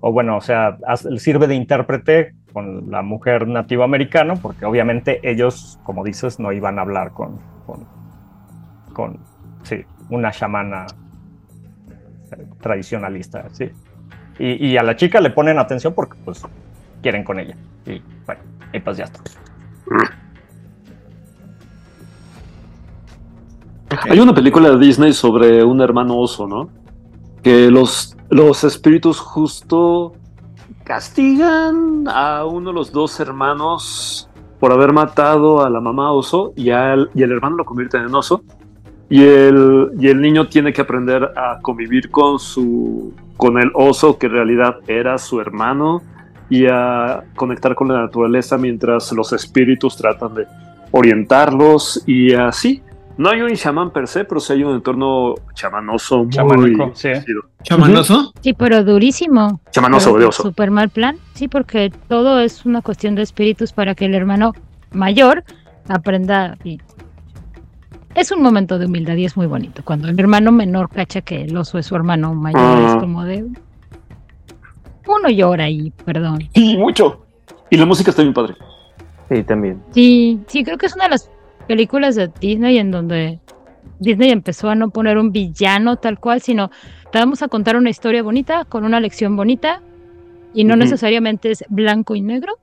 o 0.00 0.12
bueno, 0.12 0.36
o 0.36 0.40
sea, 0.40 0.78
sirve 1.16 1.48
de 1.48 1.56
intérprete 1.56 2.34
con 2.52 2.92
la 2.92 3.02
mujer 3.02 3.48
nativo 3.48 3.82
americano, 3.82 4.34
porque 4.40 4.64
obviamente 4.64 5.18
ellos, 5.28 5.80
como 5.82 6.04
dices, 6.04 6.38
no 6.38 6.52
iban 6.52 6.78
a 6.78 6.82
hablar 6.82 7.10
con, 7.10 7.40
con, 8.92 9.18
sí, 9.64 9.84
una 10.10 10.30
chamana 10.30 10.86
tradicionalista, 12.60 13.48
sí. 13.50 13.68
Y, 14.38 14.76
a 14.76 14.84
la 14.84 14.94
chica 14.94 15.20
le 15.20 15.30
ponen 15.30 15.58
atención 15.58 15.94
porque, 15.94 16.16
pues, 16.24 16.46
quieren 17.02 17.24
con 17.24 17.40
ella. 17.40 17.56
Y 17.84 18.00
bueno, 18.26 18.42
y 18.72 18.78
pues 18.78 18.96
ya 18.96 19.06
está. 19.06 19.20
Hay 24.08 24.20
una 24.20 24.32
película 24.32 24.70
de 24.70 24.78
Disney 24.78 25.12
sobre 25.12 25.64
un 25.64 25.80
hermano 25.80 26.16
oso, 26.16 26.46
¿no? 26.46 26.77
Que 27.48 27.70
los, 27.70 28.14
los 28.28 28.62
espíritus 28.62 29.20
justo 29.20 30.12
castigan 30.84 32.04
a 32.06 32.44
uno 32.44 32.68
de 32.68 32.74
los 32.74 32.92
dos 32.92 33.18
hermanos 33.20 34.28
por 34.60 34.70
haber 34.70 34.92
matado 34.92 35.64
a 35.64 35.70
la 35.70 35.80
mamá 35.80 36.12
oso 36.12 36.52
y, 36.56 36.68
al, 36.68 37.08
y 37.14 37.22
el 37.22 37.32
hermano 37.32 37.56
lo 37.56 37.64
convierte 37.64 37.96
en 37.96 38.14
oso. 38.14 38.42
Y 39.08 39.22
el, 39.22 39.92
y 39.98 40.08
el 40.08 40.20
niño 40.20 40.48
tiene 40.48 40.74
que 40.74 40.82
aprender 40.82 41.24
a 41.24 41.58
convivir 41.62 42.10
con, 42.10 42.38
su, 42.38 43.14
con 43.38 43.58
el 43.58 43.70
oso 43.72 44.18
que 44.18 44.26
en 44.26 44.32
realidad 44.32 44.80
era 44.86 45.16
su 45.16 45.40
hermano 45.40 46.02
y 46.50 46.66
a 46.66 47.24
conectar 47.34 47.74
con 47.74 47.88
la 47.88 48.02
naturaleza 48.02 48.58
mientras 48.58 49.10
los 49.12 49.32
espíritus 49.32 49.96
tratan 49.96 50.34
de 50.34 50.46
orientarlos 50.90 52.02
y 52.06 52.34
así. 52.34 52.82
No 53.18 53.30
hay 53.30 53.40
un 53.40 53.52
chamán 53.56 53.90
per 53.90 54.06
se, 54.06 54.24
pero 54.24 54.40
sí 54.40 54.52
hay 54.52 54.62
un 54.62 54.76
entorno 54.76 55.34
chamanoso 55.52 56.24
muy 56.24 56.92
sí. 56.94 57.08
¿Chamanoso? 57.64 58.32
Sí, 58.40 58.52
pero 58.52 58.84
durísimo. 58.84 59.60
Chamanoso, 59.72 60.12
odioso. 60.12 60.44
Súper 60.44 60.70
mal 60.70 60.88
plan. 60.88 61.18
Sí, 61.34 61.48
porque 61.48 61.92
todo 62.06 62.38
es 62.38 62.64
una 62.64 62.80
cuestión 62.80 63.16
de 63.16 63.22
espíritus 63.22 63.72
para 63.72 63.96
que 63.96 64.04
el 64.04 64.14
hermano 64.14 64.52
mayor 64.92 65.42
aprenda. 65.88 66.56
Y... 66.62 66.80
Es 68.14 68.30
un 68.30 68.40
momento 68.40 68.78
de 68.78 68.86
humildad 68.86 69.16
y 69.16 69.24
es 69.24 69.36
muy 69.36 69.48
bonito. 69.48 69.82
Cuando 69.84 70.06
el 70.08 70.18
hermano 70.20 70.52
menor 70.52 70.88
cacha 70.88 71.20
que 71.20 71.42
el 71.42 71.56
oso 71.56 71.76
es 71.78 71.86
su 71.86 71.96
hermano 71.96 72.34
mayor, 72.34 72.84
es 72.84 72.96
como 72.98 73.24
de. 73.24 73.44
Uno 75.08 75.28
llora 75.28 75.64
ahí, 75.64 75.92
perdón. 76.04 76.48
Sí, 76.54 76.76
mucho. 76.76 77.26
Y 77.68 77.78
la 77.78 77.84
música 77.84 78.10
está 78.10 78.22
bien 78.22 78.32
padre. 78.32 78.54
Sí, 79.28 79.42
también. 79.42 79.82
Sí, 79.90 80.40
sí, 80.46 80.62
creo 80.62 80.78
que 80.78 80.86
es 80.86 80.94
una 80.94 81.04
de 81.04 81.10
las 81.10 81.28
películas 81.68 82.16
de 82.16 82.30
Disney 82.40 82.78
en 82.78 82.90
donde 82.90 83.38
Disney 84.00 84.30
empezó 84.30 84.70
a 84.70 84.74
no 84.74 84.90
poner 84.90 85.18
un 85.18 85.30
villano 85.30 85.96
tal 85.96 86.18
cual, 86.18 86.40
sino 86.40 86.70
te 87.12 87.18
vamos 87.18 87.42
a 87.42 87.48
contar 87.48 87.76
una 87.76 87.90
historia 87.90 88.22
bonita 88.22 88.64
con 88.64 88.84
una 88.84 88.98
lección 88.98 89.36
bonita 89.36 89.82
y 90.54 90.64
no 90.64 90.76
necesariamente 90.76 91.50
es 91.50 91.64
blanco 91.68 92.16
y 92.16 92.22
negro. 92.22 92.54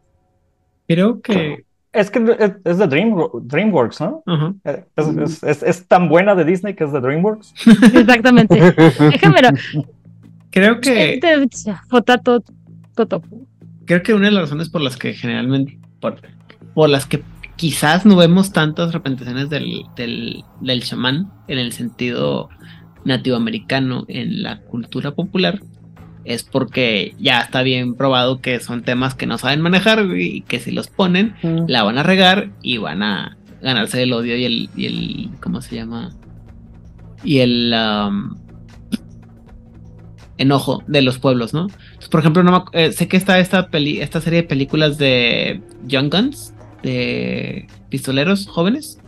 Creo 0.88 1.22
que... 1.22 1.64
Es 1.94 2.12
que 2.12 2.20
es 2.66 2.78
de 2.78 2.88
Dream, 2.88 3.16
DreamWorks, 3.44 4.02
¿no? 4.02 4.22
es, 5.44 5.88
tan 5.88 6.10
buena 6.10 6.36
de 6.36 6.44
Disney 6.44 6.74
que 6.74 6.84
es 6.84 6.92
de 6.92 7.00
DreamWorks. 7.00 7.54
Exactamente. 7.94 8.60
Déjamelo. 9.00 9.50
Creo 10.50 10.82
que... 10.82 11.22
Fotato, 11.88 12.44
Creo 13.86 14.04
que 14.04 14.14
una 14.14 14.26
de 14.26 14.32
las 14.32 14.44
razones 14.44 14.68
por 14.68 14.82
las 14.82 14.98
que 14.98 15.14
generalmente... 15.14 15.80
por 16.74 16.90
las 16.90 17.06
que 17.06 17.24
quizás 17.56 18.06
no 18.06 18.16
vemos 18.16 18.52
tantas 18.52 18.94
representaciones 18.94 19.50
del, 19.50 19.84
del, 19.96 20.44
del 20.62 20.84
chamán 20.84 21.32
en 21.48 21.60
el 21.60 21.72
sentido 21.72 22.50
nativoamericano 23.06 24.06
en 24.08 24.44
la 24.44 24.62
cultura 24.62 25.12
popular 25.12 25.62
es 26.26 26.44
porque 26.44 27.16
ya 27.20 27.40
está 27.42 27.62
bien 27.62 27.96
probado 27.96 28.42
que 28.42 28.60
son 28.60 28.82
temas 28.82 29.14
que 29.14 29.28
no 29.28 29.38
saben 29.38 29.62
manejar 29.62 30.06
y 30.18 30.42
que 30.42 30.60
si 30.60 30.72
los 30.72 30.88
ponen 30.88 31.36
la 31.68 31.84
van 31.84 32.00
a 32.00 32.04
regar 32.04 32.50
y 32.64 32.78
van 32.78 33.04
a 33.04 33.38
ganarse 33.62 34.02
el 34.02 34.12
odio 34.12 34.36
y 34.36 34.46
el, 34.46 34.70
y 34.76 34.86
el 34.88 35.30
¿cómo 35.40 35.62
se 35.62 35.76
llama? 35.76 36.12
y 37.24 37.40
el 37.40 37.74
um, 37.74 38.36
enojo 40.38 40.84
de 40.88 41.02
los 41.02 41.20
pueblos, 41.20 41.54
¿no? 41.54 41.68
por 42.10 42.20
ejemplo, 42.20 42.44
no 42.44 42.66
eh, 42.74 42.92
sé 42.92 43.08
que 43.08 43.18
está 43.18 43.40
esta, 43.40 43.70
peli 43.70 44.02
esta 44.02 44.22
serie 44.22 44.42
de 44.42 44.48
películas 44.48 44.98
de 44.98 45.62
Young 45.88 46.12
Guns, 46.12 46.54
de 46.86 47.68
pistoleros 47.90 48.48
jóvenes, 48.48 49.00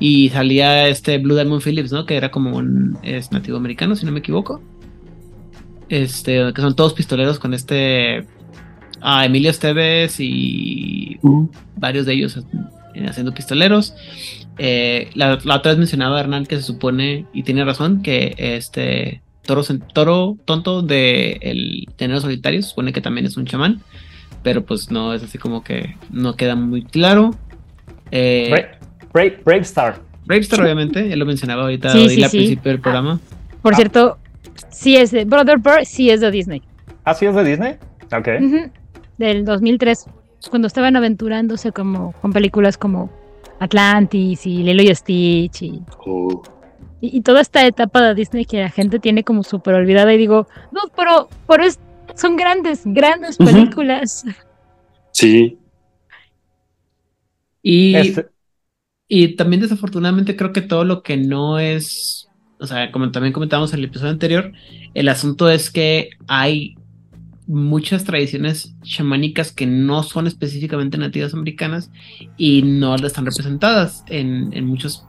y 0.00 0.30
salía 0.30 0.88
este 0.88 1.18
Blue 1.18 1.34
Diamond 1.34 1.62
Phillips, 1.62 1.92
¿no? 1.92 2.06
Que 2.06 2.16
era 2.16 2.30
como 2.30 2.56
un 2.56 2.98
es 3.02 3.30
nativo 3.30 3.58
americano, 3.58 3.94
si 3.94 4.06
no 4.06 4.12
me 4.12 4.20
equivoco. 4.20 4.60
Este, 5.88 6.52
que 6.52 6.62
son 6.62 6.74
todos 6.74 6.94
pistoleros 6.94 7.38
con 7.38 7.52
este 7.52 8.26
a 9.02 9.24
Emilio 9.24 9.50
Esteves 9.50 10.16
y 10.20 11.18
varios 11.76 12.06
de 12.06 12.14
ellos 12.14 12.38
haciendo 13.08 13.32
pistoleros. 13.32 13.94
Eh, 14.58 15.10
la, 15.14 15.34
otra 15.34 15.72
vez 15.72 15.78
mencionaba 15.78 16.20
Hernán 16.20 16.46
que 16.46 16.56
se 16.56 16.62
supone, 16.62 17.26
y 17.32 17.42
tiene 17.42 17.64
razón, 17.64 18.02
que 18.02 18.34
este 18.36 19.22
Toro, 19.42 19.64
toro 19.92 20.36
tonto 20.44 20.82
de 20.82 21.38
el 21.40 21.88
Tenero 21.96 22.20
Solitario 22.20 22.62
supone 22.62 22.92
que 22.92 23.00
también 23.00 23.26
es 23.26 23.36
un 23.36 23.46
chamán, 23.46 23.82
pero 24.42 24.64
pues 24.64 24.90
no 24.90 25.14
es 25.14 25.22
así 25.22 25.38
como 25.38 25.62
que 25.62 25.96
no 26.10 26.36
queda 26.36 26.54
muy 26.54 26.82
claro. 26.82 27.30
Eh, 28.10 28.50
Brave, 29.12 29.40
Brave, 29.44 29.62
Star. 29.62 29.96
Brave 30.24 30.42
Star, 30.42 30.62
obviamente, 30.62 31.12
él 31.12 31.18
lo 31.18 31.26
mencionaba 31.26 31.62
ahorita 31.62 31.92
al 31.92 32.06
principio 32.06 32.70
del 32.70 32.80
programa. 32.80 33.20
Por 33.62 33.74
cierto, 33.74 34.18
sí 34.70 34.96
es 34.96 35.10
de 35.10 35.24
Brother 35.24 35.58
Bird, 35.58 35.84
sí 35.84 36.10
es 36.10 36.20
de 36.20 36.30
Disney. 36.30 36.62
¿Ah, 37.04 37.14
sí 37.14 37.26
es 37.26 37.34
de 37.34 37.44
Disney? 37.44 37.76
Ok. 38.12 38.28
Del 39.18 39.44
2003, 39.44 40.06
cuando 40.48 40.66
estaban 40.66 40.96
aventurándose 40.96 41.72
como 41.72 42.12
con 42.20 42.32
películas 42.32 42.78
como 42.78 43.10
Atlantis 43.58 44.46
y 44.46 44.62
Lilo 44.62 44.82
y 44.82 44.94
Stitch 44.94 45.62
y, 45.62 45.82
oh. 46.06 46.42
y, 47.00 47.20
toda 47.20 47.42
esta 47.42 47.66
etapa 47.66 48.00
de 48.00 48.14
Disney 48.14 48.46
que 48.46 48.60
la 48.60 48.70
gente 48.70 48.98
tiene 48.98 49.22
como 49.22 49.42
súper 49.42 49.74
olvidada 49.74 50.12
y 50.14 50.18
digo, 50.18 50.48
no, 50.72 50.80
pero, 50.96 51.28
pero 51.46 51.64
es, 51.64 51.78
son 52.20 52.36
grandes, 52.36 52.82
grandes 52.84 53.36
películas. 53.36 54.24
Sí. 55.12 55.58
Y, 57.62 57.94
este 57.94 58.26
y 59.12 59.34
también 59.34 59.60
desafortunadamente 59.60 60.36
creo 60.36 60.52
que 60.52 60.62
todo 60.62 60.84
lo 60.84 61.02
que 61.02 61.16
no 61.16 61.58
es, 61.58 62.28
o 62.60 62.66
sea, 62.66 62.92
como 62.92 63.10
también 63.10 63.32
comentábamos 63.32 63.72
en 63.72 63.80
el 63.80 63.86
episodio 63.86 64.12
anterior, 64.12 64.52
el 64.94 65.08
asunto 65.08 65.50
es 65.50 65.68
que 65.68 66.10
hay 66.28 66.76
muchas 67.48 68.04
tradiciones 68.04 68.76
chamánicas 68.82 69.50
que 69.50 69.66
no 69.66 70.04
son 70.04 70.28
específicamente 70.28 70.96
nativas 70.96 71.34
americanas 71.34 71.90
y 72.36 72.62
no 72.62 72.94
están 72.94 73.26
representadas 73.26 74.04
en, 74.06 74.52
en 74.52 74.66
muchos 74.66 75.04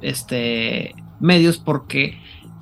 este, 0.00 0.94
medios 1.18 1.58
porque 1.58 2.16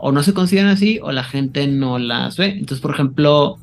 o 0.05 0.11
no 0.11 0.25
se 0.25 0.35
consideran 0.35 0.69
así 0.69 0.99
o 1.01 1.13
la 1.13 1.23
gente 1.23 1.69
no 1.69 1.97
las 2.01 2.37
ve. 2.37 2.47
Entonces, 2.47 2.81
por 2.81 2.91
ejemplo, 2.91 3.59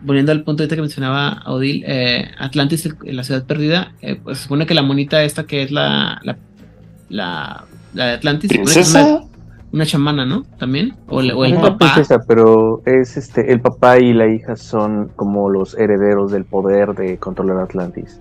volviendo 0.00 0.32
al 0.32 0.42
punto 0.42 0.62
de 0.62 0.74
que 0.74 0.80
mencionaba 0.80 1.42
Odil, 1.44 1.84
eh, 1.86 2.30
Atlantis, 2.38 2.88
la 3.02 3.22
ciudad 3.22 3.44
perdida, 3.44 3.92
eh, 4.00 4.18
pues 4.24 4.38
se 4.38 4.44
supone 4.44 4.64
que 4.64 4.72
la 4.72 4.80
monita 4.80 5.22
esta 5.22 5.44
que 5.44 5.62
es 5.62 5.70
la, 5.70 6.18
la, 6.24 6.38
la, 7.10 7.64
de 7.92 8.02
Atlantis, 8.04 8.48
¿Princesa? 8.50 9.22
una 9.70 9.84
chamana, 9.84 10.24
¿no? 10.24 10.44
También. 10.58 10.94
O, 11.08 11.20
el, 11.20 11.32
o 11.32 11.44
el 11.44 11.56
papá. 11.56 11.94
pero 12.26 12.80
es 12.86 13.18
este, 13.18 13.52
el 13.52 13.60
papá 13.60 13.98
y 13.98 14.14
la 14.14 14.28
hija 14.28 14.56
son 14.56 15.10
como 15.14 15.50
los 15.50 15.74
herederos 15.74 16.32
del 16.32 16.46
poder 16.46 16.94
de 16.94 17.18
controlar 17.18 17.58
Atlantis. 17.58 18.18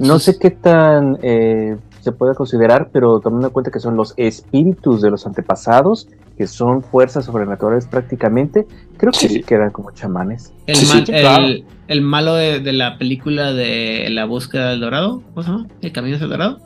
No 0.00 0.18
sé 0.18 0.38
qué 0.38 0.52
tan 0.52 1.18
eh, 1.20 1.76
se 2.04 2.12
puede 2.12 2.34
considerar, 2.34 2.90
pero 2.92 3.20
tomando 3.20 3.48
en 3.48 3.52
cuenta 3.52 3.70
que 3.70 3.80
son 3.80 3.96
los 3.96 4.14
espíritus 4.16 5.02
de 5.02 5.10
los 5.10 5.26
antepasados, 5.26 6.08
que 6.36 6.46
son 6.46 6.82
fuerzas 6.82 7.24
sobrenaturales 7.24 7.86
prácticamente, 7.86 8.66
creo 8.96 9.12
que 9.12 9.28
sí, 9.28 9.42
quedan 9.42 9.70
como 9.70 9.90
chamanes. 9.92 10.52
El, 10.66 11.64
el, 11.88 12.00
malo 12.02 12.34
de, 12.34 12.60
de, 12.60 12.72
la 12.72 12.98
película 12.98 13.52
de 13.52 14.08
La 14.10 14.24
búsqueda 14.24 14.70
del 14.70 14.80
dorado, 14.80 15.22
¿cómo 15.34 15.42
se 15.42 15.50
llama? 15.50 15.66
El 15.80 15.92
camino 15.92 16.16
hacia 16.16 16.24
el 16.24 16.30
dorado. 16.30 16.60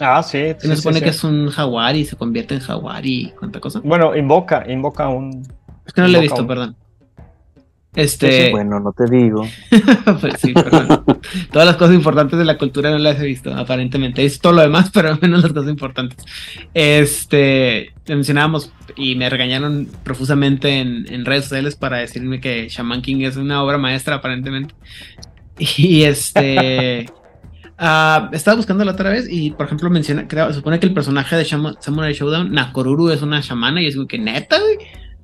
Ah, 0.00 0.22
sí. 0.22 0.54
Se 0.58 0.76
supone 0.76 1.00
que 1.00 1.10
es 1.10 1.24
un 1.24 1.48
jaguar 1.50 1.96
y 1.96 2.04
se 2.04 2.16
convierte 2.16 2.54
en 2.54 2.60
jaguar 2.60 3.04
y 3.04 3.32
cuánta 3.38 3.60
cosa. 3.60 3.80
Bueno, 3.82 4.16
invoca, 4.16 4.64
invoca 4.68 5.08
un. 5.08 5.42
Es 5.86 5.92
que 5.92 6.00
no 6.00 6.08
lo 6.08 6.18
he 6.18 6.22
visto, 6.22 6.46
perdón. 6.46 6.76
Este. 7.98 8.50
bueno, 8.52 8.78
no 8.78 8.92
te 8.92 9.06
digo. 9.10 9.44
pues 10.20 10.34
sí, 10.38 10.52
perdón. 10.52 11.04
Todas 11.52 11.66
las 11.66 11.76
cosas 11.76 11.96
importantes 11.96 12.38
de 12.38 12.44
la 12.44 12.56
cultura 12.56 12.90
no 12.90 12.98
las 12.98 13.20
he 13.20 13.26
visto, 13.26 13.52
aparentemente. 13.52 14.24
Es 14.24 14.38
todo 14.38 14.52
lo 14.52 14.62
demás, 14.62 14.90
pero 14.94 15.18
menos 15.20 15.42
las 15.42 15.52
cosas 15.52 15.68
importantes. 15.68 16.24
Este. 16.74 17.92
Mencionábamos 18.06 18.72
y 18.96 19.16
me 19.16 19.28
regañaron 19.28 19.88
profusamente 20.04 20.78
en, 20.78 21.12
en 21.12 21.24
redes 21.24 21.44
sociales 21.44 21.74
para 21.74 21.98
decirme 21.98 22.40
que 22.40 22.68
Shaman 22.68 23.02
King 23.02 23.22
es 23.22 23.36
una 23.36 23.62
obra 23.64 23.78
maestra, 23.78 24.16
aparentemente. 24.16 24.74
Y 25.58 26.04
este. 26.04 27.06
Uh, 27.80 28.32
estaba 28.32 28.56
buscando 28.56 28.84
la 28.84 28.92
otra 28.92 29.10
vez 29.10 29.26
y, 29.30 29.50
por 29.50 29.66
ejemplo, 29.66 29.90
menciona, 29.90 30.26
creo, 30.26 30.52
supone 30.52 30.80
que 30.80 30.86
el 30.86 30.94
personaje 30.94 31.36
de 31.36 31.44
Samurai 31.44 32.12
Showdown, 32.12 32.52
Nakoruru, 32.52 33.10
es 33.10 33.22
una 33.22 33.40
chamana 33.40 33.80
y 33.82 33.86
es 33.86 33.94
como 33.96 34.08
que 34.08 34.18
neta, 34.18 34.58
güey. 34.58 34.78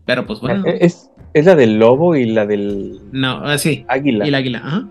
Pero 0.05 0.27
pues 0.27 0.41
bueno. 0.41 0.65
Eh, 0.67 0.79
es, 0.83 1.11
es 1.35 1.45
la 1.45 1.55
del 1.55 1.79
lobo 1.79 2.17
y 2.17 2.25
la 2.27 2.47
del. 2.47 3.01
No, 3.13 3.39
ah, 3.45 3.59
sí. 3.59 3.85
Águila. 3.89 4.25
Y 4.25 4.29
el 4.29 4.35
águila, 4.35 4.59
ajá. 4.65 4.89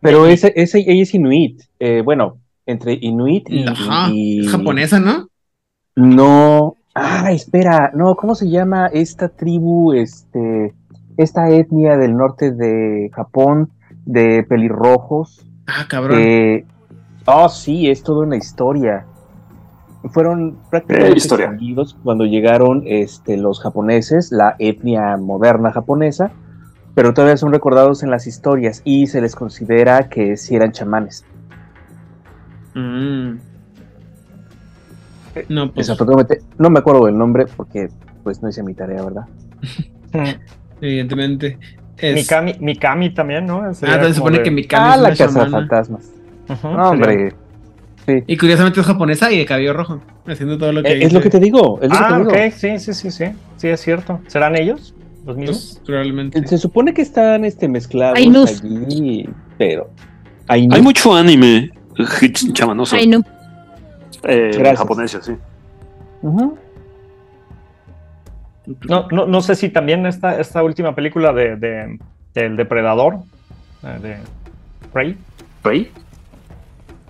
Pero 0.00 0.26
ese, 0.26 0.52
ese, 0.56 0.80
ella 0.80 1.02
es 1.02 1.14
inuit. 1.14 1.62
Eh, 1.78 2.02
bueno, 2.04 2.38
entre 2.66 2.98
inuit 3.00 3.48
y, 3.48 3.64
ajá. 3.64 4.10
Es 4.12 4.48
japonesa, 4.50 5.00
¿no? 5.00 5.28
No. 5.94 6.76
Ah, 6.94 7.32
espera. 7.32 7.92
No, 7.94 8.14
¿cómo 8.16 8.34
se 8.34 8.50
llama 8.50 8.88
esta 8.92 9.28
tribu? 9.28 9.92
Este. 9.94 10.74
Esta 11.16 11.48
etnia 11.48 11.96
del 11.96 12.14
norte 12.14 12.52
de 12.52 13.08
Japón 13.14 13.70
de 14.04 14.44
pelirrojos 14.44 15.46
Ah, 15.66 15.86
cabrón. 15.88 16.20
oh, 17.26 17.48
sí, 17.48 17.88
es 17.88 18.02
toda 18.02 18.26
una 18.26 18.36
historia. 18.36 19.06
Fueron 20.10 20.56
prácticamente 20.70 21.18
eh, 21.18 21.76
cuando 22.02 22.24
llegaron 22.24 22.82
este, 22.86 23.36
los 23.36 23.60
japoneses, 23.60 24.30
la 24.30 24.54
etnia 24.58 25.16
moderna 25.16 25.72
japonesa, 25.72 26.30
pero 26.94 27.12
todavía 27.12 27.36
son 27.36 27.52
recordados 27.52 28.02
en 28.02 28.10
las 28.10 28.26
historias 28.26 28.82
y 28.84 29.06
se 29.06 29.20
les 29.20 29.34
considera 29.34 30.08
que 30.08 30.36
sí 30.36 30.54
eran 30.54 30.72
chamanes. 30.72 31.24
Mm. 32.74 33.38
No, 35.48 35.72
pues. 35.72 35.92
no 36.58 36.70
me 36.70 36.78
acuerdo 36.78 37.06
del 37.06 37.18
nombre 37.18 37.46
porque 37.56 37.90
pues 38.22 38.42
no 38.42 38.48
hice 38.48 38.62
mi 38.62 38.74
tarea, 38.74 39.02
¿verdad? 39.02 39.26
Evidentemente. 40.80 41.58
Mikami, 42.02 42.54
Mikami 42.60 43.14
también, 43.14 43.46
¿no? 43.46 43.60
ah, 43.60 43.68
entonces 43.68 44.08
se 44.08 44.14
supone 44.14 44.42
que 44.42 44.50
Mikami 44.50 44.86
ah, 44.88 44.94
es 44.94 45.00
la 45.02 45.26
casa 45.26 45.44
de 45.44 45.50
fantasmas. 45.50 46.12
hombre. 46.62 47.34
Sí. 48.06 48.22
Y 48.26 48.36
curiosamente 48.36 48.80
es 48.80 48.86
japonesa 48.86 49.32
y 49.32 49.38
de 49.38 49.44
cabello 49.44 49.72
rojo, 49.72 50.00
haciendo 50.26 50.56
todo 50.58 50.72
lo 50.72 50.82
que. 50.82 50.92
Eh, 50.92 51.04
es, 51.04 51.12
lo 51.12 51.20
que 51.20 51.30
te 51.30 51.40
digo. 51.40 51.80
Es 51.82 51.90
lo 51.90 51.96
ah, 51.96 52.22
que 52.24 52.32
te 52.32 52.46
ok, 52.46 52.52
sí, 52.54 52.78
sí, 52.78 52.94
sí, 52.94 53.10
sí. 53.10 53.24
Sí, 53.56 53.68
es 53.68 53.80
cierto. 53.80 54.20
¿Serán 54.28 54.56
ellos? 54.56 54.94
¿Los 55.24 55.36
mismos? 55.36 55.72
Pues, 55.74 55.82
probablemente. 55.86 56.46
Se 56.46 56.58
supone 56.58 56.94
que 56.94 57.02
están 57.02 57.44
este, 57.44 57.68
mezclados 57.68 58.16
allí, 58.62 59.28
pero. 59.58 59.90
Hay, 60.48 60.68
mucho 60.68 61.14
anime 61.14 61.72
chamanoso. 62.52 62.94
Ay, 62.94 63.08
no. 63.08 63.22
Eh, 64.22 64.74
japonés, 64.76 65.18
sí. 65.20 65.32
Ajá. 66.22 66.50
No, 68.88 69.06
no, 69.10 69.26
no 69.26 69.40
sé 69.42 69.54
si 69.54 69.68
también 69.68 70.06
esta, 70.06 70.40
esta 70.40 70.62
última 70.62 70.94
película 70.94 71.32
de, 71.32 71.56
de 71.56 71.98
del 72.36 72.56
depredador, 72.56 73.16
eh, 73.82 73.98
de 74.00 74.16
Prey. 74.92 75.16
¿Prey? 75.62 75.90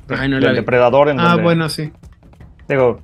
El 0.09 0.55
depredador 0.55 1.09
en 1.09 1.21
Ah, 1.21 1.37
bueno, 1.37 1.69
sí. 1.69 1.93
Digo, 2.69 3.01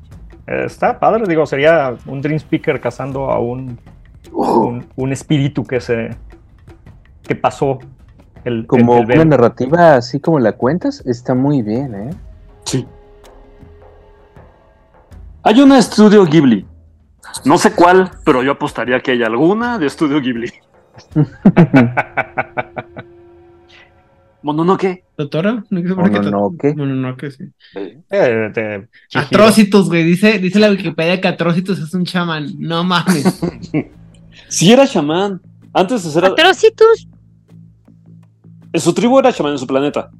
está 0.47 0.99
padre, 0.99 1.25
digo, 1.27 1.47
sería 1.47 1.95
un 2.07 2.21
Dream 2.21 2.37
Speaker 2.37 2.81
cazando 2.81 3.31
a 3.31 3.39
un, 3.39 3.79
un, 4.33 5.13
espíritu 5.13 5.65
que 5.65 5.81
se 5.81 6.11
que 7.23 7.37
pasó 7.37 7.79
el, 8.45 8.67
como 8.67 8.97
una 8.99 9.25
narrativa 9.25 9.95
así 9.95 10.19
como 10.21 10.39
la 10.41 10.53
cuentas, 10.53 11.03
está 11.07 11.35
muy 11.35 11.63
bien, 11.63 11.95
¿eh? 11.95 12.11
Sí. 12.65 12.87
Hay 15.45 15.61
un 15.61 15.73
estudio 15.73 16.25
Ghibli 16.25 16.67
no 17.45 17.59
sé 17.59 17.73
cuál, 17.73 18.11
pero 18.25 18.43
yo 18.43 18.53
apostaría 18.53 19.01
que 19.01 19.13
hay 19.13 19.23
alguna 19.23 19.79
de 19.79 19.87
Estudio 19.87 20.21
Ghibli. 20.21 20.53
Mononoke. 24.43 25.05
¿Doctora? 25.17 25.65
Mononoke. 25.71 26.75
Mononoke, 26.77 27.31
sí. 27.31 27.45
Eh, 28.11 28.87
Atrocitus, 29.15 29.89
güey. 29.89 30.05
Dice, 30.05 30.39
dice 30.39 30.59
la 30.59 30.71
Wikipedia 30.71 31.21
que 31.21 31.29
Atrocitus 31.29 31.79
es 31.79 31.95
un 31.95 32.05
chamán. 32.05 32.49
No 32.59 32.85
mames. 32.85 33.41
sí 34.49 34.73
era 34.73 34.87
chamán. 34.87 35.41
Antes 35.73 36.05
de 36.05 36.11
ser... 36.11 36.25
Atrocitus. 36.25 37.09
En 38.73 38.81
su 38.81 38.93
tribu 38.93 39.19
era 39.19 39.33
chamán 39.33 39.53
en 39.53 39.59
su 39.59 39.67
planeta. 39.67 40.11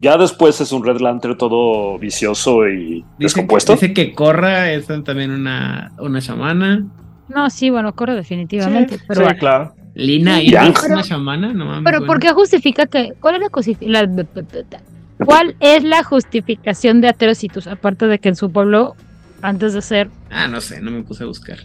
Ya 0.00 0.16
después 0.16 0.60
es 0.60 0.72
un 0.72 0.84
Red 0.84 1.00
Lantern 1.00 1.36
todo 1.36 1.98
vicioso 1.98 2.66
y 2.66 3.04
descompuesto. 3.18 3.74
dice 3.74 3.92
que 3.92 4.14
Corra 4.14 4.72
es 4.72 4.86
también 4.86 5.30
una, 5.30 5.92
una 5.98 6.20
chamana. 6.22 6.86
No, 7.28 7.50
sí, 7.50 7.68
bueno, 7.68 7.94
Corra 7.94 8.14
definitivamente. 8.14 8.96
Sí, 8.98 9.04
pero 9.06 9.28
sí, 9.28 9.34
claro. 9.36 9.74
Lina 9.94 10.40
y 10.42 10.54
es 10.54 10.82
una 10.84 11.02
chamana, 11.02 11.52
no 11.52 11.66
mames. 11.66 11.82
Pero 11.84 11.98
bueno. 11.98 12.06
¿por 12.12 12.20
qué 12.20 12.30
justifica 12.32 12.86
que 12.86 13.12
cuál 13.20 13.34
es 13.36 13.40
la, 13.42 13.48
justi- 13.48 13.76
la- 13.80 15.24
cuál 15.24 15.56
es 15.60 15.82
la 15.84 16.02
justificación 16.04 17.00
de 17.00 17.08
Atrocitus 17.08 17.66
aparte 17.66 18.06
de 18.06 18.18
que 18.18 18.28
en 18.30 18.36
su 18.36 18.50
pueblo 18.52 18.94
antes 19.42 19.74
de 19.74 19.82
ser 19.82 20.08
Ah, 20.30 20.46
no 20.46 20.60
sé, 20.60 20.80
no 20.80 20.90
me 20.90 21.02
puse 21.02 21.24
a 21.24 21.26
buscar. 21.26 21.58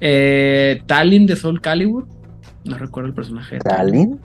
Eh, 0.00 0.82
Talin 0.86 1.26
de 1.26 1.36
Soul 1.36 1.60
Calibur. 1.60 2.06
No 2.64 2.76
recuerdo 2.78 3.08
el 3.08 3.14
personaje. 3.14 3.56
de 3.56 3.60
¿Talin? 3.60 4.20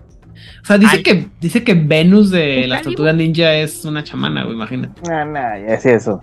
O 0.61 0.65
sea, 0.65 0.77
dice 0.77 1.03
que, 1.03 1.27
dice 1.39 1.63
que 1.63 1.73
Venus 1.75 2.29
de 2.31 2.55
¿Soul 2.61 2.69
las 2.69 2.79
Calibur? 2.79 2.95
tortugas 2.95 3.15
ninja 3.15 3.53
es 3.55 3.85
una 3.85 4.03
chamana, 4.03 4.43
güey, 4.43 4.55
imagínate. 4.55 5.01
No, 5.09 5.25
no, 5.25 5.33
ya 5.33 5.73
es 5.75 5.85
eso. 5.85 6.21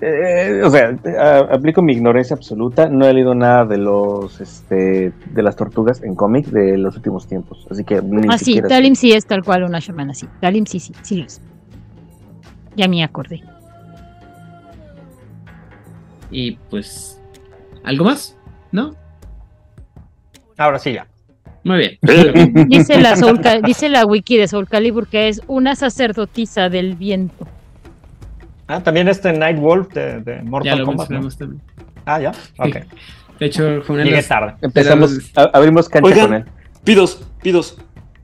Eh, 0.00 0.62
o 0.64 0.70
sea, 0.70 0.96
a- 1.18 1.54
aplico 1.54 1.82
mi 1.82 1.92
ignorancia 1.92 2.36
absoluta. 2.36 2.88
No 2.88 3.06
he 3.06 3.12
leído 3.12 3.34
nada 3.34 3.64
de 3.64 3.78
los, 3.78 4.40
este, 4.40 5.12
de 5.32 5.42
las 5.42 5.56
tortugas 5.56 6.02
en 6.02 6.14
cómic 6.14 6.46
de 6.46 6.78
los 6.78 6.94
últimos 6.96 7.26
tiempos. 7.26 7.66
Así 7.70 7.82
que 7.84 8.00
ni 8.02 8.22
Ah, 8.28 8.38
sí. 8.38 8.60
Talim 8.62 8.94
sí 8.94 9.12
es 9.12 9.26
tal 9.26 9.42
cual 9.42 9.64
una 9.64 9.80
shamana, 9.80 10.14
sí. 10.14 10.28
Talim 10.40 10.66
sí, 10.66 10.78
sí, 10.78 10.92
sí 11.02 11.16
lo 11.16 11.24
es. 11.26 11.40
Ya 12.76 12.86
me 12.86 13.02
acordé. 13.02 13.42
Y 16.30 16.52
pues. 16.70 17.20
¿Algo 17.84 18.04
más? 18.04 18.36
¿No? 18.70 18.94
Ahora 20.56 20.78
sí, 20.78 20.92
ya. 20.92 21.06
Muy 21.64 21.78
bien. 21.78 21.98
Dice 22.68 23.00
la, 23.00 23.16
Soul 23.16 23.40
dice 23.64 23.88
la 23.88 24.04
wiki 24.06 24.36
de 24.36 24.46
Soul 24.48 24.68
Calibur 24.68 25.08
que 25.08 25.28
es 25.28 25.40
una 25.48 25.74
sacerdotisa 25.74 26.68
del 26.68 26.94
viento. 26.94 27.46
Ah, 28.68 28.82
también 28.82 29.08
este 29.08 29.32
Nightwolf 29.32 29.88
de, 29.92 30.20
de 30.20 30.36
Ya 30.36 30.42
Mortal 30.44 30.78
lo 30.78 30.84
Kombat. 30.84 31.10
¿no? 31.10 31.20
mencionamos 31.20 31.38
también. 31.38 31.62
Ah, 32.04 32.20
ya. 32.20 32.32
Ok. 32.58 32.76
De 33.40 33.46
hecho, 33.46 33.82
Llegué 33.94 34.22
tarde. 34.22 34.54
Empezamos, 34.60 35.32
a- 35.36 35.50
abrimos 35.54 35.88
cancha 35.88 36.06
Oigan. 36.08 36.26
con 36.26 36.34
él. 36.34 36.44
Pidos, 36.84 37.22
pidos. 37.42 37.78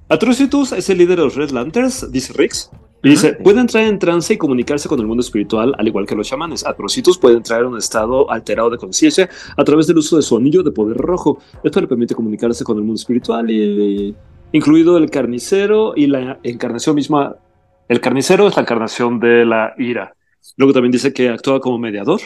Atrocitus 0.09 0.73
es 0.73 0.89
el 0.91 0.99
líder 0.99 1.19
de 1.19 1.25
los 1.25 1.35
Red 1.35 1.51
Lanterns, 1.51 2.11
dice 2.13 2.33
Rix. 2.35 2.71
Y 3.03 3.11
dice, 3.11 3.35
puede 3.35 3.61
entrar 3.61 3.85
en 3.85 3.99
trance 3.99 4.33
y 4.33 4.39
comunicarse 4.39 4.89
con 4.89 4.99
el 4.99 5.07
mundo 5.07 5.21
espiritual, 5.21 5.75
al 5.77 5.87
igual 5.87 6.07
que 6.07 6.15
los 6.15 6.27
chamanes. 6.27 6.65
Atrocitus 6.67 7.19
puede 7.19 7.37
entrar 7.37 7.61
en 7.61 7.67
un 7.67 7.79
estado 7.79 8.31
alterado 8.31 8.71
de 8.71 8.79
conciencia 8.79 9.29
a 9.59 9.63
través 9.65 9.87
del 9.87 9.99
uso 9.99 10.17
de 10.17 10.23
su 10.23 10.37
anillo 10.39 10.63
de 10.63 10.71
poder 10.71 10.97
rojo. 10.97 11.39
Esto 11.63 11.83
le 11.83 11.87
permite 11.87 12.15
comunicarse 12.15 12.65
con 12.65 12.79
el 12.79 12.83
mundo 12.83 12.99
espiritual, 12.99 13.51
y, 13.51 14.15
incluido 14.53 14.97
el 14.97 15.11
carnicero 15.11 15.93
y 15.95 16.07
la 16.07 16.39
encarnación 16.43 16.95
misma. 16.97 17.37
El 17.89 18.01
carnicero 18.01 18.49
es 18.49 18.57
la 18.57 18.63
encarnación 18.63 19.21
de 19.21 19.45
la 19.45 19.75
ira. 19.77 20.15
Luego 20.57 20.73
también 20.73 20.93
dice 20.93 21.13
que 21.13 21.29
actúa 21.29 21.61
como 21.61 21.79
mediador 21.79 22.21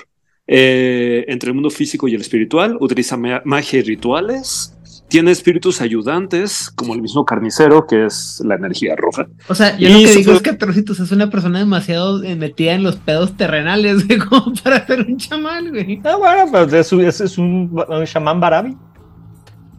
eh, 0.46 1.24
entre 1.28 1.48
el 1.50 1.54
mundo 1.54 1.70
físico 1.70 2.08
y 2.08 2.14
el 2.14 2.20
espiritual, 2.22 2.76
utiliza 2.80 3.16
ma- 3.16 3.42
magia 3.44 3.78
y 3.80 3.82
rituales, 3.82 4.74
tiene 5.08 5.30
espíritus 5.30 5.80
ayudantes, 5.80 6.70
como 6.70 6.94
el 6.94 7.00
mismo 7.02 7.24
carnicero, 7.24 7.86
que 7.86 8.06
es 8.06 8.42
la 8.44 8.56
energía 8.56 8.94
roja. 8.96 9.26
O 9.48 9.54
sea, 9.54 9.76
yo 9.78 9.88
Y 9.88 9.92
lo 9.92 9.98
que 10.00 10.08
su 10.12 10.18
digo 10.18 10.32
es 10.32 10.42
que 10.42 10.50
Atrocitus 10.50 11.00
es 11.00 11.12
una 11.12 11.30
persona 11.30 11.58
demasiado 11.60 12.22
eh, 12.22 12.34
metida 12.36 12.72
en 12.74 12.82
los 12.82 12.96
pedos 12.96 13.34
terrenales, 13.36 14.06
güey, 14.06 14.18
como 14.18 14.52
para 14.62 14.86
ser 14.86 15.00
un 15.00 15.16
chamán, 15.16 15.70
güey. 15.70 16.00
Ah, 16.04 16.16
bueno, 16.16 16.46
pues 16.50 16.72
es, 16.74 16.92
un- 16.92 17.04
es, 17.04 17.20
es 17.22 17.38
un, 17.38 17.70
un 17.88 18.04
chamán 18.06 18.38
barabi. 18.40 18.76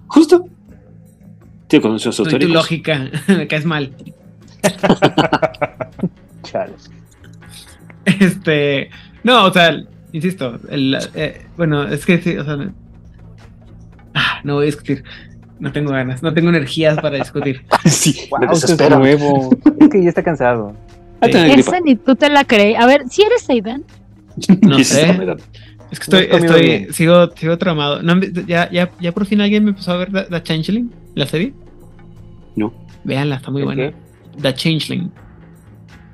Justo. 0.07 0.45
Tiene 1.67 1.83
conocimientos 1.83 2.15
Soy 2.15 2.25
tu 2.25 2.29
esotéricos. 2.29 2.53
lógica, 2.55 3.11
me 3.27 3.47
caes 3.47 3.65
mal. 3.65 3.93
Chale. 6.43 6.73
Este, 8.19 8.89
no, 9.23 9.45
o 9.45 9.53
sea, 9.53 9.83
insisto, 10.11 10.59
el, 10.69 10.97
eh, 11.15 11.45
bueno, 11.57 11.83
es 11.87 12.05
que 12.05 12.21
sí, 12.21 12.37
o 12.37 12.43
sea, 12.43 12.55
no, 12.55 12.73
ah, 14.15 14.39
no 14.43 14.55
voy 14.55 14.63
a 14.63 14.65
discutir, 14.67 15.03
no 15.59 15.71
tengo 15.71 15.91
ganas, 15.91 16.23
no 16.23 16.33
tengo 16.33 16.49
energías 16.49 16.97
para 16.99 17.17
discutir. 17.17 17.63
sí, 17.85 18.27
Wow, 18.31 18.51
es 18.53 18.89
nuevo. 18.89 19.49
Es 19.79 19.89
que 19.89 20.03
ya 20.03 20.09
está 20.09 20.23
cansado. 20.23 20.75
Esa 21.21 21.79
ni 21.81 21.95
tú 21.95 22.15
te 22.15 22.29
la 22.29 22.45
crees. 22.45 22.79
A 22.79 22.85
ver, 22.85 23.03
si 23.09 23.23
eres 23.23 23.49
Aidan, 23.49 23.83
No 24.61 24.79
sé, 24.83 25.09
es 25.91 25.99
que 25.99 26.03
estoy, 26.03 26.27
No 26.29 26.37
estoy, 26.37 26.61
bien. 26.61 26.93
sigo, 26.93 27.29
sigo 27.35 27.57
tramado. 27.57 28.01
No, 28.01 28.19
ya, 28.47 28.69
ya, 28.71 28.91
ya 29.01 29.11
por 29.11 29.25
fin 29.25 29.41
alguien 29.41 29.63
me 29.65 29.71
empezó 29.71 29.91
a 29.91 29.97
ver 29.97 30.11
The, 30.11 30.23
The 30.23 30.43
Changeling, 30.43 30.91
la 31.15 31.25
serie. 31.25 31.53
No. 32.55 32.73
Véanla, 33.03 33.35
está 33.37 33.51
muy 33.51 33.61
¿El 33.61 33.65
buena. 33.65 33.89
qué? 33.89 33.95
The 34.41 34.53
Changeling. 34.53 35.11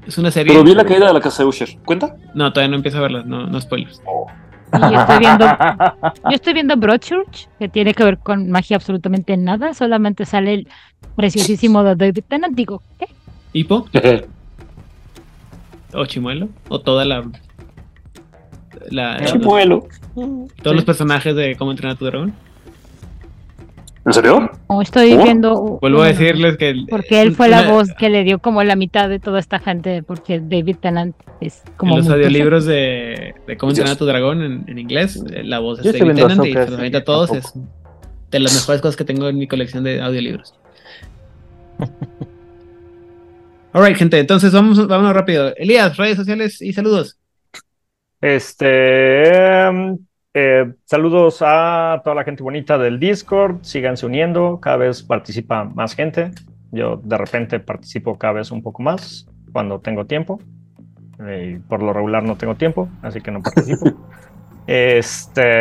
Es 0.07 0.17
una 0.17 0.31
serie. 0.31 0.53
Pero 0.53 0.63
vi 0.63 0.75
la 0.75 0.85
caída 0.85 1.07
de 1.07 1.13
la 1.13 1.21
casa 1.21 1.43
de 1.43 1.49
Usher. 1.49 1.77
¿Cuenta? 1.83 2.15
No, 2.33 2.51
todavía 2.53 2.69
no 2.69 2.75
empiezo 2.77 2.99
a 2.99 3.01
verla, 3.01 3.23
no, 3.23 3.47
no 3.47 3.59
spoilers. 3.59 4.01
y 4.73 4.79
yo 4.79 4.99
estoy 4.99 5.19
viendo, 5.19 5.45
yo 6.29 6.35
estoy 6.35 6.53
viendo 6.53 6.77
Broadchurch, 6.77 7.47
que 7.59 7.69
tiene 7.69 7.93
que 7.93 8.03
ver 8.03 8.17
con 8.19 8.49
magia 8.49 8.77
absolutamente 8.77 9.35
nada, 9.37 9.73
solamente 9.73 10.25
sale 10.25 10.53
el 10.53 10.67
preciosísimo 11.15 11.83
de 11.83 11.95
David 11.95 12.23
Tennant. 12.27 12.55
Digo, 12.55 12.81
¿qué? 12.99 13.07
¿Hipo? 13.53 13.87
¿O 15.93 16.05
Chimuelo? 16.05 16.49
¿O 16.67 16.81
toda 16.81 17.05
la. 17.05 17.23
la 18.89 19.23
Chimuelo. 19.25 19.87
todos 20.61 20.75
los 20.75 20.83
personajes 20.83 21.35
de 21.35 21.55
cómo 21.55 21.71
entrenar 21.71 21.95
a 21.95 21.99
tu 21.99 22.05
dragón? 22.05 22.33
¿En 24.05 24.13
serio? 24.13 24.51
O 24.67 24.81
estoy 24.83 25.13
¿Oh? 25.13 25.23
viendo. 25.23 25.79
Vuelvo 25.81 26.01
a 26.03 26.05
no, 26.05 26.07
decirles 26.11 26.57
que. 26.57 26.69
el- 26.69 26.85
Porque 26.87 27.21
él 27.21 27.35
fue 27.35 27.49
la 27.49 27.61
una- 27.63 27.71
voz 27.71 27.91
que 27.97 28.09
le 28.09 28.23
dio 28.23 28.37
como 28.39 28.63
la 28.63 28.75
mitad 28.75 29.09
de 29.09 29.19
toda 29.19 29.39
esta 29.39 29.57
gente, 29.59 30.03
porque 30.03 30.39
David 30.39 30.77
Tennant 30.79 31.15
es 31.41 31.63
como. 31.75 31.93
en 31.97 32.03
los 32.05 32.09
audiolibros 32.13 32.65
de, 32.65 33.33
de 33.47 33.57
cómo 33.57 33.71
entrenar 33.71 33.93
a 33.93 33.97
tu 33.97 34.05
dragón 34.05 34.43
en, 34.43 34.63
en 34.67 34.77
inglés, 34.77 35.23
eh, 35.33 35.43
la 35.43 35.57
voz 35.59 35.79
es 35.79 35.87
estoy 35.87 36.01
David 36.01 36.15
Tennant 36.21 36.45
y 36.45 36.53
se 36.53 36.69
los 36.69 36.93
a 36.93 37.03
todos. 37.03 37.31
Es 37.31 37.53
de 38.29 38.39
las 38.39 38.53
mejores 38.53 38.81
cosas 38.81 38.95
que 38.95 39.05
tengo 39.05 39.27
en 39.27 39.37
mi 39.39 39.47
colección 39.47 39.83
de 39.83 39.99
audiolibros. 40.01 40.53
Alright, 43.73 43.97
gente, 43.97 44.19
entonces 44.19 44.53
vamos, 44.53 44.87
vámonos 44.87 45.13
rápido. 45.13 45.53
Elías, 45.57 45.97
redes 45.97 46.15
sociales 46.15 46.61
y 46.61 46.71
saludos. 46.73 47.17
Este, 48.21 49.65
em, 49.67 49.97
eh, 50.37 50.73
saludos 50.83 51.37
a 51.39 52.01
toda 52.03 52.13
la 52.13 52.25
gente 52.25 52.43
bonita 52.43 52.77
del 52.77 52.99
Discord. 52.99 53.59
Síganse 53.61 54.05
uniendo, 54.05 54.59
cada 54.59 54.75
vez 54.75 55.01
participa 55.01 55.63
más 55.63 55.95
gente. 55.95 56.31
Yo 56.73 56.97
de 57.01 57.17
repente 57.17 57.61
participo 57.61 58.17
cada 58.17 58.33
vez 58.33 58.51
un 58.51 58.61
poco 58.61 58.83
más 58.83 59.27
cuando 59.53 59.79
tengo 59.79 60.05
tiempo. 60.05 60.41
Eh, 61.25 61.61
por 61.69 61.81
lo 61.81 61.93
regular 61.93 62.21
no 62.23 62.35
tengo 62.35 62.55
tiempo, 62.55 62.89
así 63.01 63.21
que 63.21 63.31
no 63.31 63.41
participo. 63.41 63.93
este, 64.67 65.53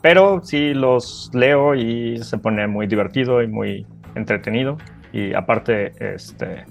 pero 0.00 0.40
sí 0.42 0.72
los 0.72 1.30
leo 1.34 1.74
y 1.74 2.16
se 2.16 2.38
pone 2.38 2.66
muy 2.66 2.86
divertido 2.86 3.42
y 3.42 3.46
muy 3.46 3.86
entretenido. 4.14 4.78
Y 5.12 5.34
aparte, 5.34 5.92
este, 6.14 6.64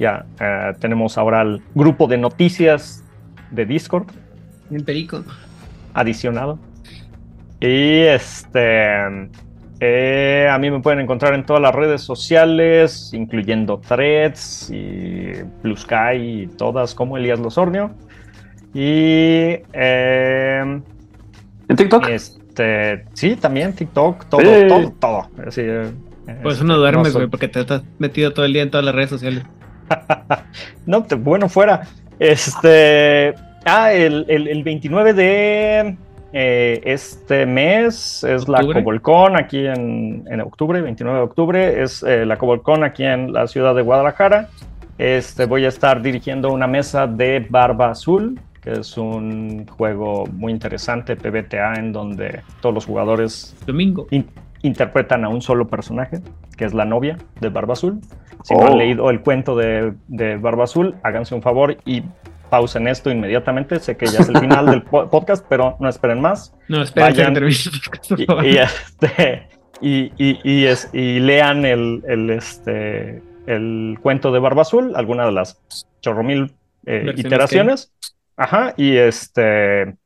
ya 0.00 0.26
eh, 0.40 0.72
tenemos 0.80 1.16
ahora 1.16 1.42
el 1.42 1.62
grupo 1.76 2.08
de 2.08 2.18
noticias 2.18 3.04
de 3.52 3.66
Discord 3.66 4.08
En 4.72 4.84
Perico. 4.84 5.22
Adicionado. 5.94 6.58
Y 7.60 8.00
este. 8.00 8.96
eh, 9.80 10.48
a 10.50 10.58
mí 10.58 10.70
me 10.70 10.80
pueden 10.80 11.00
encontrar 11.00 11.34
en 11.34 11.44
todas 11.44 11.60
las 11.62 11.74
redes 11.74 12.00
sociales, 12.02 13.10
incluyendo 13.12 13.78
Threads 13.78 14.70
y 14.70 15.32
Blue 15.62 15.76
Sky 15.76 16.16
y 16.16 16.46
todas 16.56 16.94
como 16.94 17.16
Elías 17.16 17.38
Losornio. 17.40 17.90
Y. 18.74 19.58
eh, 19.72 20.80
¿En 21.68 21.76
TikTok? 21.76 22.08
este. 22.08 23.04
Sí, 23.14 23.36
también 23.36 23.72
TikTok, 23.74 24.24
todo, 24.26 24.40
Sí. 24.42 24.66
todo, 24.68 24.92
todo. 24.98 25.28
Así, 25.46 25.60
eh, 25.64 25.90
Por 26.42 26.52
eso 26.52 26.62
este, 26.62 26.64
no 26.64 26.76
duermes, 26.78 27.12
soy- 27.12 27.22
güey, 27.22 27.30
porque 27.30 27.48
te 27.48 27.60
estás 27.60 27.82
metido 27.98 28.32
todo 28.32 28.44
el 28.44 28.52
día 28.52 28.62
en 28.62 28.70
todas 28.70 28.84
las 28.84 28.94
redes 28.94 29.10
sociales. 29.10 29.44
no, 30.86 31.02
te- 31.04 31.14
bueno, 31.16 31.48
fuera. 31.48 31.82
Este. 32.18 33.34
Ah, 33.64 33.92
el, 33.92 34.24
el- 34.28 34.48
el 34.48 34.62
29 34.62 35.12
de 35.12 35.96
eh, 36.32 36.80
este 36.84 37.44
mes 37.46 38.24
es 38.24 38.48
la 38.48 38.58
¿Octubre? 38.58 38.80
Cobolcon 38.82 39.36
aquí 39.36 39.66
en, 39.66 40.24
en 40.30 40.40
octubre, 40.40 40.80
29 40.80 41.18
de 41.18 41.24
octubre, 41.24 41.82
es 41.82 42.02
eh, 42.02 42.24
la 42.24 42.36
Cobolcon 42.36 42.84
aquí 42.84 43.04
en 43.04 43.32
la 43.32 43.46
ciudad 43.46 43.74
de 43.74 43.82
Guadalajara. 43.82 44.48
Este, 44.98 45.46
voy 45.46 45.64
a 45.64 45.68
estar 45.68 46.02
dirigiendo 46.02 46.52
una 46.52 46.66
mesa 46.66 47.06
de 47.06 47.46
Barba 47.48 47.90
Azul, 47.90 48.38
que 48.62 48.72
es 48.72 48.96
un 48.98 49.66
juego 49.66 50.26
muy 50.26 50.52
interesante, 50.52 51.16
PBTA, 51.16 51.74
en 51.74 51.92
donde 51.92 52.40
todos 52.60 52.74
los 52.74 52.86
jugadores 52.86 53.56
Domingo. 53.66 54.06
in- 54.10 54.26
interpretan 54.62 55.24
a 55.24 55.28
un 55.30 55.40
solo 55.40 55.66
personaje, 55.68 56.20
que 56.56 56.66
es 56.66 56.74
la 56.74 56.84
novia 56.84 57.16
de 57.40 57.48
Barba 57.48 57.72
Azul. 57.72 58.00
Si 58.44 58.54
no 58.54 58.60
Oh. 58.60 58.66
han 58.68 58.78
leído 58.78 59.10
el 59.10 59.20
cuento 59.20 59.56
de, 59.56 59.94
de 60.08 60.36
Barba 60.36 60.64
Azul, 60.64 60.94
háganse 61.02 61.34
un 61.34 61.40
favor 61.42 61.76
y 61.86 62.02
pausen 62.50 62.88
esto 62.88 63.10
inmediatamente. 63.10 63.78
Sé 63.80 63.96
que 63.96 64.06
ya 64.06 64.18
es 64.20 64.28
el 64.28 64.38
final 64.38 64.66
del 64.66 64.82
po- 64.82 65.08
podcast, 65.08 65.46
pero 65.48 65.76
no 65.80 65.88
esperen 65.88 66.20
más. 66.20 66.52
No, 66.68 66.82
espera 66.82 67.06
que 67.12 67.20
Vayan. 67.20 67.34
termine 67.34 67.56
el 67.56 67.80
podcast, 67.80 68.26
por 68.26 68.44
Y, 68.44 68.48
y, 68.50 68.58
este, 68.58 69.48
y, 69.80 70.12
y- 70.18 70.40
y 70.44 70.66
es- 70.66 70.90
y 70.92 71.20
lean 71.20 71.64
el, 71.64 72.02
el, 72.06 72.30
este, 72.30 73.22
el 73.46 73.98
cuento 74.02 74.32
de 74.32 74.38
Barba 74.40 74.62
Azul, 74.62 74.92
alguna 74.96 75.24
de 75.24 75.32
las 75.32 75.60
chorromil 76.02 76.52
eh, 76.86 77.12
iteraciones. 77.16 77.92
Ajá, 78.36 78.72
y 78.76 78.96
este, 78.96 79.96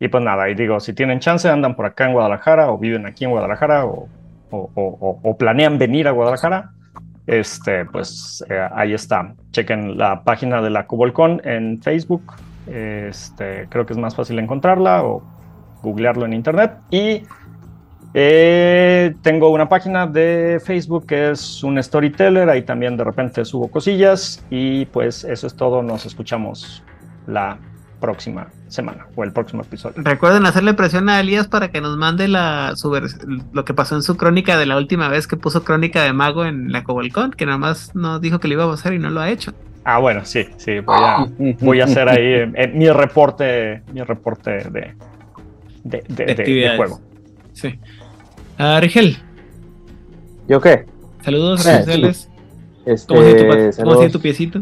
y 0.00 0.08
pues 0.08 0.24
nada, 0.24 0.48
y 0.48 0.54
digo, 0.54 0.80
si 0.80 0.94
tienen 0.94 1.20
chance, 1.20 1.48
andan 1.48 1.76
por 1.76 1.84
acá 1.86 2.06
en 2.06 2.12
Guadalajara 2.14 2.70
o 2.70 2.78
viven 2.78 3.04
aquí 3.06 3.24
en 3.24 3.30
Guadalajara 3.30 3.84
o, 3.86 4.08
o, 4.50 5.36
planean 5.38 5.78
venir 5.78 6.08
a 6.08 6.10
Guadalajara, 6.10 6.72
este, 7.26 7.84
pues 7.86 8.44
eh, 8.48 8.68
ahí 8.74 8.92
está. 8.92 9.34
Chequen 9.52 9.96
la 9.98 10.24
página 10.24 10.60
de 10.60 10.70
la 10.70 10.86
Cubolcon 10.86 11.40
en 11.44 11.80
Facebook. 11.82 12.34
Este, 12.66 13.66
creo 13.68 13.86
que 13.86 13.92
es 13.92 13.98
más 13.98 14.14
fácil 14.14 14.38
encontrarla 14.38 15.04
o 15.04 15.22
googlearlo 15.82 16.26
en 16.26 16.32
internet. 16.32 16.72
Y 16.90 17.22
eh, 18.14 19.14
tengo 19.22 19.50
una 19.50 19.68
página 19.68 20.06
de 20.06 20.60
Facebook 20.64 21.06
que 21.06 21.30
es 21.30 21.64
un 21.64 21.82
storyteller, 21.82 22.48
ahí 22.50 22.62
también 22.62 22.96
de 22.96 23.04
repente 23.04 23.44
subo 23.44 23.68
cosillas 23.68 24.44
y 24.50 24.84
pues 24.86 25.24
eso 25.24 25.46
es 25.46 25.56
todo, 25.56 25.82
nos 25.82 26.04
escuchamos 26.04 26.82
la 27.26 27.56
próxima 28.00 28.48
semana 28.72 29.06
o 29.14 29.24
el 29.24 29.32
próximo 29.32 29.62
episodio. 29.62 30.02
Recuerden 30.02 30.46
hacerle 30.46 30.74
presión 30.74 31.08
a 31.08 31.20
Elías 31.20 31.46
para 31.46 31.70
que 31.70 31.80
nos 31.80 31.96
mande 31.96 32.28
la 32.28 32.74
lo 33.52 33.64
que 33.64 33.74
pasó 33.74 33.96
en 33.96 34.02
su 34.02 34.16
crónica 34.16 34.58
de 34.58 34.66
la 34.66 34.76
última 34.76 35.08
vez 35.08 35.26
que 35.26 35.36
puso 35.36 35.64
crónica 35.64 36.02
de 36.02 36.12
mago 36.12 36.44
en 36.44 36.72
la 36.72 36.82
Cobolcon, 36.84 37.32
que 37.32 37.46
nada 37.46 37.58
más 37.58 37.94
nos 37.94 38.20
dijo 38.20 38.40
que 38.40 38.48
lo 38.48 38.54
iba 38.54 38.64
a 38.64 38.72
hacer 38.72 38.94
y 38.94 38.98
no 38.98 39.10
lo 39.10 39.20
ha 39.20 39.30
hecho. 39.30 39.52
Ah, 39.84 39.98
bueno, 39.98 40.24
sí, 40.24 40.46
sí, 40.58 40.78
voy 41.60 41.80
a, 41.80 41.84
hacer 41.84 42.08
ahí 42.08 42.24
eh, 42.24 42.52
eh, 42.54 42.68
mi 42.68 42.88
reporte, 42.88 43.82
mi 43.92 44.02
reporte 44.02 44.50
de, 44.70 44.94
de, 45.82 46.02
de, 46.08 46.74
juego. 46.76 47.00
Sí. 47.52 47.78
Ah, 48.58 48.78
Rigel. 48.80 49.18
¿Yo 50.48 50.60
qué? 50.60 50.86
Saludos, 51.24 51.66
eh, 51.66 51.84
este, 52.86 53.06
¿Cómo 53.06 53.96
sigue 53.96 54.10
tu, 54.10 54.20
piecito? 54.20 54.60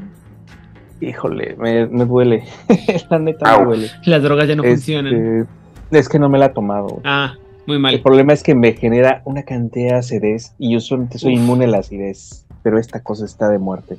Híjole, 1.01 1.57
me, 1.57 1.87
me 1.87 2.05
duele. 2.05 2.45
la 3.11 3.19
neta 3.19 3.59
me 3.59 3.65
duele. 3.65 3.91
Las 4.05 4.23
drogas 4.23 4.49
ya 4.49 4.57
no 4.57 4.63
este, 4.63 4.75
funcionan. 4.75 5.49
Es 5.91 6.09
que 6.09 6.19
no 6.19 6.29
me 6.29 6.39
la 6.39 6.47
he 6.47 6.51
tomado. 6.51 7.01
Ah, 7.05 7.35
muy 7.67 7.79
mal. 7.79 7.95
El 7.95 8.03
problema 8.03 8.33
es 8.33 8.43
que 8.43 8.55
me 8.55 8.73
genera 8.73 9.23
una 9.25 9.43
cantidad 9.43 9.93
de 9.93 9.99
acidez 9.99 10.55
y 10.59 10.73
yo 10.73 10.81
solamente 10.81 11.19
soy 11.19 11.35
inmune 11.35 11.65
a 11.65 11.69
la 11.69 11.79
acidez. 11.79 12.47
Pero 12.63 12.79
esta 12.79 13.03
cosa 13.03 13.25
está 13.25 13.49
de 13.49 13.59
muerte. 13.59 13.97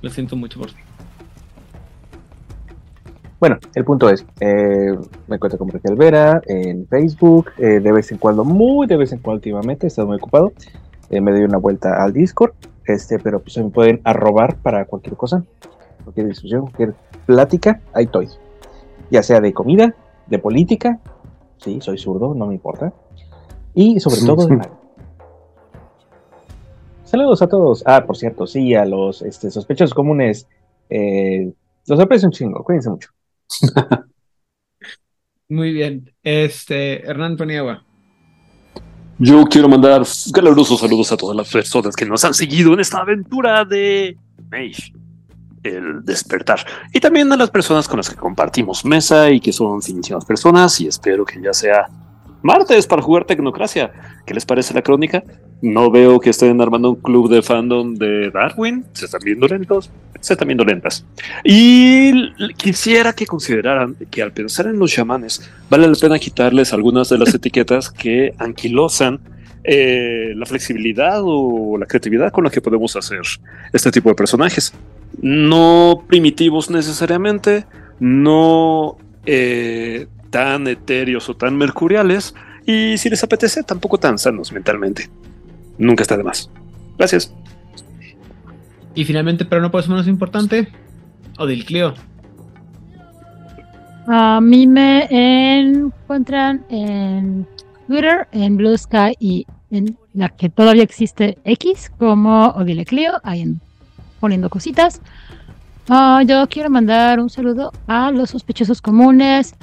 Lo 0.00 0.10
siento 0.10 0.36
mucho 0.36 0.60
por 0.60 0.70
ti. 0.70 0.78
Bueno, 3.40 3.58
el 3.74 3.84
punto 3.84 4.08
es, 4.08 4.24
eh, 4.40 4.96
me 5.28 5.36
encuentro 5.36 5.58
con 5.58 5.68
Raquel 5.68 5.96
Vera 5.96 6.40
en 6.46 6.86
Facebook, 6.86 7.50
eh, 7.58 7.80
de 7.80 7.92
vez 7.92 8.10
en 8.10 8.16
cuando, 8.16 8.42
muy 8.42 8.86
de 8.86 8.96
vez 8.96 9.12
en 9.12 9.18
cuando 9.18 9.36
últimamente, 9.36 9.86
he 9.86 9.88
estado 9.88 10.08
muy 10.08 10.16
ocupado, 10.16 10.52
eh, 11.10 11.20
me 11.20 11.30
doy 11.30 11.42
una 11.42 11.58
vuelta 11.58 12.02
al 12.02 12.14
Discord, 12.14 12.52
este, 12.86 13.18
pero 13.18 13.40
pues 13.40 13.56
me 13.58 13.70
pueden 13.70 14.00
arrobar 14.04 14.56
para 14.56 14.84
cualquier 14.84 15.16
cosa, 15.16 15.44
cualquier 16.02 16.28
discusión, 16.28 16.62
cualquier 16.62 16.94
plática, 17.26 17.80
ahí 17.92 18.04
estoy. 18.04 18.28
Ya 19.10 19.22
sea 19.22 19.40
de 19.40 19.52
comida, 19.52 19.94
de 20.26 20.38
política, 20.38 21.00
sí, 21.58 21.80
soy 21.80 21.98
zurdo, 21.98 22.34
no 22.34 22.46
me 22.46 22.54
importa, 22.54 22.92
y 23.74 24.00
sobre 24.00 24.20
todo 24.20 24.46
de 24.46 24.60
Saludos 27.04 27.42
a 27.42 27.48
todos. 27.48 27.82
Ah, 27.86 28.04
por 28.06 28.16
cierto, 28.16 28.46
sí, 28.46 28.74
a 28.74 28.84
los 28.84 29.22
este, 29.22 29.50
sospechosos 29.50 29.94
comunes. 29.94 30.48
los 30.90 32.00
aprecio 32.00 32.26
un 32.26 32.32
chingo, 32.32 32.64
cuídense 32.64 32.90
mucho. 32.90 33.10
Muy 35.48 35.72
bien. 35.72 36.12
Este, 36.22 37.06
Hernán 37.06 37.36
Paniagua. 37.36 37.84
Yo 39.18 39.44
quiero 39.44 39.68
mandar 39.68 40.02
calurosos 40.32 40.80
saludos 40.80 41.12
a 41.12 41.16
todas 41.16 41.36
las 41.36 41.50
personas 41.50 41.94
que 41.94 42.04
nos 42.04 42.24
han 42.24 42.34
seguido 42.34 42.72
en 42.74 42.80
esta 42.80 42.98
aventura 42.98 43.64
de 43.64 44.16
Mage, 44.50 44.92
el 45.62 46.04
despertar. 46.04 46.66
Y 46.92 46.98
también 46.98 47.32
a 47.32 47.36
las 47.36 47.50
personas 47.50 47.86
con 47.86 47.98
las 47.98 48.10
que 48.10 48.16
compartimos 48.16 48.84
mesa 48.84 49.30
y 49.30 49.40
que 49.40 49.52
son 49.52 49.80
finísimas 49.82 50.24
personas. 50.24 50.80
Y 50.80 50.88
espero 50.88 51.24
que 51.24 51.40
ya 51.40 51.52
sea 51.52 51.88
martes 52.42 52.86
para 52.88 53.02
jugar 53.02 53.24
Tecnocracia. 53.24 53.92
¿Qué 54.26 54.34
les 54.34 54.44
parece 54.44 54.74
la 54.74 54.82
crónica? 54.82 55.22
No 55.62 55.90
veo 55.90 56.20
que 56.20 56.30
estén 56.30 56.60
armando 56.60 56.90
un 56.90 56.96
club 56.96 57.30
de 57.30 57.40
fandom 57.42 57.94
de 57.94 58.30
Darwin. 58.30 58.84
Se 58.92 59.06
están 59.06 59.20
viendo 59.24 59.48
lentos, 59.48 59.90
se 60.20 60.34
están 60.34 60.48
viendo 60.48 60.64
lentas. 60.64 61.04
Y 61.42 62.32
quisiera 62.54 63.12
que 63.12 63.26
consideraran 63.26 63.96
que 64.10 64.22
al 64.22 64.32
pensar 64.32 64.66
en 64.66 64.78
los 64.78 64.92
chamanes, 64.92 65.50
vale 65.70 65.88
la 65.88 65.94
pena 65.94 66.18
quitarles 66.18 66.72
algunas 66.72 67.08
de 67.08 67.18
las 67.18 67.34
etiquetas 67.34 67.90
que 67.90 68.34
anquilosan 68.38 69.20
eh, 69.64 70.34
la 70.36 70.44
flexibilidad 70.44 71.20
o 71.22 71.78
la 71.78 71.86
creatividad 71.86 72.30
con 72.30 72.44
la 72.44 72.50
que 72.50 72.60
podemos 72.60 72.94
hacer 72.96 73.22
este 73.72 73.90
tipo 73.90 74.10
de 74.10 74.14
personajes. 74.14 74.74
No 75.22 76.04
primitivos 76.06 76.68
necesariamente, 76.68 77.64
no 78.00 78.98
eh, 79.24 80.08
tan 80.28 80.66
etéreos 80.68 81.28
o 81.30 81.36
tan 81.36 81.56
mercuriales, 81.56 82.34
y 82.66 82.98
si 82.98 83.08
les 83.08 83.24
apetece, 83.24 83.62
tampoco 83.62 83.98
tan 83.98 84.18
sanos 84.18 84.52
mentalmente 84.52 85.08
nunca 85.78 86.02
está 86.02 86.16
de 86.16 86.24
más. 86.24 86.50
Gracias. 86.98 87.34
Y 88.94 89.04
finalmente, 89.04 89.44
pero 89.44 89.60
no 89.60 89.70
por 89.70 89.80
eso 89.80 89.90
menos 89.90 90.06
importante, 90.06 90.68
Odil 91.38 91.64
Clio. 91.64 91.94
A 94.06 94.40
mí 94.40 94.66
me 94.66 95.08
encuentran 95.10 96.64
en 96.68 97.46
Twitter, 97.86 98.28
en 98.32 98.56
Blue 98.56 98.76
Sky 98.76 99.16
y 99.18 99.46
en 99.70 99.96
la 100.12 100.28
que 100.28 100.48
todavía 100.48 100.82
existe 100.82 101.38
X 101.44 101.90
como 101.98 102.48
Odile 102.48 102.84
Clio, 102.84 103.12
ahí 103.24 103.56
poniendo 104.20 104.48
cositas. 104.48 105.00
Ah, 105.88 106.22
yo 106.26 106.46
quiero 106.48 106.70
mandar 106.70 107.18
un 107.18 107.28
saludo 107.28 107.72
a 107.86 108.10
los 108.10 108.30
sospechosos 108.30 108.80
comunes, 108.80 109.54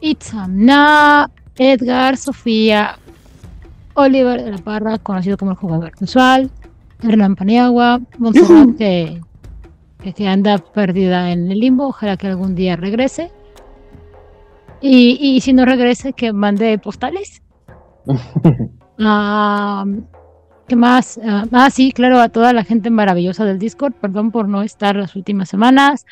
Itzamna, 0.00 1.30
Edgar, 1.56 2.16
Sofía, 2.16 2.98
Oliver 3.94 4.42
de 4.42 4.50
la 4.50 4.58
Parra, 4.58 4.98
conocido 4.98 5.36
como 5.36 5.52
el 5.52 5.56
jugador 5.56 5.92
casual, 5.92 6.50
Hernán 7.02 7.36
Paniagua, 7.36 8.00
Montserrat, 8.18 8.76
que, 8.76 9.20
que, 10.14 10.28
anda 10.28 10.58
perdida 10.58 11.30
en 11.30 11.50
el 11.50 11.60
limbo, 11.60 11.88
ojalá 11.88 12.16
que 12.16 12.26
algún 12.26 12.54
día 12.54 12.76
regrese. 12.76 13.30
Y, 14.80 15.18
y 15.20 15.40
si 15.40 15.52
no 15.52 15.64
regrese, 15.64 16.12
que 16.12 16.32
mande 16.32 16.78
postales. 16.78 17.42
Ah, 18.96 19.84
¿Qué 20.68 20.76
más? 20.76 21.18
ah, 21.24 21.46
ah 21.50 21.68
sí, 21.68 21.90
claro, 21.90 22.20
a 22.20 22.28
toda 22.28 22.52
la 22.52 22.62
gente 22.62 22.90
maravillosa 22.90 23.44
del 23.44 23.58
Discord, 23.58 23.92
perdón 23.94 24.30
por 24.30 24.48
no 24.48 24.62
estar 24.62 24.94
las 24.94 25.16
últimas 25.16 25.48
semanas, 25.48 26.06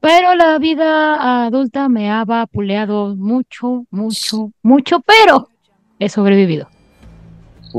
pero 0.00 0.34
la 0.34 0.58
vida 0.58 1.46
adulta 1.46 1.88
me 1.88 2.10
ha 2.10 2.24
vapuleado 2.24 3.14
mucho, 3.14 3.86
mucho, 3.90 4.50
mucho, 4.62 5.00
pero 5.00 5.48
he 5.98 6.08
sobrevivido. 6.08 6.68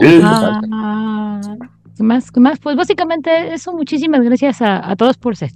Ah, 0.04 1.42
¿Qué 1.96 2.04
más? 2.04 2.32
¿Qué 2.32 2.40
más? 2.40 2.60
Pues 2.60 2.76
básicamente 2.76 3.54
eso, 3.54 3.74
muchísimas 3.74 4.22
gracias 4.22 4.62
a, 4.62 4.96
todos 4.96 5.18
por 5.18 5.36
ser, 5.36 5.52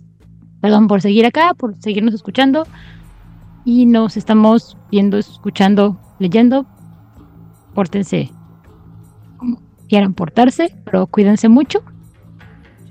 perdón, 0.59 0.87
por 0.87 1.01
seguir 1.01 1.25
acá, 1.25 1.53
por 1.55 1.75
seguirnos 1.75 2.13
escuchando 2.13 2.65
y 3.63 3.85
nos 3.85 4.17
estamos 4.17 4.77
viendo, 4.89 5.17
escuchando, 5.17 5.99
leyendo. 6.19 6.65
Pórtense 7.75 8.31
como 9.37 9.61
quieran 9.87 10.13
portarse, 10.13 10.75
pero 10.83 11.07
cuídense 11.07 11.47
mucho 11.47 11.83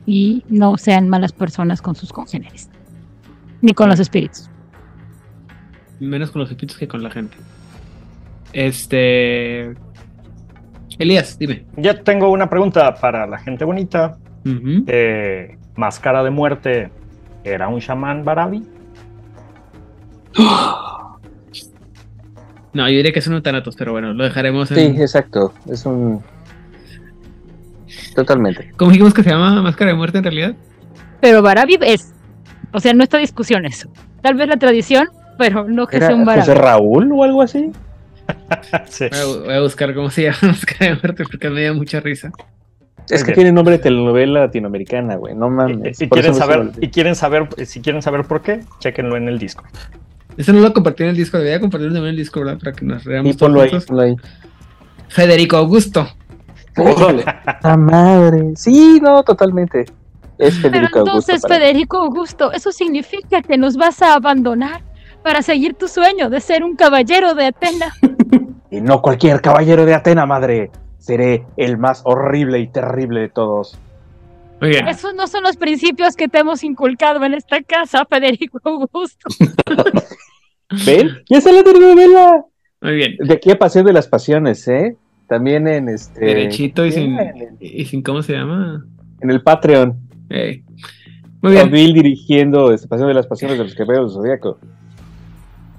y 0.07 0.45
no 0.49 0.77
sean 0.79 1.09
malas 1.09 1.33
personas 1.33 1.83
con 1.83 1.95
sus 1.95 2.13
congéneres, 2.13 2.71
ni 3.63 3.73
con 3.75 3.89
los 3.89 4.01
espíritus. 4.01 4.49
Menos 5.99 6.31
con 6.31 6.41
los 6.41 6.51
espíritus 6.51 6.79
que 6.79 6.89
con 6.89 7.03
la 7.03 7.11
gente. 7.11 7.37
Este, 8.53 9.75
Elías, 11.01 11.39
dime. 11.39 11.65
Ya 11.77 11.95
tengo 12.03 12.31
una 12.31 12.51
pregunta 12.51 12.95
para 12.95 13.27
la 13.27 13.39
gente 13.39 13.65
bonita. 13.65 14.19
Eh, 14.87 15.57
Máscara 15.75 16.23
de 16.23 16.29
muerte, 16.29 16.91
¿era 17.43 17.69
un 17.69 17.81
chamán 17.81 18.25
Barabi? 18.25 18.63
No, 22.73 22.89
yo 22.89 22.99
diría 22.99 23.11
que 23.11 23.19
es 23.19 23.27
un 23.27 23.43
Thanatos, 23.43 23.75
pero 23.77 23.91
bueno, 23.91 24.15
lo 24.15 24.23
dejaremos 24.23 24.71
en... 24.71 24.95
Sí, 24.95 25.03
exacto. 25.03 25.53
Es 25.69 25.85
un. 25.87 26.23
Totalmente. 28.15 28.71
¿Cómo 28.77 28.93
dijimos 28.93 29.13
que 29.13 29.25
se 29.25 29.31
llama 29.31 29.61
Máscara 29.61 29.91
de 29.91 29.97
Muerte 29.97 30.19
en 30.19 30.23
realidad? 30.23 30.55
Pero 31.21 31.43
Barabi 31.43 31.79
es. 31.81 32.13
O 32.73 32.79
sea, 32.79 32.95
no 32.95 33.03
está 33.03 33.19
discusión 33.19 33.67
eso. 33.67 33.91
Tal 34.23 34.37
vez 34.37 34.47
la 34.47 34.57
tradición, 34.57 35.09
pero 35.37 35.65
no 35.65 35.89
que 35.89 35.99
sea 35.99 36.15
un 36.15 36.25
Barabi. 36.25 36.47
¿José 36.47 36.55
Raúl 36.55 37.11
o 37.11 37.25
algo 37.25 37.43
así? 37.43 37.73
voy, 39.45 39.55
a, 39.55 39.61
buscar 39.61 39.95
cómo 39.95 40.11
se 40.11 40.23
llama 40.25 40.39
Máscara 40.43 40.95
de 40.95 41.01
Muerte 41.01 41.25
porque 41.25 41.51
me 41.51 41.63
da 41.63 41.73
mucha 41.73 42.01
risa. 42.01 42.31
Es 43.09 43.25
que 43.25 43.33
tiene 43.33 43.51
nombre 43.51 43.77
de 43.77 43.83
telenovela 43.83 44.41
latinoamericana, 44.41 45.17
güey. 45.17 45.35
No 45.35 45.51
mames. 45.51 46.01
Y, 46.01 46.09
quieren 46.09 46.35
saber, 46.35 46.71
y 46.81 46.89
quieren 46.89 47.17
saber, 47.17 47.49
si 47.67 47.81
quieren 47.81 48.03
saber 48.03 48.25
por 48.25 48.41
qué, 48.43 48.61
chequenlo 48.79 49.17
en 49.17 49.27
el 49.29 49.39
disco. 49.39 49.65
Eso 50.37 50.53
no 50.53 50.61
lo 50.61 50.73
compartí 50.73 51.03
en 51.03 51.11
el 51.11 51.17
disco, 51.17 51.39
debería 51.39 51.61
compartirlo 51.61 51.99
en 51.99 52.05
el 52.07 52.17
disco, 52.17 52.41
¿verdad? 52.41 52.59
Para 52.59 52.73
que 52.73 52.85
nos 52.85 53.05
veamos 53.05 53.37
todos 53.37 53.91
ahí, 53.99 54.17
Federico 55.09 55.57
Augusto. 55.57 56.07
Órale. 56.77 57.25
¡La 57.63 57.77
madre! 57.77 58.53
Sí, 58.55 59.01
no, 59.03 59.25
totalmente. 59.25 59.87
Es 60.39 60.57
Pero 60.57 60.71
Federico 60.71 61.01
Augusto. 61.01 61.33
entonces. 61.33 61.59
Federico 61.59 61.97
Augusto, 61.99 62.53
eso 62.53 62.71
significa 62.71 63.43
que 63.43 63.59
nos 63.59 63.77
vas 63.77 64.01
a 64.03 64.15
abandonar 64.15 64.83
para 65.23 65.43
seguir 65.43 65.75
tu 65.75 65.89
sueño 65.89 66.31
de 66.31 66.41
ser 66.41 66.65
un 66.65 66.77
caballero 66.77 67.35
de 67.35 67.47
Atena. 67.47 67.93
Y 68.73 68.81
no 68.81 69.03
cualquier 69.03 69.41
caballero 69.41 69.85
de 69.85 69.95
Atena, 69.95 70.27
madre. 70.27 70.71
Seré 70.99 71.45
el 71.57 71.77
más 71.77 72.03
horrible 72.05 72.61
y 72.61 72.69
terrible 72.69 73.23
de 73.23 73.29
todos. 73.29 73.77
Muy 74.61 74.71
bien. 74.71 74.87
Esos 74.87 75.13
no 75.13 75.27
son 75.27 75.43
los 75.43 75.57
principios 75.57 76.15
que 76.15 76.29
te 76.29 76.39
hemos 76.39 76.63
inculcado 76.63 77.25
en 77.25 77.35
esta 77.35 77.61
casa, 77.65 78.05
Federico 78.05 78.61
Augusto. 78.63 79.29
¿Ven? 80.87 81.11
¡Ya 81.29 81.39
está 81.39 81.51
la 81.51 81.65
telenovela! 81.65 82.45
Muy 82.81 82.95
bien. 82.95 83.17
De 83.19 83.35
aquí 83.35 83.51
a 83.51 83.59
Paseo 83.59 83.83
de 83.83 83.93
las 83.93 84.07
Pasiones, 84.07 84.69
¿eh? 84.69 84.97
También 85.27 85.67
en 85.67 85.89
este. 85.89 86.25
Derechito 86.25 86.87
y 86.87 86.93
sin, 86.93 87.19
y 87.59 87.85
sin. 87.87 88.03
¿Cómo 88.03 88.23
se 88.23 88.35
llama? 88.35 88.85
en 89.21 89.31
el 89.31 89.43
Patreon. 89.43 89.97
Muy 91.43 91.53
bien. 91.53 91.71
Bill 91.71 91.95
dirigiendo 91.95 92.73
este 92.73 92.89
Paseo 92.89 93.07
de 93.07 93.15
las 93.15 93.27
Pasiones 93.27 93.59
de 93.59 93.65
los 93.65 93.75
Caballeros 93.75 94.15
del 94.15 94.23
Zodíaco. 94.23 94.59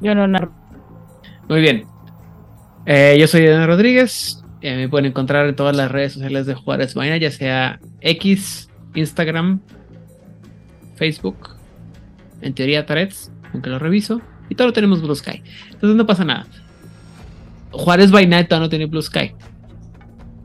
Yo 0.02 0.16
no 0.16 0.28
narro. 0.28 0.52
Muy 1.48 1.62
bien. 1.62 1.86
Eh, 2.86 3.18
yo 3.20 3.28
soy 3.28 3.42
Adrián 3.42 3.68
Rodríguez. 3.68 4.44
Eh, 4.62 4.76
me 4.76 4.90
pueden 4.90 5.08
encontrar 5.08 5.48
en 5.48 5.56
todas 5.56 5.76
las 5.76 5.92
redes 5.92 6.14
sociales 6.14 6.46
de 6.46 6.54
Juárez 6.54 6.94
Vaina, 6.94 7.18
ya 7.18 7.32
sea 7.32 7.80
X, 8.02 8.70
Instagram, 8.94 9.60
Facebook, 10.96 11.56
en 12.42 12.54
teoría 12.54 12.86
Threads, 12.86 13.32
aunque 13.54 13.72
lo 13.72 13.80
reviso, 13.80 14.22
y 14.50 14.56
todo 14.56 14.68
lo 14.68 14.74
tenemos 14.74 15.02
Blue 15.02 15.16
Sky. 15.16 15.42
Entonces 15.72 15.96
no 15.96 16.06
pasa 16.06 16.26
nada. 16.26 16.46
Juárez 17.72 18.12
Vaina 18.12 18.44
todavía 18.44 18.66
no 18.66 18.70
tiene 18.70 18.86
Blue 18.86 19.02
Sky. 19.02 19.34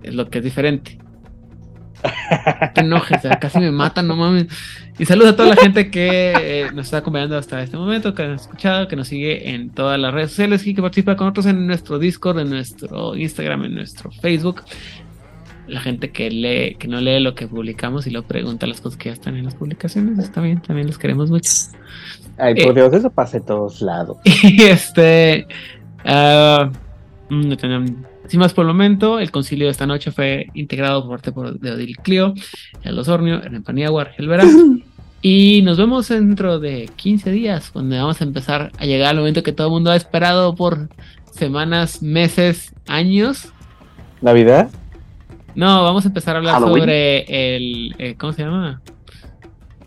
Es 0.03 0.15
lo 0.15 0.31
que 0.31 0.39
es 0.39 0.45
diferente. 0.45 0.99
Te 2.75 2.81
enojes, 2.81 3.21
casi 3.41 3.59
me 3.59 3.71
matan, 3.71 4.07
no 4.09 4.17
mames. 4.17 4.47
Y 4.99 5.05
saludos 5.05 5.33
a 5.33 5.37
toda 5.37 5.49
la 5.51 5.57
gente 5.57 5.91
que 5.91 6.33
eh, 6.37 6.67
nos 6.75 6.87
está 6.87 6.99
acompañando 6.99 7.37
hasta 7.37 7.63
este 7.63 7.77
momento, 7.77 8.15
que 8.15 8.27
nos 8.27 8.43
ha 8.43 8.45
escuchado, 8.45 8.89
que 8.89 8.97
nos 8.97 9.09
sigue 9.09 9.51
en 9.51 9.71
todas 9.71 9.99
las 10.01 10.13
redes 10.15 10.31
sociales 10.31 10.67
y 10.67 10.75
que 10.75 10.81
participa 10.83 11.17
con 11.17 11.27
nosotros 11.27 11.47
en 11.47 11.67
nuestro 11.67 11.99
Discord, 11.99 12.41
en 12.41 12.51
nuestro 12.51 13.15
Instagram, 13.17 13.65
en 13.65 13.75
nuestro 13.75 14.11
Facebook. 14.11 14.63
La 15.67 15.81
gente 15.81 16.13
que 16.13 16.31
lee, 16.31 16.77
que 16.79 16.87
no 16.89 17.01
lee 17.01 17.19
lo 17.21 17.35
que 17.35 17.49
publicamos 17.49 18.07
y 18.07 18.11
lo 18.11 18.23
pregunta 18.23 18.67
las 18.69 18.81
cosas 18.81 18.97
que 18.97 19.09
ya 19.09 19.15
están 19.15 19.37
en 19.37 19.45
las 19.45 19.55
publicaciones, 19.57 20.19
está 20.19 20.41
bien, 20.41 20.61
también 20.63 20.87
los 20.87 20.97
queremos 20.97 21.29
mucho. 21.29 21.51
Ay, 22.39 22.55
por 22.55 22.71
Eh. 22.71 22.75
Dios, 22.75 22.93
eso 22.95 23.11
pasa 23.11 23.39
en 23.39 23.45
todos 23.47 23.83
lados. 23.83 24.17
Y 24.45 24.63
este. 24.63 25.47
no 26.05 27.57
tenemos- 27.57 27.91
sin 28.29 28.41
más 28.41 28.53
por 28.55 28.63
el 28.65 28.69
momento, 28.73 29.19
el 29.19 29.31
concilio 29.31 29.67
de 29.67 29.71
esta 29.73 29.87
noche 29.87 30.11
fue 30.11 30.47
integrado 30.55 31.03
por 31.03 31.11
parte 31.13 31.33
por- 31.33 31.59
de 31.59 31.71
Odil 31.73 31.97
Clio, 31.99 32.35
el 32.83 32.99
Osornio, 32.99 33.37
Hernán 33.43 33.63
Paniagua, 33.63 34.03
Argel 34.03 34.29
Vera. 34.29 34.45
Y 35.23 35.63
nos 35.63 35.77
vemos 35.79 36.07
dentro 36.09 36.61
de 36.61 36.89
15 36.95 37.33
días, 37.33 37.73
donde 37.73 37.99
vamos 37.99 38.21
a 38.21 38.25
empezar 38.25 38.71
a 38.79 38.85
llegar 38.85 39.09
al 39.11 39.17
momento 39.17 39.43
que 39.43 39.51
todo 39.53 39.67
el 39.69 39.73
mundo 39.73 39.91
ha 39.91 39.97
esperado 39.97 40.55
por 40.55 40.89
semanas, 41.33 42.01
meses, 42.01 42.73
años. 42.87 43.49
¿Navidad? 44.21 44.69
No, 45.57 45.83
vamos 45.83 46.05
a 46.05 46.09
empezar 46.09 46.37
a 46.37 46.39
hablar 46.39 46.55
Halloween. 46.55 46.83
sobre 46.83 47.57
el. 47.57 47.95
eh, 47.99 48.15
¿Cómo 48.17 48.35
se 48.35 48.43
llama? 48.45 48.83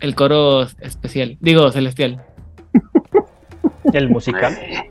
El 0.00 0.14
coro 0.14 0.62
especial. 0.80 1.38
Digo, 1.40 1.70
celestial. 1.70 2.20
El 3.94 4.10
musical. 4.10 4.58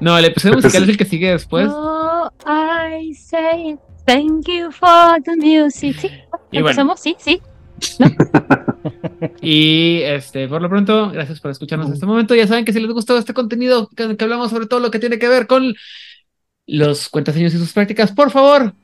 No, 0.00 0.16
el 0.16 0.24
episodio 0.24 0.56
musical 0.56 0.82
es 0.84 0.88
el 0.88 0.96
que 0.96 1.04
sigue 1.04 1.30
después. 1.30 1.68
Oh, 1.70 2.30
I 2.46 3.14
say 3.14 3.76
thank 4.06 4.46
you 4.48 4.70
for 4.70 5.22
the 5.24 5.36
music. 5.36 5.96
Sí, 6.00 6.08
Y 6.50 6.60
bueno. 6.62 6.68
empezamos, 6.70 7.00
sí, 7.00 7.16
sí. 7.18 7.40
Y 9.42 10.00
este, 10.02 10.48
por 10.48 10.62
lo 10.62 10.68
pronto, 10.68 11.10
gracias 11.10 11.40
por 11.40 11.50
escucharnos 11.50 11.88
en 11.88 11.94
este 11.94 12.06
momento. 12.06 12.34
Ya 12.34 12.46
saben 12.46 12.64
que 12.64 12.72
si 12.72 12.80
les 12.80 12.90
gustó 12.90 13.18
este 13.18 13.34
contenido, 13.34 13.88
que, 13.88 14.16
que 14.16 14.24
hablamos 14.24 14.50
sobre 14.50 14.66
todo 14.66 14.80
lo 14.80 14.90
que 14.90 14.98
tiene 14.98 15.18
que 15.18 15.28
ver 15.28 15.46
con 15.46 15.74
los 16.66 17.08
cuentaseños 17.08 17.52
y 17.52 17.58
sus 17.58 17.72
prácticas, 17.72 18.12
por 18.12 18.30
favor, 18.30 18.74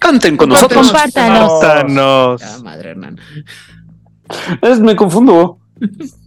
Canten 0.00 0.36
con 0.38 0.48
nosotros. 0.48 0.86
Compártanos. 0.86 1.50
Compártanos. 1.50 2.42
Ah, 2.42 2.58
madre 2.64 2.90
Hernán. 2.90 3.20
Es, 4.62 4.80
me 4.80 4.96
confundo. 4.96 5.58